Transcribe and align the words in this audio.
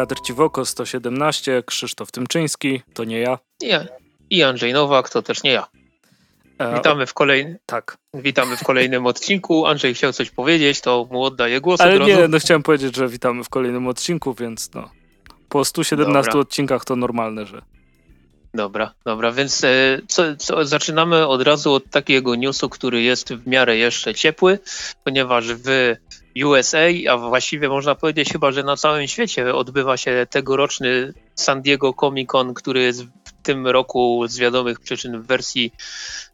Kadr 0.00 0.20
Ciwoko 0.20 0.64
117, 0.64 1.62
Krzysztof 1.66 2.12
Tymczyński, 2.12 2.82
to 2.94 3.04
nie 3.04 3.18
ja. 3.18 3.38
Nie. 3.62 3.88
I 4.30 4.42
Andrzej 4.42 4.72
Nowak, 4.72 5.10
to 5.10 5.22
też 5.22 5.42
nie 5.42 5.52
ja. 5.52 5.66
E, 6.58 6.74
Witamy 6.74 7.06
w, 7.06 7.14
kolej... 7.14 7.56
Tak. 7.66 7.98
Witamy 8.14 8.56
w 8.56 8.64
kolejnym 8.64 9.06
odcinku. 9.12 9.66
Andrzej 9.66 9.94
chciał 9.94 10.12
coś 10.12 10.30
powiedzieć, 10.30 10.80
to 10.80 11.08
mu 11.10 11.24
oddaję 11.24 11.60
głos 11.60 11.80
Ale 11.80 11.98
nie, 11.98 12.28
no 12.28 12.38
chciałem 12.38 12.62
powiedzieć, 12.62 12.96
że 12.96 13.08
witamy 13.08 13.44
w 13.44 13.48
kolejnym 13.48 13.88
odcinku, 13.88 14.34
więc 14.34 14.74
no. 14.74 14.90
Po 15.48 15.64
117 15.64 16.30
Dobra. 16.30 16.40
odcinkach 16.40 16.84
to 16.84 16.96
normalne, 16.96 17.46
że. 17.46 17.62
Dobra, 18.54 18.94
dobra, 19.04 19.32
więc 19.32 19.64
e, 19.64 20.00
co, 20.08 20.36
co, 20.36 20.64
zaczynamy 20.64 21.26
od 21.26 21.42
razu 21.42 21.74
od 21.74 21.90
takiego 21.90 22.34
newsu, 22.34 22.68
który 22.68 23.02
jest 23.02 23.34
w 23.34 23.46
miarę 23.46 23.76
jeszcze 23.76 24.14
ciepły, 24.14 24.58
ponieważ 25.04 25.54
w 25.54 25.94
USA, 26.44 26.78
a 27.10 27.16
właściwie 27.16 27.68
można 27.68 27.94
powiedzieć 27.94 28.32
chyba, 28.32 28.52
że 28.52 28.62
na 28.62 28.76
całym 28.76 29.06
świecie 29.06 29.54
odbywa 29.54 29.96
się 29.96 30.26
tegoroczny 30.30 31.14
San 31.34 31.62
Diego 31.62 31.92
Comic 31.92 32.28
Con, 32.28 32.54
który 32.54 32.80
jest 32.80 33.04
w 33.04 33.32
tym 33.42 33.66
roku 33.66 34.24
z 34.28 34.38
wiadomych 34.38 34.80
przyczyn 34.80 35.22
w 35.22 35.26
wersji 35.26 35.72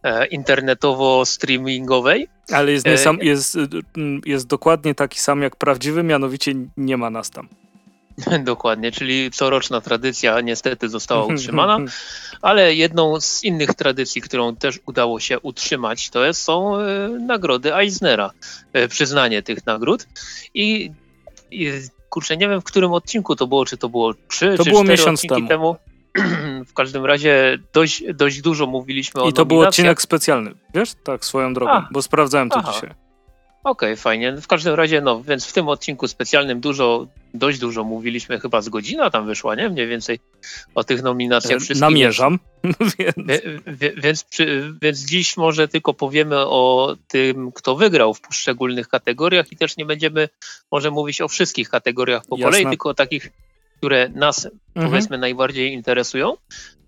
e, 0.02 0.26
internetowo-streamingowej. 0.26 2.26
Ale 2.52 2.72
jest, 2.72 2.86
E, 2.86 2.90
nie 2.90 2.98
sam, 2.98 3.18
jest, 3.22 3.54
y, 3.54 3.68
mm, 3.96 4.20
jest 4.26 4.46
dokładnie 4.46 4.94
taki 4.94 5.20
sam 5.20 5.42
jak 5.42 5.56
prawdziwy, 5.56 6.02
mianowicie 6.02 6.54
nie 6.76 6.96
ma 6.96 7.10
nas 7.10 7.30
tam. 7.30 7.48
Dokładnie, 8.44 8.92
czyli 8.92 9.30
coroczna 9.30 9.80
tradycja 9.80 10.40
niestety 10.40 10.88
została 10.88 11.24
utrzymana. 11.24 11.78
Ale 12.42 12.74
jedną 12.74 13.20
z 13.20 13.44
innych 13.44 13.74
tradycji, 13.74 14.22
którą 14.22 14.56
też 14.56 14.80
udało 14.86 15.20
się 15.20 15.40
utrzymać, 15.40 16.10
to 16.10 16.24
jest, 16.24 16.42
są 16.42 16.76
e, 16.76 17.08
nagrody 17.08 17.74
Eisnera, 17.74 18.30
e, 18.72 18.88
przyznanie 18.88 19.42
tych 19.42 19.66
nagród. 19.66 20.06
I, 20.54 20.90
i 21.50 21.72
kurczę, 22.10 22.36
nie 22.36 22.48
wiem 22.48 22.60
w 22.60 22.64
którym 22.64 22.92
odcinku 22.92 23.36
to 23.36 23.46
było, 23.46 23.64
czy 23.64 23.76
to 23.76 23.88
było 23.88 24.14
trzy 24.28 24.54
To 24.56 24.64
czy 24.64 24.70
było 24.70 24.84
miesiąc 24.84 25.24
odcinki 25.24 25.48
temu. 25.48 25.76
w 26.68 26.72
każdym 26.72 27.04
razie 27.04 27.58
dość, 27.72 28.02
dość 28.14 28.40
dużo 28.40 28.66
mówiliśmy 28.66 29.22
o 29.22 29.28
I 29.28 29.32
to 29.32 29.44
był 29.44 29.60
odcinek 29.60 30.02
specjalny, 30.02 30.54
wiesz? 30.74 30.94
Tak, 31.04 31.24
swoją 31.24 31.54
drogą, 31.54 31.72
A. 31.72 31.88
bo 31.92 32.02
sprawdzałem 32.02 32.50
to 32.50 32.56
Aha. 32.58 32.72
dzisiaj. 32.72 33.05
Okej, 33.66 33.96
fajnie. 33.96 34.32
W 34.32 34.46
każdym 34.46 34.74
razie, 34.74 35.00
no, 35.00 35.22
więc 35.22 35.46
w 35.46 35.52
tym 35.52 35.68
odcinku 35.68 36.08
specjalnym 36.08 36.60
dużo, 36.60 37.06
dość 37.34 37.58
dużo 37.58 37.84
mówiliśmy, 37.84 38.40
chyba 38.40 38.60
z 38.60 38.68
godzina 38.68 39.10
tam 39.10 39.26
wyszła, 39.26 39.54
nie? 39.54 39.68
Mniej 39.68 39.86
więcej 39.86 40.20
o 40.74 40.84
tych 40.84 41.02
nominacjach 41.02 41.56
E, 41.56 41.60
wszystkich. 41.60 41.80
Namierzam, 41.80 42.38
więc 43.28 43.42
więc, 43.96 44.24
przy, 44.24 44.74
więc 44.82 44.98
dziś 44.98 45.36
może 45.36 45.68
tylko 45.68 45.94
powiemy 45.94 46.36
o 46.38 46.96
tym, 47.08 47.52
kto 47.52 47.76
wygrał 47.76 48.14
w 48.14 48.20
poszczególnych 48.20 48.88
kategoriach 48.88 49.52
i 49.52 49.56
też 49.56 49.76
nie 49.76 49.86
będziemy 49.86 50.28
może 50.72 50.90
mówić 50.90 51.20
o 51.20 51.28
wszystkich 51.28 51.68
kategoriach 51.68 52.22
po 52.28 52.36
Jasne. 52.36 52.50
kolei, 52.50 52.66
tylko 52.66 52.88
o 52.88 52.94
takich, 52.94 53.32
które 53.78 54.08
nas 54.08 54.44
mhm. 54.46 54.90
powiedzmy 54.90 55.18
najbardziej 55.18 55.72
interesują. 55.72 56.36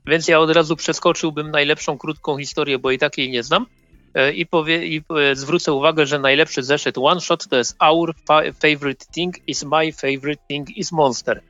Więc 0.07 0.29
ja 0.29 0.41
od 0.41 0.51
razu 0.51 0.77
przeskoczyłbym 0.77 1.51
najlepszą 1.51 1.99
krótką 1.99 2.39
historię, 2.39 2.79
bo 2.79 2.91
i 2.91 2.99
tak 2.99 3.19
jej 3.19 3.31
nie 3.31 3.43
znam. 3.43 3.67
E, 4.15 4.33
I, 4.33 4.47
powie, 4.47 4.87
I 4.87 5.03
e, 5.31 5.37
zwrócę 5.37 5.73
uwagę, 5.73 6.07
że 6.07 6.19
najlepszy 6.19 6.63
zeszyt 6.63 6.99
one 6.99 7.21
shot 7.21 7.49
to 7.49 7.57
jest 7.57 7.77
Our 7.79 8.15
fa 8.27 8.41
favorite 8.63 9.07
thing 9.15 9.35
is 9.47 9.65
my 9.65 9.93
favorite 9.93 10.43
thing 10.49 10.77
is 10.77 10.93
monster. 10.93 11.43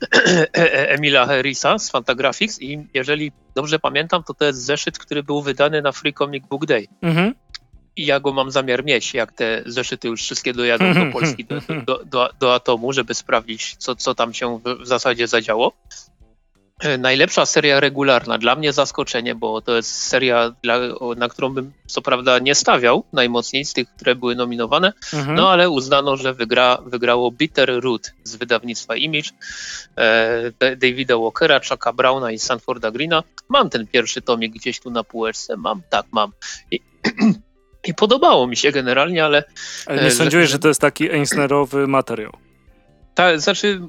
Emila 0.96 1.26
Harrisa 1.26 1.78
z 1.78 1.90
Fantagraphics 1.90 2.62
i 2.62 2.86
jeżeli 2.94 3.32
dobrze 3.54 3.78
pamiętam, 3.78 4.22
to 4.22 4.34
to 4.34 4.44
jest 4.44 4.62
zeszyt, 4.62 4.98
który 4.98 5.22
był 5.22 5.42
wydany 5.42 5.82
na 5.82 5.92
Free 5.92 6.14
Comic 6.14 6.46
Book 6.46 6.66
Day. 6.66 6.86
Mhm. 7.02 7.34
I 7.96 8.06
ja 8.06 8.20
go 8.20 8.32
mam 8.32 8.50
zamiar 8.50 8.84
mieć, 8.84 9.14
jak 9.14 9.32
te 9.32 9.62
zeszyty 9.66 10.08
już 10.08 10.22
wszystkie 10.22 10.52
dojadą 10.52 10.94
do 10.94 11.12
Polski, 11.12 11.44
do, 11.44 11.60
do, 11.86 12.04
do, 12.04 12.30
do 12.40 12.54
Atomu, 12.54 12.92
żeby 12.92 13.14
sprawdzić, 13.14 13.76
co, 13.76 13.96
co 13.96 14.14
tam 14.14 14.34
się 14.34 14.58
w, 14.58 14.82
w 14.82 14.86
zasadzie 14.86 15.28
zadziało. 15.28 15.72
E, 16.80 16.98
Najlepsza 16.98 17.46
seria 17.46 17.80
regularna, 17.80 18.38
dla 18.38 18.56
mnie 18.56 18.72
zaskoczenie, 18.72 19.34
bo 19.34 19.60
to 19.62 19.76
jest 19.76 19.94
seria, 19.94 20.52
dla, 20.62 20.78
na 21.16 21.28
którą 21.28 21.48
bym 21.48 21.72
co 21.86 22.02
prawda 22.02 22.38
nie 22.38 22.54
stawiał 22.54 23.04
najmocniej 23.12 23.64
z 23.64 23.72
tych, 23.72 23.88
które 23.96 24.14
były 24.14 24.34
nominowane, 24.34 24.92
Mhm. 25.14 25.36
no 25.36 25.50
ale 25.50 25.70
uznano, 25.70 26.16
że 26.16 26.34
wygra, 26.34 26.78
wygrało 26.86 27.30
Bitter 27.32 27.80
Root 27.82 28.12
z 28.24 28.36
wydawnictwa 28.36 28.96
Image, 28.96 29.30
e, 29.96 30.42
Da- 30.58 30.76
Davida 30.76 31.18
Walkera, 31.18 31.60
Chucka 31.68 31.92
Browna 31.92 32.30
i 32.32 32.38
Sanforda 32.38 32.90
Greena. 32.90 33.22
Mam 33.48 33.70
ten 33.70 33.86
pierwszy 33.86 34.22
tomik 34.22 34.52
gdzieś 34.54 34.80
tu 34.80 34.90
na 34.90 35.04
półeczce, 35.04 35.56
mam, 35.56 35.82
tak, 35.90 36.06
mam. 36.12 36.32
I, 36.70 36.80
i 37.88 37.94
podobało 37.94 38.46
mi 38.46 38.56
się 38.56 38.72
generalnie, 38.72 39.24
ale 39.24 39.44
Ale 39.86 40.00
e, 40.00 40.04
nie 40.04 40.10
że- 40.10 40.16
sądziłeś, 40.16 40.50
że- 40.50 40.58
to 40.58 40.68
jest 40.68 40.80
taki 40.80 41.10
Eisnerowy 41.12 41.86
materiał. 41.86 42.32
ta, 43.14 43.38
znaczy 43.38 43.80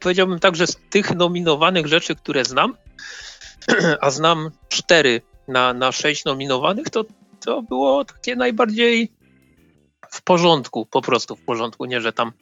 powiedziałbym 0.00 0.38
tak, 0.38 0.56
że 0.56 0.66
z 0.66 0.76
tych 0.90 1.14
nominowanych 1.14 1.86
rzeczy, 1.86 2.16
które 2.16 2.44
znam, 2.44 2.76
a 4.00 4.10
znam 4.10 4.50
cztery 4.68 5.22
na, 5.48 5.74
na 5.74 5.92
sześć 5.92 6.24
nominowanych, 6.24 6.90
to, 6.90 7.04
to 7.40 7.62
było 7.62 8.04
takie 8.04 8.36
najbardziej 8.36 9.12
w 10.10 10.22
porządku, 10.22 10.86
po 10.86 11.02
prostu 11.02 11.36
w 11.36 11.44
porządku, 11.44 11.84
nie, 11.84 12.00
że 12.00 12.12
tam 12.12 12.32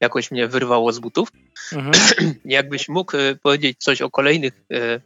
jakoś 0.00 0.30
mnie 0.30 0.48
wyrwało 0.48 0.92
z 0.92 0.98
butów. 0.98 1.28
Mhm. 1.72 1.94
Jakbyś 2.44 2.88
mógł 2.88 3.16
e, 3.16 3.34
powiedzieć 3.34 3.78
coś 3.78 4.02
o 4.02 4.10
kolejnych 4.10 4.52
e, 4.72 5.00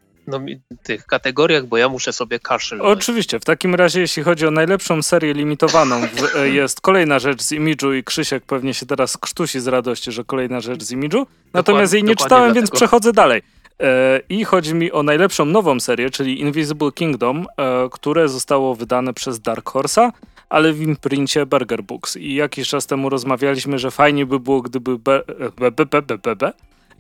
tych 0.83 1.07
kategoriach, 1.07 1.67
bo 1.67 1.77
ja 1.77 1.89
muszę 1.89 2.13
sobie 2.13 2.41
kaszel. 2.41 2.81
Oczywiście, 2.83 3.41
w 3.41 3.45
takim 3.45 3.75
razie 3.75 4.01
jeśli 4.01 4.23
chodzi 4.23 4.47
o 4.47 4.51
najlepszą 4.51 5.03
serię 5.03 5.35
limitowaną, 5.35 6.01
w, 6.01 6.37
e, 6.37 6.49
jest 6.61 6.81
kolejna 6.81 7.19
rzecz 7.19 7.43
z 7.43 7.53
Imidżu 7.53 7.95
i 7.95 8.05
Krzysiek 8.05 8.45
pewnie 8.45 8.75
się 8.75 8.87
teraz 8.87 9.17
krztusi 9.17 9.61
z 9.61 9.67
radości, 9.67 10.13
że 10.13 10.25
kolejna 10.25 10.61
rzecz 10.61 10.83
z 10.83 10.91
Imidżu. 10.91 11.27
Natomiast 11.53 11.93
jej 11.93 12.05
nie 12.05 12.17
czytałem, 12.17 12.55
więc 12.55 12.71
przechodzę 12.71 13.13
dalej. 13.13 13.43
E, 13.81 14.21
I 14.29 14.45
chodzi 14.45 14.75
mi 14.75 14.93
o 14.93 15.03
najlepszą 15.03 15.45
nową 15.45 15.81
serię, 15.81 16.11
czyli 16.11 16.41
Invisible 16.41 16.93
Kingdom, 16.93 17.47
e, 17.57 17.89
które 17.93 18.29
zostało 18.29 18.75
wydane 18.75 19.15
przez 19.15 19.41
Dark 19.41 19.71
Horse'a, 19.71 20.11
ale 20.49 20.73
w 20.73 20.83
imprincie 20.83 21.47
Burger 21.47 21.83
Books. 21.83 22.17
I 22.17 22.35
jakiś 22.35 22.69
czas 22.69 22.87
temu 22.87 23.09
rozmawialiśmy, 23.09 23.79
że 23.79 23.91
fajnie 23.91 24.27
by 24.27 24.41
było, 24.41 24.63
gdyby 24.63 24.99
be, 24.99 25.23
be, 25.59 25.71
be, 25.71 25.87
be, 25.87 26.19
be, 26.19 26.37
be, 26.37 26.53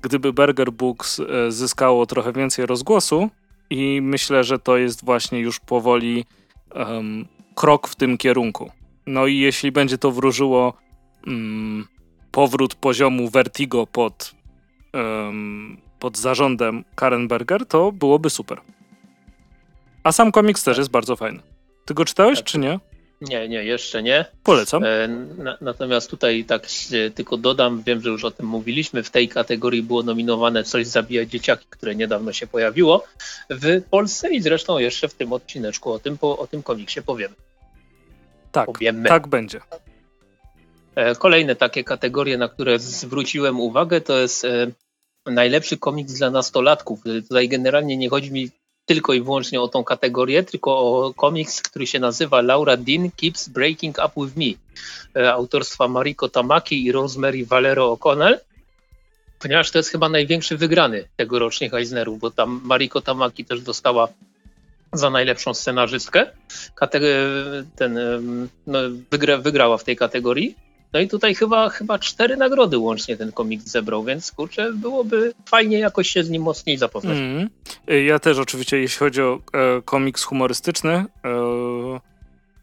gdyby 0.02 0.32
Burger 0.32 0.72
Books 0.72 1.20
e, 1.20 1.52
zyskało 1.52 2.06
trochę 2.06 2.32
więcej 2.32 2.66
rozgłosu 2.66 3.30
i 3.70 4.00
myślę, 4.02 4.44
że 4.44 4.58
to 4.58 4.76
jest 4.76 5.04
właśnie 5.04 5.40
już 5.40 5.60
powoli 5.60 6.24
em, 6.74 7.26
krok 7.54 7.88
w 7.88 7.96
tym 7.96 8.18
kierunku. 8.18 8.70
No 9.06 9.26
i 9.26 9.38
jeśli 9.38 9.72
będzie 9.72 9.98
to 9.98 10.10
wróżyło 10.10 10.74
mm, 11.26 11.86
powrót 12.30 12.74
poziomu 12.74 13.28
Vertigo 13.28 13.86
pod, 13.86 14.34
em, 14.92 15.76
pod 15.98 16.19
zarządem 16.19 16.84
Karen 16.94 17.28
Berger, 17.28 17.66
to 17.66 17.92
byłoby 17.92 18.30
super. 18.30 18.60
A 20.04 20.12
sam 20.12 20.32
komiks 20.32 20.64
też 20.64 20.78
jest 20.78 20.90
bardzo 20.90 21.16
fajny. 21.16 21.42
Ty 21.84 21.94
go 21.94 22.04
czytałeś, 22.04 22.42
czy 22.42 22.58
nie? 22.58 22.80
Nie, 23.28 23.48
nie, 23.48 23.64
jeszcze 23.64 24.02
nie. 24.02 24.24
Polecam. 24.42 24.84
E, 24.84 25.08
Na, 25.38 25.58
natomiast 25.60 26.10
tutaj 26.10 26.44
tak 26.44 26.68
się 26.68 27.10
tylko 27.14 27.36
dodam, 27.36 27.82
wiem, 27.82 28.00
że 28.00 28.10
już 28.10 28.24
o 28.24 28.30
tym 28.30 28.46
mówiliśmy, 28.46 29.02
w 29.02 29.10
tej 29.10 29.28
kategorii 29.28 29.82
było 29.82 30.02
nominowane 30.02 30.64
Coś 30.64 30.86
zabija 30.86 31.24
dzieciaki, 31.24 31.66
które 31.70 31.94
niedawno 31.94 32.32
się 32.32 32.46
pojawiło 32.46 33.04
w 33.50 33.82
Polsce 33.90 34.30
i 34.34 34.40
zresztą 34.40 34.78
jeszcze 34.78 35.08
w 35.08 35.14
tym 35.14 35.32
odcineczku 35.32 35.92
o 35.92 35.98
tym, 35.98 36.19
o 36.20 36.46
tym 36.46 36.62
komiksie 36.62 37.02
powiemy. 37.02 37.34
Tak, 38.52 38.66
powiemy. 38.66 39.08
tak 39.08 39.28
będzie. 39.28 39.60
E, 40.94 41.14
Kolejne 41.14 41.56
takie 41.56 41.84
kategorie, 41.84 42.38
na 42.38 42.48
które 42.48 42.78
zwróciłem 42.78 43.60
uwagę, 43.60 44.00
to 44.00 44.18
jest 44.18 44.44
e, 44.44 44.66
najlepszy 45.26 45.76
komiks 45.76 46.12
dla 46.12 46.30
nastolatków. 46.30 47.00
E, 47.06 47.22
Tutaj 47.22 47.48
generalnie 47.48 47.96
nie 47.96 48.08
chodzi 48.08 48.32
mi 48.32 48.50
tylko 48.87 49.12
i 49.12 49.23
wyłącznie 49.23 49.61
o 49.61 49.69
tą 49.69 49.84
kategorię, 49.84 50.43
tylko 50.43 50.79
o 50.79 51.14
komiks, 51.14 51.62
który 51.62 51.87
się 51.87 51.99
nazywa 51.99 52.40
Laura 52.40 52.76
Dean 52.76 53.11
Keeps 53.11 53.49
Breaking 53.49 53.99
Up 53.99 54.12
With 54.17 54.37
Me, 54.37 54.55
e, 55.23 55.32
autorstwa 55.32 55.88
Mariko 55.88 56.29
Tamaki 56.29 56.84
i 56.84 56.93
Rosemary 56.93 57.46
Valero 57.46 57.94
O'Connell, 57.94 58.38
ponieważ 59.38 59.70
to 59.70 59.79
jest 59.79 59.90
chyba 59.90 60.08
największy 60.08 60.56
wygrany 60.56 61.08
tegorocznych 61.17 61.75
Eisnerów, 61.75 62.20
bo 62.20 62.31
tam 62.31 62.61
Mariko 62.64 63.00
Tamaki 63.00 63.44
też 63.44 63.61
dostała 63.61 64.08
za 64.93 65.11
najlepszą 65.11 65.55
scenarzystkę. 65.55 66.26
Kate- 66.81 67.64
ten, 67.76 67.99
no, 68.67 68.78
wygra, 69.11 69.38
wygrała 69.38 69.78
w 69.78 69.85
tej 69.85 69.96
kategorii. 69.96 70.56
No 70.92 71.00
i 71.00 71.08
tutaj 71.08 71.34
chyba, 71.34 71.68
chyba 71.68 71.98
cztery 71.98 72.36
nagrody 72.36 72.78
łącznie 72.78 73.16
ten 73.16 73.32
komiks 73.32 73.64
zebrał, 73.66 74.04
więc 74.04 74.32
kurczę, 74.32 74.72
byłoby 74.72 75.32
fajnie 75.48 75.78
jakoś 75.78 76.08
się 76.08 76.24
z 76.24 76.30
nim 76.30 76.42
mocniej 76.42 76.78
zapoznać. 76.78 77.18
Mhm. 77.18 77.50
Y, 77.90 78.02
Ja 78.04 78.18
też 78.18 78.38
oczywiście, 78.38 78.78
jeśli 78.78 78.98
chodzi 78.98 79.22
o 79.22 79.38
e, 79.52 79.82
komiks 79.82 80.22
humorystyczny, 80.24 80.90
e, 80.92 81.04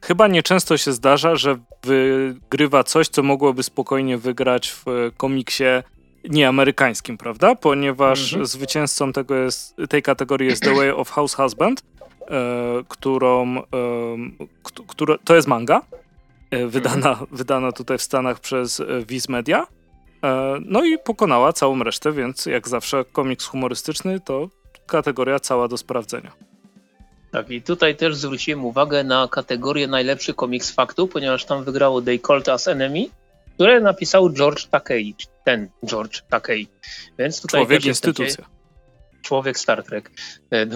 chyba 0.01 0.27
nieczęsto 0.27 0.77
się 0.77 0.93
zdarza, 0.93 1.35
że 1.35 1.57
wygrywa 1.83 2.83
coś, 2.83 3.07
co 3.07 3.23
mogłoby 3.23 3.63
spokojnie 3.63 4.17
wygrać 4.17 4.69
w 4.71 4.87
e, 4.87 4.91
komiksie 5.17 5.63
nieamerykańskim, 6.29 7.17
prawda? 7.17 7.55
Ponieważ 7.55 8.23
Mhm. 8.33 8.45
zwycięzcą 8.45 9.13
tego 9.13 9.35
jest, 9.35 9.75
tej 9.89 10.01
kategorii 10.01 10.49
jest 10.49 10.63
The 10.63 10.73
Way 10.75 10.91
of 10.91 11.09
House 11.09 11.33
Husband, 11.33 11.81
e, 12.21 12.35
którą, 12.87 13.55
kt- 14.63 14.83
która, 14.87 15.15
to 15.23 15.35
jest 15.35 15.47
manga, 15.47 15.77
e, 15.77 15.99
wydana, 16.51 17.19
wydana 17.31 17.71
tutaj 17.71 17.97
w 17.97 18.01
Stanach 18.01 18.39
przez 18.39 18.79
e, 18.79 18.85
Viz 19.07 19.29
Media. 19.29 19.67
E, 20.23 20.57
no 20.65 20.85
i 20.85 20.97
pokonała 20.97 21.53
całą 21.53 21.83
resztę, 21.83 22.11
więc 22.11 22.45
jak 22.45 22.67
zawsze 22.67 23.05
komiks 23.11 23.45
humorystyczny 23.45 24.19
to 24.19 24.49
kategoria 24.87 25.39
cała 25.39 25.67
do 25.67 25.77
sprawdzenia. 25.77 26.31
Tak, 27.31 27.49
i 27.49 27.61
tutaj 27.61 27.95
też 27.95 28.15
zwróciłem 28.15 28.65
uwagę 28.65 29.03
na 29.03 29.27
kategorię 29.27 29.87
najlepszy 29.87 30.33
komiks 30.33 30.71
faktu, 30.71 31.07
ponieważ 31.07 31.45
tam 31.45 31.63
wygrało 31.63 32.01
They 32.01 32.19
Called 32.19 32.47
Us 32.47 32.67
Enemy, 32.67 33.05
które 33.53 33.79
napisał 33.79 34.29
George 34.29 34.65
Takei, 34.65 35.15
ten 35.45 35.69
George 35.85 36.21
Takei. 36.21 36.67
Więc 37.19 37.41
tutaj 37.41 37.61
Człowiek 37.61 37.85
instytucja. 37.85 38.45
Człowiek 39.21 39.59
Star 39.59 39.83
Trek. 39.83 40.11
E, 40.51 40.67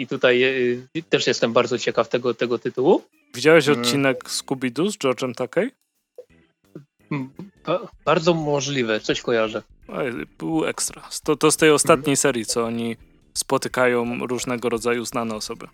I 0.00 0.06
tutaj 0.06 0.42
e, 0.42 1.02
też 1.08 1.26
jestem 1.26 1.52
bardzo 1.52 1.78
ciekaw 1.78 2.08
tego, 2.08 2.34
tego 2.34 2.58
tytułu. 2.58 3.02
Widziałeś 3.34 3.68
mm. 3.68 3.80
odcinek 3.80 4.24
Scooby-Doo 4.24 4.90
z 4.90 4.98
George'em 4.98 5.34
Takei? 5.34 5.70
Bardzo 8.04 8.34
możliwe, 8.34 9.00
coś 9.00 9.22
kojarzę. 9.22 9.62
Był 10.38 10.64
ekstra. 10.64 11.08
To, 11.24 11.36
to 11.36 11.50
z 11.50 11.56
tej 11.56 11.70
ostatniej 11.70 12.12
mhm. 12.12 12.16
serii, 12.16 12.46
co 12.46 12.64
oni 12.64 12.96
spotykają 13.34 14.26
różnego 14.26 14.68
rodzaju 14.68 15.04
znane 15.04 15.34
osoby. 15.34 15.66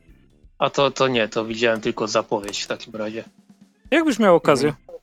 A 0.58 0.70
to, 0.70 0.90
to 0.90 1.08
nie, 1.08 1.28
to 1.28 1.44
widziałem 1.44 1.80
tylko 1.80 2.08
zapowiedź 2.08 2.62
w 2.62 2.66
takim 2.66 2.96
razie. 2.96 3.24
Jakbyś 3.90 4.18
miał 4.18 4.36
okazję? 4.36 4.68
Mhm. 4.68 4.95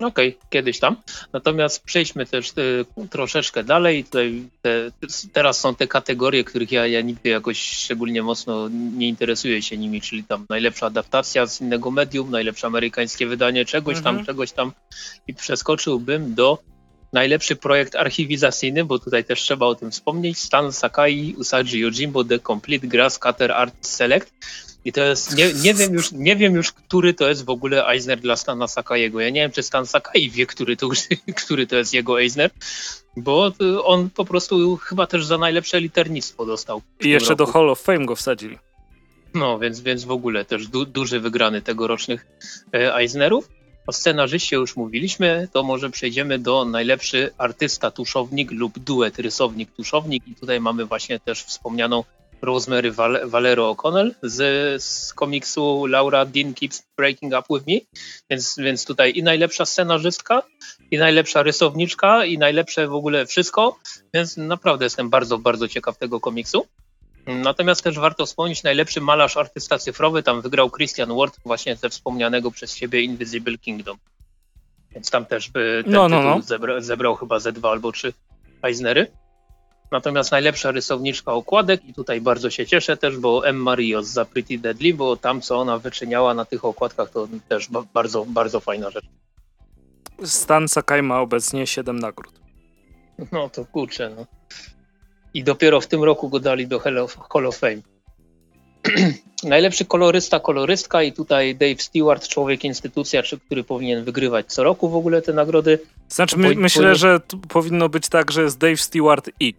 Okej, 0.00 0.28
okay, 0.28 0.48
kiedyś 0.50 0.78
tam. 0.78 0.96
Natomiast 1.32 1.84
przejdźmy 1.84 2.26
też 2.26 2.52
y, 2.58 2.84
troszeczkę 3.10 3.64
dalej. 3.64 4.04
Tutaj 4.04 4.42
te, 4.62 4.90
teraz 5.32 5.60
są 5.60 5.74
te 5.74 5.86
kategorie, 5.86 6.44
których 6.44 6.72
ja, 6.72 6.86
ja 6.86 7.00
nigdy 7.00 7.28
jakoś 7.28 7.58
szczególnie 7.58 8.22
mocno 8.22 8.68
nie 8.68 9.08
interesuję 9.08 9.62
się 9.62 9.78
nimi, 9.78 10.00
czyli 10.00 10.24
tam 10.24 10.46
najlepsza 10.48 10.86
adaptacja 10.86 11.46
z 11.46 11.60
innego 11.60 11.90
medium, 11.90 12.30
najlepsze 12.30 12.66
amerykańskie 12.66 13.26
wydanie 13.26 13.64
czegoś 13.64 13.94
tam, 13.96 14.06
mhm. 14.06 14.26
czegoś 14.26 14.52
tam. 14.52 14.72
I 15.26 15.34
przeskoczyłbym 15.34 16.34
do 16.34 16.58
najlepszy 17.12 17.56
projekt 17.56 17.94
archiwizacyjny, 17.94 18.84
bo 18.84 18.98
tutaj 18.98 19.24
też 19.24 19.40
trzeba 19.40 19.66
o 19.66 19.74
tym 19.74 19.90
wspomnieć. 19.90 20.38
Stan 20.38 20.72
Sakai, 20.72 21.34
Usagi 21.38 21.78
Yojimbo, 21.78 22.24
The 22.24 22.38
Complete 22.38 22.86
Grass 22.86 23.18
Cutter 23.18 23.52
Art 23.52 23.86
Select. 23.86 24.32
I 24.86 24.92
to 24.92 25.04
jest, 25.04 25.36
nie, 25.36 25.52
nie, 25.52 25.74
wiem 25.74 25.94
już, 25.94 26.12
nie 26.12 26.36
wiem 26.36 26.54
już, 26.54 26.72
który 26.72 27.14
to 27.14 27.28
jest 27.28 27.44
w 27.44 27.50
ogóle 27.50 27.88
Eisner 27.88 28.20
dla 28.20 28.36
Stana 28.36 28.68
Sakaiego. 28.68 29.20
Ja 29.20 29.30
nie 29.30 29.40
wiem, 29.40 29.50
czy 29.50 29.62
Stan 29.62 29.86
Sakai 29.86 30.30
wie, 30.30 30.46
który 30.46 30.76
to, 30.76 30.88
który 31.44 31.66
to 31.66 31.76
jest 31.76 31.94
jego 31.94 32.20
Eisner, 32.20 32.50
bo 33.16 33.52
on 33.84 34.10
po 34.10 34.24
prostu 34.24 34.76
chyba 34.76 35.06
też 35.06 35.24
za 35.24 35.38
najlepsze 35.38 35.80
liternictwo 35.80 36.46
dostał. 36.46 36.82
I 37.00 37.10
jeszcze 37.10 37.30
roku. 37.30 37.46
do 37.46 37.52
Hall 37.52 37.70
of 37.70 37.80
Fame 37.80 38.06
go 38.06 38.16
wsadzili. 38.16 38.58
No, 39.34 39.58
więc, 39.58 39.80
więc 39.80 40.04
w 40.04 40.10
ogóle 40.10 40.44
też 40.44 40.68
du, 40.68 40.84
duży 40.84 41.20
wygrany 41.20 41.62
tegorocznych 41.62 42.26
e, 42.74 42.96
Eisnerów. 42.96 43.48
O 43.86 43.92
scenarzyście 43.92 44.56
już 44.56 44.76
mówiliśmy, 44.76 45.48
to 45.52 45.62
może 45.62 45.90
przejdziemy 45.90 46.38
do 46.38 46.64
najlepszy 46.64 47.30
artysta 47.38 47.90
tuszownik 47.90 48.50
lub 48.50 48.78
duet 48.78 49.18
rysownik 49.18 49.72
tuszownik 49.72 50.28
i 50.28 50.34
tutaj 50.34 50.60
mamy 50.60 50.84
właśnie 50.84 51.20
też 51.20 51.42
wspomnianą 51.42 52.04
Rosemary 52.42 52.92
Val 52.92 53.28
Valero 53.28 53.70
O'Connell 53.70 54.14
z, 54.22 54.82
z 54.82 55.14
komiksu 55.14 55.86
Laura 55.86 56.24
Dean 56.24 56.54
Keeps 56.54 56.82
Breaking 56.96 57.32
Up 57.32 57.42
With 57.50 57.66
Me, 57.66 58.00
więc, 58.30 58.56
więc 58.58 58.84
tutaj 58.84 59.12
i 59.16 59.22
najlepsza 59.22 59.64
scenarzystka, 59.64 60.42
i 60.90 60.98
najlepsza 60.98 61.42
rysowniczka, 61.42 62.24
i 62.24 62.38
najlepsze 62.38 62.88
w 62.88 62.94
ogóle 62.94 63.26
wszystko, 63.26 63.78
więc 64.14 64.36
naprawdę 64.36 64.84
jestem 64.84 65.10
bardzo, 65.10 65.38
bardzo 65.38 65.68
ciekaw 65.68 65.98
tego 65.98 66.20
komiksu. 66.20 66.66
Natomiast 67.26 67.82
też 67.82 67.98
warto 67.98 68.26
wspomnieć 68.26 68.62
najlepszy 68.62 69.00
malarz 69.00 69.36
artysta 69.36 69.78
cyfrowy, 69.78 70.22
tam 70.22 70.40
wygrał 70.40 70.70
Christian 70.70 71.16
Ward 71.16 71.36
właśnie 71.44 71.76
ze 71.76 71.88
wspomnianego 71.88 72.50
przez 72.50 72.74
siebie 72.74 73.02
Invisible 73.02 73.58
Kingdom. 73.58 73.96
Więc 74.90 75.10
tam 75.10 75.26
też 75.26 75.50
by 75.50 75.82
ten 75.84 75.92
no, 75.92 76.08
no, 76.08 76.22
no. 76.22 76.42
Zebrał, 76.42 76.80
zebrał 76.80 77.14
chyba 77.16 77.38
ze 77.38 77.52
dwa 77.52 77.70
albo 77.70 77.92
trzy 77.92 78.12
Eisnery. 78.62 79.06
Natomiast 79.90 80.32
najlepsza 80.32 80.70
rysowniczka 80.70 81.32
okładek 81.32 81.84
i 81.84 81.94
tutaj 81.94 82.20
bardzo 82.20 82.50
się 82.50 82.66
cieszę 82.66 82.96
też, 82.96 83.16
bo 83.16 83.48
Emma 83.48 83.74
Rios 83.74 84.06
za 84.06 84.24
Pretty 84.24 84.58
Deadly, 84.58 84.94
bo 84.94 85.16
tam 85.16 85.40
co 85.40 85.58
ona 85.58 85.78
wyczyniała 85.78 86.34
na 86.34 86.44
tych 86.44 86.64
okładkach 86.64 87.10
to 87.10 87.28
też 87.48 87.68
bardzo, 87.94 88.24
bardzo 88.24 88.60
fajna 88.60 88.90
rzecz. 88.90 89.04
Stan 90.24 90.68
Sakai 90.68 91.02
ma 91.02 91.20
obecnie 91.20 91.66
7 91.66 91.98
nagród. 91.98 92.34
No 93.32 93.50
to 93.50 93.64
kurczę, 93.64 94.10
no. 94.16 94.26
I 95.34 95.44
dopiero 95.44 95.80
w 95.80 95.86
tym 95.86 96.04
roku 96.04 96.28
go 96.28 96.40
dali 96.40 96.66
do 96.66 96.78
Hall 96.78 97.46
of 97.46 97.56
Fame. 97.56 97.82
Najlepszy 99.44 99.84
kolorysta, 99.84 100.40
kolorystka 100.40 101.02
i 101.02 101.12
tutaj 101.12 101.56
Dave 101.56 101.82
Stewart, 101.82 102.28
człowiek 102.28 102.64
instytucja, 102.64 103.22
który 103.46 103.64
powinien 103.64 104.04
wygrywać 104.04 104.46
co 104.46 104.64
roku 104.64 104.88
w 104.88 104.96
ogóle 104.96 105.22
te 105.22 105.32
nagrody. 105.32 105.78
Znaczy 106.08 106.36
my, 106.36 106.54
myślę, 106.54 106.94
że 106.94 107.20
powinno 107.48 107.88
być 107.88 108.08
tak, 108.08 108.30
że 108.30 108.42
jest 108.42 108.58
Dave 108.58 108.76
Stewart 108.76 109.30
i 109.40 109.54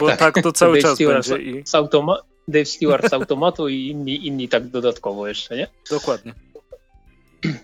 bo 0.00 0.06
tak, 0.06 0.18
tak 0.18 0.42
to 0.42 0.52
cały 0.52 0.72
Dave 0.72 0.82
czas 0.82 0.94
Stewart 0.94 1.28
będzie. 1.28 1.50
I... 1.50 1.62
Z 1.66 1.74
automa- 1.74 2.22
Dave 2.48 2.66
Stewart 2.66 3.10
z 3.10 3.12
automatu 3.12 3.68
i 3.68 3.86
inni, 3.86 4.26
inni 4.26 4.48
tak 4.48 4.66
dodatkowo 4.66 5.28
jeszcze, 5.28 5.56
nie? 5.56 5.66
Dokładnie. 5.90 6.34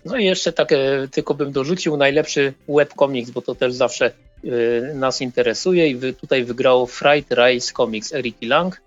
No 0.04 0.16
i 0.16 0.24
jeszcze 0.24 0.52
tak 0.52 0.68
tylko 1.10 1.34
bym 1.34 1.52
dorzucił 1.52 1.96
najlepszy 1.96 2.52
webcomics, 2.68 3.30
bo 3.30 3.42
to 3.42 3.54
też 3.54 3.74
zawsze 3.74 4.12
y, 4.44 4.92
nas 4.94 5.20
interesuje 5.20 5.88
i 5.88 5.96
wy, 5.96 6.12
tutaj 6.12 6.44
wygrało 6.44 6.86
Fright 6.86 7.32
Rise 7.32 7.72
Comics 7.72 8.14
Eriki 8.14 8.46
Lang. 8.46 8.80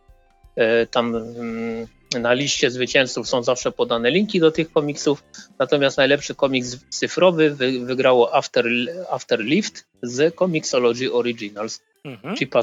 Y, 0.57 0.87
tam 0.87 1.15
y, 1.15 1.87
na 2.19 2.33
liście 2.33 2.71
zwycięzców 2.71 3.29
są 3.29 3.43
zawsze 3.43 3.71
podane 3.71 4.11
linki 4.11 4.39
do 4.39 4.51
tych 4.51 4.71
komiksów, 4.71 5.23
natomiast 5.59 5.97
najlepszy 5.97 6.35
komiks 6.35 6.77
cyfrowy 6.89 7.55
wy, 7.55 7.85
wygrało 7.85 8.35
After, 8.35 8.65
After 9.09 9.39
Lift 9.39 9.85
z 10.01 10.35
Comixology 10.35 11.13
Originals 11.13 11.81
mhm. 12.05 12.35
Chipa 12.35 12.61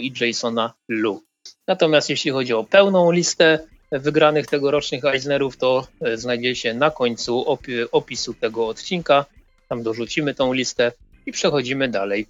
i 0.00 0.12
Jasona 0.20 0.74
Lu. 0.88 1.22
Natomiast 1.66 2.10
jeśli 2.10 2.30
chodzi 2.30 2.52
o 2.52 2.64
pełną 2.64 3.12
listę 3.12 3.58
wygranych 3.92 4.46
tegorocznych 4.46 5.04
Eisnerów, 5.04 5.56
to 5.56 5.86
e, 6.00 6.16
znajdzie 6.16 6.56
się 6.56 6.74
na 6.74 6.90
końcu 6.90 7.58
opisu 7.92 8.34
tego 8.34 8.68
odcinka. 8.68 9.24
Tam 9.68 9.82
dorzucimy 9.82 10.34
tą 10.34 10.52
listę 10.52 10.92
i 11.26 11.32
przechodzimy 11.32 11.88
dalej. 11.88 12.26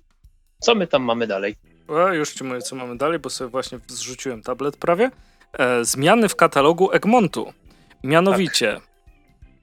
Co 0.60 0.74
my 0.74 0.86
tam 0.86 1.02
mamy 1.02 1.26
dalej? 1.26 1.56
A, 1.88 2.14
już 2.14 2.32
ci 2.32 2.44
mówię, 2.44 2.62
co 2.62 2.76
mamy 2.76 2.96
dalej, 2.96 3.18
bo 3.18 3.30
sobie 3.30 3.50
właśnie 3.50 3.78
zrzuciłem 3.88 4.42
tablet 4.42 4.76
prawie. 4.76 5.10
E, 5.58 5.84
zmiany 5.84 6.28
w 6.28 6.36
katalogu 6.36 6.92
Egmontu. 6.92 7.52
Mianowicie, 8.04 8.72
tak. 8.74 8.82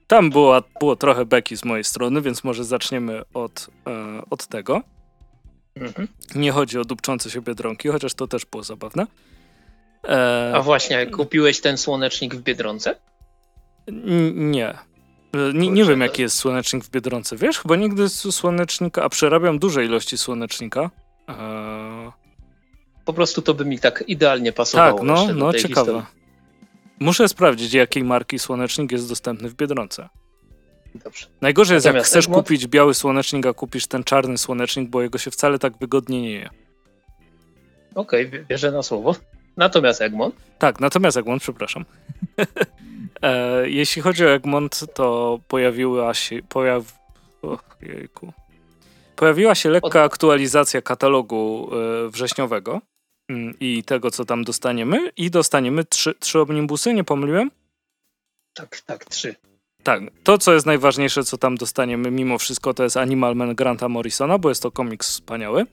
tam 0.06 0.30
było, 0.30 0.62
było 0.80 0.96
trochę 0.96 1.24
beki 1.24 1.56
z 1.56 1.64
mojej 1.64 1.84
strony, 1.84 2.20
więc 2.20 2.44
może 2.44 2.64
zaczniemy 2.64 3.22
od, 3.34 3.70
e, 3.86 4.22
od 4.30 4.46
tego. 4.46 4.80
Mhm. 5.76 6.08
Nie 6.34 6.52
chodzi 6.52 6.78
o 6.78 6.84
dupczące 6.84 7.30
się 7.30 7.40
biedronki, 7.40 7.88
chociaż 7.88 8.14
to 8.14 8.26
też 8.26 8.46
było 8.46 8.62
zabawne. 8.62 9.06
E... 10.08 10.52
A 10.54 10.62
właśnie, 10.62 11.06
kupiłeś 11.06 11.60
ten 11.60 11.78
słonecznik 11.78 12.34
w 12.34 12.42
Biedronce? 12.42 12.96
nie. 14.34 14.68
E, 14.68 15.52
nie, 15.54 15.70
nie 15.70 15.84
wiem, 15.84 16.00
jaki 16.00 16.22
jest 16.22 16.36
słonecznik 16.36 16.84
w 16.84 16.90
Biedronce. 16.90 17.36
Wiesz, 17.36 17.58
chyba 17.58 17.76
nigdy 17.76 18.08
słonecznika, 18.08 19.02
a 19.02 19.08
przerabiam 19.08 19.58
duże 19.58 19.84
ilości 19.84 20.18
słonecznika. 20.18 20.90
E... 21.28 22.21
Po 23.04 23.12
prostu 23.12 23.42
to 23.42 23.54
by 23.54 23.64
mi 23.64 23.78
tak 23.78 24.04
idealnie 24.06 24.52
pasowało. 24.52 24.98
Tak, 24.98 25.06
no, 25.06 25.26
no 25.34 25.52
ciekawe. 25.52 25.92
Historii. 25.92 26.22
Muszę 27.00 27.28
sprawdzić, 27.28 27.74
jakiej 27.74 28.04
marki 28.04 28.38
słonecznik 28.38 28.92
jest 28.92 29.08
dostępny 29.08 29.48
w 29.48 29.54
Biedronce. 29.54 30.08
Dobrze. 30.94 31.26
Najgorzej 31.40 31.74
jest, 31.74 31.86
jak 31.86 32.04
chcesz 32.04 32.24
Egmont... 32.24 32.46
kupić 32.46 32.66
biały 32.66 32.94
słonecznik, 32.94 33.46
a 33.46 33.52
kupisz 33.52 33.86
ten 33.86 34.04
czarny 34.04 34.38
słonecznik, 34.38 34.90
bo 34.90 35.02
jego 35.02 35.18
się 35.18 35.30
wcale 35.30 35.58
tak 35.58 35.78
wygodnie 35.78 36.22
nie 36.22 36.32
je. 36.32 36.50
Okej, 37.94 38.26
okay, 38.26 38.46
wierzę 38.50 38.72
na 38.72 38.82
słowo. 38.82 39.14
Natomiast 39.56 40.02
Egmont? 40.02 40.34
Tak, 40.58 40.80
natomiast 40.80 41.16
Egmont, 41.16 41.42
przepraszam. 41.42 41.84
e, 43.22 43.70
jeśli 43.70 44.02
chodzi 44.02 44.24
o 44.24 44.30
Egmont, 44.30 44.84
to 44.94 45.38
pojawiła 45.48 46.14
się. 46.14 46.40
Pojaw... 46.48 47.02
Och, 47.42 47.76
jejku. 47.82 48.32
Pojawiła 49.16 49.54
się 49.54 49.70
lekka 49.70 50.02
aktualizacja 50.02 50.82
katalogu 50.82 51.70
e, 52.06 52.08
wrześniowego 52.08 52.80
i 53.60 53.82
tego, 53.86 54.10
co 54.10 54.24
tam 54.24 54.44
dostaniemy. 54.44 55.10
I 55.16 55.30
dostaniemy 55.30 55.84
trzy, 55.84 56.14
trzy 56.14 56.40
omnibusy, 56.40 56.94
nie 56.94 57.04
pomyliłem? 57.04 57.50
Tak, 58.54 58.80
tak, 58.80 59.04
trzy. 59.04 59.34
Tak, 59.82 60.02
to 60.24 60.38
co 60.38 60.52
jest 60.52 60.66
najważniejsze, 60.66 61.24
co 61.24 61.38
tam 61.38 61.56
dostaniemy 61.56 62.10
mimo 62.10 62.38
wszystko, 62.38 62.74
to 62.74 62.82
jest 62.82 62.96
Animal 62.96 63.36
Man 63.36 63.54
Granta 63.54 63.88
Morrisona, 63.88 64.38
bo 64.38 64.48
jest 64.48 64.62
to 64.62 64.70
komiks 64.70 65.08
wspaniały. 65.08 65.66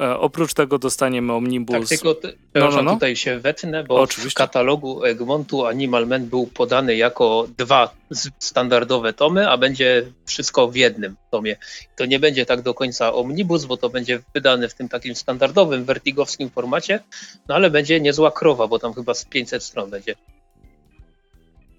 E, 0.00 0.18
oprócz 0.18 0.54
tego 0.54 0.78
dostaniemy 0.78 1.32
Omnibus. 1.32 1.76
Tak, 1.76 1.88
tylko 1.88 2.14
te, 2.14 2.32
no, 2.54 2.70
no, 2.70 2.82
no. 2.82 2.94
tutaj 2.94 3.16
się 3.16 3.38
wetnę, 3.38 3.84
bo 3.84 4.00
Oczywiście. 4.00 4.30
w 4.30 4.34
katalogu 4.34 5.04
Egmontu 5.04 5.66
Animal 5.66 6.06
Man 6.06 6.26
był 6.26 6.46
podany 6.46 6.96
jako 6.96 7.48
dwa 7.58 7.94
standardowe 8.38 9.12
tomy, 9.12 9.50
a 9.50 9.56
będzie 9.56 10.12
wszystko 10.26 10.68
w 10.68 10.76
jednym 10.76 11.16
tomie. 11.30 11.56
To 11.96 12.06
nie 12.06 12.18
będzie 12.18 12.46
tak 12.46 12.62
do 12.62 12.74
końca 12.74 13.14
Omnibus, 13.14 13.64
bo 13.64 13.76
to 13.76 13.88
będzie 13.88 14.20
wydane 14.34 14.68
w 14.68 14.74
tym 14.74 14.88
takim 14.88 15.14
standardowym, 15.14 15.84
vertigowskim 15.84 16.50
formacie, 16.50 17.00
no 17.48 17.54
ale 17.54 17.70
będzie 17.70 18.00
niezła 18.00 18.30
krowa, 18.30 18.66
bo 18.66 18.78
tam 18.78 18.94
chyba 18.94 19.14
z 19.14 19.24
500 19.24 19.62
stron 19.62 19.90
będzie. 19.90 20.14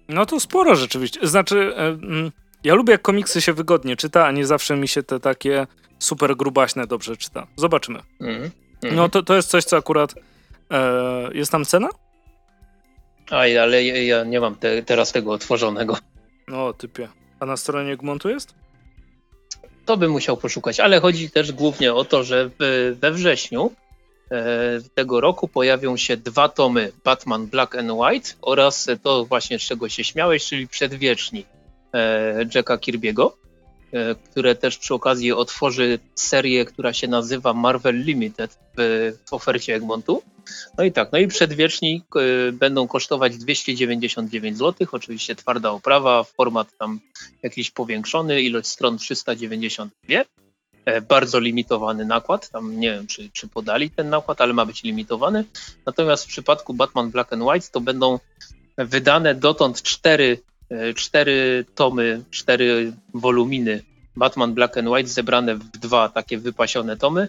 No 0.08 0.26
to 0.26 0.40
sporo 0.40 0.76
rzeczywiście. 0.76 1.26
Znaczy, 1.26 1.76
mm, 1.76 2.32
Ja 2.64 2.74
lubię, 2.74 2.92
jak 2.92 3.02
komiksy 3.02 3.40
się 3.40 3.52
wygodnie 3.52 3.96
czyta, 3.96 4.26
a 4.26 4.32
nie 4.32 4.46
zawsze 4.46 4.76
mi 4.76 4.88
się 4.88 5.02
te 5.02 5.20
takie 5.20 5.66
super 5.98 6.36
grubaśne 6.36 6.86
dobrze 6.86 7.16
czyta. 7.16 7.46
Zobaczymy. 7.56 8.00
Mm. 8.20 8.50
No 8.82 9.08
to, 9.08 9.22
to 9.22 9.36
jest 9.36 9.48
coś, 9.48 9.64
co 9.64 9.76
akurat. 9.76 10.14
E, 10.70 11.30
jest 11.32 11.52
tam 11.52 11.64
cena? 11.64 11.88
Aj, 13.30 13.58
ale 13.58 13.84
ja, 13.84 14.02
ja 14.02 14.24
nie 14.24 14.40
mam 14.40 14.54
te, 14.54 14.82
teraz 14.82 15.12
tego 15.12 15.32
otworzonego. 15.32 15.96
No, 16.48 16.72
typie. 16.72 17.08
A 17.40 17.46
na 17.46 17.56
stronie 17.56 17.92
Egmontu 17.92 18.28
jest? 18.28 18.54
To 19.84 19.96
bym 19.96 20.10
musiał 20.10 20.36
poszukać, 20.36 20.80
ale 20.80 21.00
chodzi 21.00 21.30
też 21.30 21.52
głównie 21.52 21.94
o 21.94 22.04
to, 22.04 22.24
że 22.24 22.50
we 22.94 23.12
wrześniu 23.12 23.72
e, 24.30 24.80
tego 24.94 25.20
roku 25.20 25.48
pojawią 25.48 25.96
się 25.96 26.16
dwa 26.16 26.48
tomy 26.48 26.92
Batman 27.04 27.46
Black 27.46 27.74
and 27.74 27.90
White 27.90 28.30
oraz 28.42 28.88
to 29.02 29.24
właśnie 29.24 29.58
z 29.58 29.62
czego 29.62 29.88
się 29.88 30.04
śmiałeś, 30.04 30.46
czyli 30.46 30.68
Przedwieczni 30.68 31.44
Jacka 32.54 32.76
Kirby'ego. 32.76 33.32
E, 33.92 34.14
które 34.14 34.54
też 34.54 34.78
przy 34.78 34.94
okazji 34.94 35.32
otworzy 35.32 35.98
serię, 36.14 36.64
która 36.64 36.92
się 36.92 37.08
nazywa 37.08 37.54
Marvel 37.54 38.04
Limited 38.04 38.58
w, 38.76 39.12
w 39.26 39.32
ofercie 39.32 39.74
Egmontu. 39.74 40.22
No 40.78 40.84
i 40.84 40.92
tak, 40.92 41.12
no 41.12 41.18
i 41.18 41.26
przedwieczni 41.26 42.02
y, 42.48 42.52
będą 42.52 42.88
kosztować 42.88 43.36
299 43.36 44.58
zł, 44.58 44.86
oczywiście 44.92 45.36
twarda 45.36 45.70
oprawa, 45.70 46.24
format 46.24 46.68
tam 46.78 47.00
jakiś 47.42 47.70
powiększony, 47.70 48.42
ilość 48.42 48.68
stron 48.68 48.98
392. 48.98 50.24
E, 50.84 51.00
bardzo 51.00 51.40
limitowany 51.40 52.04
nakład, 52.04 52.50
tam 52.50 52.80
nie 52.80 52.90
wiem, 52.90 53.06
czy, 53.06 53.30
czy 53.32 53.48
podali 53.48 53.90
ten 53.90 54.08
nakład, 54.08 54.40
ale 54.40 54.52
ma 54.52 54.66
być 54.66 54.82
limitowany. 54.82 55.44
Natomiast 55.86 56.24
w 56.24 56.28
przypadku 56.28 56.74
Batman 56.74 57.10
Black 57.10 57.32
and 57.32 57.42
White 57.42 57.68
to 57.72 57.80
będą 57.80 58.18
wydane 58.78 59.34
dotąd 59.34 59.82
cztery 59.82 60.38
E, 60.59 60.59
cztery 60.94 61.64
tomy, 61.74 62.24
cztery 62.30 62.92
woluminy 63.14 63.82
Batman 64.16 64.54
Black 64.54 64.76
and 64.76 64.88
White 64.88 65.08
zebrane 65.08 65.56
w 65.56 65.64
dwa 65.64 66.08
takie 66.08 66.38
wypasione 66.38 66.96
tomy 66.96 67.28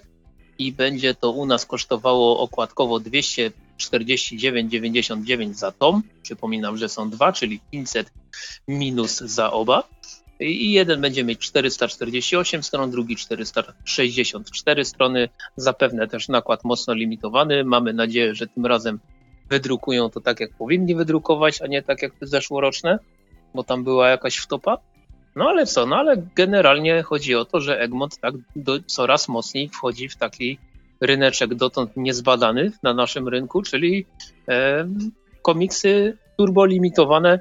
i 0.57 0.71
będzie 0.71 1.15
to 1.15 1.31
u 1.31 1.45
nas 1.45 1.65
kosztowało 1.65 2.39
okładkowo 2.39 2.98
249,99 2.98 5.53
za 5.53 5.71
tom. 5.71 6.03
Przypominam, 6.24 6.77
że 6.77 6.89
są 6.89 7.10
dwa, 7.10 7.33
czyli 7.33 7.60
500 7.71 8.12
minus 8.67 9.19
za 9.19 9.51
oba. 9.51 9.83
I 10.39 10.71
jeden 10.71 11.01
będzie 11.01 11.24
mieć 11.24 11.39
448 11.39 12.63
stron, 12.63 12.91
drugi 12.91 13.15
464 13.15 14.86
strony. 14.86 15.29
Zapewne 15.55 16.07
też 16.07 16.29
nakład 16.29 16.63
mocno 16.63 16.93
limitowany. 16.93 17.63
Mamy 17.63 17.93
nadzieję, 17.93 18.36
że 18.36 18.48
tym 18.48 18.65
razem 18.65 19.00
wydrukują 19.50 20.10
to 20.10 20.21
tak, 20.21 20.39
jak 20.39 20.57
powinni 20.57 20.95
wydrukować, 20.95 21.62
a 21.62 21.67
nie 21.67 21.83
tak 21.83 22.01
jak 22.01 22.12
zeszłoroczne 22.21 23.00
bo 23.55 23.63
tam 23.63 23.84
była 23.84 24.10
jakaś 24.10 24.38
wtopa. 24.38 24.77
No 25.36 25.50
ale 25.50 25.65
co, 25.65 25.86
no 25.86 25.96
ale 25.96 26.24
generalnie 26.36 27.03
chodzi 27.03 27.36
o 27.36 27.46
to, 27.46 27.62
że 27.62 27.79
Egmont 27.79 28.17
tak 28.17 28.34
do, 28.55 28.79
coraz 28.86 29.27
mocniej 29.27 29.70
wchodzi 29.70 30.10
w 30.10 30.15
taki 30.15 30.58
ryneczek 31.01 31.55
dotąd 31.55 31.98
niezbadany 31.98 32.72
na 32.84 32.93
naszym 32.93 33.27
rynku, 33.27 33.62
czyli 33.62 34.05
e, 34.50 34.88
komiksy 35.41 36.17
turbolimitowane 36.38 37.39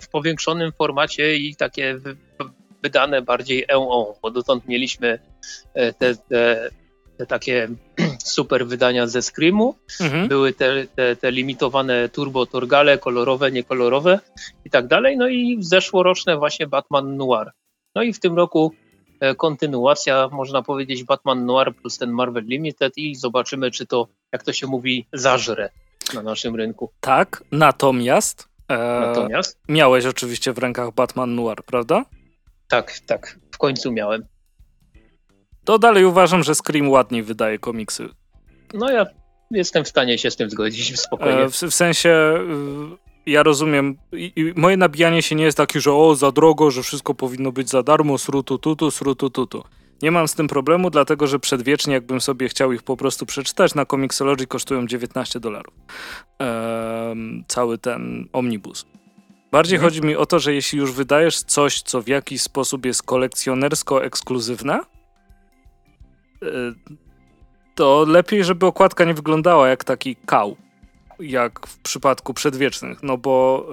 w 0.00 0.08
powiększonym 0.08 0.72
formacie 0.72 1.36
i 1.36 1.56
takie 1.56 1.98
wydane 2.82 3.22
bardziej 3.22 3.64
EO, 3.68 4.14
bo 4.22 4.30
dotąd 4.30 4.68
mieliśmy 4.68 5.18
e, 5.74 5.92
te, 5.92 6.16
te 6.16 6.70
te 7.16 7.26
takie 7.26 7.68
super 8.28 8.66
wydania 8.66 9.06
ze 9.06 9.22
Screamu. 9.22 9.74
Mhm. 10.00 10.28
Były 10.28 10.52
te, 10.52 10.86
te, 10.86 11.16
te, 11.16 11.32
limitowane 11.32 12.08
turbo 12.08 12.46
torgale, 12.46 12.98
kolorowe, 12.98 13.52
niekolorowe 13.52 14.20
i 14.64 14.70
tak 14.70 14.86
dalej. 14.86 15.16
No 15.16 15.28
i 15.28 15.58
zeszłoroczne 15.60 16.36
właśnie 16.36 16.66
Batman 16.66 17.16
Noir. 17.16 17.50
No 17.94 18.02
i 18.02 18.12
w 18.12 18.20
tym 18.20 18.36
roku 18.36 18.72
e, 19.20 19.34
kontynuacja, 19.34 20.28
można 20.32 20.62
powiedzieć, 20.62 21.04
Batman 21.04 21.46
Noir 21.46 21.74
plus 21.74 21.98
ten 21.98 22.10
Marvel 22.10 22.44
Limited 22.44 22.92
i 22.96 23.14
zobaczymy, 23.14 23.70
czy 23.70 23.86
to, 23.86 24.08
jak 24.32 24.42
to 24.42 24.52
się 24.52 24.66
mówi, 24.66 25.06
zażre 25.12 25.70
na 26.14 26.22
naszym 26.22 26.56
rynku. 26.56 26.90
Tak, 27.00 27.44
natomiast, 27.52 28.48
e, 28.68 29.00
natomiast? 29.00 29.58
miałeś 29.68 30.06
oczywiście 30.06 30.52
w 30.52 30.58
rękach 30.58 30.94
Batman 30.94 31.34
Noir, 31.34 31.64
prawda? 31.66 32.04
Tak, 32.68 32.98
tak, 33.06 33.38
w 33.52 33.58
końcu 33.58 33.92
miałem 33.92 34.24
to 35.66 35.78
dalej 35.78 36.04
uważam, 36.04 36.42
że 36.42 36.54
Scream 36.54 36.88
ładniej 36.88 37.22
wydaje 37.22 37.58
komiksy. 37.58 38.08
No 38.74 38.90
ja 38.90 39.06
jestem 39.50 39.84
w 39.84 39.88
stanie 39.88 40.18
się 40.18 40.30
z 40.30 40.36
tym 40.36 40.50
zgodzić 40.50 41.00
spokojnie. 41.00 41.42
E, 41.42 41.48
w, 41.48 41.54
w, 41.54 41.74
sensie 41.74 42.38
y, 43.26 43.30
ja 43.30 43.42
rozumiem, 43.42 43.96
i, 44.12 44.32
i 44.36 44.60
moje 44.60 44.76
nabijanie 44.76 45.22
się 45.22 45.34
nie 45.34 45.44
jest 45.44 45.56
takie, 45.56 45.80
że 45.80 45.92
o, 45.92 46.14
za 46.14 46.32
drogo, 46.32 46.70
że 46.70 46.82
wszystko 46.82 47.14
powinno 47.14 47.52
być 47.52 47.68
za 47.68 47.82
darmo, 47.82 48.18
srutu 48.18 48.58
tutu, 48.58 48.90
srutu 48.90 49.30
tutu. 49.30 49.64
Nie 50.02 50.10
mam 50.10 50.28
z 50.28 50.34
tym 50.34 50.48
problemu, 50.48 50.90
dlatego 50.90 51.26
że 51.26 51.38
przedwiecznie, 51.38 51.94
jakbym 51.94 52.20
sobie 52.20 52.48
chciał 52.48 52.72
ich 52.72 52.82
po 52.82 52.96
prostu 52.96 53.26
przeczytać, 53.26 53.74
na 53.74 53.86
Comixology 53.86 54.46
kosztują 54.46 54.86
19 54.86 55.40
dolarów. 55.40 55.74
Ehm, 56.38 57.44
cały 57.48 57.78
ten 57.78 58.28
omnibus. 58.32 58.86
Bardziej 59.52 59.76
mhm. 59.76 59.90
chodzi 59.90 60.02
mi 60.02 60.16
o 60.16 60.26
to, 60.26 60.38
że 60.38 60.54
jeśli 60.54 60.78
już 60.78 60.92
wydajesz 60.92 61.40
coś, 61.40 61.82
co 61.82 62.02
w 62.02 62.08
jakiś 62.08 62.42
sposób 62.42 62.86
jest 62.86 63.02
kolekcjonersko 63.02 64.04
ekskluzywne, 64.04 64.80
to 67.74 68.04
lepiej, 68.08 68.44
żeby 68.44 68.66
okładka 68.66 69.04
nie 69.04 69.14
wyglądała 69.14 69.68
jak 69.68 69.84
taki 69.84 70.16
kał, 70.16 70.56
jak 71.20 71.66
w 71.66 71.78
przypadku 71.78 72.34
przedwiecznych, 72.34 73.02
no 73.02 73.18
bo 73.18 73.66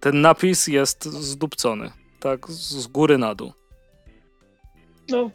ten 0.00 0.20
napis 0.20 0.66
jest 0.66 1.04
zdupcony, 1.04 1.90
tak, 2.20 2.50
z 2.50 2.86
góry 2.86 3.18
na 3.18 3.34
dół. 3.34 3.52
No, 5.08 5.30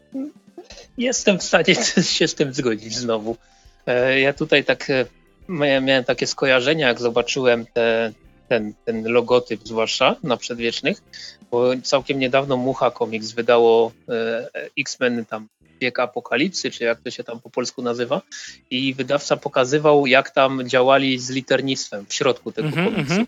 jestem 0.97 1.39
w 1.39 1.43
stanie 1.43 1.75
się 2.17 2.27
z 2.27 2.35
tym 2.35 2.53
zgodzić 2.53 2.95
znowu. 2.95 3.37
E, 3.85 4.19
ja 4.19 4.33
tutaj 4.33 4.63
tak 4.63 4.89
e, 4.89 5.05
miałem 5.49 6.03
takie 6.03 6.27
skojarzenia, 6.27 6.87
jak 6.87 6.99
zobaczyłem 6.99 7.65
te, 7.65 8.13
ten, 8.47 8.73
ten 8.85 9.03
logotyp 9.11 9.61
zwłaszcza 9.63 10.15
na 10.23 10.37
przedwiecznych, 10.37 11.01
bo 11.55 11.71
całkiem 11.83 12.19
niedawno 12.19 12.57
Mucha 12.57 12.91
Comics 12.91 13.31
wydało 13.31 13.91
e, 14.09 14.49
X-Men 14.79 15.25
tam 15.25 15.47
Wiek 15.81 15.99
Apokalipsy, 15.99 16.71
czy 16.71 16.83
jak 16.83 16.99
to 17.01 17.11
się 17.11 17.23
tam 17.23 17.39
po 17.39 17.49
polsku 17.49 17.81
nazywa 17.81 18.21
i 18.69 18.93
wydawca 18.93 19.37
pokazywał 19.37 20.05
jak 20.05 20.29
tam 20.29 20.69
działali 20.69 21.19
z 21.19 21.29
liternictwem 21.29 22.05
w 22.05 22.13
środku 22.13 22.51
tego 22.51 22.67
mm 22.67 22.79
-hmm, 22.79 22.93
komiksu. 22.93 23.13
-hmm. 23.13 23.25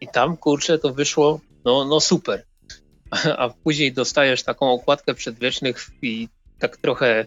I 0.00 0.08
tam, 0.08 0.36
kurczę, 0.36 0.78
to 0.78 0.92
wyszło 0.92 1.40
no, 1.64 1.84
no 1.84 2.00
super. 2.00 2.44
A 3.38 3.48
później 3.48 3.92
dostajesz 3.92 4.42
taką 4.42 4.72
okładkę 4.72 5.14
przedwiecznych 5.14 5.86
i 6.02 6.28
tak 6.58 6.76
trochę 6.76 7.26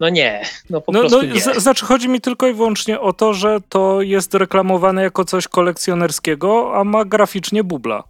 no 0.00 0.08
nie, 0.08 0.42
no 0.70 0.80
po 0.80 0.92
no, 0.92 1.00
prostu 1.00 1.22
no, 1.22 1.34
nie. 1.34 1.40
znaczy 1.40 1.84
chodzi 1.86 2.08
mi 2.08 2.20
tylko 2.20 2.48
i 2.48 2.54
wyłącznie 2.54 3.00
o 3.00 3.12
to, 3.12 3.34
że 3.34 3.58
to 3.68 4.02
jest 4.02 4.34
reklamowane 4.34 5.02
jako 5.02 5.24
coś 5.24 5.48
kolekcjonerskiego, 5.48 6.76
a 6.76 6.84
ma 6.84 7.04
graficznie 7.04 7.64
bubla. 7.64 8.09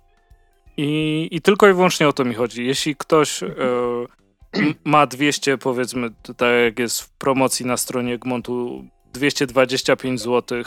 I, 0.76 1.28
i 1.30 1.40
tylko 1.40 1.68
i 1.68 1.72
wyłącznie 1.72 2.08
o 2.08 2.12
to 2.12 2.24
mi 2.24 2.34
chodzi. 2.34 2.66
Jeśli 2.66 2.96
ktoś 2.96 3.42
e, 3.42 3.48
ma 4.84 5.06
200, 5.06 5.58
powiedzmy, 5.58 6.10
tak 6.36 6.48
jak 6.64 6.78
jest 6.78 7.02
w 7.02 7.10
promocji 7.10 7.66
na 7.66 7.76
stronie 7.76 8.14
Egmontu, 8.14 8.84
225 9.12 10.20
zł 10.20 10.62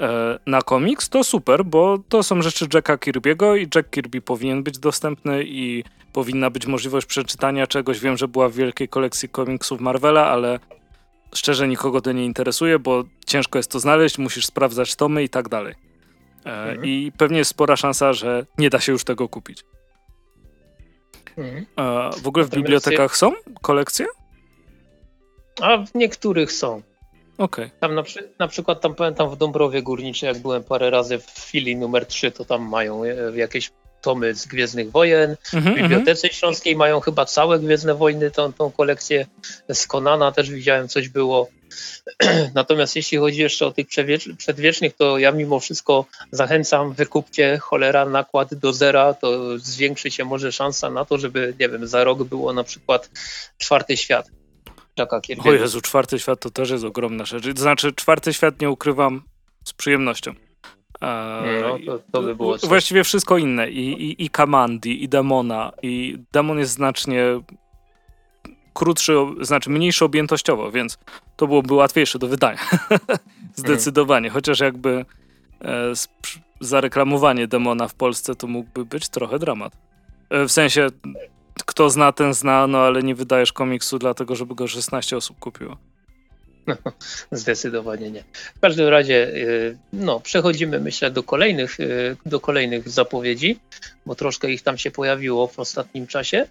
e, 0.00 0.38
na 0.46 0.62
komiks, 0.62 1.08
to 1.08 1.24
super, 1.24 1.64
bo 1.64 1.98
to 2.08 2.22
są 2.22 2.42
rzeczy 2.42 2.66
Jacka 2.74 2.96
Kirby'ego 2.96 3.58
i 3.58 3.68
Jack 3.74 3.90
Kirby 3.90 4.20
powinien 4.20 4.62
być 4.62 4.78
dostępny 4.78 5.44
i 5.44 5.84
powinna 6.12 6.50
być 6.50 6.66
możliwość 6.66 7.06
przeczytania 7.06 7.66
czegoś. 7.66 8.00
Wiem, 8.00 8.16
że 8.16 8.28
była 8.28 8.48
w 8.48 8.54
wielkiej 8.54 8.88
kolekcji 8.88 9.28
komiksów 9.28 9.80
Marvela, 9.80 10.26
ale 10.26 10.58
szczerze 11.34 11.68
nikogo 11.68 12.00
to 12.00 12.12
nie 12.12 12.24
interesuje, 12.24 12.78
bo 12.78 13.04
ciężko 13.26 13.58
jest 13.58 13.70
to 13.70 13.80
znaleźć, 13.80 14.18
musisz 14.18 14.46
sprawdzać 14.46 14.96
tomy 14.96 15.22
i 15.22 15.28
tak 15.28 15.48
dalej. 15.48 15.74
E, 16.46 16.50
mhm. 16.50 16.86
I 16.86 17.12
pewnie 17.18 17.38
jest 17.38 17.50
spora 17.50 17.76
szansa, 17.76 18.12
że 18.12 18.46
nie 18.58 18.70
da 18.70 18.80
się 18.80 18.92
już 18.92 19.04
tego 19.04 19.28
kupić. 19.28 19.64
Mhm. 21.36 21.66
E, 21.76 22.10
w 22.22 22.26
ogóle 22.28 22.44
w 22.44 22.50
bibliotekach 22.50 23.16
są 23.16 23.32
kolekcje? 23.62 24.06
A 25.60 25.76
w 25.76 25.94
niektórych 25.94 26.52
są. 26.52 26.82
Okay. 27.38 27.70
Tam 27.80 27.94
na, 27.94 28.02
na, 28.38 28.48
przykład 28.48 28.80
tam 28.80 28.94
pamiętam 28.94 29.30
w 29.30 29.36
Dąbrowie 29.36 29.82
Górniczej, 29.82 30.26
jak 30.26 30.38
byłem 30.38 30.64
parę 30.64 30.90
razy 30.90 31.18
w 31.18 31.26
chwili 31.26 31.76
numer 31.76 32.06
3, 32.06 32.30
to 32.30 32.44
tam 32.44 32.68
mają 32.68 33.04
e, 33.04 33.16
jakieś 33.34 33.70
tomy 34.02 34.34
z 34.34 34.46
Gwiezdnych 34.46 34.90
Wojen. 34.90 35.30
Mm-hmm, 35.34 35.72
w 35.72 35.74
Bibliotece 35.74 36.28
mm-hmm. 36.28 36.32
Śląskiej 36.32 36.76
mają 36.76 37.00
chyba 37.00 37.24
całe 37.24 37.58
Gwiezdne 37.58 37.94
Wojny, 37.94 38.30
tą, 38.30 38.52
tą 38.52 38.70
kolekcję 38.70 39.26
z 39.72 39.86
Konana 39.86 40.32
też 40.32 40.50
widziałem, 40.50 40.88
coś 40.88 41.08
było. 41.08 41.48
Natomiast 42.54 42.96
jeśli 42.96 43.18
chodzi 43.18 43.40
jeszcze 43.40 43.66
o 43.66 43.72
tych 43.72 43.86
przedwiecznych, 44.38 44.96
to 44.96 45.18
ja 45.18 45.32
mimo 45.32 45.60
wszystko 45.60 46.06
zachęcam, 46.30 46.92
wykupcie 46.92 47.58
cholera 47.58 48.04
nakład 48.04 48.54
do 48.54 48.72
zera, 48.72 49.14
to 49.14 49.58
zwiększy 49.58 50.10
się 50.10 50.24
może 50.24 50.52
szansa 50.52 50.90
na 50.90 51.04
to, 51.04 51.18
żeby, 51.18 51.54
nie 51.60 51.68
wiem, 51.68 51.86
za 51.86 52.04
rok 52.04 52.24
było 52.24 52.52
na 52.52 52.64
przykład 52.64 53.10
czwarty 53.58 53.96
świat. 53.96 54.30
O 55.44 55.52
Jezu, 55.52 55.80
czwarty 55.80 56.18
świat 56.18 56.40
to 56.40 56.50
też 56.50 56.70
jest 56.70 56.84
ogromna 56.84 57.24
rzecz. 57.24 57.44
To 57.54 57.62
znaczy, 57.62 57.92
czwarty 57.92 58.32
świat 58.32 58.60
nie 58.60 58.70
ukrywam 58.70 59.22
z 59.64 59.72
przyjemnością. 59.72 60.34
No, 61.62 61.78
to, 61.86 62.02
to 62.12 62.22
by 62.22 62.36
było 62.36 62.58
coś. 62.58 62.68
Właściwie 62.68 63.04
wszystko 63.04 63.38
inne. 63.38 63.70
I, 63.70 64.02
i, 64.10 64.24
i 64.24 64.30
Kamandi, 64.30 65.04
i 65.04 65.08
Demona. 65.08 65.72
I 65.82 66.18
Demon 66.32 66.58
jest 66.58 66.72
znacznie 66.72 67.24
krótszy, 68.74 69.14
znaczy 69.40 69.70
mniejszy 69.70 70.04
objętościowo, 70.04 70.70
więc 70.70 70.98
to 71.36 71.46
byłoby 71.46 71.74
łatwiejsze 71.74 72.18
do 72.18 72.28
wydania. 72.28 72.58
Zdecydowanie. 73.54 74.30
Chociaż 74.30 74.60
jakby 74.60 75.04
e, 75.64 75.92
zareklamowanie 76.60 77.46
Demona 77.46 77.88
w 77.88 77.94
Polsce 77.94 78.34
to 78.34 78.46
mógłby 78.46 78.84
być 78.84 79.08
trochę 79.08 79.38
dramat. 79.38 79.76
E, 80.30 80.44
w 80.44 80.52
sensie, 80.52 80.86
kto 81.66 81.90
zna, 81.90 82.12
ten 82.12 82.34
zna, 82.34 82.66
no 82.66 82.78
ale 82.78 83.02
nie 83.02 83.14
wydajesz 83.14 83.52
komiksu 83.52 83.98
dlatego, 83.98 84.36
żeby 84.36 84.54
go 84.54 84.68
16 84.68 85.16
osób 85.16 85.38
kupiło. 85.38 85.76
Zdecydowanie 87.32 88.10
nie. 88.10 88.24
W 88.56 88.60
każdym 88.60 88.88
razie, 88.88 89.28
y, 89.28 89.78
no, 89.92 90.20
przechodzimy, 90.20 90.80
myślę, 90.80 91.10
do 91.10 91.22
kolejnych, 91.22 91.80
y, 91.80 92.16
do 92.26 92.40
kolejnych 92.40 92.88
zapowiedzi, 92.88 93.58
bo 94.06 94.14
troszkę 94.14 94.50
ich 94.50 94.62
tam 94.62 94.78
się 94.78 94.90
pojawiło 94.90 95.46
w 95.46 95.58
ostatnim 95.58 96.06
czasie. 96.06 96.46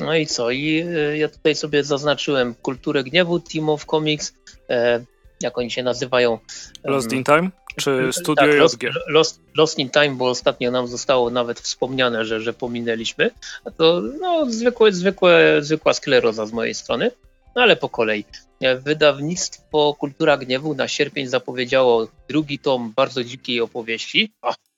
No 0.00 0.16
i 0.16 0.26
co? 0.26 0.50
I 0.50 0.84
y, 1.12 1.18
ja 1.18 1.28
tutaj 1.28 1.54
sobie 1.54 1.84
zaznaczyłem 1.84 2.54
Kulturę 2.54 3.04
Gniewu, 3.04 3.40
Team 3.40 3.68
of 3.68 3.84
Comics, 3.86 4.34
e, 4.70 5.04
jak 5.42 5.58
oni 5.58 5.70
się 5.70 5.82
nazywają? 5.82 6.38
Lost 6.84 7.12
in 7.12 7.24
Time? 7.24 7.50
Czy 7.76 8.12
Studio 8.12 8.46
tak, 8.46 8.54
Lost, 8.54 8.78
Lost, 9.06 9.40
Lost, 9.56 9.78
in 9.78 9.90
Time, 9.90 10.10
bo 10.10 10.28
ostatnio 10.28 10.70
nam 10.70 10.86
zostało 10.86 11.30
nawet 11.30 11.60
wspomniane, 11.60 12.24
że, 12.24 12.40
że 12.40 12.52
pominęliśmy. 12.52 13.30
A 13.64 13.70
to 13.70 14.02
no, 14.20 14.46
zwykłe, 14.50 14.92
zwykłe, 14.92 15.58
zwykła 15.60 15.94
skleroza 15.94 16.46
z 16.46 16.52
mojej 16.52 16.74
strony, 16.74 17.10
no 17.56 17.62
ale 17.62 17.76
po 17.76 17.88
kolei. 17.88 18.24
E, 18.64 18.76
wydawnictwo 18.76 19.94
Kultura 19.98 20.36
Gniewu 20.36 20.74
na 20.74 20.88
sierpień 20.88 21.26
zapowiedziało 21.26 22.08
drugi 22.28 22.58
tom 22.58 22.92
bardzo 22.96 23.24
dzikiej 23.24 23.60
opowieści. 23.60 24.32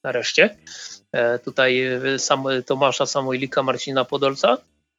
Nareszcie. 0.05 0.57
E, 1.13 1.39
tutaj 1.39 1.83
sam, 2.19 2.45
Tomasza 2.67 3.07
Samoilika, 3.07 3.63
Marcina 3.63 4.05
Podolca. 4.05 4.59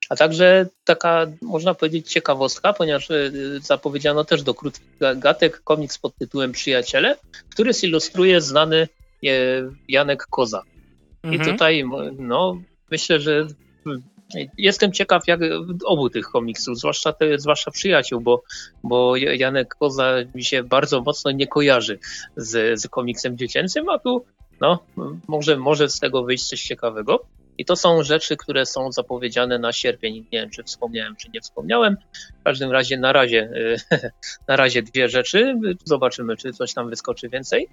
A 0.10 0.16
także 0.16 0.66
taka, 0.84 1.28
można 1.42 1.74
powiedzieć, 1.74 2.12
ciekawostka, 2.12 2.74
ponieważ 2.74 3.12
e, 3.12 3.32
zapowiedziano 3.62 4.24
też 4.24 4.44
do 4.44 4.54
krótkich 4.54 4.88
gatek 5.16 5.62
komiks 5.64 5.98
pod 5.98 6.16
tytułem 6.16 6.52
Przyjaciele, 6.52 7.16
który 7.50 7.74
zilustruje 7.74 8.42
znany 8.42 8.88
Janek 9.88 10.26
Koza. 10.26 10.64
Mhm. 11.24 11.42
I 11.44 11.52
tutaj, 11.52 11.84
no, 12.20 12.62
myślę, 12.92 13.20
że 13.20 13.48
Jestem 14.58 14.92
ciekaw 14.92 15.28
jak 15.28 15.40
obu 15.86 16.10
tych 16.10 16.26
komiksów, 16.26 16.78
zwłaszcza, 16.78 17.14
te, 17.14 17.40
zwłaszcza 17.40 17.72
przyjaciół, 17.72 18.22
bo, 18.22 18.44
bo 18.84 19.16
Janek 19.16 19.76
Koza 19.76 20.16
mi 20.36 20.44
się 20.44 20.64
bardzo 20.64 21.02
mocno 21.02 21.32
nie 21.32 21.48
kojarzy 21.48 22.00
z, 22.36 22.80
z 22.82 22.88
komiksem 22.88 23.38
dziecięcym, 23.38 23.90
a 23.90 24.00
tu 24.00 24.26
no, 24.62 24.80
może, 25.28 25.58
może 25.58 25.90
z 25.90 26.00
tego 26.00 26.24
wyjść 26.24 26.46
coś 26.46 26.62
ciekawego. 26.62 27.26
I 27.58 27.66
to 27.66 27.76
są 27.76 28.04
rzeczy, 28.04 28.38
które 28.38 28.66
są 28.66 28.92
zapowiedziane 28.92 29.60
na 29.60 29.74
sierpień. 29.74 30.16
Nie 30.16 30.40
wiem, 30.40 30.50
czy 30.50 30.64
wspomniałem, 30.64 31.16
czy 31.16 31.30
nie 31.34 31.42
wspomniałem. 31.42 31.98
W 32.42 32.44
każdym 32.44 32.72
razie 32.72 32.98
na 32.98 33.14
razie, 33.14 33.50
na 34.48 34.56
razie 34.56 34.84
dwie 34.84 35.10
rzeczy. 35.10 35.56
Zobaczymy, 35.84 36.38
czy 36.38 36.54
coś 36.54 36.74
tam 36.74 36.90
wyskoczy 36.90 37.30
więcej. 37.30 37.68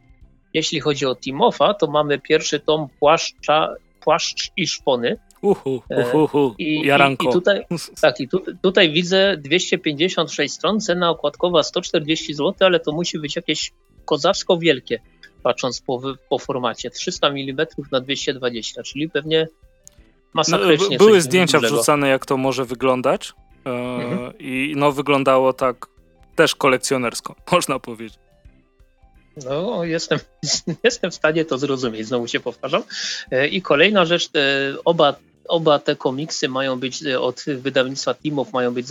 Jeśli 0.55 0.81
chodzi 0.81 1.07
o 1.07 1.17
Timofa, 1.17 1.75
to 1.75 1.87
mamy 1.87 2.19
pierwszy 2.19 2.61
tom 2.61 2.89
Płaszcza, 3.01 3.75
Płaszcz 4.01 4.51
i 4.57 4.67
Szpony. 4.67 5.17
Uhu, 5.44 5.83
uhu, 5.90 6.24
uhu. 6.24 6.54
I, 6.59 6.87
Jaranko. 6.87 7.26
I, 7.26 7.28
i 7.28 7.33
tutaj, 7.33 7.64
tak, 8.02 8.20
i 8.20 8.28
tu, 8.28 8.42
tutaj 8.62 8.92
widzę 8.92 9.37
256 9.37 10.54
stron, 10.54 10.80
cena 10.80 11.11
okładkowa 11.11 11.62
140 11.62 12.35
zł, 12.35 12.54
ale 12.61 12.80
to 12.80 12.92
musi 12.92 13.18
być 13.18 13.37
jakieś 13.37 13.72
kozacko 14.04 14.59
wielkie, 14.59 15.00
patrząc 15.42 15.80
po, 15.80 16.00
po 16.28 16.38
formacie. 16.38 16.90
300 16.90 17.28
mm 17.28 17.66
na 17.92 18.00
220, 18.00 18.83
czyli 18.83 19.11
pewnie 19.11 19.48
masakrycznie. 20.35 20.96
No, 20.98 21.07
były 21.07 21.20
zdjęcia 21.20 21.59
dużego. 21.59 21.76
wrzucane, 21.76 22.09
jak 22.09 22.26
to 22.26 22.37
może 22.37 22.64
wyglądać. 22.64 23.33
E, 23.66 23.70
mhm. 23.70 24.38
I 24.38 24.74
no, 24.76 24.92
wyglądało 24.92 25.52
tak 25.52 25.87
też 26.35 26.54
kolekcjonersko, 26.54 27.35
można 27.52 27.78
powiedzieć. 27.78 28.18
No, 29.44 29.85
jestem, 29.85 30.18
jestem 30.85 31.11
w 31.11 31.14
stanie 31.14 31.44
to 31.44 31.59
zrozumieć, 31.59 32.07
znowu 32.07 32.28
się 32.28 32.40
powtarzam. 32.40 32.83
E, 33.30 33.48
I 33.48 33.62
kolejna 33.62 34.04
rzecz, 34.04 34.30
e, 34.37 34.74
oba, 34.85 35.14
oba 35.48 35.78
te 35.78 35.96
komiksy 35.96 36.48
mają 36.48 36.80
być 36.80 37.02
e, 37.02 37.20
od 37.20 37.44
wydawnictwa 37.46 38.14
Teamów, 38.14 38.52
mają, 38.52 38.74
być, 38.74 38.87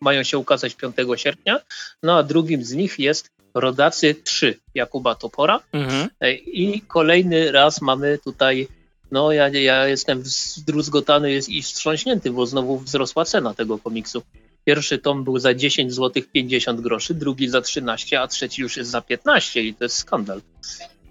mają 0.00 0.22
się 0.22 0.38
ukazać 0.38 0.74
5 0.74 0.96
sierpnia, 1.16 1.60
no 2.02 2.16
a 2.16 2.22
drugim 2.22 2.64
z 2.64 2.72
nich 2.72 2.98
jest 2.98 3.30
Rodacy 3.54 4.14
3 4.14 4.58
Jakuba 4.74 5.14
Topora. 5.14 5.60
Mhm. 5.72 6.08
I 6.46 6.82
kolejny 6.88 7.52
raz 7.52 7.80
mamy 7.80 8.18
tutaj 8.18 8.68
no 9.12 9.32
ja, 9.32 9.48
ja 9.48 9.86
jestem 9.88 10.22
zdruzgotany 10.24 11.40
i 11.48 11.62
wstrząśnięty, 11.62 12.30
bo 12.30 12.46
znowu 12.46 12.78
wzrosła 12.78 13.24
cena 13.24 13.54
tego 13.54 13.78
komiksu. 13.78 14.22
Pierwszy 14.64 14.98
tom 14.98 15.24
był 15.24 15.38
za 15.38 15.54
10 15.54 15.94
zł 15.94 16.22
50 16.32 16.80
groszy, 16.80 17.14
drugi 17.14 17.48
za 17.48 17.60
13, 17.60 18.20
a 18.20 18.28
trzeci 18.28 18.62
już 18.62 18.76
jest 18.76 18.90
za 18.90 19.00
15 19.00 19.62
i 19.62 19.74
to 19.74 19.84
jest 19.84 19.96
skandal. 19.96 20.40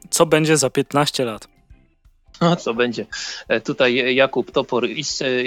Co 0.09 0.25
będzie 0.25 0.57
za 0.57 0.69
15 0.69 1.25
lat? 1.25 1.47
Co 2.59 2.73
będzie? 2.73 3.05
E, 3.47 3.61
tutaj 3.61 4.15
Jakub 4.15 4.51
Topor 4.51 4.87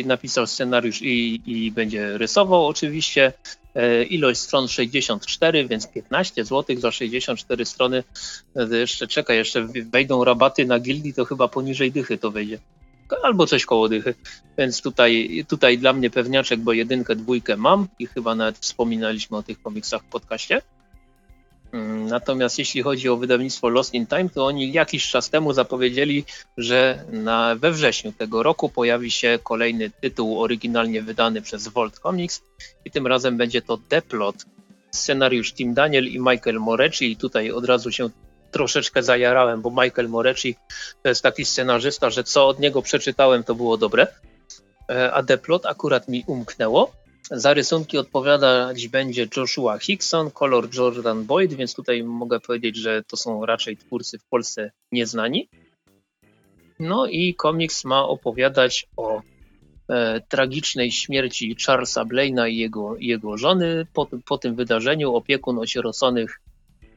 napisał 0.04 0.46
scenariusz 0.46 1.02
i, 1.02 1.42
i 1.46 1.72
będzie 1.72 2.18
rysował 2.18 2.66
oczywiście. 2.66 3.33
E, 3.74 4.04
ilość 4.04 4.40
stron 4.40 4.68
64, 4.68 5.68
więc 5.68 5.87
15 5.87 6.44
zł 6.44 6.76
za 6.78 6.92
64 6.92 7.64
strony. 7.64 8.04
E, 8.57 8.76
jeszcze 8.76 9.07
czekaj, 9.07 9.37
jeszcze 9.37 9.66
wejdą 9.92 10.24
rabaty 10.24 10.66
na 10.66 10.78
gildii, 10.78 11.14
to 11.14 11.24
chyba 11.24 11.48
poniżej 11.48 11.92
dychy 11.92 12.18
to 12.18 12.30
wejdzie 12.30 12.59
albo 13.22 13.46
coś 13.46 13.64
koło 13.64 13.88
dychy. 13.88 14.14
Więc 14.59 14.83
tutaj, 14.83 15.44
tutaj 15.48 15.78
dla 15.78 15.92
mnie 15.92 16.11
pewniaczek, 16.11 16.61
bo 16.61 16.72
jedynkę, 16.72 17.16
dwójkę 17.16 17.57
mam 17.57 17.88
i 17.98 18.07
chyba 18.07 18.35
nawet 18.35 18.59
wspominaliśmy 18.59 19.37
o 19.37 19.42
tych 19.42 19.62
komiksach 19.62 20.02
w 20.02 20.07
podcaście. 20.07 20.62
Natomiast 22.08 22.58
jeśli 22.58 22.82
chodzi 22.82 23.08
o 23.08 23.16
wydawnictwo 23.16 23.68
Lost 23.68 23.94
in 23.94 24.06
Time, 24.06 24.28
to 24.28 24.46
oni 24.46 24.72
jakiś 24.72 25.08
czas 25.08 25.30
temu 25.30 25.52
zapowiedzieli, 25.52 26.24
że 26.56 27.04
na, 27.12 27.56
we 27.56 27.72
wrześniu 27.72 28.12
tego 28.12 28.42
roku 28.42 28.68
pojawi 28.68 29.10
się 29.10 29.38
kolejny 29.42 29.90
tytuł 29.90 30.42
oryginalnie 30.42 31.02
wydany 31.02 31.42
przez 31.42 31.68
Volt 31.68 31.98
Comics 31.98 32.42
i 32.84 32.90
tym 32.90 33.06
razem 33.06 33.37
będzie 33.37 33.62
to 33.62 33.78
Deplot, 33.90 34.37
scenariusz 34.90 35.52
Tim 35.52 35.74
Daniel 35.74 36.06
i 36.08 36.18
Michael 36.18 36.60
Morecci 36.60 37.12
i 37.12 37.16
tutaj 37.16 37.50
od 37.50 37.64
razu 37.64 37.92
się 37.92 38.10
troszeczkę 38.50 39.02
zajarałem, 39.02 39.62
bo 39.62 39.70
Michael 39.70 40.08
Morecci 40.08 40.56
to 41.02 41.08
jest 41.08 41.22
taki 41.22 41.44
scenarzysta, 41.44 42.10
że 42.10 42.24
co 42.24 42.48
od 42.48 42.60
niego 42.60 42.82
przeczytałem, 42.82 43.44
to 43.44 43.54
było 43.54 43.76
dobre. 43.76 44.06
E, 44.90 45.12
a 45.12 45.22
Deplot 45.22 45.66
akurat 45.66 46.08
mi 46.08 46.24
umknęło. 46.26 46.92
Za 47.30 47.54
rysunki 47.54 47.98
odpowiadać 47.98 48.88
będzie 48.88 49.26
Joshua 49.37 49.78
Hickson, 49.78 50.30
kolor 50.30 50.68
Jordan 50.74 51.24
Boyd, 51.24 51.54
więc 51.54 51.74
tutaj 51.74 52.02
mogę 52.02 52.40
powiedzieć, 52.40 52.76
że 52.76 53.02
to 53.02 53.16
są 53.16 53.46
raczej 53.46 53.76
twórcy 53.76 54.18
w 54.18 54.24
Polsce 54.24 54.70
nieznani. 54.92 55.48
No 56.78 57.06
i 57.06 57.34
komiks 57.34 57.84
ma 57.84 58.08
opowiadać 58.08 58.87
o 58.96 59.22
e, 59.88 60.20
tragicznej 60.20 60.92
śmierci 60.92 61.56
Charlesa 61.66 62.04
Blaina 62.04 62.48
i 62.48 62.56
jego, 62.56 62.96
jego 62.98 63.37
żony. 63.37 63.87
Po, 63.92 64.08
po 64.26 64.38
tym 64.38 64.54
wydarzeniu 64.54 65.14
opiekun 65.14 65.58
osieroconych 65.58 66.40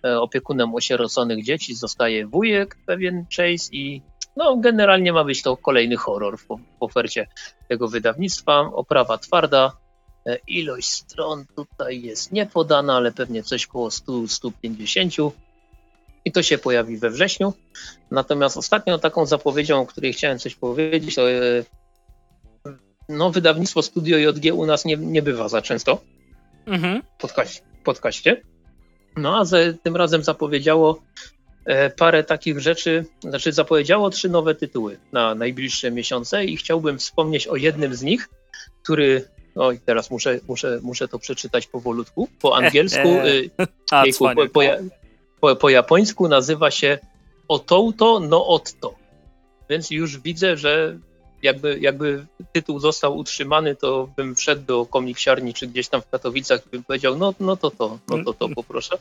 E, 0.06 0.20
opiekunem 0.20 0.76
osieroconych 0.76 1.44
dzieci 1.44 1.76
zostaje 1.76 2.28
wujek, 2.28 2.78
pewien 2.86 3.26
Chase 3.38 3.70
i 3.72 4.02
no, 4.36 4.58
generalnie 4.58 5.13
ma 5.13 5.24
być 5.24 5.42
to 5.42 5.58
kolejny 5.58 5.96
horror 5.96 6.38
w, 6.38 6.48
w 6.48 6.60
ofercie 6.80 7.28
tego 7.70 7.88
wydawnictwa. 7.88 8.60
Oprawa 8.60 9.18
twarda, 9.18 9.78
ilość 10.48 10.90
stron 10.90 11.46
tutaj 11.56 12.02
jest 12.02 12.32
niepodana, 12.32 12.96
ale 12.96 13.12
pewnie 13.12 13.44
coś 13.44 13.68
koło 13.68 13.90
100-150 13.90 15.32
i 16.26 16.32
to 16.32 16.44
się 16.44 16.58
pojawi 16.58 16.98
we 16.98 17.10
wrześniu. 17.10 17.54
Natomiast 18.12 18.58
ostatnią 18.58 19.00
taką 19.00 19.26
zapowiedzią, 19.26 19.82
o 19.82 19.86
której 19.86 20.13
chciałem 20.13 20.40
coś 20.40 20.56
powiedzieć, 20.56 21.16
to 21.16 21.32
e, 21.32 21.63
no, 23.10 23.32
wydawnictwo 23.32 23.82
Studio 23.82 24.18
JG 24.18 24.54
u 24.54 24.66
nas 24.66 24.86
nie, 24.86 24.98
nie 24.98 25.22
bywa 25.22 25.50
za 25.50 25.62
często 25.62 26.02
mhm. 26.66 27.02
w 27.82 27.84
podcaście. 27.84 28.42
No 29.18 29.38
a 29.38 29.46
ze, 29.46 29.74
tym 29.74 29.96
razem 29.96 30.24
zapowiedziało 30.24 31.02
e, 31.66 31.90
parę 31.90 32.24
takich 32.24 32.60
rzeczy, 32.60 33.06
znaczy 33.22 33.52
zapowiedziało 33.52 34.10
trzy 34.10 34.30
nowe 34.30 34.56
tytuły 34.56 34.98
na 35.12 35.36
najbliższe 35.36 35.92
miesiące 35.92 36.46
i 36.46 36.58
chciałbym 36.58 36.98
wspomnieć 37.00 37.48
o 37.48 37.56
jednym 37.56 37.96
z 37.96 38.02
nich, 38.02 38.30
który, 38.84 39.30
oj 39.58 39.80
teraz 39.86 40.12
muszę, 40.12 40.39
muszę, 40.48 40.80
muszę 40.84 41.08
to 41.08 41.20
przeczytać 41.20 41.67
powolutku, 41.67 42.28
po 42.41 42.56
angielsku, 42.58 43.08
a, 43.91 44.06
jejku, 44.06 44.26
po, 44.36 44.48
po, 44.54 44.62
po, 45.39 45.56
po, 45.56 45.70
japońsku 45.70 46.28
nazywa 46.28 46.72
się 46.72 47.00
Otouto 47.48 48.20
no 48.20 48.48
Otto, 48.48 48.96
więc 49.70 49.91
już 49.91 50.20
widzę, 50.20 50.58
że 50.58 50.98
jakby, 51.43 51.80
jakby 51.82 52.26
tytuł 52.52 52.80
został 52.80 53.17
utrzymany, 53.17 53.76
to 53.76 54.10
bym 54.17 54.36
wszedł 54.36 54.62
do 54.65 54.86
komiksiarni 54.86 55.54
czy 55.54 55.67
gdzieś 55.67 55.88
tam 55.88 56.02
w 56.02 56.10
Katowicach 56.10 56.65
i 56.65 56.70
bym 56.70 56.84
powiedział, 56.84 57.17
no, 57.17 57.34
no 57.39 57.58
to 57.58 57.72
to, 57.72 58.00
no 58.08 58.24
to 58.24 58.34
to 58.34 58.50
poproszę. 58.50 58.98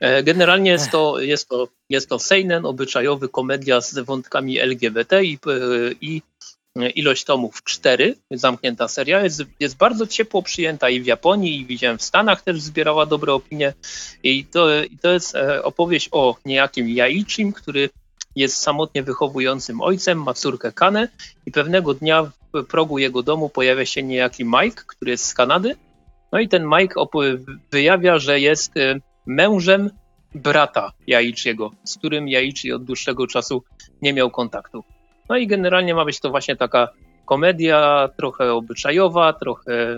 E, 0.00 0.22
generalnie 0.22 0.70
jest 0.70 0.90
to, 0.90 1.20
jest 1.20 1.48
to, 1.48 1.68
jest 1.88 2.08
to 2.08 2.18
seinen, 2.18 2.66
obyczajowy 2.66 3.28
komedia 3.28 3.80
z 3.80 3.98
wątkami 3.98 4.58
LGBT 4.58 5.24
i, 5.24 5.38
i 6.00 6.22
ilość 6.86 7.24
tomów 7.24 7.64
cztery, 7.64 8.14
zamknięta 8.30 8.88
seria. 8.88 9.24
Jest, 9.24 9.42
jest 9.60 9.76
bardzo 9.76 10.06
ciepło 10.06 10.42
przyjęta 10.42 10.90
i 10.90 11.00
w 11.00 11.06
Japonii, 11.06 11.60
i 11.60 11.66
widziałem 11.66 11.98
w 11.98 12.02
Stanach 12.02 12.42
też 12.42 12.60
zbierała 12.60 13.06
dobre 13.06 13.32
opinie. 13.32 13.74
I 14.22 14.44
to, 14.44 14.82
i 14.84 14.98
to 14.98 15.12
jest 15.12 15.34
e, 15.34 15.62
opowieść 15.62 16.08
o 16.12 16.36
niejakim 16.44 16.88
Jaichim, 16.88 17.52
który 17.52 17.90
jest 18.36 18.56
samotnie 18.56 19.02
wychowującym 19.02 19.80
ojcem, 19.80 20.22
ma 20.22 20.34
córkę 20.34 20.72
Kanę 20.72 21.08
i 21.46 21.52
pewnego 21.52 21.94
dnia 21.94 22.30
w 22.52 22.64
progu 22.64 22.98
jego 22.98 23.22
domu 23.22 23.48
pojawia 23.48 23.86
się 23.86 24.02
niejaki 24.02 24.44
Mike, 24.44 24.82
który 24.86 25.10
jest 25.10 25.24
z 25.24 25.34
Kanady. 25.34 25.76
No 26.32 26.40
i 26.40 26.48
ten 26.48 26.70
Mike 26.78 26.94
wyjawia, 27.70 28.18
że 28.18 28.40
jest 28.40 28.76
e, 28.76 29.00
mężem 29.26 29.90
brata 30.34 30.92
Jaichiego, 31.06 31.70
z 31.84 31.98
którym 31.98 32.28
Jaichi 32.28 32.72
od 32.72 32.84
dłuższego 32.84 33.26
czasu 33.26 33.62
nie 34.02 34.12
miał 34.12 34.30
kontaktu. 34.30 34.84
No 35.28 35.36
i 35.36 35.46
generalnie 35.46 35.94
ma 35.94 36.04
być 36.04 36.20
to 36.20 36.30
właśnie 36.30 36.56
taka 36.56 36.88
komedia 37.24 38.08
trochę 38.16 38.52
obyczajowa, 38.52 39.32
trochę 39.32 39.96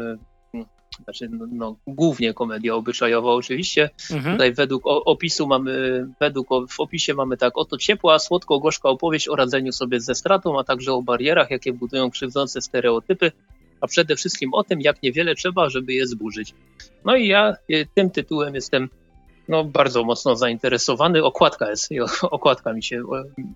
znaczy 1.04 1.28
no, 1.30 1.46
no, 1.52 1.76
głównie 1.86 2.34
komedia 2.34 2.74
obyczajowa 2.74 3.32
oczywiście. 3.32 3.90
Mhm. 4.10 4.34
Tutaj 4.34 4.52
według 4.52 4.82
opisu 4.86 5.46
mamy, 5.46 6.06
według 6.20 6.48
w 6.70 6.80
opisie 6.80 7.14
mamy 7.14 7.36
tak, 7.36 7.58
oto 7.58 7.78
ciepła, 7.78 8.18
słodko-gorzka 8.18 8.88
opowieść 8.88 9.28
o 9.28 9.36
radzeniu 9.36 9.72
sobie 9.72 10.00
ze 10.00 10.14
stratą, 10.14 10.58
a 10.58 10.64
także 10.64 10.92
o 10.92 11.02
barierach, 11.02 11.50
jakie 11.50 11.72
budują 11.72 12.10
krzywdzące 12.10 12.60
stereotypy, 12.60 13.32
a 13.80 13.86
przede 13.86 14.16
wszystkim 14.16 14.54
o 14.54 14.64
tym, 14.64 14.80
jak 14.80 15.02
niewiele 15.02 15.34
trzeba, 15.34 15.68
żeby 15.68 15.92
je 15.92 16.06
zburzyć. 16.06 16.54
No 17.04 17.16
i 17.16 17.28
ja 17.28 17.54
e, 17.70 17.86
tym 17.94 18.10
tytułem 18.10 18.54
jestem 18.54 18.88
no, 19.50 19.64
bardzo 19.64 20.04
mocno 20.04 20.36
zainteresowany. 20.36 21.24
Okładka 21.24 21.70
jest, 21.70 21.88
okładka 22.22 22.72
mi 22.72 22.82
się 22.82 23.02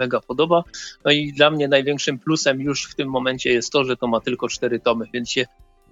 mega 0.01 0.21
podoba. 0.21 0.65
No 1.05 1.11
i 1.11 1.33
dla 1.33 1.51
mnie 1.51 1.69
największym 1.69 2.19
plusem 2.19 2.61
już 2.61 2.85
w 2.85 2.95
tym 2.95 3.09
momencie 3.09 3.53
jest 3.53 3.73
to, 3.73 3.85
że 3.85 3.97
to 3.97 4.07
ma 4.07 4.21
tylko 4.21 4.49
cztery 4.49 4.81
tomy, 4.81 5.07
więc 5.13 5.31
się 5.31 5.47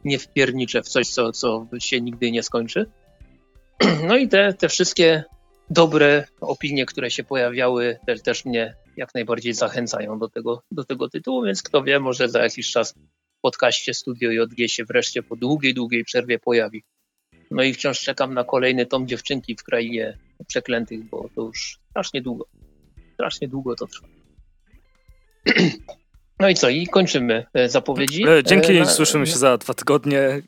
nie 0.04 0.18
wpierniczę 0.18 0.82
w 0.82 0.88
coś, 0.88 1.08
co, 1.08 1.32
co 1.32 1.66
się 1.78 2.00
nigdy 2.00 2.30
nie 2.30 2.42
skończy. 2.42 2.86
No 4.08 4.16
i 4.16 4.28
te, 4.28 4.54
te 4.54 4.68
wszystkie 4.68 5.24
dobre 5.70 6.26
opinie, 6.40 6.86
które 6.86 7.10
się 7.10 7.24
pojawiały, 7.24 7.98
te, 8.06 8.16
też 8.18 8.44
mnie 8.44 8.74
jak 8.96 9.14
najbardziej 9.14 9.54
zachęcają 9.54 10.18
do 10.18 10.28
tego, 10.28 10.62
do 10.70 10.84
tego 10.84 11.08
tytułu, 11.08 11.44
więc 11.44 11.62
kto 11.62 11.82
wie, 11.82 12.00
może 12.00 12.28
za 12.28 12.42
jakiś 12.42 12.70
czas 12.70 12.92
w 13.38 13.40
podcaście 13.40 13.94
Studio 13.94 14.30
JG 14.30 14.68
się 14.68 14.84
wreszcie 14.84 15.22
po 15.22 15.36
długiej, 15.36 15.74
długiej 15.74 16.04
przerwie 16.04 16.38
pojawi. 16.38 16.84
No 17.52 17.62
i 17.62 17.74
wciąż 17.74 18.00
czekam 18.00 18.34
na 18.34 18.44
kolejny 18.44 18.86
tom 18.86 19.08
dziewczynki 19.08 19.56
w 19.56 19.62
krainie 19.62 20.18
przeklętych, 20.46 21.04
bo 21.04 21.28
to 21.34 21.42
już 21.42 21.78
strasznie 21.90 22.22
długo. 22.22 22.46
Strasznie 23.14 23.48
długo 23.48 23.76
to 23.76 23.86
trwa. 23.86 24.06
No 26.40 26.48
i 26.48 26.54
co? 26.54 26.68
I 26.68 26.86
kończymy 26.86 27.46
e, 27.54 27.68
zapowiedzi. 27.68 28.28
E, 28.28 28.44
dzięki, 28.44 28.78
na, 28.78 28.84
słyszymy 28.84 29.26
się 29.26 29.38
za 29.38 29.58
dwa 29.58 29.74
tygodnie. 29.74 30.42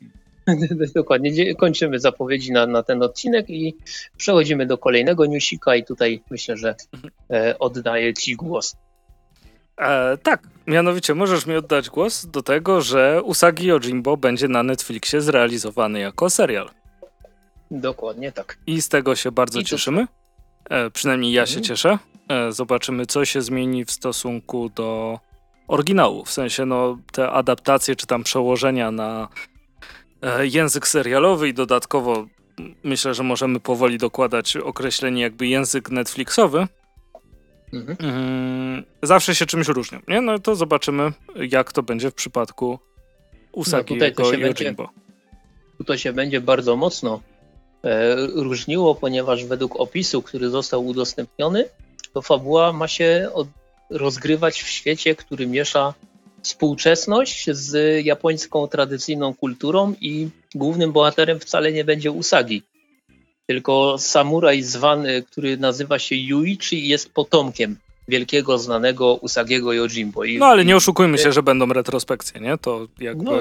Dokładnie, 0.95 1.55
kończymy 1.55 1.99
zapowiedzi 1.99 2.51
na, 2.51 2.67
na 2.67 2.83
ten 2.83 3.03
odcinek 3.03 3.49
i 3.49 3.75
przechodzimy 4.17 4.65
do 4.65 4.77
kolejnego 4.77 5.25
newsika 5.25 5.75
i 5.75 5.83
tutaj 5.83 6.23
myślę, 6.29 6.57
że 6.57 6.75
e, 7.31 7.59
oddaję 7.59 8.13
Ci 8.13 8.35
głos. 8.35 8.75
E, 9.77 10.17
tak, 10.17 10.47
mianowicie 10.67 11.15
możesz 11.15 11.45
mi 11.45 11.55
oddać 11.55 11.89
głos 11.89 12.25
do 12.25 12.43
tego, 12.43 12.81
że 12.81 13.21
Usagi 13.23 13.67
Yojimbo 13.67 14.17
będzie 14.17 14.47
na 14.47 14.63
Netflixie 14.63 15.21
zrealizowany 15.21 15.99
jako 15.99 16.29
serial. 16.29 16.69
Dokładnie 17.71 18.31
tak. 18.31 18.57
I 18.67 18.81
z 18.81 18.89
tego 18.89 19.15
się 19.15 19.31
bardzo 19.31 19.59
I 19.59 19.63
cieszymy. 19.63 20.07
E, 20.69 20.89
przynajmniej 20.89 21.31
ja 21.31 21.41
mhm. 21.41 21.55
się 21.55 21.61
cieszę. 21.61 21.99
E, 22.29 22.51
zobaczymy, 22.51 23.05
co 23.05 23.25
się 23.25 23.41
zmieni 23.41 23.85
w 23.85 23.91
stosunku 23.91 24.69
do 24.69 25.19
oryginału. 25.67 26.25
W 26.25 26.31
sensie, 26.31 26.65
no, 26.65 26.97
te 27.11 27.31
adaptacje 27.31 27.95
czy 27.95 28.07
tam 28.07 28.23
przełożenia 28.23 28.91
na 28.91 29.27
e, 30.21 30.47
język 30.47 30.87
serialowy 30.87 31.49
i 31.49 31.53
dodatkowo 31.53 32.27
myślę, 32.83 33.13
że 33.13 33.23
możemy 33.23 33.59
powoli 33.59 33.97
dokładać 33.97 34.57
określenie 34.57 35.21
jakby 35.21 35.47
język 35.47 35.89
Netflixowy. 35.89 36.67
Mhm. 37.73 37.97
Mm, 37.99 38.83
zawsze 39.03 39.35
się 39.35 39.45
czymś 39.45 39.67
różnią, 39.67 39.99
nie? 40.07 40.21
No 40.21 40.39
to 40.39 40.55
zobaczymy, 40.55 41.11
jak 41.35 41.71
to 41.73 41.83
będzie 41.83 42.11
w 42.11 42.13
przypadku 42.13 42.79
Usagi 43.51 43.95
no, 43.95 44.05
tutaj 44.05 44.41
Yojimbo. 44.59 44.89
Tutaj 45.77 45.97
się 45.97 46.13
będzie 46.13 46.41
bardzo 46.41 46.75
mocno 46.75 47.21
różniło, 48.35 48.95
ponieważ 48.95 49.45
według 49.45 49.75
opisu, 49.75 50.21
który 50.21 50.49
został 50.49 50.85
udostępniony, 50.85 51.65
to 52.13 52.21
fabuła 52.21 52.73
ma 52.73 52.87
się 52.87 53.29
rozgrywać 53.89 54.61
w 54.61 54.69
świecie, 54.69 55.15
który 55.15 55.47
miesza 55.47 55.93
współczesność 56.41 57.49
z 57.51 58.05
japońską 58.05 58.67
tradycyjną 58.67 59.33
kulturą 59.33 59.93
i 60.01 60.29
głównym 60.55 60.91
bohaterem 60.91 61.39
wcale 61.39 61.71
nie 61.71 61.83
będzie 61.83 62.11
Usagi, 62.11 62.63
tylko 63.47 63.97
samuraj 63.97 64.61
zwany, 64.61 65.23
który 65.23 65.57
nazywa 65.57 65.99
się 65.99 66.15
Yuichi 66.15 66.87
jest 66.87 67.13
potomkiem 67.13 67.77
wielkiego, 68.07 68.57
znanego 68.57 69.13
Usagiego 69.13 69.73
Yojimbo. 69.73 70.23
I, 70.23 70.37
no 70.37 70.45
ale 70.45 70.65
nie 70.65 70.75
oszukujmy 70.75 71.17
się, 71.17 71.31
że 71.31 71.43
będą 71.43 71.65
retrospekcje, 71.67 72.41
nie? 72.41 72.57
To 72.57 72.87
jakby... 72.99 73.23
No, 73.23 73.31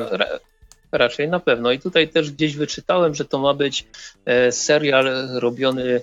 Raczej 0.94 1.28
na 1.28 1.40
pewno. 1.40 1.72
I 1.72 1.78
tutaj 1.78 2.08
też 2.08 2.30
gdzieś 2.30 2.56
wyczytałem, 2.56 3.14
że 3.14 3.24
to 3.24 3.38
ma 3.38 3.54
być 3.54 3.86
e, 4.24 4.52
serial 4.52 5.28
robiony 5.34 6.00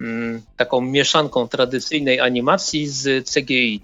mm, 0.00 0.42
taką 0.56 0.80
mieszanką 0.80 1.48
tradycyjnej 1.48 2.20
animacji 2.20 2.88
z 2.88 3.30
CGI. 3.30 3.80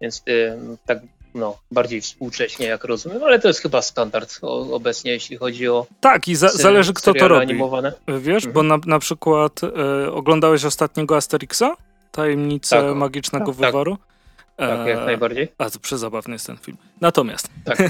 Więc 0.00 0.22
e, 0.28 0.58
tak 0.86 0.98
no, 1.34 1.58
bardziej 1.70 2.00
współcześnie, 2.00 2.66
jak 2.66 2.84
rozumiem, 2.84 3.22
ale 3.22 3.38
to 3.38 3.48
jest 3.48 3.60
chyba 3.60 3.82
standard 3.82 4.38
obecnie, 4.72 5.12
jeśli 5.12 5.36
chodzi 5.36 5.68
o. 5.68 5.86
Tak, 6.00 6.28
i 6.28 6.34
za, 6.34 6.48
zależy 6.48 6.92
kto 6.92 7.14
to 7.14 7.28
robi. 7.28 7.42
Animowane. 7.42 7.92
Wiesz, 8.20 8.46
mhm. 8.46 8.52
bo 8.52 8.62
na, 8.62 8.78
na 8.86 8.98
przykład 8.98 9.60
e, 9.64 10.12
oglądałeś 10.12 10.64
ostatniego 10.64 11.16
Asterixa? 11.16 11.76
Tajemnicę 12.12 12.76
tak, 12.76 12.96
magicznego 12.96 13.46
tak, 13.46 13.54
wyworu? 13.54 13.96
Tak, 13.96 14.17
tak 14.58 14.86
jak 14.86 15.06
najbardziej. 15.06 15.48
A 15.58 15.70
to 15.70 15.78
przezabawny 15.78 16.32
jest 16.32 16.46
ten 16.46 16.56
film. 16.56 16.76
Natomiast. 17.00 17.50
Tak. 17.64 17.78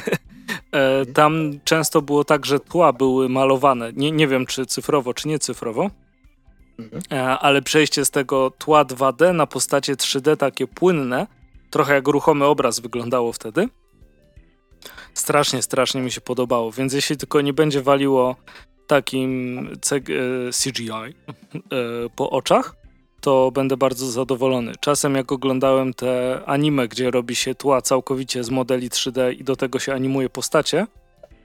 E, 0.72 1.07
tam 1.07 1.52
często 1.64 2.02
było 2.02 2.24
tak, 2.24 2.46
że 2.46 2.61
tła 2.61 2.92
były 2.92 3.28
malowane. 3.28 3.92
Nie, 3.92 4.12
nie 4.12 4.28
wiem, 4.28 4.46
czy 4.46 4.66
cyfrowo, 4.66 5.14
czy 5.14 5.28
nie 5.28 5.38
cyfrowo. 5.38 5.90
Mhm. 6.78 7.02
E, 7.12 7.38
ale 7.38 7.62
przejście 7.62 8.04
z 8.04 8.11
tego 8.11 8.50
tła 8.50 8.85
2D 8.85 9.35
na 9.35 9.46
postacie 9.46 9.94
3D 9.94 10.37
takie 10.37 10.66
płynne, 10.66 11.26
trochę 11.70 11.94
jak 11.94 12.09
ruchomy 12.09 12.44
obraz 12.44 12.81
wyglądało 12.81 13.33
wtedy. 13.33 13.68
Strasznie, 15.14 15.62
strasznie 15.62 16.00
mi 16.00 16.11
się 16.11 16.20
podobało. 16.20 16.72
Więc 16.72 16.92
jeśli 16.92 17.16
tylko 17.16 17.40
nie 17.40 17.52
będzie 17.52 17.83
waliło 17.83 18.37
takim 18.87 19.68
CGI 20.62 20.90
e, 20.90 21.12
po 22.16 22.31
oczach, 22.31 22.74
to 23.20 23.50
będę 23.50 23.76
bardzo 23.76 24.11
zadowolony. 24.11 24.72
Czasem 24.81 25.14
jak 25.14 25.33
oglądałem 25.33 25.94
te 25.94 26.42
anime, 26.46 26.88
gdzie 26.88 27.11
robi 27.11 27.37
się 27.37 27.54
tła 27.54 27.83
całkowicie 27.83 28.44
z 28.44 28.50
modeli 28.50 28.90
3D 28.90 29.33
i 29.40 29.44
do 29.44 29.57
tego 29.57 29.78
się 29.78 29.94
animuje 29.94 30.31
postacie, 30.31 30.87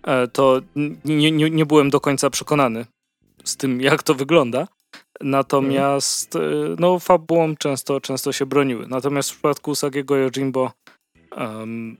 e, 0.03 0.27
to 0.27 0.61
nie, 1.05 1.31
nie, 1.31 1.49
nie 1.49 1.65
byłem 1.65 1.89
do 1.89 1.99
końca 1.99 2.29
przekonany 2.29 2.85
z 3.43 3.57
tym, 3.57 3.81
jak 3.81 4.03
to 4.03 4.13
wygląda. 4.13 4.67
Natomiast 5.21 6.35
mm. 6.35 6.75
no, 6.79 6.99
fabułą 6.99 7.55
często, 7.55 8.01
często 8.01 8.31
się 8.31 8.45
broniły. 8.45 8.87
Natomiast 8.87 9.29
w 9.29 9.33
przypadku 9.33 9.75
Sagiego 9.75 10.15
Yojimbo 10.15 10.71
um, 11.37 11.97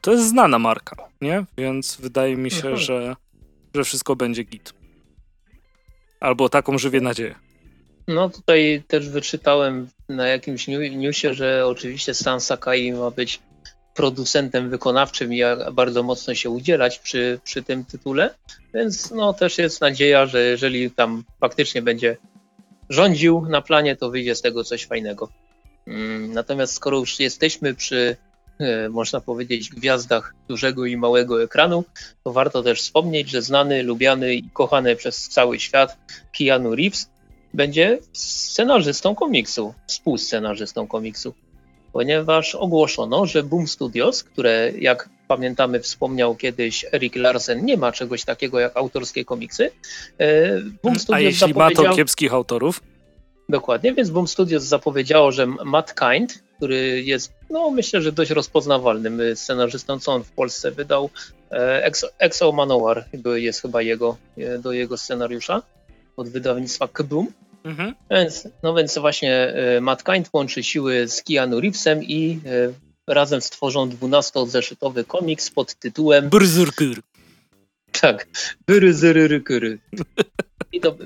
to 0.00 0.12
jest 0.12 0.28
znana 0.28 0.58
marka, 0.58 0.96
nie? 1.20 1.44
Więc 1.58 1.96
wydaje 1.96 2.36
mi 2.36 2.50
się, 2.50 2.56
mhm. 2.56 2.76
że, 2.76 3.16
że 3.74 3.84
wszystko 3.84 4.16
będzie 4.16 4.42
git. 4.42 4.74
Albo 6.20 6.48
taką 6.48 6.78
żywię 6.78 7.00
nadzieję. 7.00 7.49
No 8.14 8.30
tutaj 8.30 8.82
też 8.88 9.08
wyczytałem 9.08 9.88
na 10.08 10.26
jakimś 10.28 10.68
newsie, 10.68 11.34
że 11.34 11.66
oczywiście 11.66 12.14
Stan 12.14 12.40
Sakai 12.40 12.92
ma 12.92 13.10
być 13.10 13.40
producentem 13.94 14.70
wykonawczym 14.70 15.34
i 15.34 15.40
bardzo 15.72 16.02
mocno 16.02 16.34
się 16.34 16.50
udzielać 16.50 16.98
przy, 16.98 17.40
przy 17.44 17.62
tym 17.62 17.84
tytule, 17.84 18.34
więc 18.74 19.10
no 19.10 19.32
też 19.32 19.58
jest 19.58 19.80
nadzieja, 19.80 20.26
że 20.26 20.42
jeżeli 20.42 20.90
tam 20.90 21.24
faktycznie 21.40 21.82
będzie 21.82 22.16
rządził 22.88 23.46
na 23.48 23.62
planie, 23.62 23.96
to 23.96 24.10
wyjdzie 24.10 24.34
z 24.34 24.42
tego 24.42 24.64
coś 24.64 24.86
fajnego. 24.86 25.28
Mm, 25.86 26.32
natomiast 26.32 26.72
skoro 26.74 26.98
już 26.98 27.20
jesteśmy 27.20 27.74
przy, 27.74 28.16
e, 28.58 28.88
można 28.88 29.20
powiedzieć, 29.20 29.68
gwiazdach 29.68 30.34
dużego 30.48 30.86
i 30.86 30.96
małego 30.96 31.42
ekranu, 31.42 31.84
to 32.24 32.32
warto 32.32 32.62
też 32.62 32.80
wspomnieć, 32.80 33.30
że 33.30 33.42
znany, 33.42 33.82
lubiany 33.82 34.34
i 34.34 34.50
kochany 34.50 34.96
przez 34.96 35.28
cały 35.28 35.60
świat 35.60 35.96
Keanu 36.38 36.74
Reeves 36.74 37.08
będzie 37.54 37.98
scenarzystą 38.12 39.14
komiksu, 39.14 39.74
współscenarzystą 39.86 40.86
komiksu, 40.86 41.34
ponieważ 41.92 42.54
ogłoszono, 42.54 43.26
że 43.26 43.42
Boom 43.42 43.68
Studios, 43.68 44.24
które 44.24 44.72
jak 44.78 45.08
pamiętamy 45.28 45.80
wspomniał 45.80 46.36
kiedyś 46.36 46.86
Erik 46.92 47.16
Larsen, 47.16 47.64
nie 47.64 47.76
ma 47.76 47.92
czegoś 47.92 48.24
takiego 48.24 48.60
jak 48.60 48.76
autorskie 48.76 49.24
komiksy. 49.24 49.70
E, 50.18 50.60
Boom 50.82 50.98
Studios 50.98 51.16
A 51.16 51.20
jeśli 51.20 51.54
ma 51.54 51.70
to 51.70 51.94
kiepskich 51.94 52.34
autorów? 52.34 52.80
Dokładnie, 53.48 53.94
więc 53.94 54.10
Boom 54.10 54.28
Studios 54.28 54.62
zapowiedziało, 54.62 55.32
że 55.32 55.46
Matt 55.46 55.94
Kind, 55.94 56.42
który 56.56 57.02
jest, 57.02 57.32
no 57.50 57.70
myślę, 57.70 58.02
że 58.02 58.12
dość 58.12 58.30
rozpoznawalnym 58.30 59.20
scenarzystą, 59.34 60.00
co 60.00 60.12
on 60.12 60.24
w 60.24 60.30
Polsce 60.30 60.70
wydał, 60.70 61.10
e, 61.50 61.84
Exo, 61.84 62.08
Exo 62.18 62.52
Manowar 62.52 63.04
jest 63.34 63.62
chyba 63.62 63.82
jego, 63.82 64.16
e, 64.38 64.58
do 64.58 64.72
jego 64.72 64.96
scenariusza 64.96 65.62
od 66.16 66.28
wydawnictwa 66.28 66.88
Kaboom. 66.88 67.26
Mhm. 67.64 67.94
Więc, 68.10 68.48
no 68.62 68.74
więc 68.74 68.98
właśnie 68.98 69.34
e, 69.34 69.80
Matt 69.80 70.04
Kind 70.04 70.30
łączy 70.32 70.62
siły 70.62 71.08
z 71.08 71.22
Keanu 71.22 71.60
Reevesem 71.60 72.02
i 72.02 72.40
razem 73.06 73.40
stworzą 73.40 73.88
12-zeszytowy 73.88 75.06
komiks 75.06 75.50
pod 75.50 75.74
tytułem 75.74 76.28
Berserker. 76.28 77.00
Tak, 78.00 78.26
Berserker. 78.66 79.78
I 80.72 80.80
to 80.80 80.96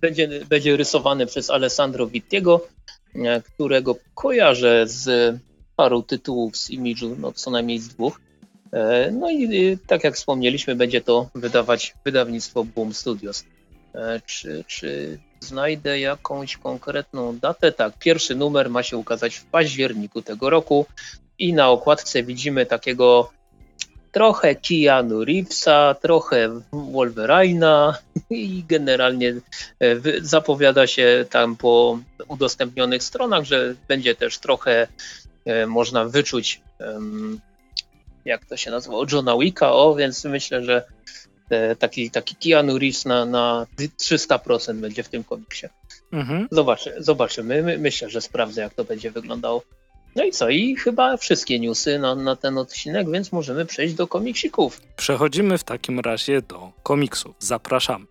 będzie, 0.00 0.28
będzie 0.48 0.76
rysowany 0.76 1.26
przez 1.26 1.50
Alessandro 1.50 2.06
Vittiego, 2.06 2.66
e, 3.14 3.42
którego 3.42 3.96
kojarzę 4.14 4.84
z 4.86 5.36
paru 5.76 6.02
tytułów 6.02 6.56
z 6.56 6.70
Image'u, 6.70 7.18
no 7.18 7.32
co 7.32 7.50
najmniej 7.50 7.78
z 7.78 7.88
dwóch. 7.88 8.20
E, 8.72 9.10
no 9.10 9.30
i 9.30 9.78
tak 9.86 10.04
jak 10.04 10.14
wspomnieliśmy, 10.14 10.76
będzie 10.76 11.00
to 11.00 11.30
wydawać 11.34 11.94
wydawnictwo 12.04 12.64
Boom 12.64 12.94
Studios. 12.94 13.44
E, 13.94 14.20
czy, 14.26 14.64
czy 14.66 15.18
znajdę 15.40 16.00
jakąś 16.00 16.56
konkretną 16.56 17.38
datę? 17.38 17.72
Tak, 17.72 17.98
pierwszy 17.98 18.34
numer 18.34 18.70
ma 18.70 18.82
się 18.82 18.96
ukazać 18.96 19.36
w 19.36 19.44
październiku 19.44 20.22
tego 20.22 20.50
roku 20.50 20.86
i 21.38 21.52
na 21.52 21.68
okładce 21.68 22.22
widzimy 22.22 22.66
takiego 22.66 23.30
trochę 24.12 24.54
Keanu 24.54 25.24
Reevesa, 25.24 25.94
trochę 26.02 26.60
Wolverina 26.72 27.98
i 28.30 28.64
generalnie 28.68 29.34
e, 29.80 29.96
zapowiada 30.22 30.86
się 30.86 31.24
tam 31.30 31.56
po 31.56 31.98
udostępnionych 32.28 33.02
stronach, 33.02 33.44
że 33.44 33.74
będzie 33.88 34.14
też 34.14 34.38
trochę 34.38 34.88
e, 35.44 35.66
można 35.66 36.04
wyczuć 36.04 36.60
jak 38.24 38.46
to 38.46 38.56
się 38.56 38.70
nazywa, 38.70 38.96
Johna 39.12 39.38
Wicka, 39.38 39.72
o, 39.72 39.94
więc 39.94 40.24
myślę, 40.24 40.64
że 40.64 40.84
taki, 41.78 42.10
taki 42.10 42.36
Keanu 42.36 42.78
Reeves 42.78 43.04
na, 43.04 43.24
na 43.24 43.66
300% 44.00 44.74
będzie 44.74 45.02
w 45.02 45.08
tym 45.08 45.24
komiksie. 45.24 45.66
Mhm. 46.12 46.48
Zobaczy, 46.50 46.94
zobaczymy. 46.98 47.78
Myślę, 47.78 48.10
że 48.10 48.20
sprawdzę, 48.20 48.60
jak 48.60 48.74
to 48.74 48.84
będzie 48.84 49.10
wyglądało. 49.10 49.62
No 50.16 50.24
i 50.24 50.32
co? 50.32 50.48
I 50.48 50.76
chyba 50.76 51.16
wszystkie 51.16 51.60
newsy 51.60 51.98
na, 51.98 52.14
na 52.14 52.36
ten 52.36 52.58
odcinek, 52.58 53.10
więc 53.10 53.32
możemy 53.32 53.66
przejść 53.66 53.94
do 53.94 54.06
komiksików. 54.06 54.80
Przechodzimy 54.96 55.58
w 55.58 55.64
takim 55.64 56.00
razie 56.00 56.42
do 56.42 56.72
komiksów. 56.82 57.36
Zapraszam. 57.38 58.06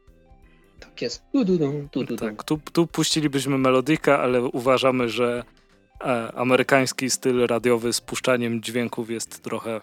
Tak 0.80 1.02
jest. 1.02 1.24
Tu, 1.32 1.46
tu, 1.46 1.58
tu, 1.91 2.06
tu, 2.06 2.17
tak, 2.17 2.43
tu, 2.43 2.60
tu 2.74 2.88
puścilibyśmy 2.88 3.58
melodykę, 3.58 4.17
ale 4.17 4.41
uważamy, 4.41 5.10
że 5.10 5.43
e, 6.02 6.32
amerykański 6.36 7.10
styl 7.10 7.48
radiowy 7.48 7.93
z 7.93 8.02
puszczaniem 8.02 8.62
dźwięków 8.62 9.10
jest 9.10 9.43
trochę 9.43 9.82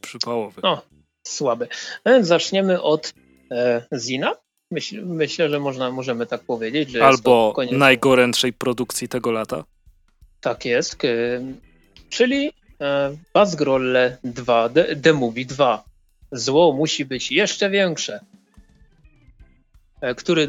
przypałowy. 0.00 0.60
No, 0.62 0.82
słaby. 1.28 1.68
Więc 2.06 2.26
zaczniemy 2.26 2.82
od 2.82 3.14
e, 3.50 3.82
Zina. 3.98 4.34
Myśl, 4.70 5.06
myślę, 5.06 5.50
że 5.50 5.60
można, 5.60 5.90
możemy 5.90 6.26
tak 6.26 6.42
powiedzieć. 6.42 6.90
Że 6.90 7.04
Albo 7.04 7.54
najgorętszej 7.72 8.52
produkcji 8.52 9.08
tego 9.08 9.32
lata. 9.32 9.64
Tak 10.40 10.64
jest. 10.64 10.96
Czyli 12.08 12.52
e, 12.80 13.16
Bazgrolle 13.34 14.16
2, 14.24 14.68
The, 14.68 14.96
The 14.96 15.12
Movie 15.12 15.44
2. 15.44 15.84
Zło 16.32 16.72
musi 16.72 17.04
być 17.04 17.32
jeszcze 17.32 17.70
większe. 17.70 18.20
E, 20.00 20.14
który 20.14 20.42
e, 20.42 20.46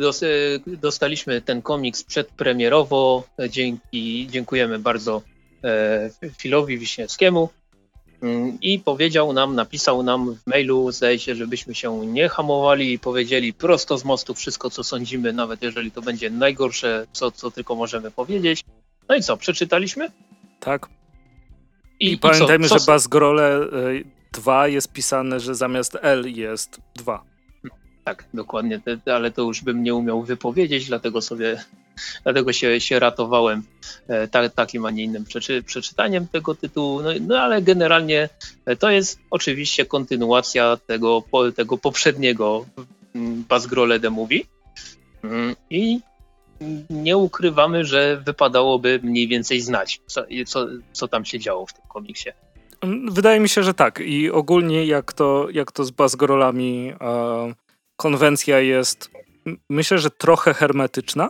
dostaliśmy 0.67 1.41
ten 1.41 1.61
komiks 1.61 2.03
przedpremierowo. 2.03 3.23
Dzięki, 3.49 4.27
dziękujemy 4.31 4.79
bardzo 4.79 5.21
Filowi 6.37 6.77
Wiśniewskiemu. 6.77 7.49
I 8.61 8.79
powiedział 8.79 9.33
nam, 9.33 9.55
napisał 9.55 10.03
nam 10.03 10.35
w 10.35 10.47
mailu, 10.47 10.91
zdaje 10.91 11.19
się, 11.19 11.35
żebyśmy 11.35 11.75
się 11.75 12.05
nie 12.05 12.29
hamowali 12.29 12.93
i 12.93 12.99
powiedzieli 12.99 13.53
prosto 13.53 13.97
z 13.97 14.05
mostu 14.05 14.33
wszystko, 14.33 14.69
co 14.69 14.83
sądzimy, 14.83 15.33
nawet 15.33 15.61
jeżeli 15.61 15.91
to 15.91 16.01
będzie 16.01 16.29
najgorsze, 16.29 17.07
co, 17.11 17.31
co 17.31 17.51
tylko 17.51 17.75
możemy 17.75 18.11
powiedzieć. 18.11 18.63
No 19.09 19.15
i 19.15 19.21
co, 19.21 19.37
przeczytaliśmy? 19.37 20.11
Tak. 20.59 20.89
I, 21.99 22.11
I 22.11 22.17
pamiętajmy, 22.17 22.69
co? 22.69 22.79
że 22.79 22.85
Basgrole 22.85 23.59
2 24.33 24.67
y, 24.67 24.71
jest 24.71 24.91
pisane, 24.91 25.39
że 25.39 25.55
zamiast 25.55 25.97
L 26.01 26.25
jest 26.35 26.79
2. 26.95 27.23
Tak, 28.03 28.25
dokładnie, 28.33 28.81
ale 29.05 29.31
to 29.31 29.41
już 29.41 29.61
bym 29.61 29.83
nie 29.83 29.95
umiał 29.95 30.23
wypowiedzieć, 30.23 30.87
dlatego 30.87 31.21
sobie, 31.21 31.63
dlatego 32.23 32.53
się, 32.53 32.81
się 32.81 32.99
ratowałem 32.99 33.63
e, 34.07 34.27
ta, 34.27 34.49
takim, 34.49 34.85
a 34.85 34.91
nie 34.91 35.03
innym 35.03 35.25
przeczy, 35.25 35.63
przeczytaniem 35.63 36.27
tego 36.27 36.55
tytułu. 36.55 37.01
No, 37.01 37.09
no, 37.21 37.39
ale 37.39 37.61
generalnie 37.61 38.29
e, 38.65 38.75
to 38.75 38.89
jest 38.89 39.19
oczywiście 39.31 39.85
kontynuacja 39.85 40.77
tego, 40.87 41.23
tego 41.55 41.77
poprzedniego 41.77 42.65
mm, 43.15 43.43
Basgrole 43.49 43.99
The 43.99 44.09
Movie. 44.09 44.41
Mm, 45.23 45.55
I 45.69 45.99
nie 46.89 47.17
ukrywamy, 47.17 47.85
że 47.85 48.21
wypadałoby 48.25 48.99
mniej 49.03 49.27
więcej 49.27 49.61
znać, 49.61 50.01
co, 50.05 50.23
co, 50.45 50.67
co 50.93 51.07
tam 51.07 51.25
się 51.25 51.39
działo 51.39 51.65
w 51.65 51.73
tym 51.73 51.83
komiksie. 51.93 52.29
Wydaje 53.11 53.39
mi 53.39 53.49
się, 53.49 53.63
że 53.63 53.73
tak. 53.73 53.99
I 53.99 54.31
ogólnie 54.31 54.85
jak 54.85 55.13
to, 55.13 55.47
jak 55.51 55.71
to 55.71 55.83
z 55.83 55.91
Bazgrolami 55.91 56.93
e, 57.01 57.53
konwencja 57.95 58.59
jest, 58.59 59.11
myślę, 59.69 59.97
że 59.97 60.09
trochę 60.11 60.53
hermetyczna, 60.53 61.29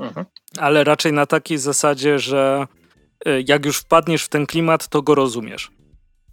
mhm. 0.00 0.26
ale 0.58 0.84
raczej 0.84 1.12
na 1.12 1.26
takiej 1.26 1.58
zasadzie, 1.58 2.18
że 2.18 2.66
e, 3.26 3.40
jak 3.40 3.66
już 3.66 3.78
wpadniesz 3.78 4.24
w 4.24 4.28
ten 4.28 4.46
klimat, 4.46 4.88
to 4.88 5.02
go 5.02 5.14
rozumiesz. 5.14 5.70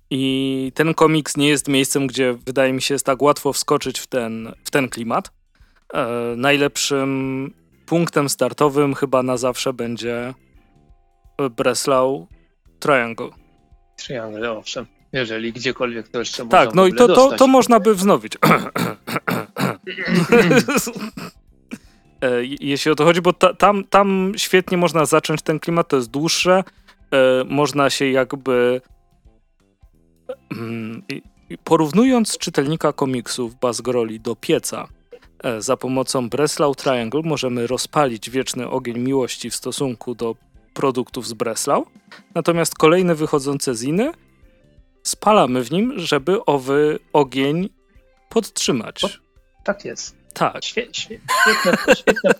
I 0.10 0.72
ten 0.76 0.94
komiks 0.94 1.38
nie 1.38 1.48
jest 1.48 1.68
miejscem, 1.68 2.08
gdzie 2.08 2.38
wydaje 2.46 2.74
mi 2.74 2.82
się 2.82 2.96
jest 2.96 3.06
tak 3.06 3.22
łatwo 3.22 3.54
wskoczyć 3.54 4.00
w 4.00 4.08
ten, 4.08 4.54
w 4.64 4.72
ten 4.72 4.90
klimat. 4.90 5.32
E, 5.94 6.08
najlepszym 6.38 7.54
punktem 7.86 8.30
startowym 8.30 8.96
chyba 8.96 9.24
na 9.24 9.38
zawsze 9.38 9.74
będzie 9.74 10.34
Breslau 11.58 12.28
Triangle. 12.80 13.30
Triangle, 13.98 14.52
owszem. 14.52 14.86
Jeżeli 15.14 15.54
gdziekolwiek 15.54 16.08
to 16.08 16.20
jeszcze 16.20 16.48
Tak, 16.48 16.74
no 16.74 16.88
i 16.88 16.94
to, 16.94 17.08
to, 17.08 17.32
to 17.32 17.48
można 17.48 17.80
by 17.80 17.96
wznowić. 17.96 18.38
E, 22.22 22.30
jeśli 22.44 22.92
o 22.92 22.96
to 22.96 23.06
chodzi, 23.06 23.22
bo 23.22 23.34
ta, 23.34 23.54
tam, 23.54 23.84
tam 23.84 24.32
świetnie 24.38 24.78
można 24.78 25.06
zacząć 25.06 25.42
ten 25.42 25.60
klimat, 25.60 25.88
to 25.88 25.96
jest 25.96 26.12
dłuższe, 26.12 26.64
e, 27.12 27.44
można 27.44 27.90
się 27.90 28.12
jakby 28.12 28.82
mm, 30.52 31.04
porównując 31.64 32.38
czytelnika 32.38 32.94
komiksów 32.94 33.60
Bazgroli 33.60 34.20
do 34.20 34.36
pieca, 34.36 34.88
E, 35.44 35.62
za 35.62 35.78
pomocą 35.78 36.30
Breslau 36.30 36.76
Triangle 36.76 37.22
możemy 37.24 37.68
rozpalić 37.68 38.30
wieczny 38.30 38.70
ogień 38.70 39.00
miłości 39.00 39.50
w 39.50 39.56
stosunku 39.56 40.16
do 40.16 40.36
produktów 40.74 41.28
z 41.28 41.34
Breslau, 41.34 41.86
natomiast 42.36 42.76
kolejne 42.76 43.16
wychodzące 43.16 43.76
ziny 43.76 44.12
spalamy 45.04 45.64
w 45.64 45.72
nim, 45.72 45.94
żeby 46.00 46.46
owy 46.46 47.00
ogień 47.14 47.70
podtrzymać. 48.30 49.20
tak 49.64 49.86
jest. 49.86 50.16
Tak. 50.38 50.66
Świe, 50.66 50.88
świe, 50.92 51.20
świetne, 51.44 51.96
świetne, 51.96 52.34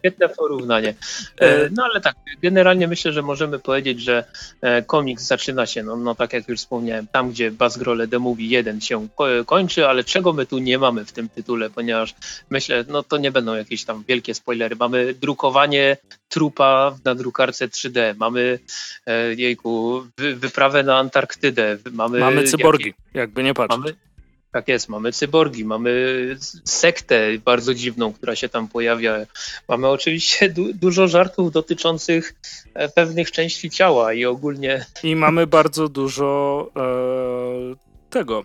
Świetne 0.00 0.28
porównanie. 0.28 0.94
E, 1.40 1.68
no 1.70 1.84
ale 1.84 2.00
tak, 2.00 2.14
generalnie 2.42 2.88
myślę, 2.88 3.12
że 3.12 3.22
możemy 3.22 3.58
powiedzieć, 3.58 4.00
że 4.00 4.24
e, 4.60 4.82
komiks 4.82 5.26
zaczyna 5.26 5.66
się, 5.66 5.82
no, 5.82 5.96
no 5.96 6.14
tak 6.14 6.32
jak 6.32 6.48
już 6.48 6.58
wspomniałem, 6.58 7.06
tam 7.06 7.30
gdzie 7.30 7.50
Basgrole 7.50 8.08
The 8.08 8.18
Movie 8.18 8.46
1 8.46 8.80
się 8.80 9.08
kończy, 9.46 9.86
ale 9.86 10.04
czego 10.04 10.32
my 10.32 10.46
tu 10.46 10.58
nie 10.58 10.78
mamy 10.78 11.04
w 11.04 11.12
tym 11.12 11.28
tytule, 11.28 11.70
ponieważ 11.70 12.14
myślę, 12.50 12.84
no 12.88 13.02
to 13.02 13.16
nie 13.16 13.30
będą 13.30 13.54
jakieś 13.54 13.84
tam 13.84 14.04
wielkie 14.08 14.34
spoilery. 14.34 14.76
Mamy 14.76 15.14
drukowanie 15.14 15.96
trupa 16.28 16.96
na 17.04 17.14
drukarce 17.14 17.68
3D, 17.68 18.14
mamy 18.16 18.58
e, 19.06 19.34
jejku, 19.34 20.02
wy, 20.18 20.36
wyprawę 20.36 20.82
na 20.82 20.98
Antarktydę, 20.98 21.78
mamy... 21.92 22.18
Mamy 22.18 22.44
cyborgi, 22.44 22.94
jakby 23.14 23.42
nie 23.42 23.54
patrzeć. 23.54 23.80
Mamy, 23.80 23.94
tak 24.52 24.68
jest, 24.68 24.88
mamy 24.88 25.12
cyborgi, 25.12 25.64
mamy 25.64 26.00
sektę 26.64 27.38
bardzo 27.44 27.74
dziwną, 27.74 28.12
która 28.12 28.36
się 28.36 28.48
tam 28.48 28.68
pojawia. 28.68 29.26
Mamy 29.68 29.88
oczywiście 29.88 30.48
du 30.50 30.74
dużo 30.74 31.08
żartów 31.08 31.52
dotyczących 31.52 32.34
e, 32.74 32.88
pewnych 32.88 33.30
części 33.30 33.70
ciała 33.70 34.12
i 34.12 34.24
ogólnie. 34.24 34.86
I 35.02 35.16
mamy 35.16 35.46
bardzo 35.46 35.88
dużo 35.88 36.70
e, 36.76 38.10
tego. 38.10 38.44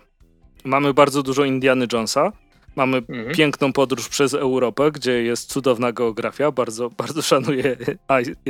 Mamy 0.64 0.94
bardzo 0.94 1.22
dużo 1.22 1.44
Indiany 1.44 1.86
Jonesa. 1.92 2.32
Mamy 2.76 2.96
mhm. 2.96 3.34
piękną 3.34 3.72
podróż 3.72 4.08
przez 4.08 4.34
Europę, 4.34 4.90
gdzie 4.92 5.22
jest 5.22 5.52
cudowna 5.52 5.92
geografia. 5.92 6.50
Bardzo, 6.50 6.90
bardzo 6.90 7.22
szanuję 7.22 7.76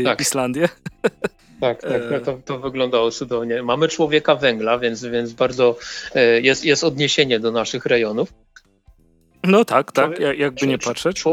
tak. 0.04 0.20
Islandię. 0.20 0.68
Tak, 1.60 1.82
tak, 1.82 2.02
no 2.10 2.20
to, 2.20 2.38
to 2.44 2.58
wyglądało 2.58 3.10
cudownie. 3.10 3.62
Mamy 3.62 3.88
człowieka 3.88 4.34
węgla, 4.34 4.78
więc, 4.78 5.04
więc 5.04 5.32
bardzo 5.32 5.78
e, 6.14 6.40
jest, 6.40 6.64
jest 6.64 6.84
odniesienie 6.84 7.40
do 7.40 7.52
naszych 7.52 7.86
rejonów. 7.86 8.32
No 9.44 9.64
tak, 9.64 9.92
tak, 9.92 10.16
człowiek, 10.16 10.38
jakby 10.38 10.66
nie 10.66 10.78
patrzeć. 10.78 11.24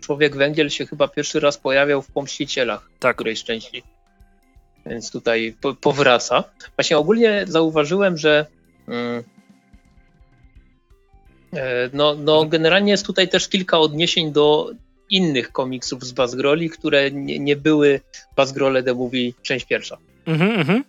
Człowiek, 0.00 0.36
Węgiel 0.36 0.70
się 0.70 0.86
chyba 0.86 1.08
pierwszy 1.08 1.40
raz 1.40 1.58
pojawiał 1.58 2.02
w 2.02 2.10
Pomścicielach 2.10 2.90
tak. 2.98 3.16
którejś 3.16 3.44
części. 3.44 3.82
Więc 4.86 5.10
tutaj 5.10 5.54
po, 5.60 5.74
powraca. 5.74 6.44
Właśnie 6.76 6.98
ogólnie 6.98 7.44
zauważyłem, 7.48 8.16
że 8.16 8.46
mm, 8.88 9.24
no, 11.92 12.14
no 12.14 12.44
generalnie 12.44 12.92
jest 12.92 13.06
tutaj 13.06 13.28
też 13.28 13.48
kilka 13.48 13.78
odniesień 13.78 14.32
do 14.32 14.70
innych 15.10 15.52
komiksów 15.52 16.04
z 16.04 16.12
Bazgroli, 16.12 16.70
które 16.70 17.10
nie, 17.10 17.38
nie 17.38 17.56
były 17.56 18.00
Bazgrole 18.36 18.82
The 18.82 18.94
Movie 18.94 19.32
część 19.42 19.66
pierwsza. 19.66 19.98
Mhm, 20.26 20.50
mhm 20.50 20.84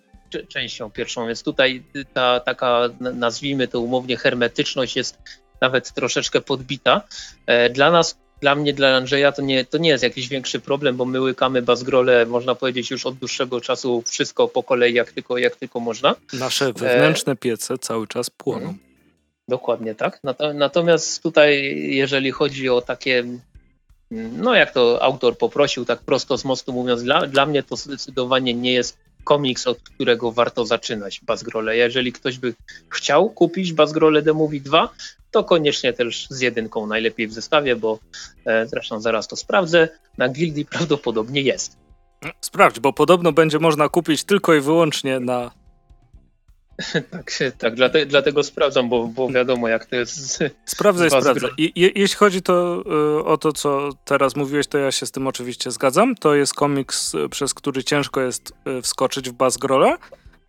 częścią 0.47 0.91
pierwszą, 0.91 1.27
więc 1.27 1.43
tutaj 1.43 1.83
ta 2.13 2.39
taka, 2.39 2.89
nazwijmy 2.99 3.67
to 3.67 3.81
umownie, 3.81 4.17
hermetyczność 4.17 4.95
jest 4.95 5.17
nawet 5.61 5.93
troszeczkę 5.93 6.41
podbita. 6.41 7.01
E, 7.45 7.69
dla 7.69 7.91
nas, 7.91 8.17
dla 8.41 8.55
mnie, 8.55 8.73
dla 8.73 8.95
Andrzeja 8.95 9.31
to 9.31 9.41
nie, 9.41 9.65
to 9.65 9.77
nie 9.77 9.89
jest 9.89 10.03
jakiś 10.03 10.27
większy 10.27 10.59
problem, 10.59 10.97
bo 10.97 11.05
my 11.05 11.21
łykamy 11.21 11.61
bazgrole, 11.61 12.25
można 12.25 12.55
powiedzieć, 12.55 12.91
już 12.91 13.05
od 13.05 13.15
dłuższego 13.15 13.61
czasu 13.61 14.03
wszystko 14.07 14.47
po 14.47 14.63
kolei, 14.63 14.93
jak 14.93 15.11
tylko, 15.11 15.37
jak 15.37 15.55
tylko 15.55 15.79
można. 15.79 16.15
Nasze 16.33 16.73
wewnętrzne 16.73 17.35
piece 17.35 17.77
cały 17.77 18.07
czas 18.07 18.29
płoną. 18.29 18.73
Dokładnie 19.51 19.95
tak. 19.95 20.19
Natomiast 20.53 21.23
tutaj, 21.23 21.75
jeżeli 21.89 22.31
chodzi 22.31 22.69
o 22.69 22.81
takie, 22.81 23.23
no 24.11 24.55
jak 24.55 24.73
to 24.73 25.03
autor 25.03 25.37
poprosił, 25.37 25.85
tak 25.85 25.99
prosto 25.99 26.37
z 26.37 26.45
mostu 26.45 26.73
mówiąc, 26.73 27.03
dla, 27.03 27.27
dla 27.27 27.45
mnie 27.45 27.63
to 27.63 27.75
zdecydowanie 27.75 28.53
nie 28.53 28.73
jest 28.73 28.97
komiks, 29.23 29.67
od 29.67 29.79
którego 29.81 30.31
warto 30.31 30.65
zaczynać 30.65 31.21
Bazgrole. 31.23 31.77
Jeżeli 31.77 32.11
ktoś 32.13 32.37
by 32.37 32.53
chciał 32.89 33.29
kupić 33.29 33.73
Bazgrole 33.73 34.21
The 34.21 34.33
Movie 34.33 34.61
2, 34.61 34.89
to 35.31 35.43
koniecznie 35.43 35.93
też 35.93 36.27
z 36.29 36.41
jedynką 36.41 36.87
najlepiej 36.87 37.27
w 37.27 37.33
zestawie, 37.33 37.75
bo 37.75 37.99
e, 38.45 38.67
zresztą 38.67 39.01
zaraz 39.01 39.27
to 39.27 39.35
sprawdzę, 39.35 39.89
na 40.17 40.29
Gildii 40.29 40.65
prawdopodobnie 40.73 41.41
jest. 41.41 41.77
Sprawdź, 42.41 42.79
bo 42.79 42.93
podobno 42.93 43.31
będzie 43.31 43.59
można 43.59 43.89
kupić 43.89 44.23
tylko 44.23 44.53
i 44.53 44.61
wyłącznie 44.61 45.19
na 45.19 45.60
tak, 47.11 47.31
tak 47.57 47.75
dlatego, 47.75 48.09
dlatego 48.09 48.43
sprawdzam, 48.43 48.89
bo, 48.89 49.07
bo 49.07 49.29
wiadomo 49.29 49.67
jak 49.67 49.85
to 49.85 49.95
jest. 49.95 50.39
Sprawdzaj, 50.65 51.09
sprawdzaj. 51.09 51.51
I, 51.57 51.71
je, 51.75 51.89
jeśli 51.95 52.17
chodzi 52.17 52.41
to, 52.41 52.83
y, 53.19 53.25
o 53.25 53.37
to, 53.37 53.53
co 53.53 53.89
teraz 54.05 54.35
mówiłeś, 54.35 54.67
to 54.67 54.77
ja 54.77 54.91
się 54.91 55.05
z 55.05 55.11
tym 55.11 55.27
oczywiście 55.27 55.71
zgadzam. 55.71 56.15
To 56.15 56.35
jest 56.35 56.53
komiks, 56.53 57.15
y, 57.15 57.29
przez 57.29 57.53
który 57.53 57.83
ciężko 57.83 58.21
jest 58.21 58.53
y, 58.79 58.81
wskoczyć 58.81 59.29
w 59.29 59.33
Bazgrola. 59.33 59.97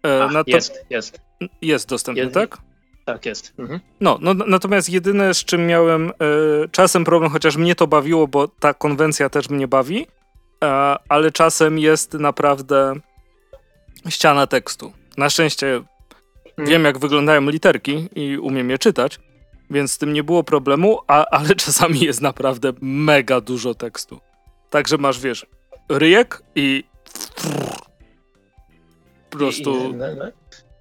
Ach, 0.02 0.46
jest, 0.46 0.84
jest. 0.90 1.20
Jest 1.62 1.88
dostępny, 1.88 2.22
jest, 2.22 2.34
tak? 2.34 2.58
Tak, 3.04 3.26
jest. 3.26 3.52
Mhm. 3.58 3.80
No, 4.00 4.18
no, 4.20 4.34
natomiast 4.34 4.90
jedyne, 4.90 5.34
z 5.34 5.44
czym 5.44 5.66
miałem 5.66 6.10
y, 6.10 6.12
czasem 6.72 7.04
problem, 7.04 7.30
chociaż 7.30 7.56
mnie 7.56 7.74
to 7.74 7.86
bawiło, 7.86 8.28
bo 8.28 8.48
ta 8.48 8.74
konwencja 8.74 9.28
też 9.28 9.48
mnie 9.48 9.68
bawi, 9.68 10.02
y, 10.02 10.06
ale 11.08 11.32
czasem 11.32 11.78
jest 11.78 12.14
naprawdę 12.14 12.94
ściana 14.08 14.46
tekstu. 14.46 14.92
Na 15.16 15.30
szczęście 15.30 15.66
Hmm. 15.66 15.91
Wiem, 16.66 16.84
jak 16.84 16.98
wyglądają 16.98 17.50
literki 17.50 18.08
i 18.14 18.38
umiem 18.38 18.70
je 18.70 18.78
czytać, 18.78 19.18
więc 19.70 19.92
z 19.92 19.98
tym 19.98 20.12
nie 20.12 20.24
było 20.24 20.44
problemu, 20.44 20.98
a, 21.06 21.26
ale 21.26 21.54
czasami 21.64 22.00
jest 22.00 22.20
naprawdę 22.20 22.72
mega 22.80 23.40
dużo 23.40 23.74
tekstu. 23.74 24.20
Także 24.70 24.98
masz, 24.98 25.20
wiesz, 25.20 25.46
ryjek 25.88 26.42
i 26.54 26.84
po 29.30 29.38
prostu... 29.38 29.94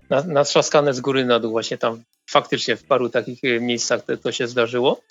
Na, 0.10 0.24
natrzaskane 0.24 0.94
z 0.94 1.02
góry 1.02 1.26
na 1.26 1.40
dół, 1.40 1.52
właśnie 1.52 1.78
tam 1.78 2.04
faktycznie 2.30 2.76
w 2.76 2.84
paru 2.84 3.10
takich 3.10 3.44
e, 3.44 3.60
miejscach 3.60 4.06
to, 4.06 4.18
to, 4.18 4.32
się 4.32 4.48
zdarzyło, 4.48 5.02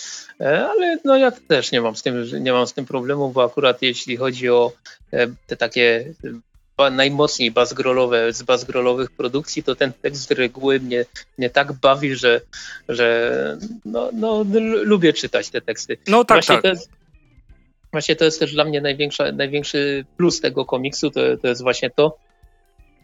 e, 0.40 0.68
ale 0.68 0.98
no 1.04 1.16
ja 1.16 1.30
też 1.30 1.72
nie 1.72 1.80
mam 1.80 1.96
z 1.96 2.02
tym, 2.02 2.24
nie 2.40 2.52
mam 2.52 2.66
z 2.66 2.72
tym 2.72 2.87
problemu, 2.87 3.30
bo 3.30 3.44
akurat 3.44 3.83
jeśli 3.83 4.16
chodzi 4.16 4.48
o 4.48 4.72
e, 5.12 5.26
te 5.46 5.56
takie 5.56 6.14
najmocniej 6.90 7.50
bazgrolowe 7.50 8.32
z 8.32 8.42
bazgrolowych 8.42 9.10
produkcji, 9.10 9.62
to 9.62 9.74
ten 9.74 9.92
tekst 9.92 10.28
z 10.28 10.30
reguły 10.30 10.80
mnie, 10.80 11.04
mnie 11.38 11.50
tak 11.50 11.72
bawi, 11.72 12.16
że, 12.16 12.40
że 12.88 13.58
no, 13.84 14.10
no, 14.12 14.44
lubię 14.82 15.12
czytać 15.12 15.50
te 15.50 15.60
teksty. 15.60 15.98
No 16.08 16.24
tak, 16.24 16.36
właśnie 16.36 16.54
tak. 16.54 16.62
To 16.62 16.68
jest, 16.68 16.90
właśnie 17.92 18.16
to 18.16 18.24
jest 18.24 18.40
też 18.40 18.52
dla 18.52 18.64
mnie 18.64 18.82
największy 19.32 20.04
plus 20.16 20.40
tego 20.40 20.64
komiksu, 20.64 21.10
to, 21.10 21.20
to 21.42 21.48
jest 21.48 21.62
właśnie 21.62 21.90
to, 21.90 22.16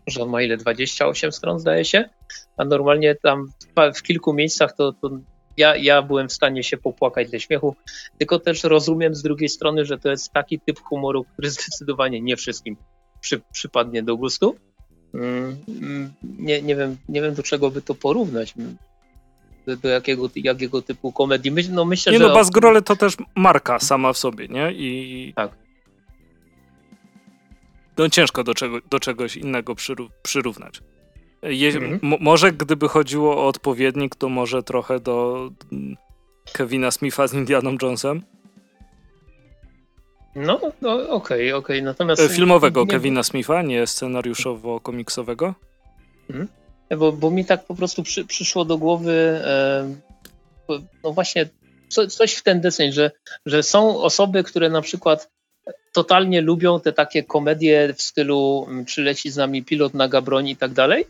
że 0.06 0.22
on 0.22 0.28
ma 0.28 0.42
ile, 0.42 0.56
28 0.56 1.32
stron 1.32 1.58
zdaje 1.58 1.84
się, 1.84 2.08
a 2.56 2.64
normalnie 2.64 3.14
tam 3.14 3.52
w, 3.76 3.98
w 3.98 4.02
kilku 4.02 4.32
miejscach 4.32 4.76
to, 4.76 4.92
to 4.92 5.10
ja, 5.56 5.76
ja 5.76 6.02
byłem 6.02 6.28
w 6.28 6.32
stanie 6.32 6.62
się 6.62 6.76
popłakać 6.76 7.30
ze 7.30 7.40
śmiechu, 7.40 7.76
tylko 8.18 8.38
też 8.38 8.64
rozumiem 8.64 9.14
z 9.14 9.22
drugiej 9.22 9.48
strony, 9.48 9.84
że 9.84 9.98
to 9.98 10.10
jest 10.10 10.32
taki 10.32 10.60
typ 10.60 10.80
humoru, 10.80 11.24
który 11.24 11.50
zdecydowanie 11.60 12.20
nie 12.20 12.36
wszystkim 12.36 12.76
przy, 13.26 13.40
przypadnie 13.52 14.02
do 14.02 14.16
gustu. 14.16 14.56
Mm, 15.14 15.56
nie, 16.22 16.62
nie, 16.62 16.76
wiem, 16.76 16.96
nie 17.08 17.22
wiem, 17.22 17.34
do 17.34 17.42
czego 17.42 17.70
by 17.70 17.82
to 17.82 17.94
porównać. 17.94 18.54
Do, 19.66 19.76
do 19.76 19.88
jakiego, 19.88 20.30
jakiego 20.36 20.82
typu 20.82 21.12
komedii. 21.12 21.52
No 21.70 21.84
myślę, 21.84 22.12
nie 22.12 22.18
że... 22.18 22.28
no, 22.28 22.34
Bazgrole 22.34 22.82
to 22.82 22.96
też 22.96 23.16
marka 23.34 23.78
sama 23.78 24.12
w 24.12 24.18
sobie, 24.18 24.48
nie? 24.48 24.72
I... 24.72 25.32
Tak. 25.36 25.50
No 27.98 28.08
ciężko 28.08 28.44
do, 28.44 28.54
czego, 28.54 28.78
do 28.90 29.00
czegoś 29.00 29.36
innego 29.36 29.74
przyró 29.74 30.08
przyrównać. 30.22 30.82
Je, 31.42 31.68
mhm. 31.68 32.00
może 32.20 32.52
gdyby 32.52 32.88
chodziło 32.88 33.36
o 33.36 33.48
odpowiednik, 33.48 34.14
to 34.14 34.28
może 34.28 34.62
trochę 34.62 35.00
do 35.00 35.50
mm, 35.72 35.96
Kevina 36.52 36.90
Smitha 36.90 37.26
z 37.26 37.34
Indianą 37.34 37.76
Jonesem. 37.82 38.22
No, 40.36 40.60
no 40.80 40.92
okej, 40.92 41.08
okay, 41.08 41.54
okej. 41.54 41.54
Okay. 41.54 41.82
Natomiast. 41.82 42.22
E, 42.22 42.28
filmowego 42.28 42.80
nie... 42.80 42.86
Kevina 42.86 43.22
Smitha, 43.22 43.62
nie 43.62 43.84
scenariuszowo-komiksowego? 43.84 45.52
Mhm. 46.30 46.48
Bo, 46.98 47.12
bo 47.12 47.30
mi 47.30 47.44
tak 47.44 47.66
po 47.66 47.74
prostu 47.74 48.02
przy, 48.02 48.24
przyszło 48.24 48.64
do 48.64 48.78
głowy, 48.78 49.40
e, 49.44 49.94
no 51.04 51.12
właśnie, 51.12 51.48
co, 51.88 52.06
coś 52.06 52.34
w 52.34 52.42
ten 52.42 52.60
deseń, 52.60 52.92
że, 52.92 53.10
że 53.46 53.62
są 53.62 54.00
osoby, 54.00 54.44
które 54.44 54.70
na 54.70 54.82
przykład 54.82 55.30
totalnie 55.92 56.40
lubią 56.40 56.80
te 56.80 56.92
takie 56.92 57.22
komedie 57.22 57.94
w 57.96 58.02
stylu 58.02 58.66
przyleci 58.86 59.30
z 59.30 59.36
nami 59.36 59.64
pilot 59.64 59.94
na 59.94 60.08
Gabroni 60.08 60.50
i 60.50 60.56
tak 60.56 60.72
dalej, 60.72 61.04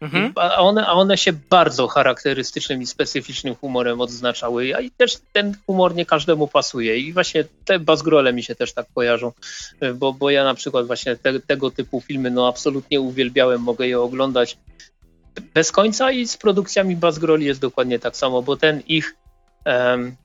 Mhm. 0.00 0.32
A, 0.36 0.56
one, 0.56 0.86
a 0.86 0.92
one 0.92 1.18
się 1.18 1.32
bardzo 1.32 1.88
charakterystycznym 1.88 2.82
i 2.82 2.86
specyficznym 2.86 3.54
humorem 3.54 4.00
odznaczały, 4.00 4.76
a 4.76 4.80
i 4.80 4.90
też 4.90 5.16
ten 5.32 5.56
humor 5.66 5.94
nie 5.94 6.06
każdemu 6.06 6.48
pasuje 6.48 6.98
i 6.98 7.12
właśnie 7.12 7.44
te 7.64 7.78
bazgrole 7.78 8.32
mi 8.32 8.42
się 8.42 8.54
też 8.54 8.72
tak 8.72 8.86
kojarzą, 8.94 9.32
bo, 9.94 10.12
bo 10.12 10.30
ja 10.30 10.44
na 10.44 10.54
przykład 10.54 10.86
właśnie 10.86 11.16
te, 11.16 11.40
tego 11.40 11.70
typu 11.70 12.00
filmy 12.00 12.30
no 12.30 12.48
absolutnie 12.48 13.00
uwielbiałem, 13.00 13.60
mogę 13.60 13.88
je 13.88 14.00
oglądać 14.00 14.56
bez 15.54 15.72
końca 15.72 16.10
i 16.10 16.26
z 16.26 16.36
produkcjami 16.36 16.96
Bazgroli 16.96 17.46
jest 17.46 17.60
dokładnie 17.60 17.98
tak 17.98 18.16
samo, 18.16 18.42
bo 18.42 18.56
ten 18.56 18.82
ich 18.88 19.16
um, 19.66 20.16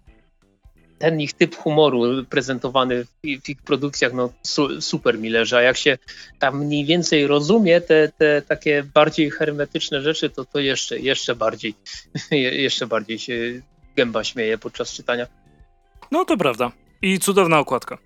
ten 0.99 1.21
ich 1.21 1.33
typ 1.33 1.55
humoru 1.55 2.25
prezentowany 2.29 3.05
w, 3.05 3.09
w 3.43 3.49
ich 3.49 3.61
produkcjach, 3.61 4.13
no 4.13 4.29
su, 4.43 4.81
super 4.81 5.19
mi 5.19 5.29
leży, 5.29 5.57
a 5.57 5.61
jak 5.61 5.77
się 5.77 5.97
tam 6.39 6.65
mniej 6.65 6.85
więcej 6.85 7.27
rozumie 7.27 7.81
te, 7.81 8.11
te 8.17 8.41
takie 8.41 8.83
bardziej 8.93 9.31
hermetyczne 9.31 10.01
rzeczy, 10.01 10.29
to 10.29 10.45
to 10.45 10.59
jeszcze, 10.59 10.99
jeszcze 10.99 11.35
bardziej, 11.35 11.73
jeszcze 12.65 12.87
bardziej 12.87 13.19
się 13.19 13.61
gęba 13.95 14.23
śmieje 14.23 14.57
podczas 14.57 14.93
czytania. 14.93 15.27
No 16.11 16.25
to 16.25 16.37
prawda. 16.37 16.71
I 17.01 17.19
cudowna 17.19 17.59
okładka. 17.59 17.97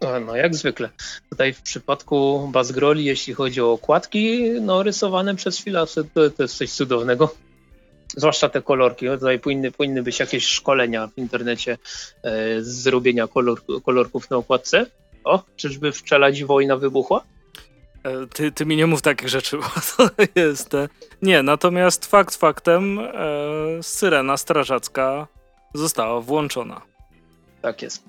No, 0.00 0.20
no 0.20 0.36
jak 0.36 0.54
zwykle. 0.54 0.88
Tutaj 1.30 1.52
w 1.52 1.62
przypadku 1.62 2.48
Bazgroli, 2.52 3.04
jeśli 3.04 3.34
chodzi 3.34 3.60
o 3.60 3.72
okładki, 3.72 4.50
no 4.60 4.82
rysowane 4.82 5.34
przez 5.34 5.58
chwilę, 5.58 5.84
to, 6.14 6.30
to 6.30 6.42
jest 6.42 6.56
coś 6.56 6.72
cudownego 6.72 7.34
zwłaszcza 8.16 8.48
te 8.48 8.62
kolorki. 8.62 9.06
No 9.06 9.14
tutaj 9.14 9.38
powinny, 9.38 9.72
powinny 9.72 10.02
być 10.02 10.20
jakieś 10.20 10.46
szkolenia 10.46 11.06
w 11.06 11.18
internecie 11.18 11.78
e, 12.22 12.62
z 12.62 12.82
zrobienia 12.82 13.26
kolor, 13.26 13.60
kolorków 13.84 14.30
na 14.30 14.36
okładce. 14.36 14.86
O, 15.24 15.42
czyżby 15.56 15.92
w 15.92 16.02
Czeladzi 16.02 16.44
wojna 16.44 16.76
wybuchła? 16.76 17.24
E, 18.04 18.26
ty, 18.26 18.52
ty 18.52 18.66
mi 18.66 18.76
nie 18.76 18.86
mów 18.86 19.02
takich 19.02 19.28
rzeczy, 19.28 19.56
bo 19.62 19.68
to 19.96 20.10
jest... 20.34 20.74
E, 20.74 20.88
nie, 21.22 21.42
natomiast 21.42 22.06
fakt 22.06 22.34
faktem 22.34 22.98
e, 22.98 23.08
syrena 23.82 24.36
strażacka 24.36 25.26
została 25.74 26.20
włączona. 26.20 26.82
Tak 27.62 27.82
jest. 27.82 28.02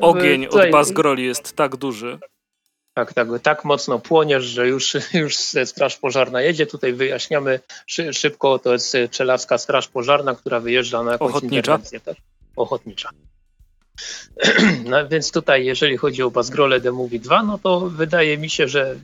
Ogień 0.00 0.46
tutaj... 0.46 0.66
od 0.66 0.72
Bazgroli 0.72 1.24
jest 1.24 1.56
tak 1.56 1.76
duży, 1.76 2.18
tak, 2.94 3.14
tak, 3.14 3.28
tak 3.42 3.64
mocno 3.64 3.98
płoniesz, 3.98 4.44
że 4.44 4.68
już, 4.68 4.96
już 5.22 5.36
straż 5.64 5.96
pożarna 5.96 6.42
jedzie. 6.42 6.66
Tutaj 6.66 6.92
wyjaśniamy 6.92 7.60
szybko, 8.12 8.58
to 8.58 8.72
jest 8.72 8.96
czeladska 9.10 9.58
straż 9.58 9.88
pożarna, 9.88 10.34
która 10.34 10.60
wyjeżdża 10.60 11.02
na 11.02 11.12
jakąś 11.12 11.30
Ochotnicza. 11.30 11.56
interwencję. 11.56 12.00
Tak? 12.00 12.16
Ochotnicza. 12.56 13.10
No, 14.84 15.08
więc 15.08 15.32
tutaj, 15.32 15.64
jeżeli 15.64 15.96
chodzi 15.96 16.22
o 16.22 16.30
Bazgrole 16.30 16.80
The 16.80 16.92
Movie 16.92 17.18
2, 17.18 17.42
no 17.42 17.58
to 17.58 17.80
wydaje 17.80 18.38
mi 18.38 18.50
się, 18.50 18.68
że 18.68 18.96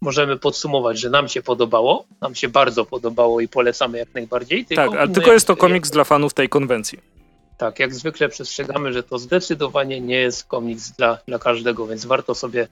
możemy 0.00 0.36
podsumować, 0.36 1.00
że 1.00 1.10
nam 1.10 1.28
się 1.28 1.42
podobało, 1.42 2.04
nam 2.20 2.34
się 2.34 2.48
bardzo 2.48 2.84
podobało 2.84 3.40
i 3.40 3.48
polecamy 3.48 3.98
jak 3.98 4.14
najbardziej. 4.14 4.64
Tylko 4.64 4.90
tak, 4.90 5.00
ale 5.00 5.08
tylko 5.08 5.32
jest 5.32 5.46
to 5.46 5.56
komiks 5.56 5.90
dla 5.90 6.04
fanów 6.04 6.34
tej 6.34 6.48
konwencji. 6.48 6.98
Tak, 7.58 7.78
jak 7.78 7.94
zwykle 7.94 8.28
przestrzegamy, 8.28 8.92
że 8.92 9.02
to 9.02 9.18
zdecydowanie 9.18 10.00
nie 10.00 10.16
jest 10.16 10.44
komiks 10.44 10.90
dla, 10.90 11.18
dla 11.26 11.38
każdego, 11.38 11.86
więc 11.86 12.04
warto 12.06 12.34
sobie 12.34 12.68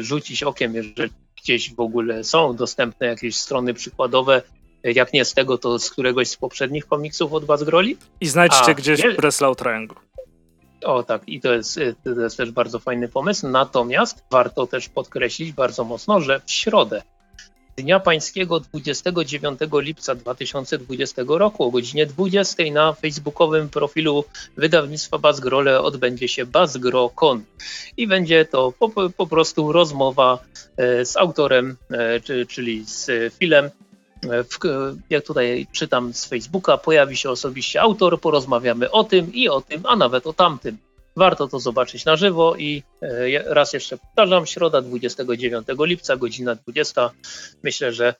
rzucić 0.00 0.42
okiem, 0.42 0.74
jeżeli 0.74 1.12
gdzieś 1.42 1.74
w 1.74 1.80
ogóle 1.80 2.24
są 2.24 2.56
dostępne 2.56 3.06
jakieś 3.06 3.36
strony 3.36 3.74
przykładowe. 3.74 4.42
Jak 4.84 5.12
nie 5.12 5.24
z 5.24 5.34
tego, 5.34 5.58
to 5.58 5.78
z 5.78 5.90
któregoś 5.90 6.28
z 6.28 6.36
poprzednich 6.36 6.86
komiksów 6.86 7.32
od 7.32 7.44
Was 7.44 7.62
groli. 7.62 7.96
I 8.20 8.26
znajdźcie 8.26 8.70
A, 8.70 8.74
gdzieś 8.74 9.04
nie... 9.04 9.10
Breslau 9.10 9.54
Triangle. 9.54 9.96
O 10.84 11.02
tak, 11.02 11.28
i 11.28 11.40
to 11.40 11.52
jest, 11.52 11.80
to 12.04 12.20
jest 12.20 12.36
też 12.36 12.50
bardzo 12.50 12.78
fajny 12.78 13.08
pomysł. 13.08 13.48
Natomiast 13.48 14.24
warto 14.30 14.66
też 14.66 14.88
podkreślić 14.88 15.52
bardzo 15.52 15.84
mocno, 15.84 16.20
że 16.20 16.40
w 16.46 16.50
środę 16.50 17.02
Dnia 17.82 18.00
Pańskiego 18.00 18.60
29 18.60 19.60
lipca 19.72 20.14
2020 20.14 21.22
roku 21.26 21.64
o 21.64 21.70
godzinie 21.70 22.06
20 22.06 22.62
na 22.72 22.92
facebookowym 22.92 23.68
profilu 23.68 24.24
wydawnictwa 24.56 25.18
Bazgrole 25.18 25.80
odbędzie 25.80 26.28
się 26.28 26.46
BazgroCon 26.46 27.44
i 27.96 28.06
będzie 28.06 28.44
to 28.44 28.72
po, 28.78 29.10
po 29.16 29.26
prostu 29.26 29.72
rozmowa 29.72 30.38
e, 30.76 31.04
z 31.04 31.16
autorem, 31.16 31.76
e, 31.90 32.46
czyli 32.46 32.84
z 32.84 33.10
Filem. 33.34 33.64
E, 34.30 34.44
w, 34.44 34.58
jak 35.10 35.24
tutaj 35.24 35.66
czytam 35.72 36.14
z 36.14 36.26
Facebooka, 36.26 36.78
pojawi 36.78 37.16
się 37.16 37.30
osobiście 37.30 37.80
autor, 37.80 38.20
porozmawiamy 38.20 38.90
o 38.90 39.04
tym 39.04 39.32
i 39.34 39.48
o 39.48 39.60
tym, 39.60 39.82
a 39.86 39.96
nawet 39.96 40.26
o 40.26 40.32
tamtym. 40.32 40.78
Warto 41.20 41.48
to 41.48 41.58
zobaczyć 41.58 42.04
na 42.04 42.16
żywo 42.16 42.56
i 42.56 42.82
e, 43.02 43.54
raz 43.54 43.72
jeszcze 43.72 43.98
powtarzam, 43.98 44.46
środa 44.46 44.82
29 44.82 45.66
lipca, 45.78 46.16
godzina 46.16 46.54
20. 46.54 47.10
Myślę, 47.62 47.92
że 47.92 48.14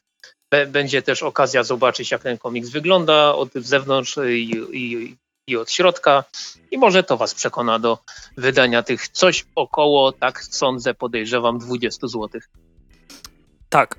będzie 0.69 1.03
też 1.03 1.23
okazja 1.23 1.63
zobaczyć, 1.63 2.11
jak 2.11 2.23
ten 2.23 2.39
komiks 2.39 2.69
wygląda 2.69 3.35
od 3.35 3.49
zewnątrz 3.55 4.17
i, 4.17 4.51
i, 4.73 5.17
i 5.47 5.57
od 5.57 5.71
środka. 5.71 6.25
I 6.71 6.79
może 6.79 7.03
to 7.03 7.17
Was 7.17 7.35
przekona 7.35 7.79
do 7.79 7.99
wydania 8.37 8.83
tych 8.83 9.09
coś 9.09 9.47
około, 9.55 10.13
tak 10.13 10.45
sądzę, 10.45 10.95
podejrzewam, 10.95 11.59
20 11.59 12.07
zł. 12.07 12.29
Tak. 13.69 13.97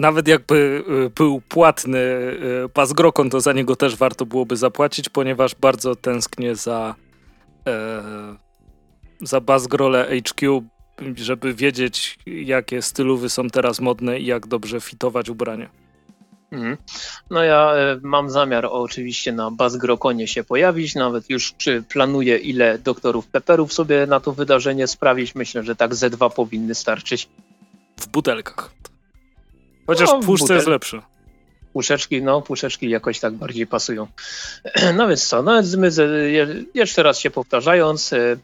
Nawet 0.00 0.28
jakby 0.28 0.84
y, 1.06 1.10
był 1.10 1.40
płatny 1.40 1.98
y, 1.98 2.68
pas 2.74 2.92
Grokon, 2.92 3.30
to 3.30 3.40
za 3.40 3.52
niego 3.52 3.76
też 3.76 3.96
warto 3.96 4.26
byłoby 4.26 4.56
zapłacić, 4.56 5.08
ponieważ 5.08 5.54
bardzo 5.54 5.96
tęsknię 5.96 6.56
za 6.56 6.94
e, 7.66 8.43
za 9.20 9.40
Bazgrole 9.40 10.20
HQ, 10.20 10.62
żeby 11.16 11.54
wiedzieć, 11.54 12.18
jakie 12.26 12.82
stylowy 12.82 13.28
są 13.28 13.50
teraz 13.50 13.80
modne 13.80 14.18
i 14.20 14.26
jak 14.26 14.46
dobrze 14.46 14.80
fitować 14.80 15.28
ubranie. 15.28 15.68
Mhm. 16.54 16.76
No 17.30 17.42
ja 17.42 17.74
e, 17.74 18.00
mam 18.02 18.30
zamiar 18.30 18.66
oczywiście 18.70 19.32
na 19.32 19.50
Bazgrokonie 19.50 20.28
się 20.28 20.44
pojawić, 20.44 20.94
nawet 20.94 21.30
już 21.30 21.54
czy 21.58 21.82
planuję 21.82 22.36
ile 22.36 22.78
doktorów 22.78 23.26
Pepperów 23.26 23.72
sobie 23.72 24.06
na 24.06 24.20
to 24.20 24.32
wydarzenie 24.32 24.86
sprawić. 24.86 25.34
Myślę, 25.34 25.62
że 25.62 25.76
tak 25.76 25.94
ze 25.94 26.10
dwa 26.10 26.30
powinny 26.30 26.74
starczyć. 26.74 27.28
W 28.00 28.08
butelkach. 28.08 28.70
Chociaż 29.86 30.08
no, 30.08 30.20
puszce 30.20 30.44
butel... 30.44 30.56
jest 30.56 30.68
lepsze. 30.68 31.02
Puszeczki, 31.72 32.22
no 32.22 32.42
puszeczki 32.42 32.90
jakoś 32.90 33.20
tak 33.20 33.34
bardziej 33.34 33.66
pasują. 33.66 34.06
No 34.96 35.08
więc 35.08 35.26
co, 35.26 35.42
no 35.42 35.62
my 35.76 35.90
jeszcze 36.74 37.02
raz 37.02 37.18
się 37.18 37.30
powtarzając, 37.30 38.12
e, 38.12 38.36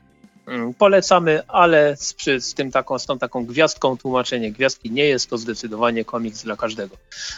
polecamy, 0.78 1.42
ale 1.48 1.96
z, 1.96 2.16
z, 2.38 2.54
tym 2.54 2.70
taką, 2.70 2.98
z 2.98 3.06
tą 3.06 3.18
taką 3.18 3.46
gwiazdką 3.46 3.96
tłumaczenie 3.96 4.52
gwiazdki 4.52 4.90
nie 4.90 5.04
jest 5.04 5.30
to 5.30 5.38
zdecydowanie 5.38 6.04
komiks 6.04 6.42
dla 6.42 6.56
każdego. 6.56 6.96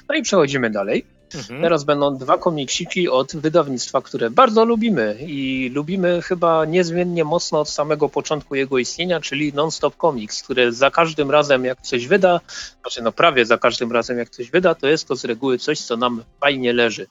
No 0.09 0.15
i 0.15 0.23
przechodzimy 0.23 0.71
dalej. 0.71 1.05
Mhm. 1.35 1.63
Teraz 1.63 1.85
będą 1.85 2.17
dwa 2.17 2.39
komiksiki 2.39 3.09
od 3.09 3.37
wydawnictwa, 3.37 4.03
które 4.03 4.31
bardzo 4.31 4.65
lubimy 4.65 5.19
i 5.21 5.71
lubimy 5.75 6.23
chyba 6.23 6.65
niezmiennie 6.65 7.25
mocno 7.25 7.61
od 7.61 7.69
samego 7.69 8.09
początku 8.09 8.55
jego 8.55 8.79
istnienia, 8.79 9.21
czyli 9.21 9.53
Non-Stop 9.53 9.97
Comics, 9.97 10.43
które 10.43 10.73
za 10.73 10.91
każdym 10.91 11.31
razem 11.31 11.65
jak 11.65 11.83
coś 11.83 12.07
wyda, 12.07 12.41
znaczy 12.81 13.03
no 13.03 13.13
prawie 13.13 13.47
za 13.47 13.59
każdym 13.59 13.93
razem 13.93 14.19
jak 14.19 14.31
coś 14.31 14.51
wyda, 14.51 14.75
to 14.75 14.87
jest 14.89 15.09
to 15.09 15.17
z 15.17 15.25
reguły 15.25 15.59
coś, 15.59 15.81
co 15.81 15.97
nam 15.97 16.25
fajnie 16.41 16.73
leży. 16.73 17.07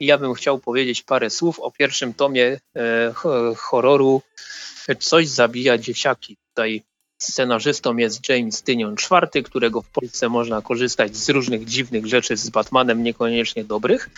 I 0.00 0.06
ja 0.06 0.18
bym 0.18 0.34
chciał 0.34 0.58
powiedzieć 0.58 1.02
parę 1.02 1.30
słów 1.30 1.60
o 1.60 1.70
pierwszym 1.70 2.14
tomie 2.14 2.60
e, 2.76 3.12
horroru 3.56 4.22
Coś 4.98 5.28
zabija 5.28 5.78
dzieciaki. 5.78 6.36
Tutaj 6.48 6.82
scenarzystą 7.22 7.96
jest 7.96 8.28
James 8.28 8.62
Tynion 8.62 8.94
IV, 8.94 9.42
którego 9.42 9.82
w 9.82 9.88
Polsce 9.88 10.28
można 10.28 10.62
korzystać 10.62 11.16
z 11.16 11.28
różnych 11.28 11.64
dziwnych 11.64 12.06
rzeczy 12.06 12.36
z 12.36 12.50
Batmanem, 12.50 13.02
niekoniecznie 13.02 13.64
dobrych. 13.64 14.10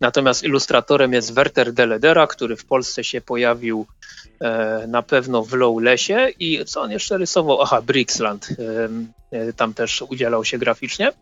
Natomiast 0.00 0.42
ilustratorem 0.42 1.12
jest 1.12 1.34
Werter 1.34 1.72
Deledera, 1.72 2.26
który 2.26 2.56
w 2.56 2.64
Polsce 2.64 3.04
się 3.04 3.20
pojawił 3.20 3.86
e, 4.40 4.86
na 4.88 5.02
pewno 5.02 5.42
w 5.42 5.52
Lowlesie 5.52 6.28
i 6.38 6.64
co 6.64 6.80
on 6.80 6.90
jeszcze 6.90 7.18
rysował? 7.18 7.62
Aha, 7.62 7.82
Brixland. 7.82 8.48
E, 8.50 8.88
e, 9.38 9.52
tam 9.52 9.74
też 9.74 10.02
udzielał 10.02 10.44
się 10.44 10.58
graficznie. 10.58 11.12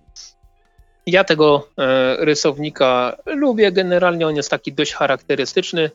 Ja 1.07 1.25
tego 1.25 1.69
e, 1.79 2.17
rysownika 2.25 3.17
lubię, 3.27 3.73
generalnie 3.73 4.27
on 4.27 4.37
jest 4.37 4.51
taki 4.51 4.73
dość 4.73 4.93
charakterystyczny, 4.93 5.91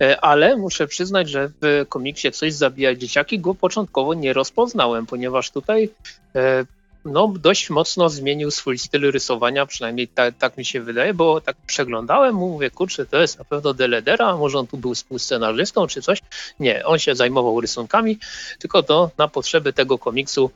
e, 0.00 0.20
ale 0.20 0.56
muszę 0.56 0.86
przyznać, 0.86 1.30
że 1.30 1.50
w 1.62 1.86
komiksie 1.88 2.32
Coś 2.32 2.52
zabija 2.52 2.94
dzieciaki 2.94 3.38
go 3.38 3.54
początkowo 3.54 4.14
nie 4.14 4.32
rozpoznałem, 4.32 5.06
ponieważ 5.06 5.50
tutaj 5.50 5.90
e, 6.34 6.64
no, 7.04 7.32
dość 7.40 7.70
mocno 7.70 8.08
zmienił 8.08 8.50
swój 8.50 8.78
styl 8.78 9.10
rysowania, 9.10 9.66
przynajmniej 9.66 10.08
tak, 10.08 10.56
mi 10.56 10.64
się 10.64 10.80
wydaje, 10.80 11.14
bo 11.14 11.40
tak 11.40 11.56
przeglądałem 11.66 12.34
mówię, 12.34 12.70
kurczę, 12.70 13.06
to 13.06 13.20
jest 13.20 13.38
na 13.38 13.44
pewno 13.44 13.74
Deledera, 13.74 14.36
może 14.36 14.58
on 14.58 14.66
tu 14.66 14.76
był 14.76 14.94
współscenarzystą 14.94 15.86
czy 15.86 16.02
coś. 16.02 16.18
Nie, 16.60 16.84
on 16.84 16.98
się 16.98 17.14
zajmował 17.14 17.60
rysunkami, 17.60 18.18
tylko 18.58 18.82
to 18.82 19.10
na 19.18 19.28
potrzeby 19.28 19.72
tego 19.72 19.98
komiksu 19.98 20.50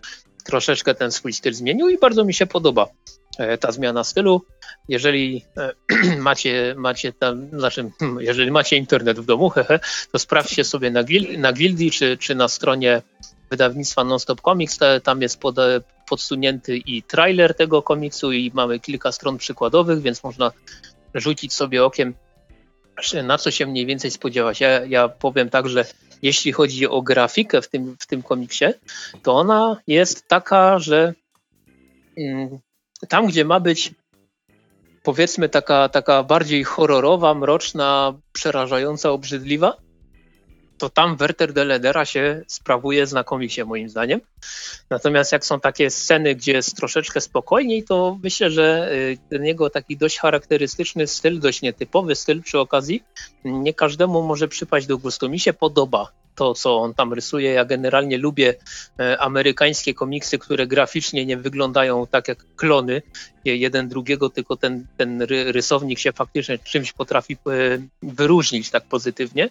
troszeczkę 0.45 0.95
ten 0.95 1.13
swój 1.13 1.33
styl 1.33 1.55
zmienił 1.55 1.89
i 1.89 1.99
bardzo 1.99 2.25
mi 2.25 2.35
się 2.35 2.47
podoba. 2.47 2.87
E, 3.39 3.59
ta 3.59 3.73
zmiana 3.73 4.05
stylu. 4.05 4.45
Jeżeli 4.89 5.45
e, 5.57 5.73
macie, 6.29 6.75
macie 6.77 7.13
tam, 7.13 7.49
znaczy, 7.59 7.91
jeżeli 8.21 8.51
macie 8.51 8.77
internet 8.77 9.21
w 9.21 9.25
domu, 9.25 9.51
hehe, 9.51 9.81
to 10.13 10.19
sprawdźcie 10.19 10.65
sobie 10.65 10.91
na, 10.91 11.05
gil, 11.05 11.41
na 11.41 11.53
Gildii 11.53 11.91
czy, 11.91 12.17
czy 12.17 12.35
na 12.35 12.49
stronie 12.49 13.03
wydawnictwa 13.51 14.05
Nonstop 14.05 14.41
Comics. 14.41 14.79
Tam 15.03 15.23
jest 15.23 15.41
pod, 15.41 15.57
podsunięty 16.09 16.77
i 16.77 17.03
trailer 17.03 17.55
tego 17.55 17.83
komiksu 17.83 18.33
i 18.33 18.51
mamy 18.55 18.81
kilka 18.81 19.13
stron 19.13 19.39
przykładowych, 19.39 20.03
więc 20.03 20.25
można 20.25 20.53
rzucić 21.15 21.53
sobie 21.53 21.85
okiem, 21.85 22.15
na 23.25 23.39
co 23.39 23.51
się 23.51 23.67
mniej 23.67 23.87
więcej 23.87 24.11
spodziewać. 24.11 24.61
Ja, 24.61 24.85
ja 24.87 25.09
powiem 25.09 25.51
tak, 25.51 25.69
że 25.69 25.85
jeśli 26.23 26.53
chodzi 26.53 26.87
o 26.87 27.03
grafikę 27.03 27.63
w 27.63 27.69
tym, 27.69 27.97
w 28.01 28.07
tym 28.07 28.23
komiksie, 28.23 28.65
to 29.23 29.33
ona 29.33 29.77
jest 29.87 30.29
taka, 30.29 30.79
że 30.79 31.15
mm, 32.19 32.59
tam, 33.09 33.27
gdzie 33.27 33.45
ma 33.45 33.61
być 33.61 33.95
powiedzmy 35.03 35.49
taka, 35.49 35.89
taka 35.89 36.23
bardziej 36.23 36.65
horrorowa, 36.65 37.35
mroczna, 37.35 38.15
przerażająca, 38.33 39.11
obrzydliwa, 39.11 39.77
to 40.83 40.91
tam 40.91 41.17
Werter 41.17 41.53
de 41.53 41.65
Ledera 41.65 42.05
się 42.05 42.43
sprawuje 42.47 43.07
znakomicie 43.07 43.65
moim 43.65 43.89
zdaniem. 43.89 44.21
Natomiast 44.91 45.33
jak 45.33 45.47
są 45.47 45.61
takie 45.61 45.91
sceny, 45.91 46.35
gdzie 46.35 46.53
jest 46.53 46.77
troszeczkę 46.77 47.21
spokojniej, 47.21 47.85
to 47.85 48.19
myślę, 48.23 48.51
że 48.51 48.93
y, 48.93 49.19
ten 49.31 49.45
jego 49.45 49.71
taki 49.71 49.97
dość 49.97 50.19
charakterystyczny 50.19 51.07
styl, 51.07 51.41
dość 51.41 51.63
nietypowy 51.63 52.15
styl 52.15 52.43
przy 52.43 52.59
okazji, 52.59 53.03
nie 53.45 53.75
każdemu 53.75 54.23
może 54.23 54.49
przypaść 54.49 54.87
do 54.87 54.99
gustu. 54.99 55.29
Mi 55.29 55.41
się 55.41 55.53
podoba 55.53 56.13
to, 56.35 56.55
co 56.55 56.79
on 56.79 56.95
tam 56.95 57.13
rysuje. 57.13 57.53
Ja 57.53 57.65
generalnie 57.65 58.19
lubię 58.19 58.55
e, 59.01 59.19
amerykańskie 59.21 59.95
komiksy, 59.95 60.39
które 60.39 60.67
graficznie 60.67 61.27
nie 61.27 61.37
wyglądają 61.37 62.07
tak 62.07 62.29
jak 62.29 62.45
klony 62.57 63.03
jeden 63.45 63.89
drugiego, 63.89 64.31
tylko 64.31 64.57
ten, 64.57 64.87
ten 64.97 65.23
rysownik 65.29 65.99
się 65.99 66.13
faktycznie 66.13 66.59
czymś 66.59 66.93
potrafi 66.93 67.35
e, 67.35 67.39
wyróżnić 68.03 68.71
tak 68.71 68.85
pozytywnie. 68.85 69.49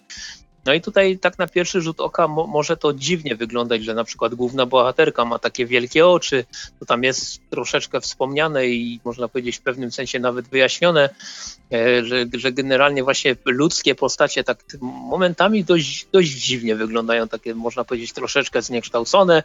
No 0.66 0.74
i 0.74 0.80
tutaj 0.80 1.18
tak 1.18 1.38
na 1.38 1.46
pierwszy 1.46 1.80
rzut 1.80 2.00
oka 2.00 2.28
mo 2.28 2.46
może 2.46 2.76
to 2.76 2.92
dziwnie 2.92 3.36
wyglądać, 3.36 3.84
że 3.84 3.94
na 3.94 4.04
przykład 4.04 4.34
główna 4.34 4.66
bohaterka 4.66 5.24
ma 5.24 5.38
takie 5.38 5.66
wielkie 5.66 6.06
oczy, 6.06 6.44
to 6.80 6.86
tam 6.86 7.04
jest 7.04 7.40
troszeczkę 7.50 8.00
wspomniane 8.00 8.66
i 8.66 9.00
można 9.04 9.28
powiedzieć 9.28 9.58
w 9.58 9.62
pewnym 9.62 9.92
sensie 9.92 10.18
nawet 10.18 10.48
wyjaśnione, 10.48 11.08
e, 11.72 12.04
że, 12.04 12.26
że 12.38 12.52
generalnie 12.52 13.04
właśnie 13.04 13.36
ludzkie 13.44 13.94
postacie 13.94 14.44
tak 14.44 14.64
momentami 14.80 15.64
dość, 15.64 16.06
dość 16.12 16.30
dziwnie 16.30 16.76
wyglądają, 16.76 17.28
takie 17.28 17.54
można 17.54 17.84
powiedzieć 17.84 18.12
troszeczkę 18.12 18.62
zniekształcone, 18.62 19.42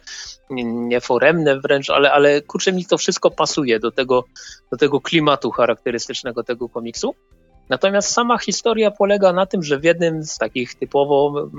nieforemne 0.50 1.60
wręcz, 1.60 1.90
ale, 1.90 2.12
ale 2.12 2.42
kurczę 2.42 2.72
mi 2.72 2.86
to 2.86 2.98
wszystko 2.98 3.30
pasuje 3.30 3.80
do 3.80 3.90
tego, 3.90 4.24
do 4.70 4.76
tego 4.76 5.00
klimatu 5.00 5.50
charakterystycznego 5.50 6.44
tego 6.44 6.68
komiksu. 6.68 7.14
Natomiast 7.68 8.10
sama 8.10 8.38
historia 8.38 8.90
polega 8.90 9.32
na 9.32 9.46
tym, 9.46 9.62
że 9.62 9.78
w 9.78 9.84
jednym 9.84 10.24
z 10.24 10.38
takich 10.38 10.74
typowo, 10.74 11.50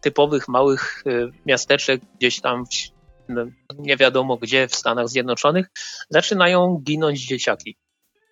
typowych 0.00 0.48
małych 0.48 1.02
y, 1.06 1.30
miasteczek, 1.46 2.00
gdzieś 2.18 2.40
tam 2.40 2.66
w, 2.66 2.68
no, 3.28 3.44
nie 3.78 3.96
wiadomo 3.96 4.36
gdzie 4.36 4.68
w 4.68 4.74
Stanach 4.74 5.08
Zjednoczonych, 5.08 5.66
zaczynają 6.10 6.80
ginąć 6.82 7.26
dzieciaki. 7.26 7.76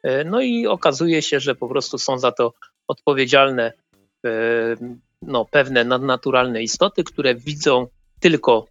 Y, 0.06 0.24
no 0.24 0.40
i 0.40 0.66
okazuje 0.66 1.22
się, 1.22 1.40
że 1.40 1.54
po 1.54 1.68
prostu 1.68 1.98
są 1.98 2.18
za 2.18 2.32
to 2.32 2.52
odpowiedzialne 2.88 3.72
y, 4.26 4.30
no, 5.22 5.44
pewne 5.44 5.84
nadnaturalne 5.84 6.62
istoty, 6.62 7.04
które 7.04 7.34
widzą 7.34 7.86
tylko 8.20 8.66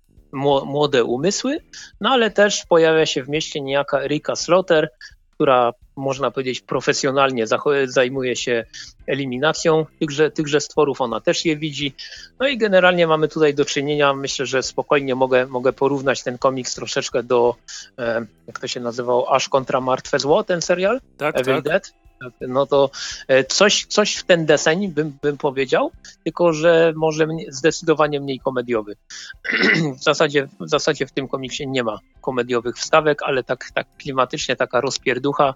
młode 0.66 1.04
umysły, 1.04 1.60
no 2.02 2.10
ale 2.10 2.32
też 2.32 2.66
pojawia 2.70 3.06
się 3.06 3.24
w 3.24 3.30
mieście 3.30 3.62
niejaka 3.62 4.02
Erika 4.02 4.36
Slaughter, 4.36 4.90
która 5.32 5.72
można 5.96 6.32
powiedzieć 6.32 6.62
profesjonalnie 6.62 7.46
zajmuje 7.86 8.36
się 8.36 8.66
eliminacją 9.08 9.86
tychże, 10.00 10.32
tychże 10.32 10.62
stworów, 10.62 11.02
ona 11.02 11.20
też 11.20 11.46
je 11.46 11.58
widzi. 11.58 11.94
No 12.40 12.48
i 12.48 12.58
generalnie 12.58 13.08
mamy 13.08 13.28
tutaj 13.28 13.54
do 13.54 13.66
czynienia, 13.66 14.14
myślę, 14.14 14.46
że 14.46 14.64
spokojnie 14.64 15.16
mogę, 15.16 15.46
mogę 15.46 15.74
porównać 15.74 16.24
ten 16.24 16.38
komiks 16.38 16.76
troszeczkę 16.76 17.24
do, 17.24 17.56
e, 18.00 18.26
jak 18.48 18.60
to 18.60 18.68
się 18.68 18.80
nazywał, 18.80 19.34
Aż 19.34 19.50
kontra 19.50 19.82
Martwe 19.82 20.20
Zło, 20.20 20.44
ten 20.44 20.62
serial, 20.62 21.02
tak, 21.18 21.40
Evil 21.40 21.56
tak. 21.56 21.64
Dead 21.64 22.05
no 22.42 22.66
to 22.66 22.90
e, 23.28 23.44
coś, 23.44 23.86
coś 23.86 24.16
w 24.16 24.24
ten 24.24 24.46
deseń 24.46 24.88
bym, 24.88 25.18
bym 25.22 25.38
powiedział, 25.38 25.92
tylko 26.24 26.54
że 26.54 26.94
może 26.96 27.28
zdecydowanie 27.50 28.22
mniej 28.22 28.40
komediowy. 28.40 28.96
w, 30.00 30.04
zasadzie, 30.04 30.48
w 30.60 30.70
zasadzie 30.70 31.06
w 31.06 31.12
tym 31.12 31.28
komiksie 31.28 31.68
nie 31.68 31.84
ma 31.84 32.00
komediowych 32.22 32.76
wstawek, 32.76 33.24
ale 33.24 33.44
tak, 33.44 33.72
tak 33.74 33.88
klimatycznie 33.98 34.56
taka 34.56 34.82
rozpierducha, 34.82 35.54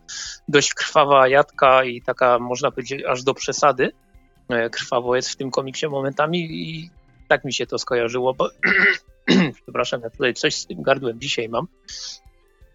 dość 0.47 0.74
krwawa 0.74 1.28
jadka 1.28 1.84
i 1.84 2.01
taka 2.01 2.39
można 2.39 2.72
powiedzieć 2.72 3.03
aż 3.05 3.24
do 3.24 3.34
przesady 3.34 3.91
e, 4.49 4.70
krwawo 4.70 5.16
jest 5.16 5.30
w 5.30 5.36
tym 5.36 5.51
komiksie 5.51 5.88
momentami 5.88 6.39
i 6.39 6.89
tak 7.28 7.45
mi 7.45 7.53
się 7.53 7.68
to 7.68 7.78
skojarzyło, 7.78 8.34
bo 8.34 8.49
przepraszam, 9.64 10.01
ja 10.01 10.10
tutaj 10.10 10.34
coś 10.34 10.55
z 10.55 10.66
tym 10.66 10.82
gardłem 10.82 11.20
dzisiaj 11.20 11.49
mam. 11.49 11.68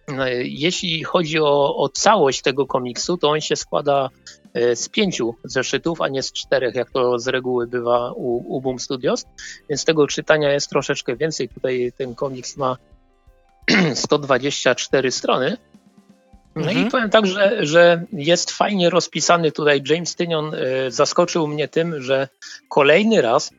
No, 0.08 0.26
jeśli 0.42 1.04
chodzi 1.04 1.38
o, 1.40 1.76
o 1.76 1.88
całość 1.88 2.42
tego 2.42 2.66
komiksu, 2.66 3.16
to 3.16 3.30
on 3.30 3.40
się 3.40 3.56
składa 3.56 4.10
e, 4.54 4.76
z 4.76 4.88
pięciu 4.88 5.34
zeszytów, 5.44 6.00
a 6.00 6.08
nie 6.08 6.22
z 6.22 6.32
czterech, 6.32 6.74
jak 6.74 6.90
to 6.90 7.18
z 7.18 7.28
reguły 7.28 7.66
bywa 7.66 8.12
u, 8.12 8.56
u 8.56 8.60
Boom 8.60 8.78
Studios, 8.78 9.24
więc 9.68 9.84
tego 9.84 10.06
czytania 10.06 10.52
jest 10.52 10.70
troszeczkę 10.70 11.16
więcej. 11.16 11.48
Tutaj 11.48 11.92
ten 11.98 12.14
komiks 12.14 12.56
ma 12.56 12.76
124 13.94 15.10
strony. 15.10 15.56
No 16.56 16.62
mhm. 16.62 16.86
i 16.86 16.90
powiem 16.90 17.10
tak, 17.10 17.26
że, 17.26 17.66
że 17.66 18.04
jest 18.12 18.50
fajnie 18.50 18.90
rozpisany 18.90 19.52
tutaj. 19.52 19.82
James 19.88 20.14
Tynion 20.14 20.54
e, 20.54 20.90
zaskoczył 20.90 21.46
mnie 21.46 21.68
tym, 21.68 22.02
że 22.02 22.28
kolejny 22.68 23.22
raz, 23.22 23.50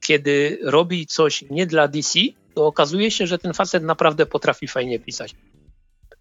kiedy 0.00 0.58
robi 0.62 1.06
coś 1.06 1.44
nie 1.50 1.66
dla 1.66 1.88
DC, 1.88 2.18
to 2.54 2.66
okazuje 2.66 3.10
się, 3.10 3.26
że 3.26 3.38
ten 3.38 3.54
facet 3.54 3.82
naprawdę 3.82 4.26
potrafi 4.26 4.68
fajnie 4.68 4.98
pisać. 4.98 5.34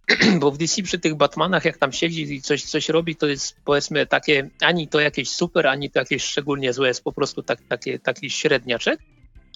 bo 0.39 0.51
w 0.51 0.58
DC 0.58 0.84
przy 0.84 0.99
tych 0.99 1.16
Batmanach, 1.16 1.66
jak 1.66 1.78
tam 1.78 1.91
siedzi 1.91 2.34
i 2.34 2.41
coś, 2.41 2.64
coś 2.64 2.89
robi, 2.89 3.16
to 3.16 3.28
jest 3.28 3.56
powiedzmy 3.66 4.06
takie, 4.06 4.49
ani 4.62 4.88
to 4.88 4.99
jakieś 4.99 5.30
super, 5.30 5.68
ani 5.68 5.89
to 5.89 5.99
jakieś 5.99 6.24
szczególnie 6.24 6.74
złe, 6.74 6.88
jest 6.88 7.03
po 7.03 7.12
prostu 7.12 7.43
tak, 7.43 7.60
takie, 7.70 7.99
taki 7.99 8.30
średniaczek. 8.30 8.99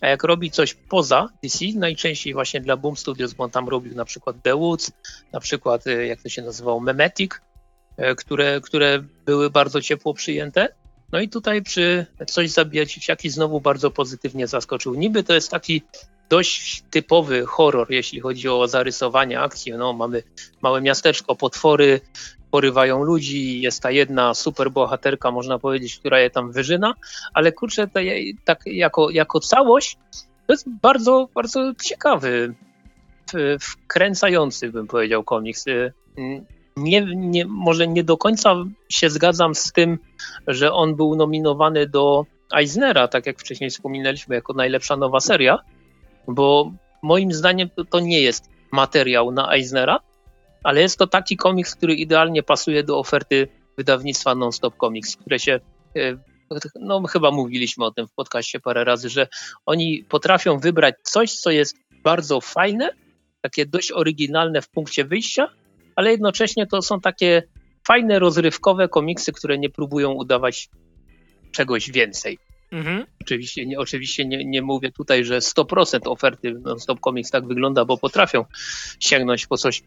A 0.02 0.08
jak 0.08 0.24
robi 0.24 0.52
coś 0.52 0.74
poza 0.74 1.30
DC, 1.44 1.66
najczęściej 1.76 2.34
właśnie 2.34 2.62
dla 2.62 2.78
Boom 2.78 2.98
Studios, 2.98 3.34
bo 3.34 3.44
on 3.44 3.52
tam 3.52 3.70
robił 3.70 3.96
na 3.96 4.06
przykład 4.06 4.36
The 4.44 4.56
Woods, 4.56 4.92
na 5.34 5.40
przykład 5.40 5.88
e, 5.88 6.08
jak 6.08 6.22
to 6.22 6.30
się 6.30 6.42
nazywało, 6.42 6.80
Memetic, 6.80 7.32
e, 7.98 8.16
które, 8.16 8.62
które 8.62 9.04
były 9.26 9.50
bardzo 9.50 9.82
ciepło 9.82 10.14
przyjęte. 10.14 10.70
No 11.12 11.20
i 11.20 11.30
tutaj 11.30 11.62
przy 11.62 12.06
coś 12.28 12.50
zabijać 12.50 12.94
dzieciaki 12.94 13.30
znowu 13.30 13.62
bardzo 13.62 13.92
pozytywnie 13.92 14.48
zaskoczył. 14.48 14.96
Niby 14.96 15.24
to 15.24 15.34
jest 15.34 15.52
taki 15.52 15.82
dość 16.30 16.84
typowy 16.90 17.46
horror, 17.46 17.92
jeśli 17.92 18.20
chodzi 18.20 18.50
o 18.50 18.68
zarysowanie 18.68 19.40
akcji. 19.40 19.72
No, 19.72 19.94
mamy 19.94 20.24
małe 20.62 20.82
miasteczko, 20.82 21.36
potwory 21.36 22.02
porywają 22.52 23.04
ludzi, 23.04 23.62
jest 23.62 23.82
ta 23.82 23.92
jedna 23.92 24.34
super 24.34 24.72
bohaterka, 24.72 25.32
można 25.32 25.60
powiedzieć, 25.60 26.00
która 26.00 26.20
je 26.20 26.30
tam 26.30 26.52
wyżyna, 26.52 26.94
ale 27.34 27.52
kurczę, 27.52 27.88
to 27.88 28.00
tak 28.46 28.62
jako, 28.66 29.10
jako 29.10 29.40
całość 29.40 29.98
to 30.50 30.54
jest 30.54 30.70
bardzo, 30.82 31.30
bardzo 31.36 31.74
ciekawy, 31.84 32.54
wkręcający, 33.60 34.72
bym 34.72 34.88
powiedział, 34.88 35.24
komiks. 35.24 35.66
Nie, 36.78 37.02
nie, 37.16 37.46
może 37.46 37.88
nie 37.88 38.04
do 38.04 38.18
końca 38.18 38.56
się 38.90 39.10
zgadzam 39.10 39.56
z 39.56 39.72
tym, 39.72 40.00
że 40.48 40.74
on 40.74 40.96
był 40.96 41.16
nominowany 41.16 41.88
do 41.88 42.26
Eisnera, 42.54 43.08
tak 43.08 43.26
jak 43.26 43.40
wcześniej 43.40 43.70
wspominaliśmy, 43.70 44.36
jako 44.36 44.54
najlepsza 44.54 44.98
nowa 44.98 45.20
seria, 45.20 45.60
bo 46.34 46.72
moim 47.02 47.34
zdaniem 47.34 47.70
to, 47.70 47.86
to 47.86 48.00
nie 48.00 48.22
jest 48.22 48.50
materiał 48.72 49.32
na 49.32 49.54
Eisnera, 49.54 50.00
ale 50.64 50.82
jest 50.82 50.98
to 50.98 51.08
taki 51.08 51.38
komiks, 51.38 51.76
który 51.76 51.94
idealnie 51.94 52.44
pasuje 52.44 52.84
do 52.84 53.00
oferty 53.00 53.48
wydawnictwa 53.78 54.36
Non-Stop 54.36 54.78
Comics, 54.78 55.16
które 55.16 55.40
się, 55.40 55.60
e, 55.96 56.18
no 56.80 57.04
chyba 57.04 57.32
mówiliśmy 57.32 57.86
o 57.86 57.92
tym 57.92 58.08
w 58.08 58.14
podcaście 58.14 58.60
parę 58.60 58.84
razy, 58.84 59.10
że 59.10 59.28
oni 59.66 60.06
potrafią 60.10 60.60
wybrać 60.60 60.96
coś, 61.04 61.34
co 61.34 61.52
jest 61.52 61.78
bardzo 62.04 62.42
fajne, 62.42 62.90
takie 63.42 63.66
dość 63.66 63.92
oryginalne 63.92 64.62
w 64.62 64.70
punkcie 64.70 65.06
wyjścia, 65.06 65.50
ale 65.96 66.12
jednocześnie 66.12 66.68
to 66.68 66.82
są 66.82 67.00
takie 67.00 67.44
fajne, 67.88 68.20
rozrywkowe 68.20 68.90
komiksy, 68.90 69.34
które 69.34 69.58
nie 69.58 69.70
próbują 69.70 70.12
udawać 70.12 70.70
czegoś 71.52 71.92
więcej. 71.92 72.38
Mhm. 72.72 73.06
Oczywiście, 73.22 73.66
nie, 73.66 73.80
oczywiście 73.80 74.26
nie, 74.26 74.46
nie 74.46 74.62
mówię 74.62 74.92
tutaj, 74.92 75.26
że 75.26 75.40
100% 75.40 76.00
oferty 76.06 76.54
Non-Stop 76.54 77.00
Comics 77.00 77.32
tak 77.32 77.48
wygląda, 77.48 77.86
bo 77.86 77.98
potrafią 77.98 78.46
sięgnąć 79.00 79.48
po 79.48 79.58
coś 79.58 79.84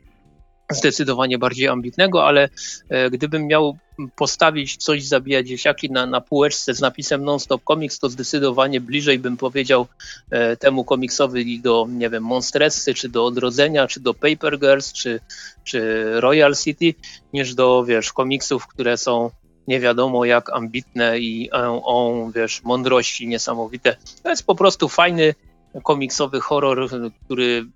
zdecydowanie 0.71 1.39
bardziej 1.39 1.69
ambitnego, 1.69 2.27
ale 2.27 2.49
e, 2.89 3.11
gdybym 3.11 3.47
miał 3.47 3.79
postawić 4.17 4.77
coś 4.77 5.05
zabijać 5.05 5.49
dzieciaki 5.49 5.91
na, 5.91 6.07
na 6.07 6.21
półeczce 6.21 6.75
z 6.75 6.81
napisem 6.81 7.25
Non-Stop 7.25 7.63
Comics, 7.65 7.99
to 7.99 8.09
zdecydowanie 8.09 8.81
bliżej 8.81 9.19
bym 9.19 9.37
powiedział 9.37 9.87
e, 10.31 10.57
temu 10.57 10.85
komiksowi 10.85 11.61
do, 11.61 11.87
nie 11.91 12.11
wiem, 12.11 12.23
Monstressy, 12.23 12.95
czy 12.95 13.09
do 13.09 13.25
Odrodzenia, 13.25 13.87
czy 13.87 14.01
do 14.01 14.15
Paper 14.15 14.59
Girls, 14.59 14.93
czy, 14.93 15.21
czy 15.65 16.05
Royal 16.21 16.57
City, 16.57 16.95
niż 17.33 17.55
do, 17.55 17.85
wiesz, 17.85 18.13
komiksów, 18.13 18.67
które 18.67 18.97
są 18.97 19.31
nie 19.69 19.81
wiadomo 19.81 20.25
jak 20.25 20.53
ambitne 20.53 21.19
i 21.19 21.51
o, 21.53 22.29
wiesz, 22.35 22.63
mądrości 22.63 23.29
niesamowite. 23.29 23.97
To 24.23 24.31
jest 24.31 24.47
po 24.47 24.55
prostu 24.55 24.89
fajny 24.89 25.35
komiksowy 25.83 26.41
horror, 26.41 26.89
który 27.25 27.67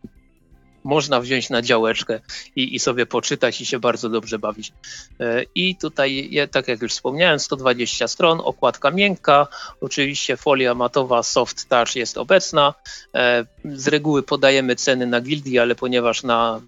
można 0.87 1.21
wziąć 1.21 1.51
na 1.51 1.63
działeczkę 1.63 2.21
i, 2.57 2.75
i, 2.75 2.79
sobie 2.79 3.07
poczytać 3.07 3.61
i 3.61 3.67
się 3.67 3.79
bardzo 3.79 4.09
dobrze 4.09 4.39
bawić. 4.39 4.73
E, 5.21 5.43
I 5.55 5.77
tutaj, 5.77 6.31
tak 6.51 6.69
jak 6.69 6.83
już 6.83 6.93
wspomniałem, 6.93 7.39
120 7.39 8.09
stron, 8.09 8.41
okładka 8.45 8.91
miękka, 8.91 9.47
oczywiście 9.81 10.37
folia 10.37 10.75
matowa 10.75 11.23
Soft 11.23 11.69
Touch 11.69 11.97
jest 11.97 12.19
obecna. 12.19 12.75
E, 13.15 13.45
z 13.65 13.89
reguły 13.89 14.23
podajemy 14.23 14.77
ceny 14.77 15.07
na 15.07 15.21
gildii, 15.21 15.59
ale 15.59 15.75
ponieważ 15.75 16.23
na, 16.23 16.61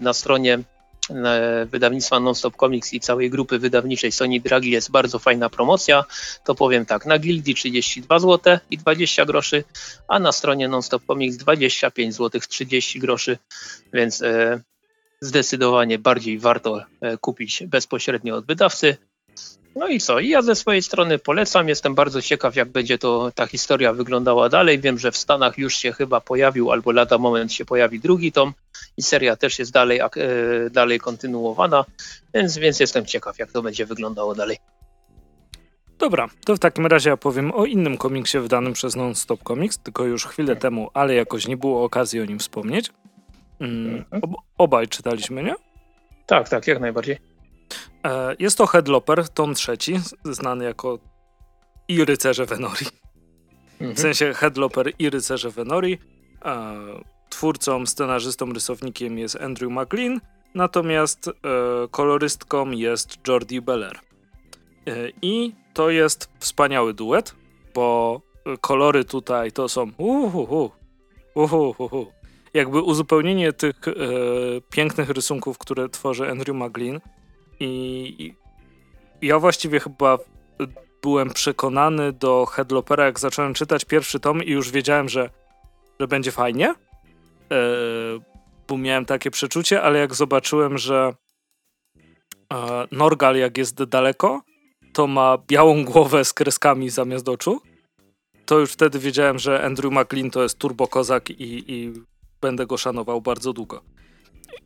na 0.00 0.12
stronie 0.12 0.58
wydawnictwa 1.66 2.20
Nonstop 2.20 2.56
Comics 2.56 2.92
i 2.92 3.00
całej 3.00 3.30
grupy 3.30 3.58
wydawniczej 3.58 4.12
Sony 4.12 4.40
Dragi 4.40 4.70
jest 4.70 4.90
bardzo 4.90 5.18
fajna 5.18 5.50
promocja, 5.50 6.04
to 6.44 6.54
powiem 6.54 6.86
tak, 6.86 7.06
na 7.06 7.18
Gildii 7.18 7.54
32 7.54 8.18
zł 8.18 8.58
i 8.70 8.78
20 8.78 9.24
groszy, 9.24 9.64
a 10.08 10.18
na 10.18 10.32
stronie 10.32 10.68
Nonstop 10.68 11.06
Comics 11.06 11.36
25 11.36 12.14
zł 12.14 12.40
30 12.48 13.00
groszy, 13.00 13.38
więc 13.92 14.22
e, 14.22 14.60
zdecydowanie 15.20 15.98
bardziej 15.98 16.38
warto 16.38 16.84
e, 17.00 17.16
kupić 17.16 17.62
bezpośrednio 17.66 18.36
od 18.36 18.46
wydawcy. 18.46 18.96
No 19.76 19.88
i 19.88 20.00
co? 20.00 20.18
I 20.18 20.28
ja 20.28 20.42
ze 20.42 20.54
swojej 20.54 20.82
strony 20.82 21.18
polecam. 21.18 21.68
Jestem 21.68 21.94
bardzo 21.94 22.22
ciekaw, 22.22 22.56
jak 22.56 22.68
będzie 22.68 22.98
to 22.98 23.32
ta 23.34 23.46
historia 23.46 23.92
wyglądała 23.92 24.48
dalej. 24.48 24.80
Wiem, 24.80 24.98
że 24.98 25.12
w 25.12 25.16
Stanach 25.16 25.58
już 25.58 25.76
się 25.76 25.92
chyba 25.92 26.20
pojawił, 26.20 26.72
albo 26.72 26.92
lada 26.92 27.18
moment 27.18 27.52
się 27.52 27.64
pojawi 27.64 28.00
drugi 28.00 28.32
tom 28.32 28.52
i 28.96 29.02
seria 29.02 29.36
też 29.36 29.58
jest 29.58 29.72
dalej, 29.72 30.00
e, 30.00 30.10
dalej 30.70 31.00
kontynuowana, 31.00 31.84
więc, 32.34 32.58
więc 32.58 32.80
jestem 32.80 33.06
ciekaw, 33.06 33.38
jak 33.38 33.52
to 33.52 33.62
będzie 33.62 33.86
wyglądało 33.86 34.34
dalej. 34.34 34.56
Dobra, 35.98 36.28
to 36.44 36.56
w 36.56 36.58
takim 36.58 36.86
razie 36.86 37.10
ja 37.10 37.16
powiem 37.16 37.52
o 37.52 37.64
innym 37.64 37.96
komiksie 37.96 38.38
wydanym 38.38 38.72
przez 38.72 38.96
Non-Stop 38.96 39.42
Comics, 39.42 39.78
tylko 39.78 40.04
już 40.04 40.26
chwilę 40.26 40.56
temu, 40.56 40.90
ale 40.94 41.14
jakoś 41.14 41.48
nie 41.48 41.56
było 41.56 41.84
okazji 41.84 42.20
o 42.20 42.24
nim 42.24 42.38
wspomnieć. 42.38 42.90
Mm, 43.60 43.94
mhm. 43.94 44.22
ob 44.22 44.30
obaj 44.58 44.88
czytaliśmy, 44.88 45.42
nie? 45.42 45.54
Tak, 46.26 46.48
tak, 46.48 46.66
jak 46.66 46.80
najbardziej. 46.80 47.18
E, 48.04 48.36
jest 48.38 48.58
to 48.58 48.66
Headloper, 48.66 49.28
tom 49.28 49.54
trzeci, 49.54 50.00
znany 50.24 50.64
jako 50.64 50.98
i 51.88 52.04
rycerze 52.04 52.46
Venori. 52.46 52.86
Mhm. 53.72 53.94
W 53.96 54.00
sensie 54.00 54.34
Headloper 54.34 54.92
i 54.98 55.10
rycerze 55.10 55.50
Venori. 55.50 55.98
E, 56.44 56.76
twórcą, 57.28 57.86
scenarzystą, 57.86 58.52
rysownikiem 58.52 59.18
jest 59.18 59.36
Andrew 59.36 59.72
McLean, 59.72 60.20
natomiast 60.54 61.28
e, 61.28 61.32
kolorystką 61.90 62.70
jest 62.70 63.28
Jordi 63.28 63.60
Beller. 63.60 63.98
I 65.22 65.52
to 65.74 65.90
jest 65.90 66.30
wspaniały 66.38 66.94
duet, 66.94 67.34
bo 67.74 68.20
kolory 68.60 69.04
tutaj 69.04 69.52
to 69.52 69.68
są 69.68 69.90
uhuhu, 69.98 70.70
uhuhu. 71.34 72.06
Jakby 72.54 72.80
uzupełnienie 72.80 73.52
tych 73.52 73.80
pięknych 74.70 75.10
rysunków, 75.10 75.58
które 75.58 75.88
tworzy 75.88 76.30
Andrew 76.30 76.56
McLean, 76.56 77.00
i 77.60 78.34
ja 79.22 79.38
właściwie 79.38 79.80
chyba 79.80 80.18
byłem 81.02 81.30
przekonany 81.30 82.12
do 82.12 82.46
Headlopera, 82.46 83.04
jak 83.04 83.20
zacząłem 83.20 83.54
czytać 83.54 83.84
pierwszy 83.84 84.20
tom 84.20 84.44
i 84.44 84.50
już 84.50 84.70
wiedziałem, 84.70 85.08
że, 85.08 85.30
że 86.00 86.08
będzie 86.08 86.32
fajnie. 86.32 86.68
E, 86.70 86.74
bo 88.68 88.78
miałem 88.78 89.04
takie 89.04 89.30
przeczucie, 89.30 89.82
ale 89.82 89.98
jak 89.98 90.14
zobaczyłem, 90.14 90.78
że 90.78 91.14
e, 92.52 92.86
Norgal, 92.92 93.36
jak 93.36 93.58
jest 93.58 93.84
daleko, 93.84 94.42
to 94.92 95.06
ma 95.06 95.38
białą 95.48 95.84
głowę 95.84 96.24
z 96.24 96.32
kreskami 96.32 96.90
zamiast 96.90 97.28
oczu, 97.28 97.60
to 98.46 98.58
już 98.58 98.72
wtedy 98.72 98.98
wiedziałem, 98.98 99.38
że 99.38 99.64
Andrew 99.64 99.92
McLean 99.92 100.30
to 100.30 100.42
jest 100.42 100.58
turbo 100.58 100.88
kozak 100.88 101.30
i, 101.30 101.72
i 101.72 101.92
będę 102.40 102.66
go 102.66 102.76
szanował 102.76 103.20
bardzo 103.20 103.52
długo. 103.52 103.82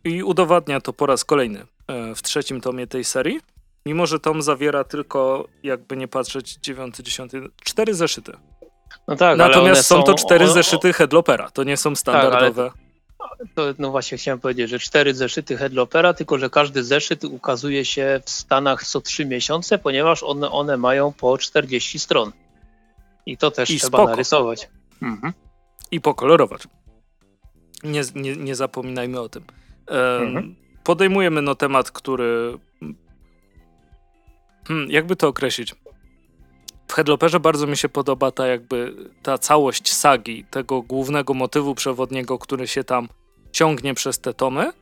I 0.05 0.23
udowadnia 0.23 0.81
to 0.81 0.93
po 0.93 1.07
raz 1.07 1.25
kolejny 1.25 1.67
e, 1.89 2.15
w 2.15 2.23
trzecim 2.23 2.61
tomie 2.61 2.87
tej 2.87 3.05
serii. 3.05 3.41
Mimo, 3.87 4.07
że 4.07 4.21
tom 4.21 4.43
zawiera 4.43 4.85
tylko, 4.85 5.49
jakby 5.63 5.97
nie 5.97 6.09
patrzeć, 6.09 6.57
dziewiąty, 6.57 7.03
dziesiąty, 7.03 7.43
cztery 7.65 7.95
zeszyty. 7.95 8.33
No 9.09 9.17
tak, 9.17 9.39
Natomiast 9.39 9.87
są, 9.87 9.97
są, 9.97 10.03
to 10.03 10.15
cztery 10.15 10.45
o, 10.45 10.49
o, 10.49 10.53
zeszyty 10.53 10.93
Headlopera, 10.93 11.51
to 11.51 11.65
nie 11.65 11.77
są 11.77 11.97
standardowe. 11.97 12.71
Tak, 12.71 12.83
to, 13.55 13.63
no 13.79 13.91
właśnie 13.91 14.19
chciałem 14.19 14.41
powiedzieć, 14.41 14.71
że 14.71 14.79
cztery 14.79 15.15
zeszyty 15.15 15.57
Headlopera, 15.57 16.15
tylko 16.15 16.39
że 16.39 16.51
każdy 16.51 16.85
zeszyt 16.85 17.25
ukazuje 17.25 17.85
się 17.85 18.21
w 18.25 18.31
Stanach 18.31 18.87
co 18.87 19.01
trzy 19.01 19.27
miesiące, 19.27 19.79
ponieważ 19.79 20.23
one, 20.23 20.51
one 20.51 20.77
mają 20.77 21.13
po 21.13 21.39
40 21.39 21.99
stron. 21.99 22.33
I 23.27 23.37
to 23.37 23.51
też 23.51 23.71
I 23.71 23.79
trzeba 23.79 23.99
spoko. 23.99 24.11
narysować. 24.11 24.69
Mhm. 25.03 25.33
I 25.91 26.01
pokolorować. 26.01 26.63
Nie, 27.85 28.03
nie, 28.15 28.37
nie 28.37 28.55
zapominajmy 28.55 29.21
o 29.21 29.29
tym. 29.29 29.45
Mhm. 29.87 30.55
Podejmujemy 30.85 31.43
no 31.43 31.55
temat, 31.55 31.91
który. 31.91 32.59
Hmm, 34.69 34.91
jakby 34.91 35.17
to 35.17 35.29
określić? 35.29 35.75
W 36.89 36.93
Headloperze 36.95 37.41
bardzo 37.41 37.67
mi 37.67 37.77
się 37.77 37.89
podoba 37.89 38.31
ta 38.31 38.47
jakby 38.47 38.95
ta 39.23 39.39
całość 39.39 39.93
sagi, 39.93 40.45
tego 40.51 40.83
głównego 40.83 41.35
motywu 41.35 41.75
przewodniego, 41.75 42.39
który 42.39 42.69
się 42.69 42.85
tam 42.85 43.09
ciągnie 43.53 43.95
przez 43.95 44.19
te 44.19 44.35
tomy. 44.35 44.73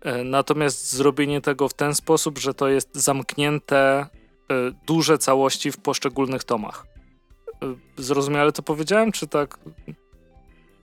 E, 0.00 0.24
Natomiast 0.24 0.92
zrobienie 0.92 1.40
tego 1.40 1.68
w 1.68 1.74
ten 1.74 1.94
sposób, 1.94 2.38
że 2.38 2.54
to 2.54 2.68
jest 2.68 2.96
zamknięte 2.96 3.78
e, 3.78 4.06
duże 4.86 5.18
całości 5.18 5.72
w 5.72 5.78
poszczególnych 5.78 6.44
tomach. 6.44 6.86
E, 7.62 7.74
Zrozumiale 7.96 8.52
to 8.52 8.62
powiedziałem, 8.62 9.12
czy 9.12 9.26
tak 9.26 9.58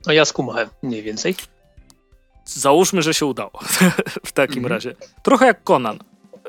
No 0.08 0.14
ja 0.14 0.26
skumałem 0.26 0.70
mniej 0.84 1.04
więcej. 1.04 1.36
Załóżmy, 2.48 3.02
że 3.02 3.14
się 3.14 3.26
udało 3.26 3.52
w 4.26 4.32
takim 4.32 4.58
Mhm. 4.58 4.74
razie. 4.74 4.96
Trochę 5.24 5.46
jak 5.46 5.64
Conan. 5.64 6.00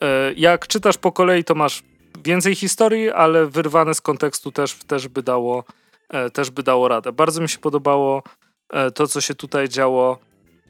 E, 0.02 0.32
Jak 0.36 0.66
czytasz 0.66 0.98
po 0.98 1.12
kolei, 1.12 1.44
to 1.44 1.54
masz 1.54 1.82
więcej 2.24 2.54
historii, 2.54 3.10
ale 3.10 3.46
wyrwane 3.46 3.94
z 3.94 4.00
kontekstu 4.00 4.52
też, 4.52 4.74
też, 4.74 5.08
by, 5.08 5.22
dało, 5.22 5.64
e, 6.08 6.30
też 6.30 6.50
by 6.50 6.62
dało 6.62 6.88
radę. 6.88 7.12
Bardzo 7.12 7.40
mi 7.40 7.48
się 7.48 7.58
podobało 7.58 8.22
e, 8.72 8.90
to, 8.90 9.06
co 9.06 9.20
się 9.20 9.34
tutaj 9.34 9.68
działo 9.68 10.18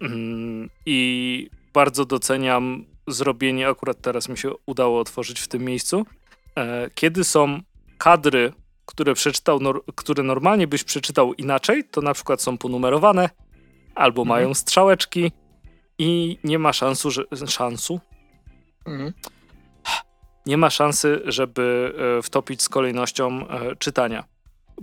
mm, 0.01 0.71
i 0.87 1.51
bardzo 1.73 2.05
doceniam 2.05 2.85
zrobienie, 3.07 3.69
akurat 3.69 4.01
teraz 4.01 4.29
mi 4.29 4.39
się 4.39 4.51
udało 4.67 5.01
otworzyć 5.01 5.41
w 5.41 5.49
tym 5.49 5.63
miejscu, 5.65 6.07
kiedy 6.95 7.25
są 7.25 7.61
kadry, 7.99 8.53
które, 8.87 9.15
przeczytał, 9.15 9.61
które 9.95 10.23
normalnie 10.23 10.67
byś 10.67 10.85
przeczytał 10.85 11.35
inaczej, 11.35 11.85
to 11.91 12.01
na 12.01 12.15
przykład 12.15 12.43
są 12.43 12.59
ponumerowane, 12.59 13.29
albo 13.99 14.23
Mhm. 14.23 14.29
mają 14.41 14.55
strzałeczki 14.55 15.33
i 15.99 16.39
nie 16.45 16.59
ma 16.59 16.73
szansu, 16.73 17.11
że, 17.11 17.23
szansu? 17.47 18.01
Mhm. 18.87 19.13
Nie 20.47 20.57
ma 20.57 20.71
szansy, 20.71 21.21
żeby 21.25 21.95
e, 22.19 22.23
wtopić 22.23 22.63
z 22.63 22.69
kolejnością 22.69 23.49
e, 23.49 23.77
czytania. 23.77 24.25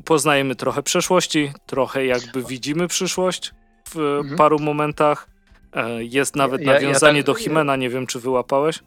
Poznajemy 0.05 0.55
trochę 0.55 0.83
przeszłości, 0.83 1.51
trochę 1.65 2.05
jakby 2.05 2.43
widzimy 2.43 2.87
przyszłość 2.87 3.51
w 3.89 3.97
Mhm. 3.97 4.35
paru 4.37 4.59
momentach. 4.59 5.27
E, 5.73 6.03
Jest 6.03 6.35
nawet 6.35 6.61
Ja- 6.61 6.73
ja 6.73 6.79
nawiązanie 6.79 7.19
tak- 7.23 7.25
do 7.27 7.33
Himena, 7.33 7.75
nie 7.75 7.89
wiem 7.89 8.07
czy 8.07 8.19
wyłapałeś. 8.19 8.79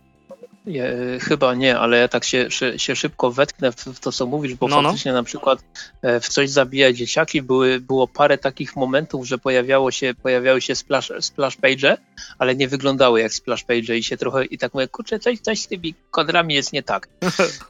Nie, 0.69 0.93
y, 0.93 1.21
chyba 1.21 1.55
nie, 1.55 1.79
ale 1.79 1.99
ja 1.99 2.09
tak 2.09 2.25
się, 2.25 2.49
się, 2.77 2.97
szybko 2.97 3.31
wetknę 3.31 3.73
w, 3.73 4.01
to, 4.01 4.13
co 4.13 4.27
mówisz, 4.27 4.55
bo 4.55 4.69
No, 4.69 4.83
no. 4.83 4.89
faktycznie 4.89 5.13
na 5.13 5.23
przykład 5.23 5.59
e, 6.03 6.21
w 6.21 6.29
Coś 6.29 6.51
zabija 6.51 6.93
dzieciaki 6.93 7.43
były, 7.43 7.81
było 7.81 8.09
parę 8.09 8.39
takich 8.39 8.77
momentów, 8.77 9.27
że 9.27 9.39
pojawiało 9.39 9.91
się, 9.91 10.15
pojawiały 10.23 10.61
się 10.61 10.75
splash, 10.75 11.13
splash 11.21 11.57
page, 11.57 11.97
ale 12.39 12.57
nie 12.57 12.69
wyglądały 12.69 13.21
jak 13.21 13.33
splash 13.33 13.65
page 13.65 13.97
i 13.97 14.03
się 14.03 14.17
trochę, 14.17 14.45
i 14.45 14.59
tak 14.59 14.75
mówię, 14.75 14.89
kurczę, 14.89 15.19
coś, 15.19 15.41
coś 15.41 15.61
z 15.61 15.67
tymi 15.67 15.95
kadrami 16.13 16.55
jest 16.55 16.73
nie 16.73 16.83
tak. 16.83 17.09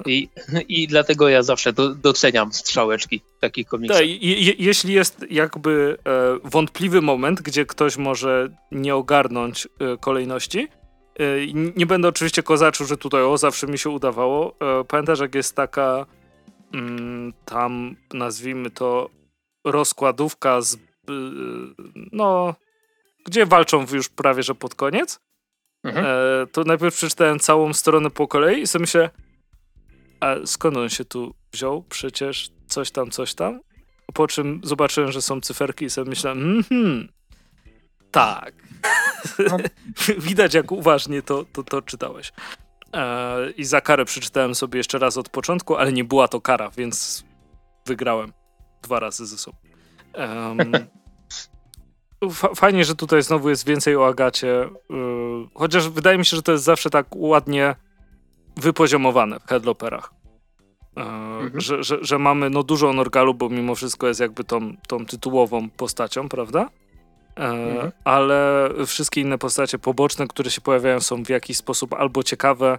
I, 0.07 0.29
i 0.69 0.87
dlatego 0.87 1.29
ja 1.29 1.43
zawsze 1.43 1.73
do, 1.73 1.95
doceniam 1.95 2.53
strzałeczki 2.53 3.21
takich 3.41 3.67
komiksach. 3.67 3.99
Tak, 3.99 4.09
je, 4.09 4.41
je, 4.41 4.53
jeśli 4.59 4.93
jest 4.95 5.27
jakby 5.31 5.99
e, 6.07 6.49
wątpliwy 6.49 7.03
moment, 7.03 7.43
gdzie 7.43 7.67
ktoś 7.67 7.97
może 7.97 8.49
nie 8.73 8.95
ogarnąć 8.95 9.67
e, 9.67 9.97
kolejności, 10.01 10.69
nie 11.77 11.87
będę 11.87 12.09
oczywiście 12.09 12.43
kozaczył, 12.43 12.87
że 12.87 12.97
tutaj 12.97 13.23
o, 13.23 13.39
zawsze 13.39 13.67
mi 13.67 13.79
się 13.79 13.91
udawało. 13.91 14.55
E, 14.61 14.85
pamiętasz, 14.85 15.21
jak 15.21 15.35
jest 15.35 15.57
taka 15.57 16.07
mm, 16.75 17.33
tam, 17.45 17.97
nazwijmy 18.15 18.71
to, 18.71 19.11
rozkładówka 19.65 20.61
z, 20.61 20.75
y, 20.75 20.79
no, 22.13 22.55
gdzie 23.27 23.47
walczą 23.47 23.85
już 23.93 24.09
prawie, 24.09 24.43
że 24.43 24.55
pod 24.55 24.75
koniec, 24.75 25.21
Mhm. 25.85 26.07
e, 26.07 26.47
to 26.47 26.65
najpierw 26.65 26.95
przeczytałem 26.95 27.39
całą 27.39 27.73
stronę 27.73 28.11
po 28.11 28.29
kolei 28.29 28.63
i 28.63 28.67
sobie 28.67 28.81
myślę, 28.81 29.11
a 30.21 30.35
skąd 30.45 30.77
on 30.77 30.89
się 30.89 31.05
tu 31.05 31.35
wziął? 31.53 31.83
Przecież 31.89 32.51
coś 32.67 32.91
tam, 32.91 33.11
coś 33.11 33.35
tam. 33.35 33.61
Po 34.15 34.27
czym 34.27 34.61
zobaczyłem, 34.65 35.13
że 35.13 35.23
są 35.23 35.41
cyferki 35.41 35.85
i 35.85 35.91
sobie 35.91 36.11
myślałem, 36.11 36.57
mhm, 36.57 37.09
tak. 38.21 38.55
No. 39.51 39.57
Widać, 40.19 40.55
jak 40.55 40.73
uważnie 40.73 41.23
to, 41.23 41.45
to, 41.53 41.63
to 41.63 41.83
czytałeś. 41.83 42.33
E, 42.95 43.51
I 43.51 43.65
za 43.65 43.81
karę 43.81 44.05
przeczytałem 44.05 44.55
sobie 44.55 44.79
jeszcze 44.79 44.99
raz 44.99 45.17
od 45.17 45.29
początku, 45.29 45.77
ale 45.77 45.93
nie 45.93 46.05
była 46.05 46.29
to 46.29 46.41
kara, 46.41 46.71
więc 46.71 47.25
wygrałem 47.87 48.33
dwa 48.83 49.01
razy 49.01 49.27
ze 49.27 49.39
sobą. 49.39 49.59
Fajnie, 52.57 52.85
że 52.85 52.95
tutaj 52.95 53.23
znowu 53.23 53.51
jest 53.51 53.67
więcej 53.67 53.97
o 53.97 54.07
Agacie. 54.07 54.65
y, 54.65 54.69
Chociaż 55.55 55.89
wydaje 55.89 56.19
mi 56.19 56.27
się, 56.27 56.37
że 56.37 56.43
to 56.43 56.53
jest 56.53 56.65
zawsze 56.65 56.91
tak 56.91 57.07
ładnie 57.17 57.77
wypoziomowane 58.57 59.41
w 59.41 59.47
headloperach. 59.49 60.11
E, 60.97 61.29
Mhm. 61.39 61.61
Że, 61.61 61.83
że, 61.83 61.99
że 62.01 62.19
mamy 62.19 62.51
no, 62.51 62.63
dużo 62.63 62.93
Norgalu, 62.93 63.35
bo 63.35 63.49
mimo 63.49 63.75
wszystko 63.75 64.09
jest 64.09 64.21
jakby 64.21 64.45
tą, 64.45 64.77
tą 64.89 65.07
tytułową 65.07 65.71
postacią, 65.71 66.29
prawda? 66.29 66.69
E, 67.39 67.49
Mhm. 67.49 67.93
Ale 68.05 68.71
wszystkie 68.87 69.21
inne 69.21 69.39
postacie 69.39 69.79
poboczne, 69.79 70.27
które 70.27 70.51
się 70.51 70.61
pojawiają, 70.61 71.01
są 71.01 71.25
w 71.25 71.29
jakiś 71.29 71.57
sposób 71.57 71.95
albo 71.95 72.23
ciekawe, 72.23 72.79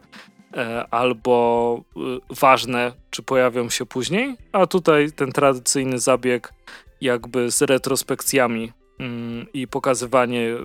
e, 0.58 0.86
albo 0.92 1.82
y, 1.98 2.00
ważne, 2.40 2.92
czy 3.10 3.24
pojawią 3.24 3.70
się 3.70 3.86
później. 3.86 4.38
A 4.52 4.68
tutaj 4.68 5.12
ten 5.12 5.32
tradycyjny 5.32 6.00
zabieg, 6.00 6.54
jakby 7.02 7.52
z 7.52 7.62
retrospekcjami 7.62 8.72
mm, 9.00 9.46
i 9.54 9.68
pokazywanie 9.68 10.56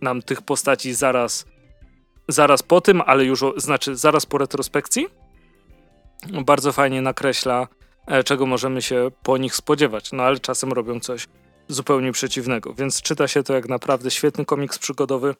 nam 0.00 0.22
tych 0.22 0.42
postaci 0.42 0.94
zaraz, 0.94 1.46
zaraz 2.28 2.62
po 2.62 2.80
tym, 2.80 3.02
ale 3.06 3.24
już, 3.24 3.44
znaczy 3.56 3.96
zaraz 3.96 4.26
po 4.26 4.38
retrospekcji, 4.38 5.06
bardzo 6.44 6.72
fajnie 6.72 7.02
nakreśla, 7.02 7.68
e, 8.06 8.24
czego 8.24 8.46
możemy 8.46 8.82
się 8.82 9.10
po 9.22 9.38
nich 9.38 9.56
spodziewać. 9.56 10.12
No 10.12 10.22
ale 10.22 10.38
czasem 10.38 10.72
robią 10.72 11.00
coś 11.00 11.26
zupełnie 11.68 12.12
przeciwnego, 12.12 12.74
więc 12.74 13.02
czyta 13.02 13.28
się 13.28 13.42
to 13.42 13.54
jak 13.54 13.68
naprawdę 13.68 14.10
świetny 14.10 14.44
komiks 14.44 14.78
przygodowy. 14.78 15.34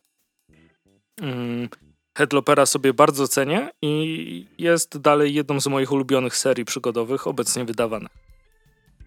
Mm, 1.20 1.68
Headlopera 2.18 2.66
sobie 2.66 2.94
bardzo 2.94 3.28
cenię 3.28 3.70
i 3.82 4.46
jest 4.58 4.98
dalej 4.98 5.34
jedną 5.34 5.60
z 5.60 5.66
moich 5.66 5.92
ulubionych 5.92 6.36
serii 6.36 6.64
przygodowych 6.64 7.26
obecnie 7.26 7.64
wydawanych. 7.64 8.12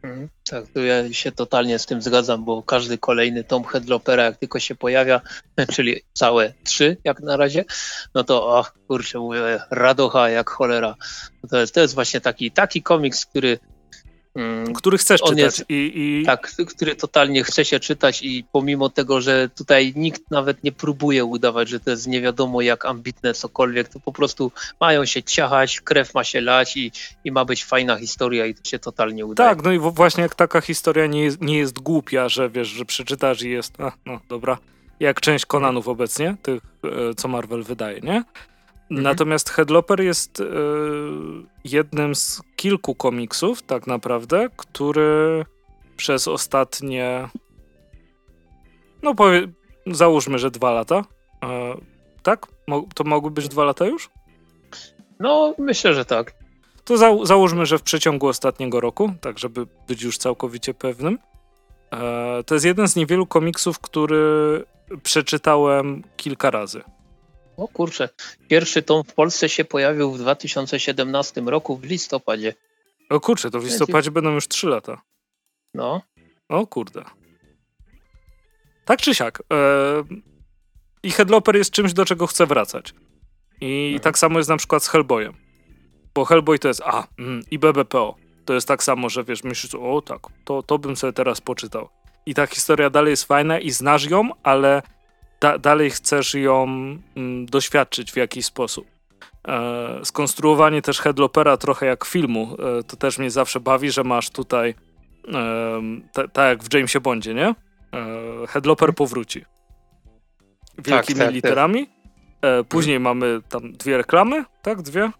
Mhm. 0.04 0.30
Tak, 0.50 0.64
to 0.74 0.80
ja 0.80 1.14
się 1.14 1.32
totalnie 1.32 1.80
z 1.80 1.86
tym 1.86 2.02
zgadzam, 2.02 2.46
bo 2.46 2.64
każdy 2.64 2.98
kolejny 2.98 3.44
tom 3.44 3.64
Headlopera, 3.64 4.24
jak 4.24 4.38
tylko 4.38 4.60
się 4.60 4.76
pojawia, 4.76 5.22
czyli 5.74 6.02
całe 6.14 6.54
trzy 6.64 6.98
jak 7.04 7.20
na 7.20 7.38
razie, 7.38 7.66
no 8.16 8.24
to 8.24 8.60
ach, 8.60 8.74
kurczę, 8.88 9.20
mówię, 9.20 9.60
radocha 9.70 10.30
jak 10.30 10.50
cholera. 10.50 10.96
To 11.50 11.58
jest, 11.58 11.74
to 11.74 11.80
jest 11.82 11.96
właśnie 11.96 12.22
taki, 12.22 12.52
taki 12.52 12.82
komiks, 12.82 13.26
który 13.26 13.50
mm, 13.50 13.77
Który 14.76 14.98
chcesz 14.98 15.22
On 15.24 15.30
czytać 15.30 15.60
jest- 15.60 15.70
i, 15.70 15.92
i 16.22 16.26
tak, 16.26 16.52
który 16.68 16.96
totalnie 16.96 17.44
chce 17.44 17.66
się 17.66 17.80
czytać 17.80 18.22
i 18.24 18.46
pomimo 18.52 18.90
tego, 18.90 19.22
że 19.22 19.50
tutaj 19.50 19.94
nikt 19.96 20.32
nawet 20.32 20.64
nie 20.64 20.72
próbuje 20.72 21.26
udawać, 21.26 21.70
że 21.70 21.80
to 21.80 21.90
jest 21.90 22.08
nie 22.08 22.22
wiadomo 22.22 22.62
jak 22.62 22.86
ambitne 22.86 23.34
cokolwiek, 23.34 23.90
to 23.90 24.00
po 24.00 24.12
prostu 24.14 24.52
mają 24.80 25.06
się 25.06 25.24
ciachać, 25.24 25.82
krew 25.82 26.14
ma 26.14 26.24
się 26.24 26.42
lać 26.42 26.78
i, 26.78 26.92
i 27.24 27.32
ma 27.32 27.46
być 27.46 27.66
fajna 27.66 27.98
historia 27.98 28.46
i 28.46 28.56
to 28.56 28.70
się 28.70 28.80
totalnie 28.80 29.26
udaje. 29.26 29.50
Tak, 29.50 29.64
no 29.64 29.72
i 29.72 29.80
właśnie 29.80 30.22
jak 30.24 30.36
taka 30.36 30.62
historia 30.62 31.08
nie 31.08 31.24
jest, 31.24 31.42
nie 31.42 31.58
jest 31.58 31.80
głupia, 31.80 32.30
że 32.30 32.50
wiesz, 32.50 32.68
że 32.68 32.86
przeczytasz 32.86 33.42
i 33.42 33.50
jest, 33.50 33.82
a, 33.82 33.92
no 34.06 34.20
dobra, 34.30 34.58
jak 35.00 35.22
część 35.22 35.46
Konanów 35.46 35.88
obecnie, 35.88 36.36
tych, 36.44 36.62
e, 36.84 37.14
co 37.16 37.28
Marvel 37.28 37.64
wydaje, 37.64 38.02
nie? 38.02 38.24
Mhm. 38.92 39.04
Natomiast 39.04 39.50
Headloper 39.50 40.02
jest 40.02 40.40
y, 40.40 40.46
jednym 41.64 42.16
z 42.16 42.42
kilku 42.56 42.96
komiksów, 42.96 43.62
tak 43.62 43.88
naprawdę, 43.88 44.50
który 44.58 45.46
przez 45.98 46.28
ostatnie. 46.28 47.30
No, 49.04 49.16
powie, 49.16 49.48
załóżmy, 49.88 50.40
że 50.40 50.52
dwa 50.52 50.72
lata. 50.72 51.04
E, 51.44 51.78
tak? 52.24 52.48
Mo 52.68 52.84
to 52.96 53.04
mogły 53.04 53.32
być 53.32 53.48
dwa 53.48 53.64
lata 53.64 53.86
już? 53.86 54.10
No, 55.20 55.56
myślę, 55.58 55.94
że 55.94 56.06
tak. 56.06 56.34
To 56.86 56.98
za 56.98 57.12
załóżmy, 57.24 57.66
że 57.66 57.78
w 57.78 57.84
przeciągu 57.84 58.28
ostatniego 58.28 58.80
roku, 58.80 59.12
tak 59.22 59.40
żeby 59.40 59.68
być 59.88 60.04
już 60.04 60.18
całkowicie 60.18 60.74
pewnym. 60.74 61.20
E, 61.92 62.44
to 62.44 62.56
jest 62.56 62.66
jeden 62.66 62.88
z 62.88 62.96
niewielu 62.96 63.26
komiksów, 63.26 63.80
który 63.80 64.66
przeczytałem 65.04 66.04
kilka 66.18 66.52
razy. 66.52 66.82
O 67.58 67.68
kurczę, 67.68 68.10
pierwszy 68.48 68.82
tom 68.82 69.04
w 69.04 69.14
Polsce 69.14 69.50
się 69.50 69.66
pojawił 69.66 70.12
w 70.12 70.20
2017 70.20 71.42
roku 71.42 71.78
w 71.78 71.84
listopadzie. 71.84 72.54
O 73.10 73.20
kurczę, 73.20 73.52
to 73.52 73.60
w 73.60 73.66
listopadzie 73.66 74.12
będą 74.12 74.34
już 74.34 74.48
trzy 74.48 74.68
lata. 74.68 75.02
No. 75.74 76.02
O 76.50 76.68
kurde. 76.68 77.04
Tak 78.86 79.02
czy 79.02 79.16
siak. 79.16 79.44
E, 79.54 80.04
I 81.04 81.12
Headloper 81.12 81.56
jest 81.56 81.72
czymś, 81.72 81.94
do 81.94 82.06
czego 82.06 82.28
chcę 82.28 82.46
wracać. 82.46 82.94
I 83.62 83.86
mhm. 83.86 84.00
tak 84.04 84.20
samo 84.20 84.40
jest 84.40 84.50
na 84.50 84.58
przykład 84.58 84.84
z 84.84 84.88
Hellboyem. 84.88 85.34
Bo 86.16 86.26
Hellboy 86.26 86.60
to 86.60 86.68
jest 86.68 86.82
A 86.82 87.08
mm, 87.20 87.42
i 87.52 87.60
BBPO. 87.60 88.16
To 88.46 88.54
jest 88.54 88.68
tak 88.68 88.84
samo, 88.84 89.10
że 89.10 89.24
wiesz, 89.24 89.44
myślisz, 89.44 89.76
o 89.76 90.02
tak, 90.02 90.20
to, 90.46 90.64
to 90.64 90.78
bym 90.80 90.96
sobie 90.96 91.14
teraz 91.14 91.42
poczytał. 91.42 91.90
I 92.26 92.34
ta 92.34 92.48
historia 92.48 92.90
dalej 92.90 93.12
jest 93.12 93.24
fajna 93.24 93.60
i 93.60 93.72
znasz 93.72 94.10
ją, 94.10 94.30
ale 94.44 94.82
da, 95.42 95.58
dalej 95.58 95.90
chcesz 95.90 96.34
ją 96.34 96.64
mm, 97.16 97.46
doświadczyć 97.46 98.12
w 98.12 98.16
jakiś 98.16 98.46
sposób. 98.46 98.88
E, 99.48 100.06
skonstruowanie 100.06 100.82
też 100.82 101.00
Headlopera 101.00 101.58
trochę 101.58 101.86
jak 101.86 102.06
filmu, 102.06 102.58
e, 102.80 102.84
to 102.84 102.98
też 102.98 103.18
mnie 103.18 103.32
zawsze 103.32 103.60
bawi, 103.60 103.92
że 103.92 104.04
masz 104.04 104.30
tutaj 104.30 104.76
tak 106.14 106.32
ta 106.32 106.48
jak 106.48 106.64
w 106.64 106.74
Jamesie 106.74 107.00
Bondzie, 107.00 107.34
nie? 107.34 107.48
E, 107.48 108.48
Headloper 108.48 108.96
powróci. 108.96 109.46
Wielkimi 110.78 111.20
tak, 111.20 111.28
tak, 111.28 111.36
literami. 111.36 111.90
E, 112.42 112.64
później 112.64 113.00
mamy 113.00 113.42
tam 113.50 113.74
dwie 113.74 113.98
reklamy, 113.98 114.46
tak? 114.62 114.82
Dwie? 114.82 115.12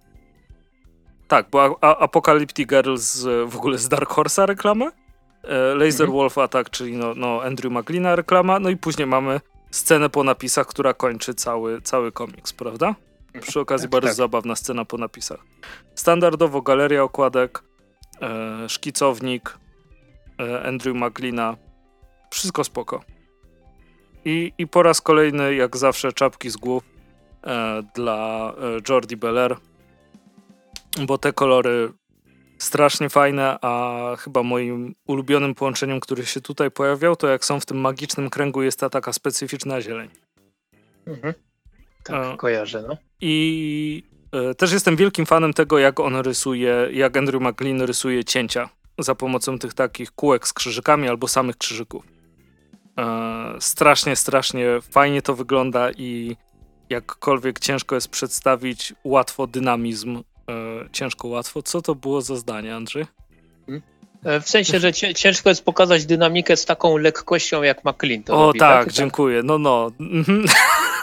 Tak, 1.28 1.50
bo 1.52 1.84
Apocalyptic 1.84 2.70
Girls 2.70 3.24
w 3.46 3.56
ogóle 3.56 3.78
z 3.78 3.90
Dark 3.90 4.10
Horse'a 4.10 4.46
reklamy. 4.46 4.86
E, 5.44 5.76
Laser 5.76 6.06
mhm. 6.06 6.12
Wolf 6.12 6.38
Attack, 6.38 6.70
czyli 6.70 6.98
no, 6.98 7.14
no 7.16 7.42
Andrew 7.42 7.74
McLeana 7.74 8.16
reklama. 8.16 8.60
No 8.60 8.70
i 8.70 8.78
później 8.78 9.08
mamy 9.08 9.42
scenę 9.72 10.10
po 10.10 10.24
napisach, 10.24 10.68
która 10.68 10.94
kończy 10.94 11.34
cały, 11.34 11.82
cały 11.82 12.12
komiks, 12.12 12.54
prawda? 12.54 12.96
Przy 13.42 13.60
okazji 13.60 13.86
tak, 13.86 13.92
bardzo 13.92 14.08
tak. 14.08 14.16
zabawna 14.16 14.56
scena 14.56 14.86
po 14.86 14.98
napisach. 14.98 15.40
Standardowo 15.96 16.62
galeria 16.62 17.04
okładek, 17.04 17.64
e, 18.22 18.70
szkicownik, 18.70 19.58
e, 20.40 20.64
Andrew 20.64 20.96
McLeana. 20.96 21.58
Wszystko 22.32 22.64
spoko. 22.64 23.04
I, 24.26 24.54
I 24.58 24.68
po 24.68 24.84
raz 24.84 25.02
kolejny, 25.02 25.56
jak 25.56 25.78
zawsze, 25.78 26.14
czapki 26.14 26.50
z 26.50 26.58
głów 26.58 26.84
e, 27.44 27.84
dla 27.96 28.54
e, 28.58 28.80
Jordi 28.90 29.18
Beller, 29.18 29.58
bo 31.06 31.18
te 31.18 31.34
kolory 31.34 31.94
strasznie 32.58 33.10
fajne, 33.10 33.58
a 33.62 34.02
chyba 34.20 34.44
moim 34.44 34.96
ulubionym 35.08 35.56
połączeniem, 35.56 36.00
który 36.00 36.26
się 36.26 36.42
tutaj 36.42 36.72
pojawiał, 36.72 37.16
to 37.16 37.28
jak 37.28 37.46
są 37.46 37.60
w 37.60 37.66
tym 37.66 37.78
magicznym 37.78 38.30
kręgu 38.30 38.64
jest 38.64 38.80
ta 38.80 38.90
taka 38.90 39.14
specyficzna 39.14 39.82
zieleń. 39.82 40.10
Mhm. 41.08 41.34
Tak, 42.04 42.34
e, 42.34 42.38
kojarzę, 42.38 42.84
no. 42.88 42.98
I 43.22 44.04
e, 44.32 44.56
też 44.56 44.72
jestem 44.72 44.96
wielkim 44.96 45.26
fanem 45.26 45.54
tego, 45.54 45.80
jak 45.80 46.00
on 46.00 46.16
rysuje, 46.16 46.90
jak 46.92 47.18
Andrew 47.18 47.42
McLean 47.42 47.82
rysuje 47.82 48.24
cięcia 48.24 48.70
za 49.00 49.16
pomocą 49.16 49.60
tych 49.60 49.74
takich 49.74 50.12
kółek 50.12 50.48
z 50.48 50.54
krzyżykami 50.54 51.08
albo 51.08 51.28
samych 51.28 51.58
krzyżyków. 51.58 52.04
E, 52.98 53.56
strasznie, 53.60 54.16
strasznie 54.16 54.66
fajnie 54.92 55.22
to 55.22 55.36
wygląda 55.36 55.92
i 55.92 56.36
jakkolwiek 56.90 57.60
ciężko 57.60 57.96
jest 57.96 58.08
przedstawić 58.08 58.94
łatwo 59.04 59.48
dynamizm 59.48 60.24
ciężko, 60.92 61.28
łatwo. 61.28 61.62
Co 61.62 61.82
to 61.82 61.96
było 61.96 62.22
za 62.22 62.36
zdanie, 62.36 62.76
Andrzej? 62.76 63.06
Hmm? 63.66 63.82
E, 64.24 64.42
w 64.42 64.50
sensie, 64.50 64.80
że 64.80 64.94
ciężko 64.94 65.50
jest 65.50 65.66
pokazać 65.66 66.06
dynamikę 66.06 66.58
z 66.58 66.66
taką 66.66 66.98
lekkością 66.98 67.64
jak 67.64 67.86
McLean. 67.86 68.24
To 68.24 68.34
o 68.34 68.48
robi, 68.48 68.60
tak, 68.60 68.86
tak, 68.86 68.94
dziękuję. 68.94 69.44
No, 69.44 69.58
no. 69.58 69.92
Mhm. 70.00 70.46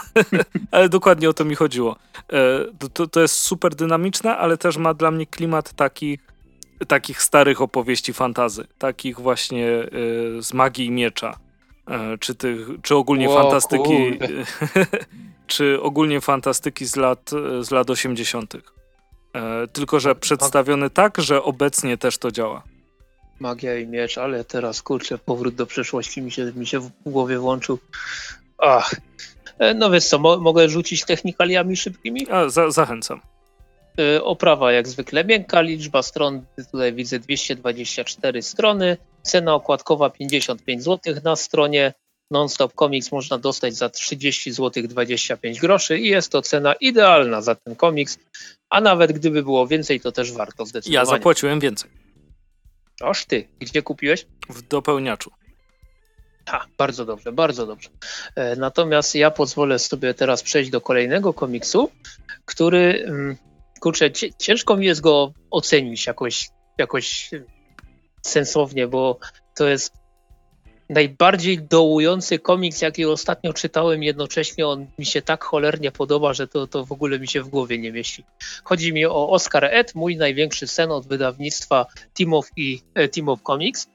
ale 0.71 0.89
dokładnie 0.89 1.29
o 1.29 1.33
to 1.33 1.45
mi 1.45 1.55
chodziło. 1.55 1.95
E, 2.33 2.87
to, 2.93 3.07
to 3.07 3.21
jest 3.21 3.35
super 3.35 3.75
dynamiczne, 3.75 4.37
ale 4.37 4.57
też 4.57 4.77
ma 4.77 4.93
dla 4.93 5.11
mnie 5.11 5.25
klimat 5.25 5.73
takich, 5.73 6.19
takich 6.87 7.21
starych 7.21 7.61
opowieści 7.61 8.13
fantazy. 8.13 8.67
Takich 8.77 9.19
właśnie 9.19 9.67
e, 9.67 9.87
z 10.41 10.53
magii 10.53 10.85
i 10.85 10.91
miecza. 10.91 11.37
Czy, 12.19 12.35
tych, 12.35 12.67
czy 12.81 12.95
ogólnie 12.95 13.29
fantastyki. 13.29 13.93
czy 15.47 15.81
ogólnie 15.81 16.21
fantastyki 16.21 16.85
z 16.85 16.95
lat, 16.95 17.31
z 17.61 17.71
lat 17.71 17.89
80. 17.89 18.53
E, 19.35 19.67
tylko, 19.67 19.99
że 19.99 20.15
przedstawiony 20.15 20.89
tak, 20.89 21.21
że 21.21 21.43
obecnie 21.43 21.97
też 21.97 22.17
to 22.17 22.31
działa. 22.31 22.63
Magia 23.39 23.77
i 23.77 23.87
miecz, 23.87 24.17
ale 24.17 24.43
teraz 24.43 24.81
kurczę, 24.81 25.17
powrót 25.17 25.55
do 25.55 25.65
przeszłości 25.65 26.21
mi 26.21 26.31
się, 26.31 26.51
mi 26.55 26.67
się 26.67 26.79
w 26.79 26.89
głowie 27.05 27.37
włączył. 27.37 27.79
Ach. 28.57 28.95
E, 29.59 29.73
no 29.73 29.89
wiesz 29.89 30.05
co, 30.05 30.19
mo 30.19 30.37
mogę 30.37 30.69
rzucić 30.69 31.05
technikaliami 31.05 31.77
szybkimi? 31.77 32.27
A, 32.31 32.49
za 32.49 32.71
zachęcam. 32.71 33.21
E, 33.99 34.23
oprawa 34.23 34.71
jak 34.71 34.87
zwykle 34.87 35.25
miękka, 35.25 35.61
liczba 35.61 36.01
stron, 36.01 36.45
tutaj 36.71 36.93
widzę 36.93 37.19
224 37.19 38.41
strony, 38.41 38.97
cena 39.21 39.55
okładkowa 39.55 40.09
55 40.09 40.83
zł 40.83 41.15
na 41.23 41.35
stronie, 41.35 41.93
Non-Stop 42.31 42.73
Comics 42.73 43.11
można 43.11 43.37
dostać 43.37 43.75
za 43.75 43.89
30 43.89 44.51
zł 44.51 44.83
25 44.87 45.59
groszy 45.59 45.99
i 45.99 46.09
jest 46.09 46.31
to 46.31 46.41
cena 46.41 46.73
idealna 46.73 47.41
za 47.41 47.55
ten 47.55 47.75
komiks, 47.75 48.17
a 48.69 48.81
nawet 48.81 49.11
gdyby 49.11 49.43
było 49.43 49.67
więcej, 49.67 49.99
to 49.99 50.11
też 50.11 50.31
warto 50.31 50.65
zdecydowanie. 50.65 51.09
Ja 51.09 51.17
zapłaciłem 51.17 51.59
więcej. 51.59 51.89
Oż 53.01 53.25
ty, 53.25 53.47
gdzie 53.59 53.81
kupiłeś? 53.81 54.25
W 54.49 54.61
dopełniaczu. 54.61 55.31
Ha, 56.49 56.65
bardzo 56.77 57.05
dobrze, 57.05 57.31
bardzo 57.31 57.65
dobrze. 57.65 57.89
E, 58.35 58.55
natomiast 58.55 59.15
ja 59.15 59.31
pozwolę 59.31 59.79
sobie 59.79 60.13
teraz 60.13 60.43
przejść 60.43 60.69
do 60.69 60.81
kolejnego 60.81 61.33
komiksu, 61.33 61.91
który, 62.45 63.05
mm, 63.07 63.37
kurczę, 63.79 64.11
ciężko 64.39 64.77
mi 64.77 64.85
jest 64.85 65.01
go 65.01 65.33
ocenić 65.51 66.05
jakoś, 66.05 66.49
jakoś 66.77 67.29
sensownie, 68.21 68.87
bo 68.87 69.19
to 69.55 69.67
jest 69.67 69.93
najbardziej 70.89 71.59
dołujący 71.61 72.39
komiks, 72.39 72.81
jaki 72.81 73.05
ostatnio 73.05 73.53
czytałem, 73.53 74.03
jednocześnie 74.03 74.67
on 74.67 74.87
mi 74.99 75.05
się 75.05 75.21
tak 75.21 75.43
cholernie 75.43 75.91
podoba, 75.91 76.33
że 76.33 76.47
to, 76.47 76.67
to 76.67 76.85
w 76.85 76.91
ogóle 76.91 77.19
mi 77.19 77.27
się 77.27 77.41
w 77.41 77.47
głowie 77.47 77.77
nie 77.77 77.91
mieści. 77.91 78.23
Chodzi 78.63 78.93
mi 78.93 79.05
o 79.05 79.29
Oscar 79.29 79.65
Ed, 79.65 79.95
mój 79.95 80.17
największy 80.17 80.67
sen 80.67 80.91
od 80.91 81.07
wydawnictwa 81.07 81.85
Team 82.13 82.33
of, 82.33 82.49
i, 82.57 82.81
e, 82.93 83.07
Team 83.07 83.29
of 83.29 83.41
Comics. 83.41 83.87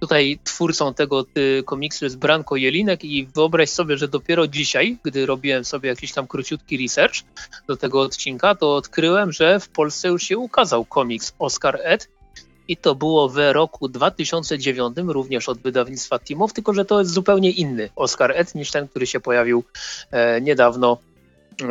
Tutaj 0.00 0.38
twórcą 0.44 0.94
tego 0.94 1.24
y, 1.38 1.62
komiksu 1.66 2.04
jest 2.04 2.18
Branko 2.18 2.56
Jelinek 2.56 3.04
i 3.04 3.26
wyobraź 3.34 3.70
sobie, 3.70 3.96
że 3.96 4.08
dopiero 4.08 4.46
dzisiaj, 4.46 4.98
gdy 5.02 5.26
robiłem 5.26 5.64
sobie 5.64 5.88
jakiś 5.88 6.12
tam 6.12 6.26
króciutki 6.26 6.82
research 6.82 7.14
do 7.68 7.76
tego 7.76 8.00
odcinka, 8.00 8.54
to 8.54 8.76
odkryłem, 8.76 9.32
że 9.32 9.60
w 9.60 9.68
Polsce 9.68 10.08
już 10.08 10.22
się 10.22 10.38
ukazał 10.38 10.84
komiks 10.84 11.32
Oscar 11.38 11.78
Ed 11.82 12.08
i 12.72 12.76
to 12.76 12.94
było 12.94 13.28
w 13.28 13.36
roku 13.52 13.88
2009, 13.88 14.96
również 15.06 15.48
od 15.48 15.58
wydawnictwa 15.58 16.18
Timow, 16.18 16.52
tylko 16.52 16.74
że 16.74 16.84
to 16.84 16.98
jest 16.98 17.10
zupełnie 17.10 17.50
inny 17.50 17.90
Oscar 17.96 18.32
Ed 18.34 18.54
niż 18.54 18.70
ten, 18.70 18.88
który 18.88 19.06
się 19.06 19.20
pojawił 19.20 19.64
e, 20.10 20.40
niedawno, 20.40 20.98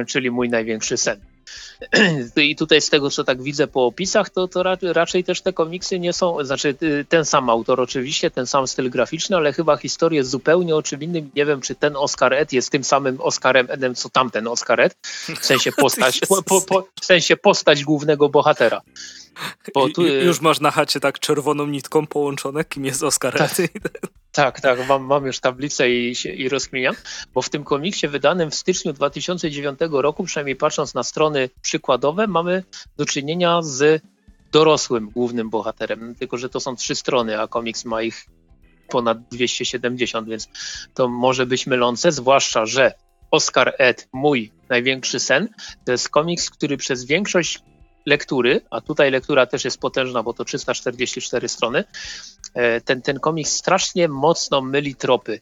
czyli 0.07 0.31
mój 0.31 0.49
największy 0.49 0.97
sen. 0.97 1.30
I 2.35 2.55
tutaj 2.55 2.81
z 2.81 2.89
tego, 2.89 3.09
co 3.09 3.23
tak 3.23 3.41
widzę 3.41 3.67
po 3.67 3.85
opisach, 3.85 4.29
to, 4.29 4.47
to 4.47 4.63
raczej 4.81 5.23
też 5.23 5.41
te 5.41 5.53
komiksy 5.53 5.99
nie 5.99 6.13
są, 6.13 6.45
znaczy 6.45 6.75
y, 6.83 7.05
ten 7.09 7.25
sam 7.25 7.49
autor 7.49 7.81
oczywiście, 7.81 8.31
ten 8.31 8.47
sam 8.47 8.67
styl 8.67 8.89
graficzny, 8.89 9.37
ale 9.37 9.53
chyba 9.53 9.77
historia 9.77 10.17
jest 10.17 10.29
zupełnie 10.29 10.75
o 10.75 10.83
czym 10.83 11.03
innym. 11.03 11.29
Nie 11.35 11.45
wiem, 11.45 11.61
czy 11.61 11.75
ten 11.75 11.95
Oscar 11.95 12.33
Ed 12.33 12.53
jest 12.53 12.69
tym 12.69 12.83
samym 12.83 13.21
Oscarem 13.21 13.67
Edem, 13.69 13.95
co 13.95 14.09
tamten 14.09 14.47
Oscar 14.47 14.81
Ed, 14.81 14.97
w 15.41 15.45
sensie 15.45 15.71
postać, 15.81 16.19
po, 16.19 16.43
po, 16.43 16.61
po, 16.61 16.87
w 17.01 17.05
sensie 17.05 17.37
postać 17.37 17.83
głównego 17.83 18.29
bohatera. 18.29 18.81
Tu... 19.95 20.07
Już 20.07 20.41
masz 20.41 20.59
na 20.59 20.71
chacie 20.71 20.99
tak 20.99 21.19
czerwoną 21.19 21.67
nitką 21.67 22.07
połączone, 22.07 22.65
kim 22.65 22.85
jest 22.85 23.03
Oscar 23.03 23.37
tak, 23.37 23.51
tak, 24.31 24.61
tak, 24.61 24.87
mam, 24.87 25.03
mam 25.03 25.25
już 25.25 25.39
tablicę 25.39 25.89
i, 25.89 26.15
i 26.35 26.49
rozkminiam, 26.49 26.95
bo 27.33 27.41
w 27.41 27.49
tym 27.49 27.63
komiksie 27.63 28.07
wydanym 28.07 28.51
w 28.51 28.55
styczniu 28.55 28.93
2009 28.93 29.79
roku, 29.91 30.23
przynajmniej 30.23 30.55
patrząc 30.55 30.93
na 30.93 31.03
strony 31.03 31.49
przykładowe, 31.61 32.27
mamy 32.27 32.63
do 32.97 33.05
czynienia 33.05 33.61
z 33.61 34.03
dorosłym 34.51 35.09
głównym 35.09 35.49
bohaterem, 35.49 36.15
tylko 36.15 36.37
że 36.37 36.49
to 36.49 36.59
są 36.59 36.75
trzy 36.75 36.95
strony, 36.95 37.41
a 37.41 37.47
komiks 37.47 37.85
ma 37.85 38.01
ich 38.01 38.25
ponad 38.89 39.17
270, 39.31 40.29
więc 40.29 40.49
to 40.93 41.07
może 41.07 41.45
być 41.45 41.67
mylące, 41.67 42.11
zwłaszcza, 42.11 42.65
że 42.65 42.93
Oscar 43.31 43.75
Ed, 43.77 44.09
mój 44.13 44.51
największy 44.69 45.19
sen. 45.19 45.49
To 45.85 45.91
jest 45.91 46.09
komiks, 46.09 46.49
który 46.49 46.77
przez 46.77 47.05
większość 47.05 47.59
lektury, 48.05 48.61
a 48.69 48.81
tutaj 48.81 49.11
lektura 49.11 49.45
też 49.45 49.65
jest 49.65 49.79
potężna, 49.79 50.23
bo 50.23 50.33
to 50.33 50.45
344 50.45 51.47
strony, 51.47 51.83
e, 52.53 52.81
ten, 52.81 53.01
ten 53.01 53.19
komiks 53.19 53.51
strasznie 53.51 54.07
mocno 54.07 54.61
myli 54.61 54.95
tropy. 54.95 55.39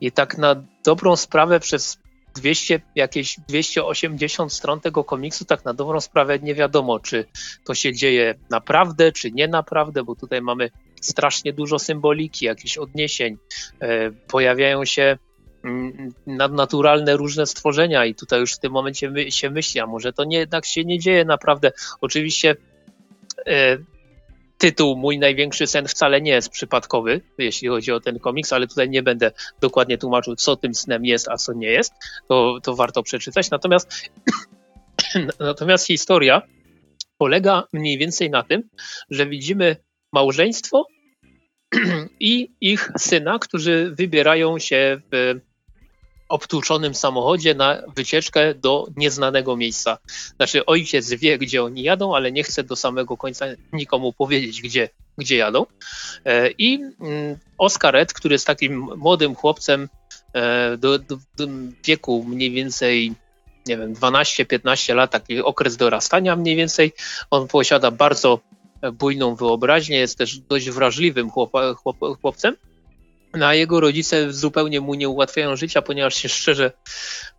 I 0.00 0.12
tak 0.12 0.38
na 0.38 0.64
dobrą 0.84 1.16
sprawę 1.16 1.60
przez 1.60 1.98
200, 2.34 2.80
jakieś 2.94 3.40
280 3.48 4.52
stron 4.52 4.80
tego 4.80 5.04
komiksu, 5.04 5.44
tak 5.44 5.64
na 5.64 5.74
dobrą 5.74 6.00
sprawę 6.00 6.38
nie 6.38 6.54
wiadomo, 6.54 7.00
czy 7.00 7.24
to 7.64 7.74
się 7.74 7.92
dzieje 7.92 8.34
naprawdę, 8.50 9.12
czy 9.12 9.30
nie 9.30 9.48
naprawdę, 9.48 10.04
bo 10.04 10.14
tutaj 10.14 10.42
mamy 10.42 10.70
strasznie 11.00 11.52
dużo 11.52 11.78
symboliki, 11.78 12.44
jakichś 12.44 12.78
odniesień. 12.78 13.36
E, 13.80 14.10
pojawiają 14.10 14.84
się 14.84 15.18
nadnaturalne 16.26 17.16
różne 17.16 17.46
stworzenia 17.46 18.04
i 18.04 18.14
tutaj 18.14 18.40
już 18.40 18.54
w 18.54 18.58
tym 18.58 18.72
momencie 18.72 19.10
my, 19.10 19.30
się 19.30 19.50
myśli, 19.50 19.80
a 19.80 19.86
może 19.86 20.12
to 20.12 20.24
nie, 20.24 20.38
jednak 20.38 20.66
się 20.66 20.84
nie 20.84 20.98
dzieje 20.98 21.24
naprawdę. 21.24 21.72
Oczywiście 22.00 22.56
e, 23.46 23.78
tytuł 24.58 24.96
Mój 24.96 25.18
największy 25.18 25.66
sen 25.66 25.88
wcale 25.88 26.20
nie 26.20 26.30
jest 26.30 26.48
przypadkowy, 26.48 27.20
jeśli 27.38 27.68
chodzi 27.68 27.92
o 27.92 28.00
ten 28.00 28.18
komiks, 28.18 28.52
ale 28.52 28.66
tutaj 28.66 28.90
nie 28.90 29.02
będę 29.02 29.32
dokładnie 29.60 29.98
tłumaczył, 29.98 30.36
co 30.36 30.56
tym 30.56 30.74
snem 30.74 31.04
jest, 31.04 31.28
a 31.28 31.36
co 31.36 31.52
nie 31.52 31.68
jest. 31.68 31.92
To, 32.28 32.58
to 32.62 32.74
warto 32.74 33.02
przeczytać. 33.02 33.50
Natomiast, 33.50 34.10
natomiast 35.40 35.86
historia 35.86 36.42
polega 37.18 37.64
mniej 37.72 37.98
więcej 37.98 38.30
na 38.30 38.42
tym, 38.42 38.62
że 39.10 39.26
widzimy 39.26 39.76
małżeństwo 40.12 40.86
i 42.20 42.54
ich 42.60 42.90
syna, 42.98 43.38
którzy 43.38 43.94
wybierają 43.98 44.58
się 44.58 45.00
w 45.12 45.40
obtłuczonym 46.32 46.94
samochodzie 46.94 47.54
na 47.54 47.82
wycieczkę 47.96 48.54
do 48.54 48.86
nieznanego 48.96 49.56
miejsca. 49.56 49.98
Znaczy 50.36 50.66
ojciec 50.66 51.10
wie, 51.10 51.38
gdzie 51.38 51.64
oni 51.64 51.82
jadą, 51.82 52.16
ale 52.16 52.32
nie 52.32 52.42
chce 52.42 52.62
do 52.62 52.76
samego 52.76 53.16
końca 53.16 53.46
nikomu 53.72 54.12
powiedzieć, 54.12 54.62
gdzie, 54.62 54.88
gdzie 55.18 55.36
jadą. 55.36 55.66
E, 56.24 56.50
I 56.50 56.74
mm, 56.74 57.36
Oskaret, 57.58 58.12
który 58.12 58.34
jest 58.34 58.46
takim 58.46 58.88
młodym 58.96 59.34
chłopcem 59.34 59.88
e, 60.32 60.76
do, 60.76 60.98
do, 60.98 61.16
do 61.36 61.46
wieku 61.84 62.24
mniej 62.28 62.50
więcej 62.50 63.14
nie 63.66 63.76
wiem, 63.76 63.94
12-15 63.94 64.94
lat, 64.94 65.10
taki 65.10 65.42
okres 65.42 65.76
dorastania 65.76 66.36
mniej 66.36 66.56
więcej. 66.56 66.92
On 67.30 67.48
posiada 67.48 67.90
bardzo 67.90 68.40
bujną 68.92 69.34
wyobraźnię, 69.34 69.98
jest 69.98 70.18
też 70.18 70.38
dość 70.38 70.70
wrażliwym 70.70 71.30
chłop, 71.30 71.52
chłop, 71.76 71.96
chłopcem 72.20 72.56
no 73.34 73.46
a 73.46 73.54
jego 73.54 73.80
rodzice 73.80 74.32
zupełnie 74.32 74.80
mu 74.80 74.94
nie 74.94 75.08
ułatwiają 75.08 75.56
życia, 75.56 75.82
ponieważ 75.82 76.14
się 76.14 76.28
szczerze, 76.28 76.72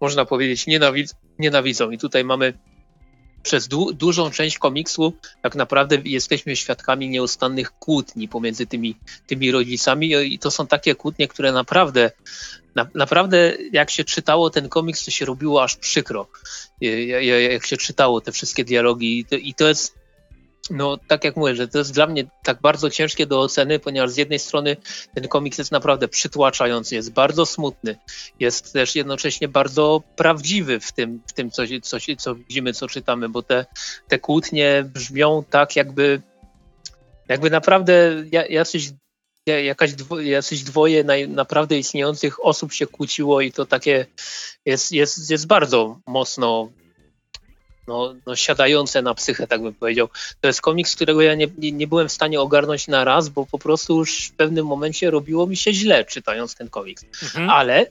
można 0.02 0.26
powiedzieć, 0.26 0.68
nienawidz, 0.68 1.16
nienawidzą. 1.40 1.92
I 1.92 1.98
tutaj 1.98 2.24
mamy 2.24 2.54
przez 3.44 3.68
du 3.68 3.94
dużą 3.94 4.32
część 4.32 4.58
komiksu 4.58 5.14
tak 5.42 5.56
naprawdę 5.56 5.98
jesteśmy 6.06 6.56
świadkami 6.56 7.10
nieustannych 7.10 7.72
kłótni 7.72 8.28
pomiędzy 8.28 8.68
tymi, 8.68 8.96
tymi 9.28 9.52
rodzicami 9.52 10.34
i 10.34 10.40
to 10.40 10.52
są 10.52 10.68
takie 10.68 10.96
kłótnie, 10.96 11.28
które 11.28 11.52
naprawdę 11.52 12.12
na, 12.76 12.88
naprawdę 12.94 13.54
jak 13.72 13.92
się 13.92 14.04
czytało 14.04 14.50
ten 14.50 14.70
komiks, 14.70 15.06
to 15.06 15.12
się 15.12 15.26
robiło 15.26 15.64
aż 15.64 15.76
przykro. 15.76 16.28
Jak 17.52 17.66
się 17.66 17.78
czytało 17.78 18.22
te 18.22 18.32
wszystkie 18.32 18.66
dialogi 18.66 19.20
i 19.20 19.26
to, 19.26 19.36
i 19.36 19.54
to 19.54 19.68
jest 19.68 20.03
no, 20.70 20.98
tak 21.08 21.24
jak 21.24 21.36
mówię, 21.36 21.56
że 21.56 21.68
to 21.68 21.78
jest 21.78 21.94
dla 21.94 22.08
mnie 22.08 22.26
tak 22.44 22.62
bardzo 22.62 22.90
ciężkie 22.90 23.26
do 23.26 23.42
oceny, 23.42 23.80
ponieważ 23.80 24.12
z 24.12 24.18
jednej 24.18 24.40
strony 24.40 24.78
ten 25.16 25.28
komiks 25.28 25.58
jest 25.58 25.72
naprawdę 25.72 26.08
przytłaczający, 26.08 26.96
jest 26.96 27.14
bardzo 27.14 27.46
smutny, 27.46 27.98
jest 28.40 28.74
też 28.74 28.96
jednocześnie 28.96 29.48
bardzo 29.48 30.04
prawdziwy 30.16 30.80
w 30.80 30.92
tym, 30.92 31.22
w 31.28 31.34
tym 31.34 31.52
co, 31.52 31.64
co, 31.82 31.98
co 32.18 32.36
widzimy, 32.36 32.74
co 32.74 32.88
czytamy, 32.88 33.30
bo 33.30 33.44
te, 33.44 33.66
te 34.08 34.20
kłótnie 34.20 34.90
brzmią 34.94 35.44
tak, 35.50 35.76
jakby, 35.76 36.22
jakby 37.30 37.50
naprawdę 37.50 38.24
jacyś 38.50 38.92
jakaś 39.46 39.94
dwo, 39.94 40.20
jacyś 40.20 40.64
dwoje 40.64 41.04
naj, 41.04 41.30
naprawdę 41.30 41.78
istniejących 41.78 42.46
osób 42.46 42.74
się 42.74 42.88
kłóciło 42.88 43.42
i 43.42 43.52
to 43.52 43.66
takie 43.66 44.06
jest, 44.66 44.92
jest, 44.92 45.32
jest 45.32 45.48
bardzo 45.48 46.00
mocno 46.08 46.70
no, 47.88 48.16
no, 48.26 48.36
siadające 48.36 49.02
na 49.02 49.14
psychę, 49.14 49.48
tak 49.48 49.62
bym 49.62 49.74
powiedział. 49.74 50.08
To 50.42 50.48
jest 50.48 50.62
komiks, 50.62 50.96
którego 50.96 51.22
ja 51.22 51.36
nie, 51.36 51.48
nie, 51.58 51.72
nie, 51.72 51.88
byłem 51.88 52.08
w 52.08 52.12
stanie 52.12 52.42
ogarnąć 52.42 52.88
na 52.88 53.04
raz, 53.04 53.30
bo 53.30 53.46
po 53.46 53.60
prostu 53.60 53.98
już 53.98 54.28
w 54.28 54.32
pewnym 54.32 54.66
momencie 54.66 55.12
robiło 55.12 55.48
mi 55.48 55.58
się 55.58 55.74
źle 55.74 56.06
czytając 56.06 56.56
ten 56.56 56.70
komiks. 56.70 57.06
Mhm. 57.24 57.50
Ale, 57.50 57.86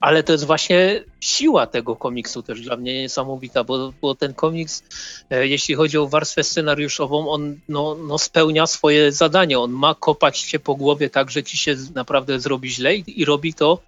ale 0.00 0.22
to 0.22 0.32
jest 0.32 0.44
właśnie 0.44 1.04
siła 1.20 1.66
tego 1.66 1.96
komiksu 1.96 2.42
też 2.42 2.60
dla 2.60 2.76
mnie 2.76 3.02
niesamowita, 3.02 3.64
bo, 3.64 3.92
bo 4.00 4.14
ten 4.14 4.34
komiks, 4.34 4.82
e, 5.30 5.46
jeśli 5.46 5.74
chodzi 5.74 5.98
o 5.98 6.08
warstwę 6.08 6.44
scenariuszową, 6.44 7.30
on 7.30 7.60
no, 7.68 7.94
no 7.94 8.18
spełnia 8.18 8.66
swoje 8.66 9.12
zadanie. 9.12 9.58
On 9.58 9.70
ma 9.70 9.94
kopać 9.94 10.42
cię 10.42 10.58
po 10.58 10.74
głowie 10.74 11.10
tak, 11.10 11.30
że 11.30 11.42
ci 11.42 11.58
się 11.58 11.76
naprawdę 11.94 12.40
zrobi 12.40 12.70
źle 12.70 12.96
i, 12.96 13.20
i 13.20 13.24
robi 13.24 13.54
to 13.54 13.80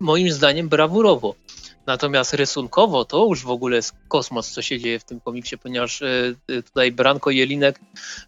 moim 0.00 0.32
zdaniem 0.32 0.68
brawurowo. 0.68 1.34
Natomiast 1.90 2.34
rysunkowo 2.34 3.04
to 3.04 3.26
już 3.28 3.42
w 3.44 3.50
ogóle 3.50 3.76
jest 3.76 3.94
kosmos, 4.08 4.50
co 4.50 4.62
się 4.62 4.78
dzieje 4.78 4.98
w 4.98 5.04
tym 5.04 5.20
komiksie, 5.20 5.58
ponieważ 5.58 6.02
e, 6.02 6.34
tutaj 6.62 6.92
Branko 6.92 7.30
Jelinek, 7.30 7.80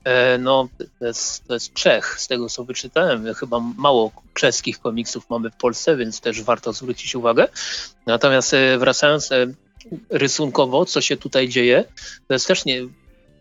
e, 0.04 0.38
no 0.38 0.68
to 0.98 1.06
jest, 1.06 1.46
to 1.46 1.54
jest 1.54 1.72
Czech, 1.72 2.20
z 2.20 2.28
tego 2.28 2.48
co 2.48 2.64
wyczytałem. 2.64 3.34
Chyba 3.34 3.60
mało 3.60 4.12
czeskich 4.34 4.80
komiksów 4.80 5.30
mamy 5.30 5.50
w 5.50 5.56
Polsce, 5.56 5.96
więc 5.96 6.20
też 6.20 6.42
warto 6.42 6.72
zwrócić 6.72 7.14
uwagę. 7.14 7.48
Natomiast 8.06 8.54
e, 8.54 8.78
wracając 8.78 9.30
rysunkowo, 10.10 10.84
co 10.84 11.00
się 11.00 11.16
tutaj 11.16 11.48
dzieje, 11.48 11.84
to 12.28 12.34
jest 12.34 12.46
też 12.46 12.64
nie, 12.64 12.80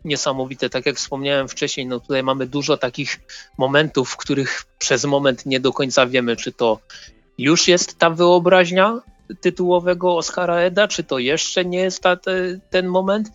niesamowite. 0.05 0.69
Tak 0.69 0.85
jak 0.85 0.95
wspomniałem 0.95 1.47
wcześniej, 1.47 1.87
no 1.87 1.99
tutaj 1.99 2.23
mamy 2.23 2.47
dużo 2.47 2.77
takich 2.77 3.19
momentów, 3.57 4.09
w 4.09 4.17
których 4.17 4.65
przez 4.79 5.05
moment 5.05 5.45
nie 5.45 5.59
do 5.59 5.73
końca 5.73 6.05
wiemy, 6.05 6.35
czy 6.35 6.51
to 6.51 6.79
już 7.37 7.67
jest 7.67 7.97
ta 7.97 8.09
wyobraźnia, 8.09 9.01
tytułowego 9.41 10.17
Oscara 10.17 10.59
Eda, 10.59 10.87
czy 10.87 11.03
to 11.03 11.19
jeszcze 11.19 11.65
nie 11.65 11.79
jest 11.79 12.03
ta, 12.03 12.15
te, 12.15 12.59
ten 12.69 12.87
moment. 12.87 13.29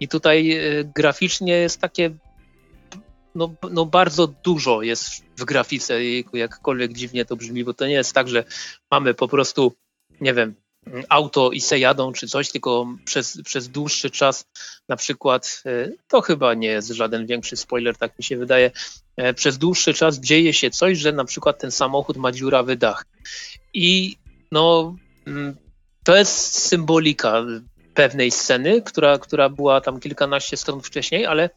I 0.00 0.08
tutaj 0.08 0.52
e, 0.52 0.84
graficznie 0.84 1.52
jest 1.52 1.80
takie, 1.80 2.10
no, 3.34 3.54
no 3.70 3.86
bardzo 3.86 4.26
dużo 4.26 4.82
jest 4.82 5.10
w 5.36 5.44
grafice, 5.44 5.94
jakkolwiek 6.32 6.92
dziwnie 6.92 7.24
to 7.24 7.36
brzmi, 7.36 7.64
bo 7.64 7.74
to 7.74 7.86
nie 7.86 7.94
jest 7.94 8.12
tak, 8.12 8.28
że 8.28 8.44
mamy 8.90 9.14
po 9.14 9.28
prostu, 9.28 9.72
nie 10.20 10.34
wiem, 10.34 10.54
auto 11.08 11.50
i 11.50 11.60
se 11.60 11.78
jadą 11.78 12.12
czy 12.12 12.28
coś, 12.28 12.50
tylko 12.50 12.86
przez, 13.04 13.42
przez 13.44 13.68
dłuższy 13.68 14.10
czas 14.10 14.46
na 14.88 14.96
przykład, 14.96 15.62
e, 15.66 15.90
to 16.08 16.20
chyba 16.20 16.54
nie 16.54 16.68
jest 16.68 16.88
żaden 16.88 17.26
większy 17.26 17.56
spoiler, 17.56 17.96
tak 17.96 18.18
mi 18.18 18.24
się 18.24 18.36
wydaje, 18.36 18.70
e, 19.16 19.34
przez 19.34 19.58
dłuższy 19.58 19.94
czas 19.94 20.20
dzieje 20.20 20.52
się 20.52 20.70
coś, 20.70 20.98
że 20.98 21.12
na 21.12 21.24
przykład 21.24 21.58
ten 21.58 21.70
samochód 21.70 22.16
ma 22.16 22.32
dziurawy 22.32 22.76
dach. 22.76 23.06
I 23.74 24.16
no 24.52 24.94
to 26.04 26.16
jest 26.16 26.58
symbolika 26.58 27.44
pewnej 27.94 28.30
sceny, 28.30 28.82
która, 28.82 29.18
która 29.18 29.48
była 29.48 29.80
tam 29.80 30.00
kilkanaście 30.00 30.56
stron 30.56 30.80
wcześniej, 30.80 31.26
ale 31.26 31.50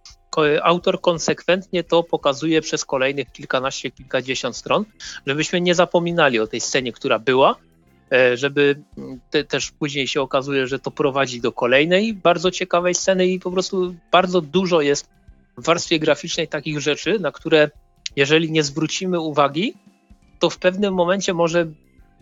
autor 0.64 1.02
konsekwentnie 1.02 1.84
to 1.84 2.04
pokazuje 2.04 2.62
przez 2.62 2.86
kolejnych 2.86 3.32
kilkanaście, 3.32 3.92
kilkadziesiąt 3.92 4.58
stron, 4.58 4.86
żebyśmy 5.28 5.62
nie 5.62 5.76
zapominali 5.76 6.40
o 6.40 6.48
tej 6.48 6.62
scenie, 6.62 6.94
która 6.94 7.20
była, 7.20 7.56
e, 8.12 8.38
żeby 8.38 8.84
te, 9.30 9.44
też 9.44 9.72
później 9.72 10.08
się 10.08 10.22
okazuje, 10.22 10.68
że 10.68 10.80
to 10.80 10.92
prowadzi 10.92 11.42
do 11.42 11.52
kolejnej 11.52 12.14
bardzo 12.14 12.52
ciekawej 12.52 12.96
sceny 12.96 13.28
i 13.28 13.40
po 13.40 13.52
prostu 13.52 13.96
bardzo 14.12 14.42
dużo 14.42 14.82
jest 14.82 15.10
w 15.58 15.66
warstwie 15.66 16.00
graficznej 16.00 16.48
takich 16.48 16.80
rzeczy, 16.80 17.20
na 17.20 17.32
które 17.32 17.70
jeżeli 18.16 18.52
nie 18.52 18.64
zwrócimy 18.64 19.20
uwagi, 19.20 19.74
to 20.40 20.50
w 20.50 20.58
pewnym 20.58 20.94
momencie 20.94 21.34
może 21.34 21.68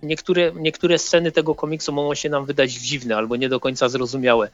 niektóre, 0.04 0.52
niektóre 0.56 1.00
sceny 1.00 1.32
tego 1.32 1.56
komiksu 1.56 1.94
mogą 1.94 2.16
się 2.16 2.30
nam 2.30 2.46
wydać 2.46 2.72
dziwne 2.72 3.18
albo 3.18 3.36
nie 3.36 3.50
do 3.50 3.60
końca 3.60 3.90
zrozumiałe, 3.90 4.50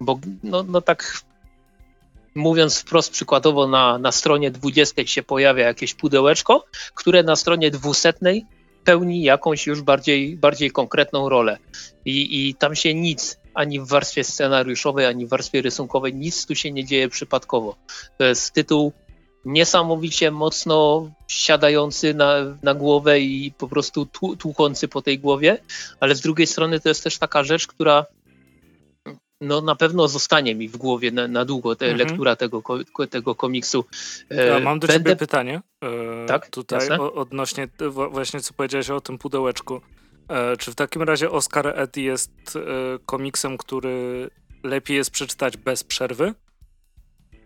bo 0.00 0.18
no, 0.42 0.62
no 0.62 0.80
tak 0.80 1.22
mówiąc 2.34 2.78
wprost 2.78 3.12
przykładowo 3.12 3.68
na, 3.68 3.98
na 3.98 4.12
stronie 4.12 4.50
20 4.50 5.06
się 5.06 5.22
pojawia 5.22 5.66
jakieś 5.66 5.94
pudełeczko, 5.94 6.64
które 6.94 7.22
na 7.22 7.36
stronie 7.36 7.70
200 7.70 8.12
pełni 8.84 9.22
jakąś 9.22 9.66
już 9.66 9.82
bardziej, 9.82 10.36
bardziej 10.36 10.70
konkretną 10.70 11.28
rolę 11.28 11.58
I, 12.04 12.48
i 12.48 12.54
tam 12.54 12.74
się 12.74 12.94
nic 12.94 13.38
ani 13.54 13.80
w 13.80 13.88
warstwie 13.88 14.24
scenariuszowej, 14.24 15.06
ani 15.06 15.26
w 15.26 15.28
warstwie 15.28 15.62
rysunkowej 15.62 16.14
nic 16.14 16.46
tu 16.46 16.54
się 16.54 16.72
nie 16.72 16.84
dzieje 16.84 17.08
przypadkowo. 17.08 17.76
To 18.18 18.24
jest 18.24 18.52
tytuł 18.52 18.92
niesamowicie 19.44 20.30
mocno 20.30 21.10
siadający 21.28 22.14
na, 22.14 22.34
na 22.62 22.74
głowę 22.74 23.20
i 23.20 23.52
po 23.58 23.68
prostu 23.68 24.06
tłuchący 24.38 24.88
po 24.88 25.02
tej 25.02 25.18
głowie, 25.18 25.58
ale 26.00 26.14
z 26.14 26.20
drugiej 26.20 26.46
strony 26.46 26.80
to 26.80 26.88
jest 26.88 27.04
też 27.04 27.18
taka 27.18 27.44
rzecz, 27.44 27.66
która 27.66 28.06
no 29.42 29.60
na 29.60 29.76
pewno 29.76 30.08
zostanie 30.08 30.54
mi 30.54 30.68
w 30.68 30.76
głowie 30.76 31.10
na, 31.10 31.28
na 31.28 31.44
długo 31.44 31.76
te, 31.76 31.86
mhm. 31.86 32.08
lektura 32.08 32.36
tego, 32.36 32.62
tego 33.10 33.34
komiksu. 33.34 33.84
E, 34.30 34.46
ja 34.46 34.60
mam 34.60 34.78
do 34.78 34.86
Będę... 34.86 35.10
ciebie 35.10 35.16
pytanie. 35.16 35.60
E, 35.84 36.26
tak? 36.26 36.50
Tutaj 36.50 36.88
odnośnie 36.98 37.68
właśnie 38.10 38.40
co 38.40 38.54
powiedziałeś 38.54 38.90
o 38.90 39.00
tym 39.00 39.18
pudełeczku. 39.18 39.80
E, 40.28 40.56
czy 40.56 40.72
w 40.72 40.74
takim 40.74 41.02
razie 41.02 41.30
Oscar 41.30 41.80
Ed 41.80 41.96
jest 41.96 42.30
e, 42.56 42.60
komiksem, 43.06 43.58
który 43.58 44.30
lepiej 44.62 44.96
jest 44.96 45.10
przeczytać 45.10 45.56
bez 45.56 45.84
przerwy? 45.84 46.34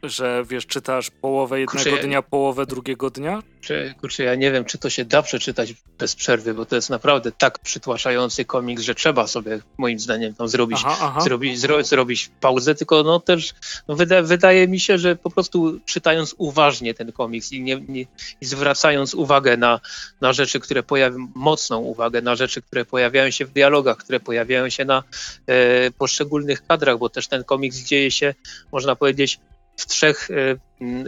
Że 0.09 0.44
wiesz, 0.48 0.66
czytasz 0.66 1.11
połowę 1.11 1.61
jednego 1.61 1.90
kurczę, 1.90 2.07
dnia, 2.07 2.22
połowę 2.22 2.66
drugiego 2.66 3.11
dnia? 3.11 3.42
Czy, 3.61 3.94
kurczę, 4.00 4.22
ja 4.22 4.34
nie 4.34 4.52
wiem, 4.52 4.64
czy 4.64 4.78
to 4.78 4.90
się 4.90 5.04
da 5.04 5.22
przeczytać 5.22 5.74
bez 5.98 6.14
przerwy, 6.14 6.54
bo 6.54 6.66
to 6.66 6.76
jest 6.76 6.90
naprawdę 6.90 7.32
tak 7.32 7.59
przytłaczający 7.59 8.44
komiks, 8.44 8.82
że 8.82 8.94
trzeba 8.94 9.26
sobie, 9.26 9.59
moim 9.78 9.98
zdaniem, 9.98 10.34
tam 10.34 10.48
zrobić, 10.48 10.78
aha, 10.84 10.96
aha. 11.02 11.20
zrobić, 11.20 11.61
zro, 11.61 11.84
zrobić 11.84 12.30
pauzę, 12.40 12.74
tylko 12.74 13.02
no 13.02 13.20
też 13.20 13.54
no 13.88 13.96
wyda, 13.96 14.22
wydaje 14.22 14.68
mi 14.68 14.80
się, 14.80 14.98
że 14.98 15.16
po 15.16 15.30
prostu 15.30 15.80
czytając 15.84 16.34
uważnie 16.38 16.94
ten 16.94 17.12
komiks 17.12 17.52
i, 17.52 17.62
nie, 17.62 17.80
nie, 17.88 18.04
i 18.40 18.46
zwracając 18.46 19.14
uwagę 19.14 19.57
na, 19.57 19.80
na 20.20 20.32
rzeczy, 20.32 20.61
które 20.61 20.82
pojawiają, 20.82 21.28
mocną 21.34 21.78
uwagę 21.78 22.22
na 22.22 22.36
rzeczy, 22.36 22.62
które 22.62 22.84
pojawiają 22.84 23.30
się 23.30 23.44
w 23.44 23.52
dialogach, 23.52 23.96
które 23.96 24.20
pojawiają 24.20 24.68
się 24.68 24.84
na 24.84 25.02
e, 25.46 25.90
poszczególnych 25.90 26.66
kadrach, 26.66 26.98
bo 26.98 27.09
też 27.09 27.28
ten 27.28 27.44
komiks 27.44 27.76
dzieje 27.76 28.11
się, 28.11 28.34
można 28.72 28.96
powiedzieć, 28.96 29.38
w 29.77 29.87
trzech, 29.87 30.29
e, 30.31 30.35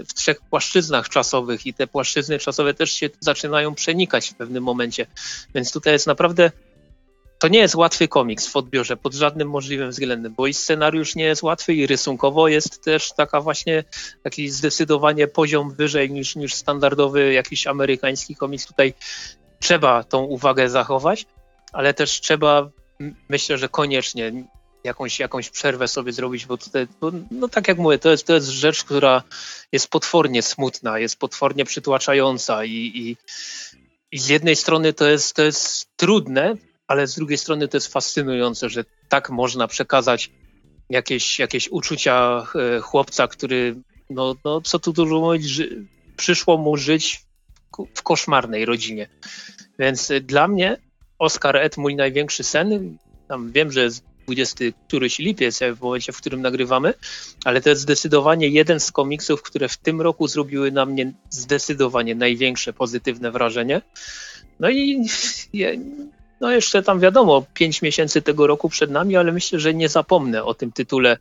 w 0.04 0.14
trzech 0.14 0.40
płaszczyznach 0.50 1.08
czasowych 1.08 1.66
i 1.66 1.74
te 1.74 1.86
płaszczyzny 1.86 2.38
czasowe 2.38 2.74
też 2.74 2.92
się 2.92 3.10
zaczynają 3.20 3.74
przenikać 3.74 4.30
w 4.30 4.34
pewnym 4.34 4.64
momencie. 4.64 5.06
Więc 5.54 5.72
tutaj 5.72 5.92
jest 5.92 6.06
naprawdę. 6.06 6.50
To 7.38 7.48
nie 7.48 7.58
jest 7.58 7.74
łatwy 7.74 8.08
komiks 8.08 8.46
w 8.48 8.56
odbiorze 8.56 8.96
pod 8.96 9.14
żadnym 9.14 9.50
możliwym 9.50 9.90
względem, 9.90 10.34
bo 10.34 10.46
i 10.46 10.54
scenariusz 10.54 11.14
nie 11.14 11.24
jest 11.24 11.42
łatwy, 11.42 11.74
i 11.74 11.86
rysunkowo 11.86 12.48
jest 12.48 12.84
też 12.84 13.12
taka 13.12 13.40
właśnie 13.40 13.84
taki 14.22 14.50
zdecydowanie 14.50 15.28
poziom 15.28 15.74
wyżej 15.74 16.10
niż, 16.10 16.36
niż 16.36 16.54
standardowy 16.54 17.32
jakiś 17.32 17.66
amerykański 17.66 18.36
komiks. 18.36 18.66
Tutaj 18.66 18.94
trzeba 19.60 20.04
tą 20.04 20.22
uwagę 20.22 20.68
zachować, 20.68 21.26
ale 21.72 21.94
też 21.94 22.20
trzeba 22.20 22.70
myślę, 23.28 23.58
że 23.58 23.68
koniecznie 23.68 24.32
jakąś, 24.88 25.18
jakąś 25.18 25.50
przerwę 25.50 25.88
sobie 25.88 26.12
zrobić, 26.12 26.46
bo 26.46 26.56
tutaj, 26.56 26.86
no 27.30 27.48
tak 27.48 27.68
jak 27.68 27.78
mówię, 27.78 27.98
to 27.98 28.10
jest, 28.10 28.26
to 28.26 28.34
jest 28.34 28.48
rzecz, 28.48 28.84
która 28.84 29.22
jest 29.72 29.88
potwornie 29.88 30.42
smutna, 30.42 30.98
jest 30.98 31.18
potwornie 31.18 31.64
przytłaczająca 31.64 32.64
i, 32.64 32.92
i, 32.94 33.16
i 34.12 34.18
z 34.18 34.28
jednej 34.28 34.56
strony 34.56 34.92
to 34.92 35.08
jest, 35.08 35.36
to 35.36 35.42
jest 35.42 35.88
trudne, 35.96 36.54
ale 36.86 37.06
z 37.06 37.14
drugiej 37.14 37.38
strony 37.38 37.68
to 37.68 37.76
jest 37.76 37.92
fascynujące, 37.92 38.68
że 38.68 38.84
tak 39.08 39.30
można 39.30 39.68
przekazać 39.68 40.30
jakieś, 40.90 41.38
jakieś 41.38 41.68
uczucia 41.68 42.46
e, 42.54 42.80
chłopca, 42.80 43.28
który, 43.28 43.76
no, 44.10 44.34
no 44.44 44.60
co 44.60 44.78
tu 44.78 44.92
dużo 44.92 45.20
mówić, 45.20 45.62
przyszło 46.16 46.58
mu 46.58 46.76
żyć 46.76 47.24
w 47.94 48.02
koszmarnej 48.02 48.64
rodzinie. 48.64 49.08
Więc 49.78 50.12
dla 50.22 50.48
mnie 50.48 50.76
Oscar 51.18 51.56
Ed, 51.56 51.76
mój 51.76 51.96
największy 51.96 52.44
sen, 52.44 52.98
tam 53.28 53.52
wiem, 53.52 53.72
że 53.72 53.80
jest 53.80 54.04
20 54.28 54.64
któryś 54.88 55.18
lipiec, 55.18 55.60
w 55.76 55.80
momencie, 55.80 56.12
w 56.12 56.16
którym 56.16 56.42
nagrywamy, 56.42 56.94
ale 57.44 57.60
to 57.60 57.70
jest 57.70 57.82
zdecydowanie 57.82 58.48
jeden 58.48 58.80
z 58.80 58.92
komiksów, 58.92 59.42
które 59.42 59.68
w 59.68 59.76
tym 59.76 60.00
roku 60.00 60.28
zrobiły 60.28 60.72
na 60.72 60.86
mnie 60.86 61.12
zdecydowanie 61.30 62.14
największe 62.14 62.72
pozytywne 62.72 63.30
wrażenie. 63.30 63.80
No 64.60 64.70
i 64.70 65.04
no 66.40 66.50
jeszcze 66.50 66.82
tam 66.82 67.00
wiadomo, 67.00 67.44
5 67.54 67.82
miesięcy 67.82 68.22
tego 68.22 68.46
roku 68.46 68.68
przed 68.68 68.90
nami, 68.90 69.16
ale 69.16 69.32
myślę, 69.32 69.60
że 69.60 69.74
nie 69.74 69.88
zapomnę 69.88 70.44
o 70.44 70.54
tym 70.54 70.72
tytule 70.72 71.16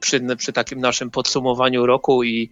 przy, 0.00 0.20
przy 0.36 0.52
takim 0.52 0.80
naszym 0.80 1.10
podsumowaniu 1.10 1.86
roku 1.86 2.24
i 2.24 2.50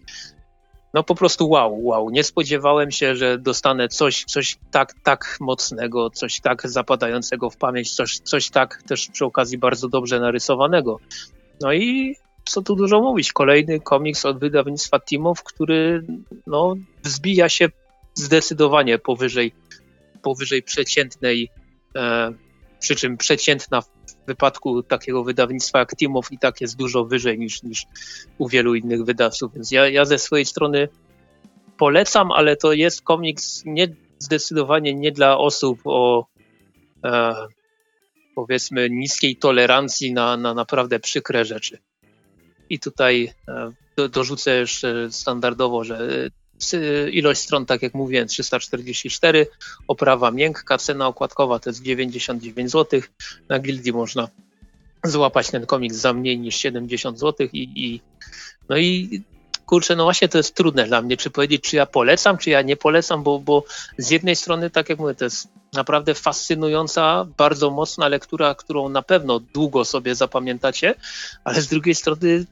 no 0.95 1.03
po 1.03 1.15
prostu 1.15 1.49
wow, 1.49 1.85
wow. 1.85 2.11
Nie 2.11 2.25
spodziewałem 2.25 2.91
się, 2.91 3.17
że 3.17 3.39
dostanę 3.39 3.89
coś, 3.89 4.25
coś 4.25 4.57
tak, 4.71 4.95
tak 5.03 5.37
mocnego, 5.41 6.11
coś 6.11 6.41
tak 6.41 6.69
zapadającego 6.69 7.51
w 7.51 7.57
pamięć, 7.57 7.95
coś, 7.95 8.19
coś 8.19 8.51
tak 8.51 8.83
też 8.83 9.09
przy 9.09 9.25
okazji 9.25 9.59
bardzo 9.59 9.89
dobrze 9.89 10.21
narysowanego. 10.21 10.99
No 11.61 11.73
i 11.73 12.17
co 12.45 12.63
tu 12.63 12.77
dużo 12.77 13.01
mówić, 13.01 13.33
kolejny 13.33 13.81
komiks 13.81 14.25
od 14.25 14.39
wydawnictwa 14.39 15.01
Timów, 15.01 15.43
który 15.43 16.05
no, 16.47 16.75
wzbija 17.03 17.49
się 17.49 17.69
zdecydowanie 18.15 18.99
powyżej, 18.99 19.53
powyżej 20.23 20.63
przeciętnej, 20.63 21.51
e, 21.97 22.33
przy 22.81 22.97
czym 22.97 23.17
przeciętna 23.17 23.81
w 23.81 23.91
wypadku 24.27 24.83
takiego 24.83 25.25
wydawnictwa 25.25 25.79
jak 25.79 25.97
Timow 25.97 26.33
i 26.33 26.39
tak 26.39 26.61
jest 26.61 26.77
dużo 26.77 27.05
wyżej 27.05 27.39
niż, 27.39 27.63
niż 27.63 27.87
u 28.39 28.49
wielu 28.49 28.75
innych 28.75 29.05
wydawców. 29.05 29.55
Więc 29.55 29.71
ja, 29.71 29.89
ja 29.89 30.05
ze 30.05 30.19
swojej 30.19 30.47
strony 30.47 30.89
polecam, 31.79 32.33
ale 32.33 32.57
to 32.57 32.73
jest 32.73 33.03
komiks 33.03 33.63
nie, 33.65 33.89
zdecydowanie 34.19 34.95
nie 34.95 35.13
dla 35.13 35.39
osób 35.39 35.81
o 35.85 36.27
e, 37.05 37.35
powiedzmy 38.35 38.91
niskiej 38.91 39.37
tolerancji 39.37 40.13
na, 40.13 40.37
na 40.37 40.55
naprawdę 40.55 41.01
przykre 41.01 41.45
rzeczy. 41.45 41.79
I 42.71 42.79
tutaj 42.79 43.33
e, 43.49 43.73
do, 43.97 44.09
dorzucę 44.09 44.57
jeszcze 44.57 45.13
standardowo, 45.13 45.85
że 45.85 46.29
ilość 47.13 47.41
stron, 47.41 47.67
tak 47.67 47.83
jak 47.83 47.95
mówiłem, 47.95 48.29
344, 48.29 49.47
oprawa 49.89 50.31
miękka, 50.31 50.79
cena 50.79 51.07
okładkowa 51.07 51.59
to 51.59 51.71
jest 51.71 51.83
99 51.83 52.71
zł. 52.71 53.01
Na 53.49 53.59
Gildii 53.59 53.93
można 53.93 54.29
złapać 55.05 55.51
ten 55.51 55.67
komiks 55.67 55.97
za 55.97 56.13
mniej 56.13 56.39
niż 56.39 56.57
70 56.57 57.19
zł 57.19 57.49
i, 57.53 57.69
i 57.77 58.01
no 58.69 58.79
i 58.79 59.23
kurczę, 59.67 59.97
no 59.97 60.05
właśnie 60.05 60.29
to 60.29 60.39
jest 60.39 60.55
trudne 60.55 60.85
dla 60.85 61.03
mnie, 61.03 61.17
czy 61.17 61.31
powiedzieć, 61.31 61.63
czy 61.63 61.77
ja 61.77 61.87
polecam, 61.87 62.39
czy 62.39 62.51
ja 62.51 62.63
nie 62.63 62.77
polecam, 62.77 63.23
bo, 63.23 63.39
bo 63.39 63.65
z 63.99 64.11
jednej 64.11 64.37
strony, 64.37 64.71
tak 64.71 64.89
jak 64.89 64.99
mówię, 64.99 65.15
to 65.15 65.25
jest 65.25 65.49
naprawdę 65.73 66.15
fascynująca, 66.15 67.27
bardzo 67.37 67.71
mocna 67.71 68.09
lektura, 68.09 68.55
którą 68.55 68.89
na 68.89 69.03
pewno 69.03 69.41
długo 69.41 69.85
sobie 69.85 70.15
zapamiętacie, 70.15 70.95
ale 71.45 71.63
z 71.63 71.69
drugiej 71.69 71.95
strony 71.95 72.47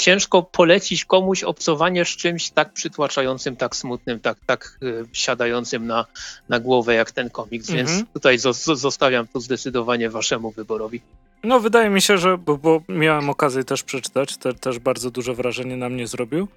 ciężko 0.00 0.42
polecić 0.42 1.04
komuś 1.04 1.42
obcowanie 1.42 2.04
z 2.04 2.08
czymś 2.08 2.50
tak 2.50 2.72
przytłaczającym, 2.72 3.56
tak 3.56 3.76
smutnym, 3.76 4.20
tak, 4.20 4.38
tak 4.46 4.78
y, 4.82 5.04
siadającym 5.12 5.86
na, 5.86 6.06
na 6.48 6.60
głowę 6.60 6.94
jak 6.94 7.12
ten 7.12 7.30
komiks, 7.30 7.70
więc 7.70 7.90
mhm. 7.90 8.06
tutaj 8.12 8.38
zostawiam 8.74 9.26
to 9.26 9.40
zdecydowanie 9.40 10.10
waszemu 10.10 10.50
wyborowi. 10.50 11.00
No, 11.44 11.60
wydaje 11.60 11.90
mi 11.90 12.02
się, 12.02 12.18
że, 12.18 12.38
bo, 12.38 12.56
bo 12.56 12.82
miałem 12.88 13.30
okazję 13.30 13.64
też 13.64 13.82
przeczytać, 13.82 14.36
te, 14.36 14.54
też 14.54 14.78
bardzo 14.78 15.10
duże 15.10 15.34
wrażenie 15.34 15.76
na 15.76 15.88
mnie 15.88 16.06
zrobił. 16.06 16.48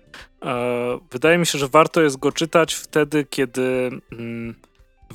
E, 0.41 0.99
wydaje 1.11 1.38
mi 1.38 1.45
się, 1.45 1.59
że 1.59 1.68
warto 1.68 2.01
jest 2.01 2.18
go 2.18 2.32
czytać 2.32 2.74
wtedy, 2.74 3.26
kiedy 3.30 3.91
mm, 4.11 4.55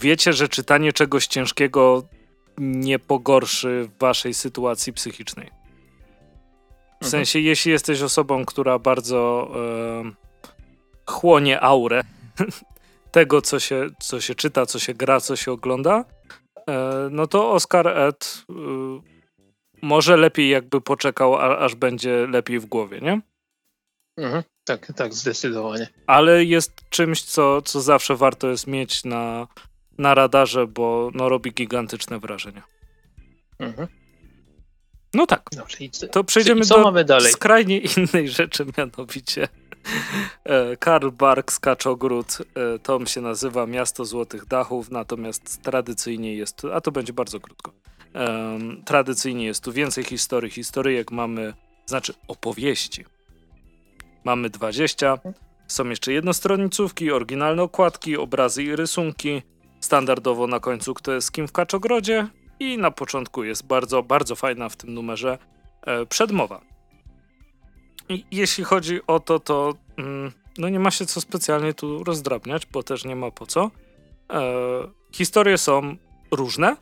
wiecie, 0.00 0.32
że 0.32 0.48
czytanie 0.48 0.92
czegoś 0.92 1.26
ciężkiego 1.26 2.02
nie 2.58 2.98
pogorszy 2.98 3.88
waszej 3.98 4.34
sytuacji 4.34 4.92
psychicznej. 4.92 5.61
W 7.02 7.04
mhm. 7.04 7.10
sensie, 7.10 7.38
jeśli 7.38 7.72
jesteś 7.72 8.02
osobą, 8.02 8.44
która 8.44 8.78
bardzo 8.78 9.50
e, 9.54 10.12
chłonie 11.06 11.60
aurę 11.60 12.02
tego, 13.12 13.42
co 13.42 13.60
się, 13.60 13.86
co 14.00 14.20
się 14.20 14.34
czyta, 14.34 14.66
co 14.66 14.78
się 14.78 14.94
gra, 14.94 15.20
co 15.20 15.36
się 15.36 15.52
ogląda, 15.52 16.04
e, 16.68 17.08
no 17.10 17.26
to 17.26 17.50
Oscar 17.50 17.88
Ed 17.88 18.44
e, 18.50 18.54
może 19.82 20.16
lepiej 20.16 20.48
jakby 20.48 20.80
poczekał, 20.80 21.36
a, 21.36 21.58
aż 21.58 21.74
będzie 21.74 22.26
lepiej 22.26 22.58
w 22.58 22.66
głowie, 22.66 23.00
nie? 23.00 23.20
Mhm, 24.16 24.42
tak, 24.64 24.92
tak, 24.96 25.14
zdecydowanie. 25.14 25.88
Ale 26.06 26.44
jest 26.44 26.72
czymś, 26.90 27.22
co, 27.22 27.62
co 27.62 27.80
zawsze 27.80 28.16
warto 28.16 28.48
jest 28.48 28.66
mieć 28.66 29.04
na, 29.04 29.46
na 29.98 30.14
radarze, 30.14 30.66
bo 30.66 31.10
no, 31.14 31.28
robi 31.28 31.52
gigantyczne 31.52 32.18
wrażenie. 32.18 32.62
Mhm. 33.58 33.88
No 35.14 35.26
tak. 35.26 35.42
Dobrze, 35.56 36.08
to 36.10 36.24
przejdziemy 36.24 36.66
do 36.66 36.92
skrajnie 37.20 37.78
innej 37.78 38.28
rzeczy, 38.38 38.66
mianowicie 38.78 39.48
e, 40.44 40.76
Karl 40.76 41.10
Barks 41.10 41.58
Kaczogród. 41.58 42.38
E, 42.74 42.78
tom 42.78 43.06
się 43.06 43.20
nazywa 43.20 43.66
Miasto 43.66 44.04
Złotych 44.04 44.46
Dachów, 44.46 44.90
natomiast 44.90 45.62
tradycyjnie 45.62 46.34
jest, 46.34 46.62
a 46.74 46.80
to 46.80 46.92
będzie 46.92 47.12
bardzo 47.12 47.40
krótko. 47.40 47.72
Um, 48.14 48.82
tradycyjnie 48.84 49.46
jest 49.46 49.64
tu 49.64 49.72
więcej 49.72 50.04
historii, 50.04 50.50
historyjek 50.50 51.10
mamy, 51.10 51.54
znaczy 51.86 52.14
opowieści. 52.28 53.04
Mamy 54.24 54.50
20. 54.50 55.18
Są 55.66 55.88
jeszcze 55.88 56.12
jednostronicówki, 56.12 57.12
oryginalne 57.12 57.62
okładki, 57.62 58.16
obrazy 58.16 58.62
i 58.62 58.76
rysunki. 58.76 59.42
Standardowo 59.80 60.46
na 60.46 60.60
końcu 60.60 60.94
kto 60.94 61.12
jest 61.12 61.32
kim 61.32 61.48
w 61.48 61.52
Kaczogrodzie 61.52 62.28
i 62.62 62.78
na 62.78 62.90
początku 62.90 63.44
jest 63.44 63.66
bardzo, 63.66 64.02
bardzo 64.02 64.36
fajna 64.36 64.68
w 64.68 64.76
tym 64.76 64.94
numerze 64.94 65.38
e, 65.82 66.06
przedmowa. 66.06 66.60
I 68.08 68.24
jeśli 68.30 68.64
chodzi 68.64 69.00
o 69.06 69.20
to, 69.20 69.40
to 69.40 69.74
mm, 69.96 70.32
no 70.58 70.68
nie 70.68 70.80
ma 70.80 70.90
się 70.90 71.06
co 71.06 71.20
specjalnie 71.20 71.74
tu 71.74 72.04
rozdrabniać, 72.04 72.66
bo 72.66 72.82
też 72.82 73.04
nie 73.04 73.16
ma 73.16 73.30
po 73.30 73.46
co. 73.46 73.70
E, 74.30 74.40
historie 75.12 75.58
są 75.58 75.96
różne. 76.30 76.68
E, 76.68 76.76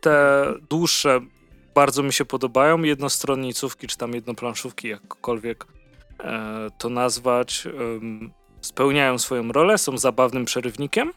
te 0.00 0.46
dłuższe 0.70 1.20
bardzo 1.74 2.02
mi 2.02 2.12
się 2.12 2.24
podobają. 2.24 2.82
Jednostronnicówki, 2.82 3.86
czy 3.86 3.96
tam 3.96 4.14
jednoplanszówki, 4.14 4.88
jakkolwiek 4.88 5.66
e, 6.20 6.68
to 6.78 6.88
nazwać, 6.88 7.64
spełniają 8.60 9.18
swoją 9.18 9.52
rolę, 9.52 9.78
są 9.78 9.98
zabawnym 9.98 10.44
przerywnikiem. 10.44 11.12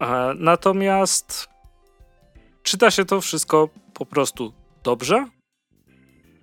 E, 0.00 0.34
natomiast 0.34 1.48
czyta 2.62 2.90
się 2.90 3.04
to 3.04 3.20
wszystko 3.20 3.68
po 3.94 4.06
prostu 4.06 4.52
dobrze. 4.82 5.26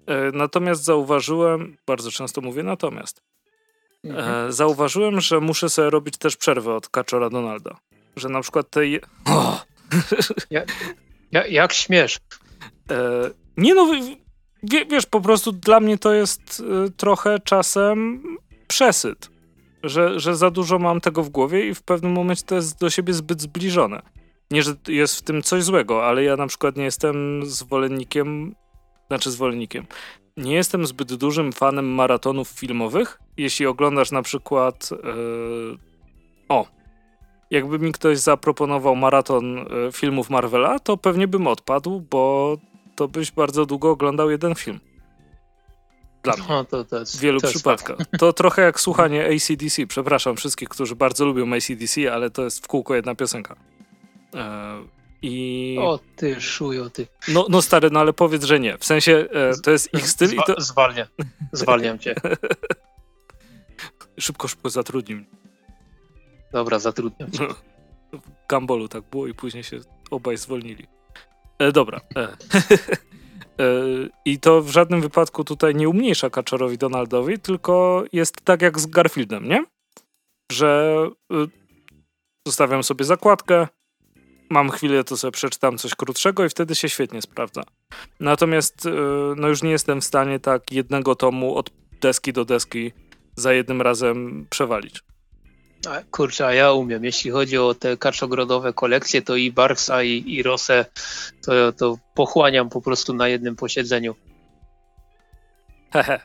E, 0.07 0.31
natomiast 0.33 0.83
zauważyłem, 0.83 1.77
bardzo 1.87 2.11
często 2.11 2.41
mówię 2.41 2.63
natomiast, 2.63 3.21
Mhm. 4.03 4.47
e, 4.49 4.51
zauważyłem, 4.51 5.21
że 5.21 5.39
muszę 5.39 5.69
sobie 5.69 5.89
robić 5.89 6.17
też 6.17 6.37
przerwę 6.37 6.75
od 6.75 6.89
Kaczora 6.89 7.29
Donalda. 7.29 7.77
Że 8.15 8.29
na 8.29 8.41
przykład 8.41 8.69
tej. 8.69 9.01
O! 9.25 9.61
Ja, 11.31 11.47
jak 11.47 11.73
śmiesz? 11.73 12.17
E, 12.91 13.29
nie 13.57 13.75
no, 13.75 13.87
wie, 14.63 14.85
wiesz, 14.85 15.05
po 15.05 15.21
prostu 15.21 15.51
dla 15.51 15.79
mnie 15.79 15.97
to 15.97 16.13
jest 16.13 16.63
trochę 16.97 17.39
czasem 17.39 18.23
przesyt. 18.67 19.29
Że, 19.83 20.19
że 20.19 20.35
za 20.35 20.51
dużo 20.51 20.79
mam 20.79 21.01
tego 21.01 21.23
w 21.23 21.29
głowie 21.29 21.67
i 21.67 21.73
w 21.73 21.83
pewnym 21.83 22.11
momencie 22.11 22.43
to 22.43 22.55
jest 22.55 22.79
do 22.79 22.89
siebie 22.89 23.13
zbyt 23.13 23.41
zbliżone. 23.41 24.01
Nie, 24.51 24.63
że 24.63 24.75
jest 24.87 25.15
w 25.15 25.21
tym 25.21 25.41
coś 25.41 25.63
złego, 25.63 26.05
ale 26.05 26.23
ja 26.23 26.35
na 26.35 26.47
przykład 26.47 26.75
nie 26.75 26.83
jestem 26.83 27.45
zwolennikiem, 27.45 28.55
znaczy 29.07 29.31
zwolennikiem, 29.31 29.85
nie 30.37 30.53
jestem 30.55 30.87
zbyt 30.87 31.13
dużym 31.13 31.53
fanem 31.53 31.85
maratonów 31.85 32.49
filmowych. 32.49 33.19
Jeśli 33.37 33.65
oglądasz 33.65 34.11
na 34.11 34.21
przykład. 34.21 34.89
e, 34.91 34.97
o, 36.49 36.65
jakby 37.51 37.79
mi 37.79 37.91
ktoś 37.91 38.17
zaproponował 38.17 38.95
maraton 38.95 39.57
e, 39.57 39.65
filmów 39.91 40.29
Marvela, 40.29 40.79
to 40.79 40.97
pewnie 40.97 41.27
bym 41.27 41.47
odpadł, 41.47 42.01
bo 42.09 42.57
to 42.95 43.07
byś 43.07 43.31
bardzo 43.31 43.65
długo 43.65 43.91
oglądał 43.91 44.29
jeden 44.31 44.55
film. 44.55 44.79
Dla 46.23 46.33
mnie. 46.33 46.45
No, 46.49 46.65
to, 46.65 46.83
to 46.83 46.99
jest, 46.99 47.17
W 47.17 47.19
wielu 47.19 47.41
to 47.41 47.47
przypadkach. 47.47 47.97
To 48.19 48.33
trochę 48.33 48.61
jak 48.61 48.79
słuchanie 48.79 49.25
ACDC. 49.25 49.87
Przepraszam 49.87 50.35
wszystkich, 50.35 50.69
którzy 50.69 50.95
bardzo 50.95 51.25
lubią 51.25 51.53
ACDC, 51.53 52.13
ale 52.13 52.29
to 52.29 52.43
jest 52.43 52.65
w 52.65 52.67
kółko 52.67 52.95
jedna 52.95 53.15
piosenka. 53.15 53.55
E, 54.35 54.77
I. 55.21 55.77
O 55.79 55.99
ty 56.15 56.41
szujo, 56.41 56.89
ty. 56.89 57.07
No, 57.27 57.45
no 57.49 57.61
stary, 57.61 57.89
no 57.89 57.99
ale 57.99 58.13
powiedz, 58.13 58.43
że 58.43 58.59
nie. 58.59 58.77
W 58.77 58.85
sensie 58.85 59.25
e, 59.31 59.51
to 59.63 59.71
jest 59.71 59.93
ich 59.93 60.09
styl 60.09 60.33
i 60.33 60.37
to. 60.47 60.53
Zwa- 60.53 61.05
Zwalniam. 61.51 61.99
Cię. 61.99 62.15
Szybko, 64.19 64.47
szybko 64.47 64.69
zatrudnij 64.69 65.17
mnie. 65.17 65.25
Dobra, 66.51 66.79
zatrudniam 66.79 67.31
cię. 67.31 67.47
No, 68.13 68.19
w 68.19 68.47
Gambolu 68.49 68.87
tak 68.87 69.03
było 69.11 69.27
i 69.27 69.33
później 69.33 69.63
się 69.63 69.79
obaj 70.11 70.37
zwolnili. 70.37 70.87
E, 71.59 71.71
dobra. 71.71 72.01
E. 72.15 72.21
e, 72.23 72.27
I 74.25 74.39
to 74.39 74.61
w 74.61 74.69
żadnym 74.69 75.01
wypadku 75.01 75.43
tutaj 75.43 75.75
nie 75.75 75.89
umniejsza 75.89 76.29
Kaczorowi 76.29 76.77
Donaldowi, 76.77 77.39
tylko 77.39 78.03
jest 78.13 78.41
tak 78.43 78.61
jak 78.61 78.79
z 78.79 78.85
Garfieldem, 78.85 79.47
nie? 79.47 79.65
Że 80.51 80.97
y, 81.33 81.35
zostawiam 82.47 82.83
sobie 82.83 83.05
zakładkę, 83.05 83.67
mam 84.49 84.69
chwilę, 84.69 85.03
to 85.03 85.17
sobie 85.17 85.31
przeczytam 85.31 85.77
coś 85.77 85.95
krótszego 85.95 86.45
i 86.45 86.49
wtedy 86.49 86.75
się 86.75 86.89
świetnie 86.89 87.21
sprawdza. 87.21 87.63
Natomiast 88.19 88.85
y, 88.85 88.89
no 89.35 89.47
już 89.47 89.63
nie 89.63 89.71
jestem 89.71 90.01
w 90.01 90.05
stanie 90.05 90.39
tak 90.39 90.71
jednego 90.71 91.15
tomu 91.15 91.55
od 91.55 91.69
deski 92.01 92.33
do 92.33 92.45
deski 92.45 92.91
za 93.35 93.53
jednym 93.53 93.81
razem 93.81 94.47
przewalić. 94.49 95.03
A, 95.89 96.01
Kurczę, 96.11 96.47
a 96.47 96.53
ja 96.53 96.71
umiem. 96.71 97.03
Jeśli 97.03 97.31
chodzi 97.31 97.57
o 97.57 97.73
te 97.73 97.97
kaczogrodowe 97.97 98.73
kolekcje, 98.73 99.21
to 99.21 99.35
i 99.35 99.51
Barksa, 99.51 100.03
i, 100.03 100.23
i 100.27 100.43
Rosę, 100.43 100.85
to, 101.45 101.71
to 101.71 101.97
pochłaniam 102.13 102.69
po 102.69 102.81
prostu 102.81 103.13
na 103.13 103.27
jednym 103.27 103.55
posiedzeniu. 103.55 104.15
Hehe. 105.93 106.19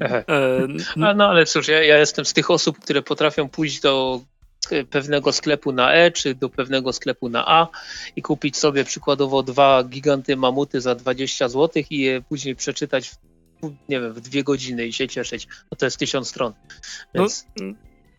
Ehe. 0.00 0.24
E, 0.28 0.68
no 0.96 1.28
ale 1.28 1.46
cóż, 1.46 1.68
ja, 1.68 1.84
ja 1.84 1.98
jestem 1.98 2.24
z 2.24 2.32
tych 2.32 2.50
osób, 2.50 2.78
które 2.78 3.02
potrafią 3.02 3.48
pójść 3.48 3.80
do 3.80 4.20
pewnego 4.90 5.32
sklepu 5.32 5.72
na 5.72 5.92
E, 5.92 6.10
czy 6.10 6.34
do 6.34 6.48
pewnego 6.48 6.92
sklepu 6.92 7.28
na 7.28 7.48
A 7.48 7.68
i 8.16 8.22
kupić 8.22 8.56
sobie 8.56 8.84
przykładowo 8.84 9.42
dwa 9.42 9.84
giganty 9.84 10.36
mamuty 10.36 10.80
za 10.80 10.94
20 10.94 11.48
zł 11.48 11.82
i 11.90 11.98
je 11.98 12.22
później 12.22 12.56
przeczytać 12.56 13.08
w, 13.10 13.16
nie 13.88 14.00
wiem, 14.00 14.12
w 14.12 14.20
dwie 14.20 14.44
godziny 14.44 14.86
i 14.86 14.92
się 14.92 15.08
cieszyć. 15.08 15.48
No 15.72 15.76
to 15.78 15.86
jest 15.86 15.98
tysiąc 15.98 16.28
stron. 16.28 16.52
No, 17.14 17.22
Więc, 17.22 17.46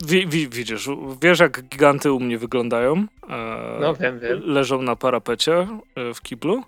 wi, 0.06 0.28
wi, 0.28 0.50
widzisz, 0.50 0.90
wiesz 1.22 1.40
jak 1.40 1.62
giganty 1.62 2.12
u 2.12 2.20
mnie 2.20 2.38
wyglądają. 2.38 3.08
E, 3.30 3.78
no 3.82 3.96
wiem, 3.96 4.20
wiem. 4.20 4.42
Leżą 4.46 4.82
na 4.82 4.96
parapecie 4.96 5.68
e, 5.96 6.14
w 6.14 6.22
kiblu 6.22 6.64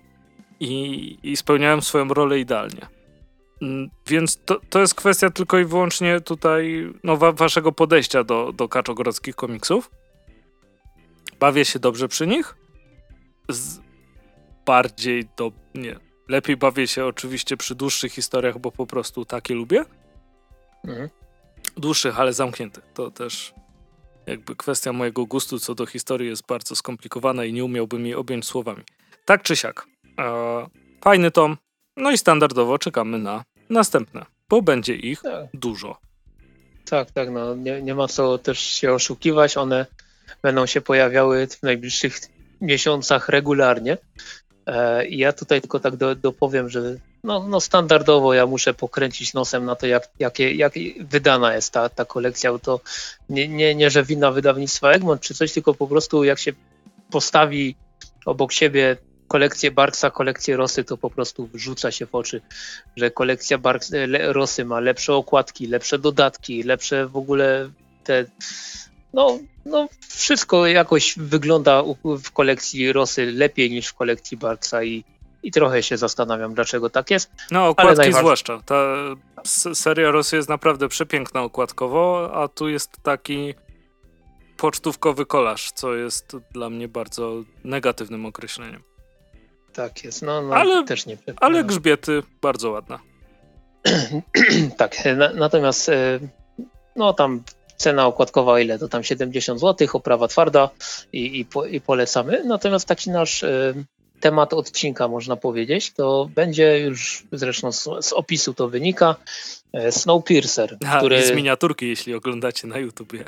i, 0.60 1.18
i 1.22 1.36
spełniają 1.36 1.80
swoją 1.80 2.08
rolę 2.08 2.38
idealnie. 2.38 2.99
Mm, 3.62 3.90
Więc 4.06 4.40
to, 4.44 4.60
to 4.70 4.80
jest 4.80 4.94
kwestia 4.94 5.30
tylko 5.30 5.58
i 5.58 5.64
wyłącznie 5.64 6.20
tutaj 6.20 6.92
no, 7.04 7.16
wa, 7.16 7.32
waszego 7.32 7.72
podejścia 7.72 8.24
do, 8.24 8.52
do 8.52 8.68
kaczogrodzkich 8.68 9.36
komiksów. 9.36 9.90
Bawię 11.40 11.64
się 11.64 11.78
dobrze 11.78 12.08
przy 12.08 12.26
nich. 12.26 12.54
Z 13.48 13.80
bardziej 14.66 15.28
do... 15.36 15.52
nie. 15.74 15.96
Lepiej 16.28 16.56
bawię 16.56 16.86
się 16.86 17.06
oczywiście 17.06 17.56
przy 17.56 17.74
dłuższych 17.74 18.12
historiach, 18.12 18.58
bo 18.58 18.72
po 18.72 18.86
prostu 18.86 19.24
takie 19.24 19.54
lubię. 19.54 19.84
Mhm. 20.84 21.08
Dłuższych, 21.76 22.20
ale 22.20 22.32
zamkniętych. 22.32 22.84
To 22.94 23.10
też 23.10 23.54
jakby 24.26 24.56
kwestia 24.56 24.92
mojego 24.92 25.26
gustu 25.26 25.58
co 25.58 25.74
do 25.74 25.86
historii 25.86 26.28
jest 26.28 26.46
bardzo 26.46 26.76
skomplikowana 26.76 27.44
i 27.44 27.52
nie 27.52 27.64
umiałbym 27.64 28.06
jej 28.06 28.14
objąć 28.14 28.46
słowami. 28.46 28.82
Tak 29.24 29.42
czy 29.42 29.56
siak. 29.56 29.86
E, 30.18 30.66
fajny 31.04 31.30
tom. 31.30 31.56
No 31.96 32.10
i 32.10 32.18
standardowo 32.18 32.78
czekamy 32.78 33.18
na 33.18 33.44
następne, 33.70 34.26
bo 34.48 34.62
będzie 34.62 34.94
ich 34.94 35.22
Tak. 35.22 35.46
dużo. 35.54 35.98
Tak, 36.90 37.10
tak, 37.10 37.30
no 37.30 37.54
nie, 37.54 37.82
nie 37.82 37.94
ma 37.94 38.08
co 38.08 38.38
też 38.38 38.58
się 38.58 38.92
oszukiwać. 38.92 39.56
One 39.56 39.86
będą 40.42 40.66
się 40.66 40.80
pojawiały 40.80 41.46
w 41.46 41.62
najbliższych 41.62 42.18
miesiącach 42.60 43.28
regularnie. 43.28 43.98
E, 44.66 45.06
I 45.06 45.18
ja 45.18 45.32
tutaj 45.32 45.60
tylko 45.60 45.80
tak 45.80 45.96
do, 45.96 46.14
dopowiem, 46.14 46.68
że 46.68 46.96
no, 47.24 47.46
no 47.48 47.60
standardowo 47.60 48.34
ja 48.34 48.46
muszę 48.46 48.74
pokręcić 48.74 49.34
nosem 49.34 49.64
na 49.64 49.76
to, 49.76 49.86
jak, 49.86 50.08
jakie, 50.18 50.54
jak 50.54 50.72
wydana 51.00 51.54
jest 51.54 51.72
ta, 51.72 51.88
ta 51.88 52.04
kolekcja. 52.04 52.52
Bo 52.52 52.58
to 52.58 52.80
nie, 53.28 53.48
nie, 53.48 53.74
nie, 53.74 53.90
że 53.90 54.04
wina 54.04 54.30
wydawnictwa 54.30 54.90
Egmont 54.90 55.20
czy 55.20 55.34
coś, 55.34 55.52
tylko 55.52 55.74
po 55.74 55.86
prostu 55.86 56.24
jak 56.24 56.38
się 56.38 56.52
postawi 57.10 57.76
obok 58.26 58.52
siebie 58.52 58.96
kolekcję 59.30 59.70
Barksa, 59.70 60.10
kolekcję 60.10 60.56
Rosy, 60.56 60.84
to 60.84 60.96
po 60.96 61.10
prostu 61.10 61.48
rzuca 61.54 61.90
się 61.90 62.06
w 62.06 62.14
oczy, 62.14 62.40
że 62.96 63.10
kolekcja 63.10 63.58
Barks, 63.58 63.90
le, 63.90 64.32
Rosy 64.32 64.64
ma 64.64 64.80
lepsze 64.80 65.14
okładki, 65.14 65.66
lepsze 65.66 65.98
dodatki, 65.98 66.62
lepsze 66.62 67.06
w 67.06 67.16
ogóle 67.16 67.70
te. 68.04 68.24
No, 69.12 69.38
no 69.66 69.88
wszystko 70.08 70.66
jakoś 70.66 71.14
wygląda 71.18 71.82
w 72.04 72.30
kolekcji 72.30 72.92
Rosy 72.92 73.32
lepiej 73.32 73.70
niż 73.70 73.86
w 73.86 73.94
kolekcji 73.94 74.36
Barksa 74.36 74.82
i, 74.84 75.04
i 75.42 75.50
trochę 75.50 75.82
się 75.82 75.96
zastanawiam, 75.96 76.54
dlaczego 76.54 76.90
tak 76.90 77.10
jest. 77.10 77.30
No, 77.50 77.68
okładki 77.68 78.12
zwłaszcza. 78.12 78.62
Ta 78.66 78.94
seria 79.74 80.10
Rosy 80.10 80.36
jest 80.36 80.48
naprawdę 80.48 80.88
przepiękna 80.88 81.42
okładkowo, 81.42 82.30
a 82.34 82.48
tu 82.48 82.68
jest 82.68 82.90
taki 83.02 83.54
pocztówkowy 84.56 85.26
kolaż, 85.26 85.72
co 85.72 85.94
jest 85.94 86.36
dla 86.52 86.70
mnie 86.70 86.88
bardzo 86.88 87.42
negatywnym 87.64 88.26
określeniem. 88.26 88.89
Tak 89.72 90.04
jest, 90.04 90.22
no, 90.22 90.42
no 90.42 90.54
Ale- 90.54 90.84
też 90.84 91.06
nie. 91.06 91.16
Ale 91.36 91.64
grzbiety 91.64 92.22
bardzo 92.42 92.70
ładne. 92.70 92.98
tak, 94.76 94.96
na, 95.16 95.32
natomiast 95.32 95.88
e, 95.88 96.20
no 96.96 97.12
tam 97.12 97.42
cena 97.76 98.06
okładkowa 98.06 98.60
ile 98.60 98.78
to 98.78 98.88
tam 98.88 99.04
70 99.04 99.60
zł, 99.60 99.88
oprawa 99.92 100.28
twarda 100.28 100.70
i, 101.12 101.40
i, 101.40 101.44
po, 101.44 101.66
i 101.66 101.80
polecamy. 101.80 102.44
Natomiast 102.44 102.88
taki 102.88 103.10
nasz 103.10 103.42
e, 103.42 103.74
temat 104.20 104.54
odcinka 104.54 105.08
można 105.08 105.36
powiedzieć, 105.36 105.92
to 105.92 106.30
będzie 106.34 106.78
już 106.80 107.24
zresztą 107.32 107.72
z, 107.72 107.88
z 108.00 108.12
opisu 108.12 108.54
to 108.54 108.68
wynika 108.68 109.16
e, 109.72 109.92
Snowpiercer, 109.92 110.76
A, 110.86 110.98
który 110.98 111.22
z 111.22 111.32
miniaturki, 111.32 111.88
jeśli 111.88 112.14
oglądacie 112.14 112.68
na 112.68 112.78
YouTubie. 112.78 113.24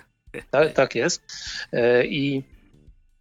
tak, 0.50 0.72
tak 0.72 0.94
jest. 0.94 1.22
E, 1.72 2.06
I 2.06 2.42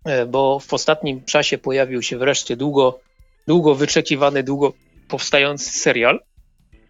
e, 0.05 0.25
bo 0.25 0.59
w 0.59 0.73
ostatnim 0.73 1.25
czasie 1.25 1.57
pojawił 1.57 2.01
się 2.01 2.17
wreszcie 2.17 2.55
długo, 2.57 2.99
długo 3.47 3.75
wyczekiwany, 3.75 4.43
długo 4.43 4.73
powstający 5.07 5.79
serial, 5.79 6.19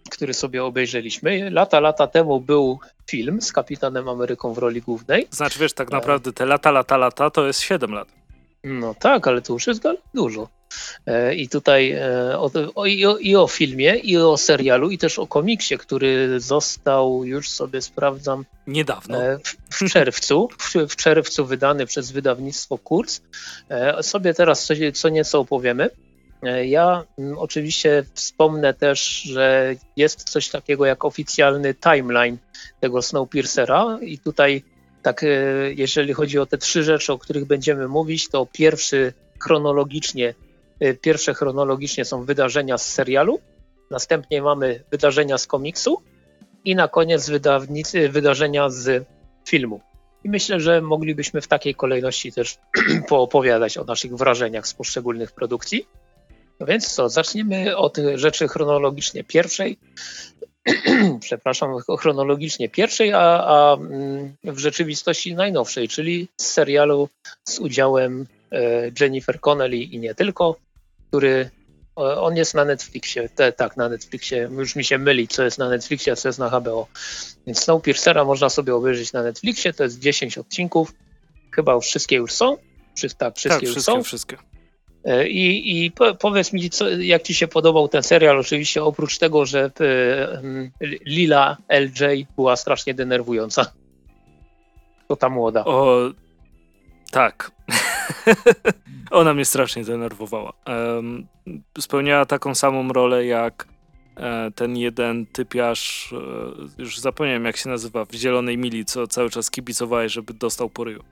który 0.09 0.33
sobie 0.33 0.63
obejrzeliśmy. 0.63 1.49
Lata, 1.49 1.79
lata 1.79 2.07
temu 2.07 2.41
był 2.41 2.79
film 3.09 3.41
z 3.41 3.51
Kapitanem 3.51 4.09
Ameryką 4.09 4.53
w 4.53 4.57
roli 4.57 4.81
głównej. 4.81 5.27
Znaczy, 5.31 5.59
wiesz, 5.59 5.73
tak 5.73 5.87
E. 5.87 5.91
naprawdę 5.91 6.33
te 6.33 6.45
lata, 6.45 6.71
lata, 6.71 6.97
lata 6.97 7.29
to 7.29 7.47
jest 7.47 7.61
7 7.61 7.91
lat. 7.93 8.07
No 8.63 8.95
tak, 8.99 9.27
ale 9.27 9.41
to 9.41 9.53
już 9.53 9.67
jest 9.67 9.83
dużo. 10.13 10.47
E, 11.05 11.35
I 11.35 11.49
tutaj 11.49 11.91
e, 11.91 12.39
o, 12.39 12.51
o, 12.75 12.85
i, 12.85 13.05
o, 13.05 13.17
i 13.17 13.35
o 13.35 13.47
filmie, 13.47 13.95
i 13.95 14.17
o 14.17 14.37
serialu, 14.37 14.89
i 14.89 14.97
też 14.97 15.19
o 15.19 15.27
komiksie, 15.27 15.77
który 15.77 16.39
został, 16.39 17.25
już 17.25 17.49
sobie 17.49 17.81
sprawdzam, 17.81 18.45
Niedawno. 18.67 19.17
W, 19.43 19.83
w 19.85 19.91
czerwcu, 19.91 20.49
w, 20.59 20.75
w 20.89 20.95
czerwcu 20.95 21.45
wydany 21.45 21.85
przez 21.85 22.11
wydawnictwo 22.11 22.77
Kurs. 22.77 23.21
Sobie 24.01 24.33
teraz 24.33 24.65
co, 24.65 24.73
co 24.93 25.09
nieco 25.09 25.39
opowiemy. 25.39 25.89
E, 26.43 26.65
Ja 26.65 27.03
mm, 27.17 27.37
oczywiście 27.37 28.03
wspomnę 28.13 28.73
też, 28.73 29.21
że 29.21 29.75
jest 29.97 30.29
coś 30.29 30.49
takiego 30.49 30.85
jak 30.85 31.05
oficjalny 31.05 31.73
timeline 31.73 32.37
tego 32.79 33.01
Snowpiercera 33.01 33.99
i 34.01 34.19
tutaj 34.19 34.63
tak, 35.01 35.23
e, 35.23 35.27
jeżeli 35.75 36.13
chodzi 36.13 36.39
o 36.39 36.45
te 36.45 36.57
trzy 36.57 36.83
rzeczy, 36.83 37.13
o 37.13 37.17
których 37.17 37.45
będziemy 37.45 37.87
mówić, 37.87 38.29
to 38.29 38.45
pierwszy 38.45 39.13
chronologicznie, 39.39 40.33
y, 40.83 40.97
pierwsze 41.01 41.33
chronologicznie 41.33 42.05
są 42.05 42.23
wydarzenia 42.23 42.77
z 42.77 42.87
serialu, 42.87 43.39
następnie 43.91 44.41
mamy 44.41 44.83
wydarzenia 44.91 45.37
z 45.37 45.47
komiksu 45.47 46.01
i 46.65 46.75
na 46.75 46.87
koniec 46.87 47.31
wydarzenia 48.09 48.69
z 48.69 49.05
filmu. 49.47 49.81
I 50.23 50.29
myślę, 50.29 50.59
że 50.59 50.81
moglibyśmy 50.81 51.41
w 51.41 51.47
takiej 51.47 51.75
kolejności 51.75 52.31
też 52.31 52.57
poopowiadać 53.09 53.77
o 53.77 53.83
naszych 53.83 54.15
wrażeniach 54.15 54.67
z 54.67 54.73
poszczególnych 54.73 55.31
produkcji. 55.31 55.87
No 56.61 56.67
więc 56.67 56.93
co, 56.93 57.09
zaczniemy 57.09 57.77
od 57.77 57.97
rzeczy 58.15 58.47
chronologicznie 58.47 59.23
pierwszej. 59.23 59.77
Przepraszam, 61.19 61.77
chronologicznie 61.99 62.69
pierwszej, 62.69 63.13
a, 63.13 63.19
a, 63.19 63.73
mm, 63.73 64.33
w 64.43 64.57
rzeczywistości 64.57 65.35
najnowszej, 65.35 65.87
czyli 65.87 66.27
z 66.37 66.45
serialu 66.45 67.09
z 67.43 67.59
udziałem 67.59 68.27
e, 68.51 68.91
Jennifer 68.99 69.39
Connelly 69.39 69.77
i 69.77 69.99
nie 69.99 70.15
tylko, 70.15 70.55
który 71.07 71.49
on 71.95 72.35
jest 72.37 72.53
na 72.53 72.65
Netflixie, 72.65 73.29
te, 73.29 73.51
tak, 73.51 73.77
na 73.77 73.89
Netflixie, 73.89 74.49
już 74.57 74.75
mi 74.75 74.83
się 74.83 74.97
myli, 74.97 75.27
co 75.27 75.43
jest 75.43 75.57
na 75.57 75.69
Netflixie, 75.69 76.13
a 76.13 76.15
co 76.15 76.29
jest 76.29 76.39
na 76.39 76.49
HBO. 76.49 76.87
Więc 77.47 77.59
Snowpiercera 77.59 78.25
można 78.25 78.49
sobie 78.49 78.75
obejrzeć 78.75 79.13
na 79.13 79.23
Netflixie, 79.23 79.73
to 79.73 79.83
jest 79.83 79.99
10 79.99 80.37
odcinków, 80.37 80.93
chyba 81.51 81.79
wszystkie 81.79 82.15
już 82.15 82.31
są, 82.31 82.57
Wszy, 82.95 83.09
tak, 83.09 83.35
wszystkie 83.35 83.49
tak, 83.49 83.61
już 83.61 83.71
wszystkie, 83.71 83.91
są. 83.91 84.03
wszystkie. 84.03 84.50
E, 85.05 85.27
I, 85.27 85.85
i 85.85 85.91
powiedz 86.19 86.53
mi, 86.53 86.69
co, 86.69 86.89
jak 86.89 87.21
ci 87.21 87.33
się 87.33 87.47
podobał 87.47 87.87
ten 87.87 88.03
serial, 88.03 88.39
oczywiście 88.39 88.83
oprócz 88.83 89.17
tego, 89.17 89.45
że 89.45 89.71
y, 90.81 90.99
Lila 91.05 91.57
LJ 91.69 92.25
była 92.35 92.55
strasznie 92.55 92.93
denerwująca. 92.93 93.71
To 95.07 95.15
ta 95.15 95.29
młoda. 95.29 95.65
O, 95.65 95.99
tak. 97.11 97.51
Ona 99.11 99.33
mnie 99.33 99.45
strasznie 99.45 99.83
denerwowała. 99.83 100.53
Um, 100.67 101.27
spełniała 101.79 102.25
taką 102.25 102.55
samą 102.55 102.93
rolę 102.93 103.25
jak 103.25 103.67
e, 104.17 104.51
ten 104.55 104.77
jeden 104.77 105.25
typiarz, 105.25 106.13
e, 106.77 106.81
już 106.81 106.99
zapomniałem 106.99 107.45
jak 107.45 107.57
się 107.57 107.69
nazywa, 107.69 108.05
w 108.05 108.13
Zielonej 108.13 108.57
Mili, 108.57 108.85
co 108.85 109.07
cały 109.07 109.29
czas 109.29 109.51
kibicowałeś, 109.51 110.13
żeby 110.13 110.33
dostał 110.33 110.69
po 110.69 110.83
ryju. 110.83 111.03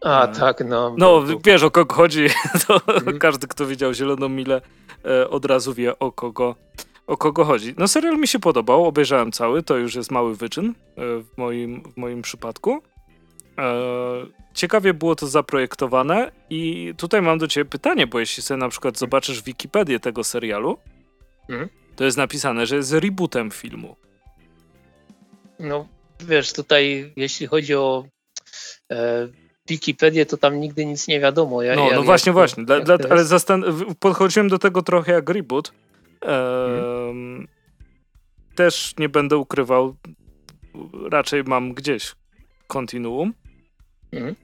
A, 0.00 0.26
e, 0.26 0.34
tak, 0.34 0.64
no. 0.64 0.94
No, 0.98 1.22
wiesz 1.44 1.62
o 1.62 1.70
kogo 1.70 1.94
chodzi. 1.94 2.26
To 2.66 2.80
mhm. 2.86 3.18
Każdy, 3.18 3.46
kto 3.46 3.66
widział 3.66 3.94
Zieloną 3.94 4.28
Milę, 4.28 4.60
e, 5.04 5.28
od 5.28 5.44
razu 5.44 5.74
wie 5.74 5.98
o 5.98 6.12
kogo, 6.12 6.56
o 7.06 7.16
kogo 7.16 7.44
chodzi. 7.44 7.74
No, 7.78 7.88
serial 7.88 8.18
mi 8.18 8.28
się 8.28 8.38
podobał, 8.38 8.84
obejrzałem 8.84 9.32
cały, 9.32 9.62
to 9.62 9.76
już 9.76 9.94
jest 9.94 10.10
mały 10.10 10.36
wyczyn 10.36 10.68
e, 10.68 10.72
w 10.96 11.26
moim, 11.36 11.82
w 11.82 11.96
moim 11.96 12.22
przypadku. 12.22 12.82
Ciekawie 14.54 14.94
było 14.94 15.16
to 15.16 15.26
zaprojektowane 15.26 16.32
i 16.50 16.94
tutaj 16.96 17.22
mam 17.22 17.38
do 17.38 17.48
ciebie 17.48 17.70
pytanie, 17.70 18.06
bo 18.06 18.20
jeśli 18.20 18.42
sobie 18.42 18.58
na 18.58 18.68
przykład 18.68 18.98
zobaczysz 18.98 19.42
Wikipedię 19.42 20.00
tego 20.00 20.24
serialu, 20.24 20.78
mhm. 21.48 21.68
to 21.96 22.04
jest 22.04 22.16
napisane, 22.16 22.66
że 22.66 22.76
jest 22.76 22.92
rebootem 22.92 23.50
filmu. 23.50 23.96
No, 25.58 25.88
wiesz, 26.20 26.52
tutaj 26.52 27.12
jeśli 27.16 27.46
chodzi 27.46 27.74
o 27.74 28.04
Wikipedię, 29.68 30.26
to 30.26 30.36
tam 30.36 30.60
nigdy 30.60 30.86
nic 30.86 31.08
nie 31.08 31.20
wiadomo. 31.20 31.62
Ja, 31.62 31.76
no, 31.76 31.88
no 31.94 32.02
właśnie, 32.02 32.30
jak, 32.30 32.34
właśnie. 32.34 32.64
Dla, 32.64 32.80
dla, 32.80 32.98
ale 33.10 33.24
zastan- 33.24 33.94
podchodziłem 34.00 34.48
do 34.48 34.58
tego 34.58 34.82
trochę 34.82 35.12
jak 35.12 35.30
reboot. 35.30 35.72
E, 36.22 36.64
mhm. 36.66 37.48
Też 38.54 38.94
nie 38.98 39.08
będę 39.08 39.36
ukrywał, 39.36 39.96
raczej 41.10 41.44
mam 41.44 41.74
gdzieś 41.74 42.14
kontinuum. 42.66 43.34
Mhm. 44.12 44.34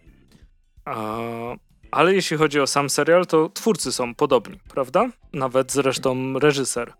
ale 1.90 2.14
jeśli 2.14 2.36
chodzi 2.36 2.60
o 2.60 2.66
sam 2.66 2.90
serial, 2.90 3.26
to 3.26 3.48
twórcy 3.48 3.92
są 3.92 4.14
podobni, 4.14 4.58
prawda? 4.68 5.10
Nawet 5.32 5.72
zresztą 5.72 6.38
reżyser 6.38 6.92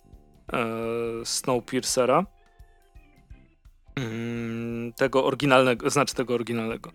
e, 0.52 0.66
Snowpiercera. 1.24 2.26
Mm, 3.96 4.92
tego 4.92 5.24
oryginalnego, 5.24 5.90
znaczy 5.90 6.14
tego 6.14 6.34
oryginalnego, 6.34 6.90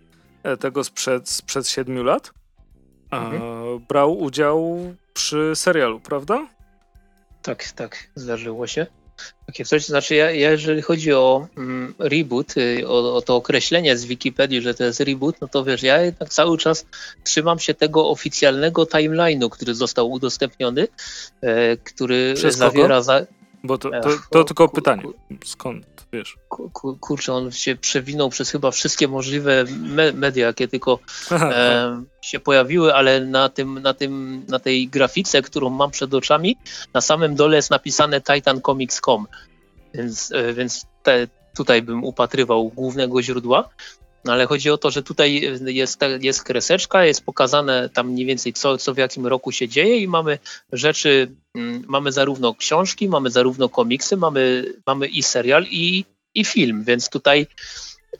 tego 0.60 0.84
sprzed, 0.84 1.28
sprzed 1.28 1.68
7 1.68 2.04
lat, 2.04 2.32
mhm. 3.10 3.40
brał 3.88 4.18
udział 4.18 4.78
przy 5.14 5.52
serialu, 5.54 6.00
prawda? 6.00 6.46
Tak, 7.42 7.72
tak, 7.72 8.08
zdarzyło 8.14 8.66
się. 8.66 8.86
Takie 9.46 9.64
coś, 9.64 9.86
znaczy 9.86 10.14
ja, 10.14 10.30
ja 10.30 10.50
jeżeli 10.50 10.82
chodzi 10.82 11.12
o 11.12 11.48
mm, 11.56 11.94
reboot, 11.98 12.56
y, 12.56 12.88
o, 12.88 13.14
o, 13.14 13.22
to 13.22 13.36
określenie 13.36 13.96
z 13.96 14.04
Wikipedii, 14.04 14.62
że 14.62 14.74
to 14.74 14.84
jest 14.84 15.00
reboot, 15.00 15.40
no 15.40 15.48
to 15.48 15.64
wiesz, 15.64 15.82
ja 15.82 16.00
jednak 16.00 16.28
cały 16.28 16.58
czas 16.58 16.86
trzymam 17.24 17.58
się 17.58 17.74
tego 17.74 18.10
oficjalnego 18.10 18.82
timeline'u, 18.82 19.50
który 19.50 19.74
został 19.74 20.10
udostępniony, 20.10 20.88
e, 21.40 21.76
który 21.76 22.34
Przez 22.34 22.56
zawiera... 22.56 23.02
Za... 23.02 23.26
Bo 23.66 23.78
to, 23.78 23.90
to, 23.90 24.10
to 24.30 24.44
tylko 24.44 24.68
pytanie, 24.68 25.02
skąd, 25.44 25.86
wiesz? 26.12 26.36
Kurczę, 27.00 27.32
on 27.32 27.52
się 27.52 27.76
przewinął 27.76 28.30
przez 28.30 28.50
chyba 28.50 28.70
wszystkie 28.70 29.08
możliwe 29.08 29.64
me 29.70 30.12
media, 30.12 30.46
jakie 30.46 30.68
tylko 30.68 30.98
e, 31.30 32.02
się 32.22 32.40
pojawiły, 32.40 32.94
ale 32.94 33.20
na, 33.20 33.48
tym, 33.48 33.78
na, 33.78 33.94
tym, 33.94 34.44
na 34.48 34.58
tej 34.58 34.88
grafice, 34.88 35.42
którą 35.42 35.70
mam 35.70 35.90
przed 35.90 36.14
oczami, 36.14 36.56
na 36.94 37.00
samym 37.00 37.34
dole 37.34 37.56
jest 37.56 37.70
napisane 37.70 38.20
titancomics.com, 38.20 39.26
więc, 39.94 40.32
e, 40.32 40.52
więc 40.52 40.86
te, 41.02 41.28
tutaj 41.56 41.82
bym 41.82 42.04
upatrywał 42.04 42.68
głównego 42.68 43.22
źródła. 43.22 43.68
No 44.26 44.32
ale 44.32 44.46
chodzi 44.46 44.70
o 44.70 44.78
to, 44.78 44.90
że 44.90 45.02
tutaj 45.02 45.40
jest, 45.64 46.00
jest 46.20 46.44
kreseczka, 46.44 47.04
jest 47.04 47.24
pokazane 47.24 47.88
tam 47.88 48.10
mniej 48.10 48.26
więcej 48.26 48.52
co, 48.52 48.78
co 48.78 48.94
w 48.94 48.98
jakim 48.98 49.26
roku 49.26 49.52
się 49.52 49.68
dzieje 49.68 49.98
i 49.98 50.08
mamy 50.08 50.38
rzeczy, 50.72 51.32
mm, 51.54 51.84
mamy 51.88 52.12
zarówno 52.12 52.54
książki, 52.54 53.08
mamy 53.08 53.30
zarówno 53.30 53.68
komiksy, 53.68 54.16
mamy, 54.16 54.64
mamy 54.86 55.06
i 55.06 55.22
serial 55.22 55.64
i, 55.70 56.04
i 56.34 56.44
film, 56.44 56.84
więc 56.84 57.08
tutaj 57.08 57.46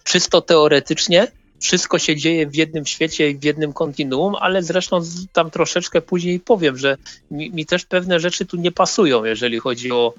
czysto 0.04 0.40
teoretycznie 0.40 1.32
wszystko 1.60 1.98
się 1.98 2.16
dzieje 2.16 2.46
w 2.46 2.56
jednym 2.56 2.86
świecie 2.86 3.30
i 3.30 3.38
w 3.38 3.44
jednym 3.44 3.72
kontinuum, 3.72 4.34
ale 4.34 4.62
zresztą 4.62 5.00
tam 5.32 5.50
troszeczkę 5.50 6.02
później 6.02 6.40
powiem, 6.40 6.76
że 6.76 6.96
mi, 7.30 7.50
mi 7.50 7.66
też 7.66 7.84
pewne 7.84 8.20
rzeczy 8.20 8.46
tu 8.46 8.56
nie 8.56 8.72
pasują, 8.72 9.24
jeżeli 9.24 9.58
chodzi 9.58 9.92
o 9.92 10.14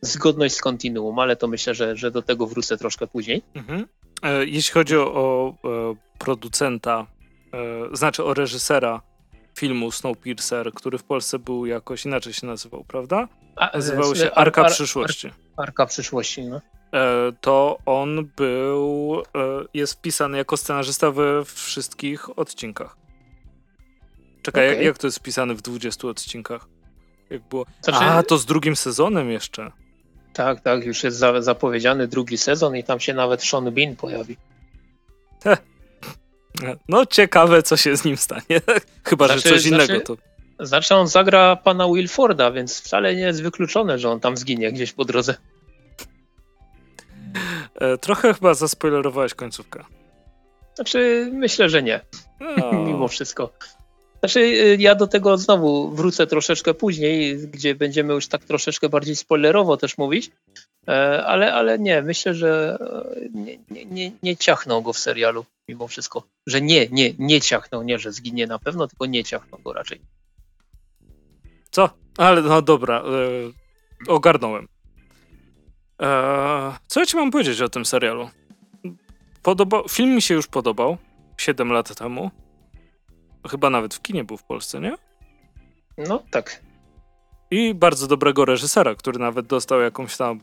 zgodność 0.00 0.54
z 0.54 0.60
kontinuum, 0.60 1.18
ale 1.18 1.36
to 1.36 1.48
myślę, 1.48 1.74
że, 1.74 1.96
że 1.96 2.10
do 2.10 2.22
tego 2.22 2.46
wrócę 2.46 2.76
troszkę 2.76 3.06
później. 3.06 3.42
Mhm. 3.54 3.86
E, 4.24 4.44
jeśli 4.44 4.72
chodzi 4.72 4.96
o, 4.96 5.14
o 5.14 5.54
e, 5.64 5.96
producenta, 6.18 7.06
e, 7.92 7.96
znaczy 7.96 8.24
o 8.24 8.34
reżysera 8.34 9.00
filmu 9.58 9.90
Snowpiercer, 9.90 10.72
który 10.72 10.98
w 10.98 11.04
Polsce 11.04 11.38
był 11.38 11.66
jakoś 11.66 12.04
inaczej 12.04 12.32
się 12.32 12.46
nazywał, 12.46 12.84
prawda? 12.84 13.28
Nazywał 13.74 14.16
się 14.16 14.34
Arka 14.34 14.60
Ar 14.60 14.66
Ar 14.66 14.72
Przyszłości. 14.72 15.30
Arka 15.56 15.86
Przyszłości, 15.86 16.44
no. 16.44 16.60
To 17.40 17.78
on 17.86 18.30
był, 18.36 19.22
jest 19.74 19.92
wpisany 19.92 20.38
jako 20.38 20.56
scenarzysta 20.56 21.10
we 21.10 21.44
wszystkich 21.44 22.38
odcinkach. 22.38 22.96
Czekaj, 24.42 24.66
okay. 24.66 24.76
jak, 24.76 24.84
jak 24.84 24.98
to 24.98 25.06
jest 25.06 25.18
wpisane 25.18 25.54
w 25.54 25.62
20 25.62 26.08
odcinkach? 26.08 26.66
Jak 27.30 27.42
było? 27.42 27.66
Znaczy... 27.82 27.98
A, 27.98 28.22
to 28.22 28.38
z 28.38 28.46
drugim 28.46 28.76
sezonem 28.76 29.30
jeszcze. 29.30 29.72
Tak, 30.34 30.60
tak, 30.60 30.84
już 30.84 31.04
jest 31.04 31.16
za, 31.16 31.42
zapowiedziany 31.42 32.08
drugi 32.08 32.38
sezon 32.38 32.76
i 32.76 32.84
tam 32.84 33.00
się 33.00 33.14
nawet 33.14 33.44
Sean 33.44 33.70
Bean 33.70 33.96
pojawi. 33.96 34.36
No 36.88 37.06
ciekawe, 37.06 37.62
co 37.62 37.76
się 37.76 37.96
z 37.96 38.04
nim 38.04 38.16
stanie. 38.16 38.60
Chyba, 39.04 39.26
znaczy, 39.26 39.48
że 39.48 39.54
coś 39.54 39.66
innego 39.66 39.86
znaczy, 39.86 40.00
to... 40.00 40.16
Znaczy 40.60 40.94
on 40.94 41.08
zagra 41.08 41.56
pana 41.56 41.88
Wilforda, 41.88 42.50
więc 42.50 42.80
wcale 42.80 43.16
nie 43.16 43.22
jest 43.22 43.42
wykluczone, 43.42 43.98
że 43.98 44.10
on 44.10 44.20
tam 44.20 44.36
zginie 44.36 44.72
gdzieś 44.72 44.92
po 44.92 45.04
drodze. 45.04 45.34
E, 47.74 47.98
trochę 47.98 48.34
chyba 48.34 48.54
zaspoilerowałeś 48.54 49.34
końcówkę. 49.34 49.84
Znaczy, 50.74 51.30
myślę, 51.32 51.68
że 51.68 51.82
nie. 51.82 52.00
No. 52.40 52.72
Mimo 52.86 53.08
wszystko. 53.08 53.52
Znaczy, 54.24 54.40
y, 54.40 54.76
ja 54.80 54.94
do 54.94 55.06
tego 55.06 55.38
znowu 55.38 55.90
wrócę 55.90 56.26
troszeczkę 56.26 56.74
później, 56.74 57.38
gdzie 57.38 57.74
będziemy 57.74 58.14
już 58.14 58.28
tak 58.28 58.44
troszeczkę 58.44 58.88
bardziej 58.88 59.16
spoilerowo 59.16 59.76
też 59.76 59.98
mówić, 59.98 60.30
e, 60.88 61.24
ale, 61.24 61.54
ale 61.54 61.78
nie, 61.78 62.02
myślę, 62.02 62.34
że 62.34 62.78
e, 63.16 63.28
nie, 63.70 63.84
nie, 63.84 64.12
nie, 64.22 64.36
go 64.82 64.92
w 64.92 64.98
serialu 64.98 65.44
mimo 65.68 65.88
wszystko. 65.88 66.22
Że 66.46 66.60
nie, 66.60 66.88
nie, 66.88 67.14
nie 67.18 67.40
ciachną, 67.40 67.82
nie, 67.82 67.98
że 67.98 68.12
zginie 68.12 68.46
na 68.46 68.58
pewno, 68.58 68.88
tylko 68.88 69.06
nie 69.06 69.24
ciachną 69.24 69.58
go 69.64 69.72
raczej. 69.72 70.00
Co? 71.70 71.90
Ale 72.18 72.42
no 72.42 72.62
dobra, 72.62 73.02
e, 73.02 74.12
ogarnąłem. 74.12 74.68
Co 76.86 77.00
ja 77.00 77.06
ci 77.06 77.16
mam 77.16 77.30
powiedzieć 77.30 77.60
o 77.60 77.68
tym 77.68 77.86
serialu? 77.86 78.30
Podoba... 79.42 79.82
Film 79.90 80.14
mi 80.14 80.22
się 80.22 80.34
już 80.34 80.46
podobał 80.46 80.96
7 81.36 81.72
lat 81.72 81.94
temu. 81.94 82.30
Chyba 83.50 83.70
nawet 83.70 83.94
w 83.94 84.02
kinie 84.02 84.24
był 84.24 84.36
w 84.36 84.44
Polsce, 84.44 84.80
nie? 84.80 84.94
No 85.98 86.22
tak. 86.30 86.62
I 87.50 87.74
bardzo 87.74 88.06
dobrego 88.06 88.44
reżysera, 88.44 88.94
który 88.94 89.18
nawet 89.18 89.46
dostał 89.46 89.80
jakąś 89.80 90.16
tam 90.16 90.40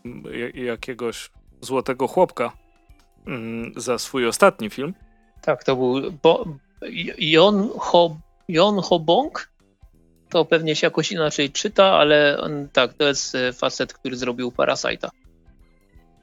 jakiegoś 0.54 1.32
złotego 1.62 2.08
chłopka 2.08 2.52
mm, 3.28 3.74
za 3.76 3.98
swój 3.98 4.28
ostatni 4.28 4.70
film. 4.70 4.94
Tak, 5.42 5.64
to 5.64 5.76
był 5.76 6.12
Bo 6.24 6.46
Jon, 7.18 7.70
Ho, 7.78 8.18
Jon 8.48 8.82
Ho 8.82 9.00
Bong? 9.00 9.52
to 10.32 10.46
pewnie 10.46 10.76
się 10.76 10.88
jakoś 10.88 11.12
inaczej 11.12 11.52
czyta, 11.52 11.86
ale 11.86 12.38
on, 12.40 12.70
tak, 12.74 12.94
to 12.94 13.08
jest 13.08 13.36
e, 13.36 13.54
facet, 13.54 13.94
który 13.94 14.16
zrobił 14.16 14.50
Parasite'a. 14.50 15.10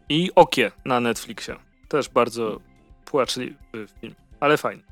I 0.08 0.30
Okie 0.34 0.72
na 0.84 1.00
Netflixie. 1.00 1.56
Też 1.88 2.08
bardzo 2.08 2.60
płaczliwy 3.04 3.86
film, 4.00 4.14
ale 4.40 4.56
fajny. 4.56 4.82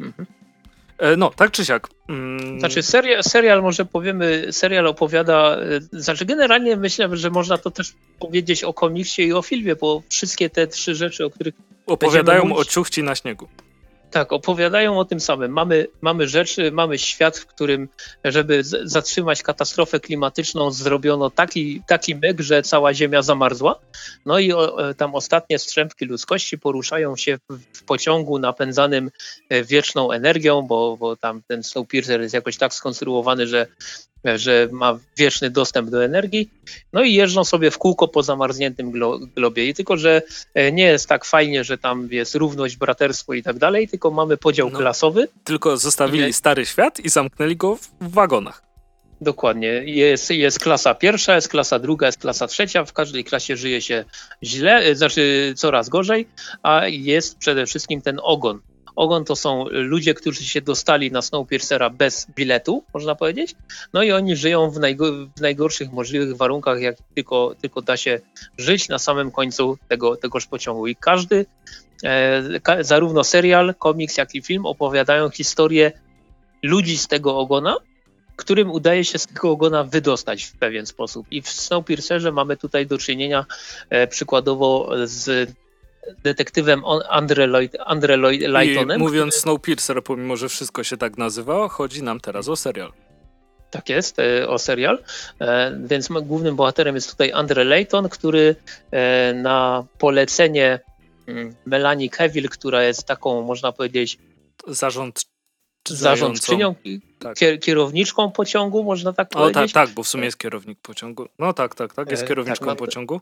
Mhm. 0.00 0.26
E, 0.98 1.16
no, 1.16 1.30
tak 1.30 1.50
czy 1.50 1.64
siak. 1.64 1.88
Mm. 2.08 2.58
Znaczy, 2.58 2.82
serial, 2.82 3.24
serial, 3.24 3.62
może 3.62 3.84
powiemy, 3.84 4.48
serial 4.50 4.86
opowiada, 4.86 5.56
e, 5.56 6.00
znaczy 6.00 6.24
generalnie 6.24 6.76
myślę, 6.76 7.16
że 7.16 7.30
można 7.30 7.58
to 7.58 7.70
też 7.70 7.92
powiedzieć 8.18 8.64
o 8.64 8.72
komiksie 8.72 9.22
i 9.22 9.32
o 9.32 9.42
filmie, 9.42 9.76
bo 9.76 10.02
wszystkie 10.08 10.50
te 10.50 10.66
trzy 10.66 10.94
rzeczy, 10.94 11.24
o 11.24 11.30
których 11.30 11.54
opowiadają 11.86 12.56
o 12.56 12.64
ciuchci 12.64 13.02
na 13.02 13.14
śniegu. 13.14 13.48
Tak, 14.12 14.32
opowiadają 14.32 14.98
o 14.98 15.04
tym 15.04 15.20
samym. 15.20 15.52
Mamy, 15.52 15.86
mamy 16.00 16.28
rzeczy, 16.28 16.72
mamy 16.72 16.98
świat, 16.98 17.38
w 17.38 17.46
którym, 17.46 17.88
żeby 18.24 18.62
zatrzymać 18.82 19.42
katastrofę 19.42 20.00
klimatyczną, 20.00 20.70
zrobiono 20.70 21.30
taki, 21.30 21.82
taki 21.86 22.14
myk, 22.14 22.40
że 22.40 22.62
cała 22.62 22.94
Ziemia 22.94 23.22
zamarzła. 23.22 23.78
No 24.26 24.38
i 24.38 24.52
o, 24.52 24.88
e, 24.88 24.94
tam 24.94 25.14
ostatnie 25.14 25.58
strzępki 25.58 26.04
ludzkości 26.04 26.58
poruszają 26.58 27.16
się 27.16 27.38
w, 27.74 27.84
pociągu 27.84 28.38
napędzanym 28.38 29.10
e, 29.48 29.64
wieczną 29.64 30.10
energią, 30.10 30.62
bo, 30.62 30.96
bo 30.96 31.16
tam 31.16 31.42
ten 31.48 31.62
Snowpiercer 31.62 32.20
jest 32.20 32.34
jakoś 32.34 32.56
tak 32.56 32.74
skonstruowany, 32.74 33.46
że 33.46 33.66
że 34.24 34.68
ma 34.72 34.98
wieczny 35.16 35.50
dostęp 35.50 35.90
do 35.90 36.04
energii, 36.04 36.50
no 36.92 37.02
i 37.02 37.14
jeżdżą 37.14 37.44
sobie 37.44 37.70
w 37.70 37.78
kółko 37.78 38.08
po 38.08 38.22
zamarzniętym 38.22 38.90
glo 38.90 39.18
globie. 39.18 39.68
I 39.68 39.74
tylko, 39.74 39.96
że 39.96 40.22
e, 40.54 40.72
nie 40.72 40.84
jest 40.84 41.08
tak 41.08 41.24
fajnie, 41.24 41.64
że 41.64 41.78
tam 41.78 42.08
jest 42.10 42.34
równość, 42.34 42.76
braterstwo 42.76 43.34
i 43.34 43.42
tak 43.42 43.58
dalej, 43.58 43.88
tylko 43.88 44.10
mamy 44.10 44.36
podział 44.36 44.70
no, 44.70 44.78
klasowy. 44.78 45.28
Tylko 45.44 45.76
zostawili 45.76 46.24
nie. 46.24 46.32
stary 46.32 46.66
świat 46.66 47.00
i 47.00 47.08
zamknęli 47.08 47.56
go 47.56 47.76
w 48.00 48.10
wagonach. 48.12 48.72
Dokładnie. 49.20 49.68
Jest, 49.84 50.30
jest 50.30 50.58
klasa 50.58 50.94
pierwsza, 50.94 51.34
jest 51.34 51.48
klasa 51.48 51.78
druga, 51.78 52.06
jest 52.06 52.18
klasa 52.18 52.46
trzecia. 52.46 52.84
W 52.84 52.92
każdej 52.92 53.24
klasie 53.24 53.56
żyje 53.56 53.82
się 53.82 54.04
źle, 54.42 54.76
e, 54.76 54.94
znaczy 54.94 55.54
coraz 55.56 55.88
gorzej, 55.88 56.28
a 56.62 56.86
jest 56.88 57.38
przede 57.38 57.66
wszystkim 57.66 58.02
ten 58.02 58.20
ogon. 58.22 58.60
Ogon 58.96 59.24
to 59.24 59.36
są 59.36 59.64
ludzie, 59.70 60.14
którzy 60.14 60.44
się 60.44 60.60
dostali 60.60 61.12
na 61.12 61.22
Snowpiercera 61.22 61.90
bez 61.90 62.26
biletu, 62.36 62.84
można 62.94 63.14
powiedzieć. 63.14 63.54
No 63.92 64.02
i 64.02 64.12
oni 64.12 64.36
żyją 64.36 64.70
w, 64.70 64.78
najgo 64.78 65.12
w 65.36 65.40
najgorszych 65.40 65.92
możliwych 65.92 66.36
warunkach, 66.36 66.80
jak 66.80 66.96
tylko, 67.14 67.54
tylko 67.62 67.82
da 67.82 67.96
się 67.96 68.20
żyć 68.58 68.88
na 68.88 68.98
samym 68.98 69.30
końcu 69.30 69.78
tego, 69.88 70.16
tegoż 70.16 70.46
pociągu. 70.46 70.86
I 70.86 70.96
każdy, 70.96 71.46
e, 72.04 72.60
ka 72.60 72.82
zarówno 72.82 73.24
serial, 73.24 73.74
komiks, 73.78 74.16
jak 74.16 74.34
i 74.34 74.42
film 74.42 74.66
opowiadają 74.66 75.30
historię 75.30 75.92
ludzi 76.62 76.98
z 76.98 77.08
tego 77.08 77.38
ogona, 77.38 77.76
którym 78.36 78.70
udaje 78.70 79.04
się 79.04 79.18
z 79.18 79.26
tego 79.26 79.50
ogona 79.50 79.84
wydostać 79.84 80.44
w 80.44 80.56
pewien 80.56 80.86
sposób. 80.86 81.26
I 81.30 81.42
w 81.42 81.48
Snowpiercerze 81.48 82.32
mamy 82.32 82.56
tutaj 82.56 82.86
do 82.86 82.98
czynienia 82.98 83.46
e, 83.90 84.06
przykładowo 84.06 84.90
z 85.04 85.52
detektywem 86.22 86.82
Andre, 87.08 87.46
Lloyd, 87.46 87.76
Andre 87.86 88.16
Lloyd, 88.16 88.40
Lightonem. 88.40 89.00
I 89.00 89.02
mówiąc 89.02 89.34
który... 89.34 89.40
Snowpiercer, 89.40 90.04
pomimo 90.04 90.36
że 90.36 90.48
wszystko 90.48 90.84
się 90.84 90.96
tak 90.96 91.18
nazywa, 91.18 91.68
chodzi 91.68 92.02
nam 92.02 92.20
teraz 92.20 92.48
o 92.48 92.56
serial. 92.56 92.92
Tak 93.70 93.88
jest, 93.88 94.18
e, 94.18 94.48
o 94.48 94.58
serial. 94.58 94.98
E, 95.40 95.78
więc 95.84 96.08
głównym 96.08 96.56
bohaterem 96.56 96.94
jest 96.94 97.10
tutaj 97.10 97.32
Andre 97.32 97.64
Layton, 97.64 98.08
który 98.08 98.56
e, 98.90 99.34
na 99.34 99.84
polecenie 99.98 100.80
mm, 101.26 101.54
Melanie 101.66 102.10
Kevil, 102.10 102.48
która 102.48 102.82
jest 102.82 103.04
taką, 103.06 103.42
można 103.42 103.72
powiedzieć, 103.72 104.18
zarząd 104.66 105.32
zarządczynią, 105.88 106.74
tak. 107.18 107.36
kierowniczką 107.60 108.30
pociągu, 108.30 108.84
można 108.84 109.12
tak 109.12 109.28
powiedzieć. 109.28 109.56
O 109.56 109.60
tak, 109.60 109.86
tak, 109.86 109.94
bo 109.94 110.02
w 110.02 110.08
sumie 110.08 110.24
jest 110.24 110.38
kierownik 110.38 110.78
pociągu. 110.80 111.26
No 111.38 111.52
tak, 111.52 111.74
tak, 111.74 111.94
tak, 111.94 112.10
jest 112.10 112.28
kierowniczką 112.28 112.66
tak, 112.66 112.80
no, 112.80 112.86
pociągu. 112.86 113.20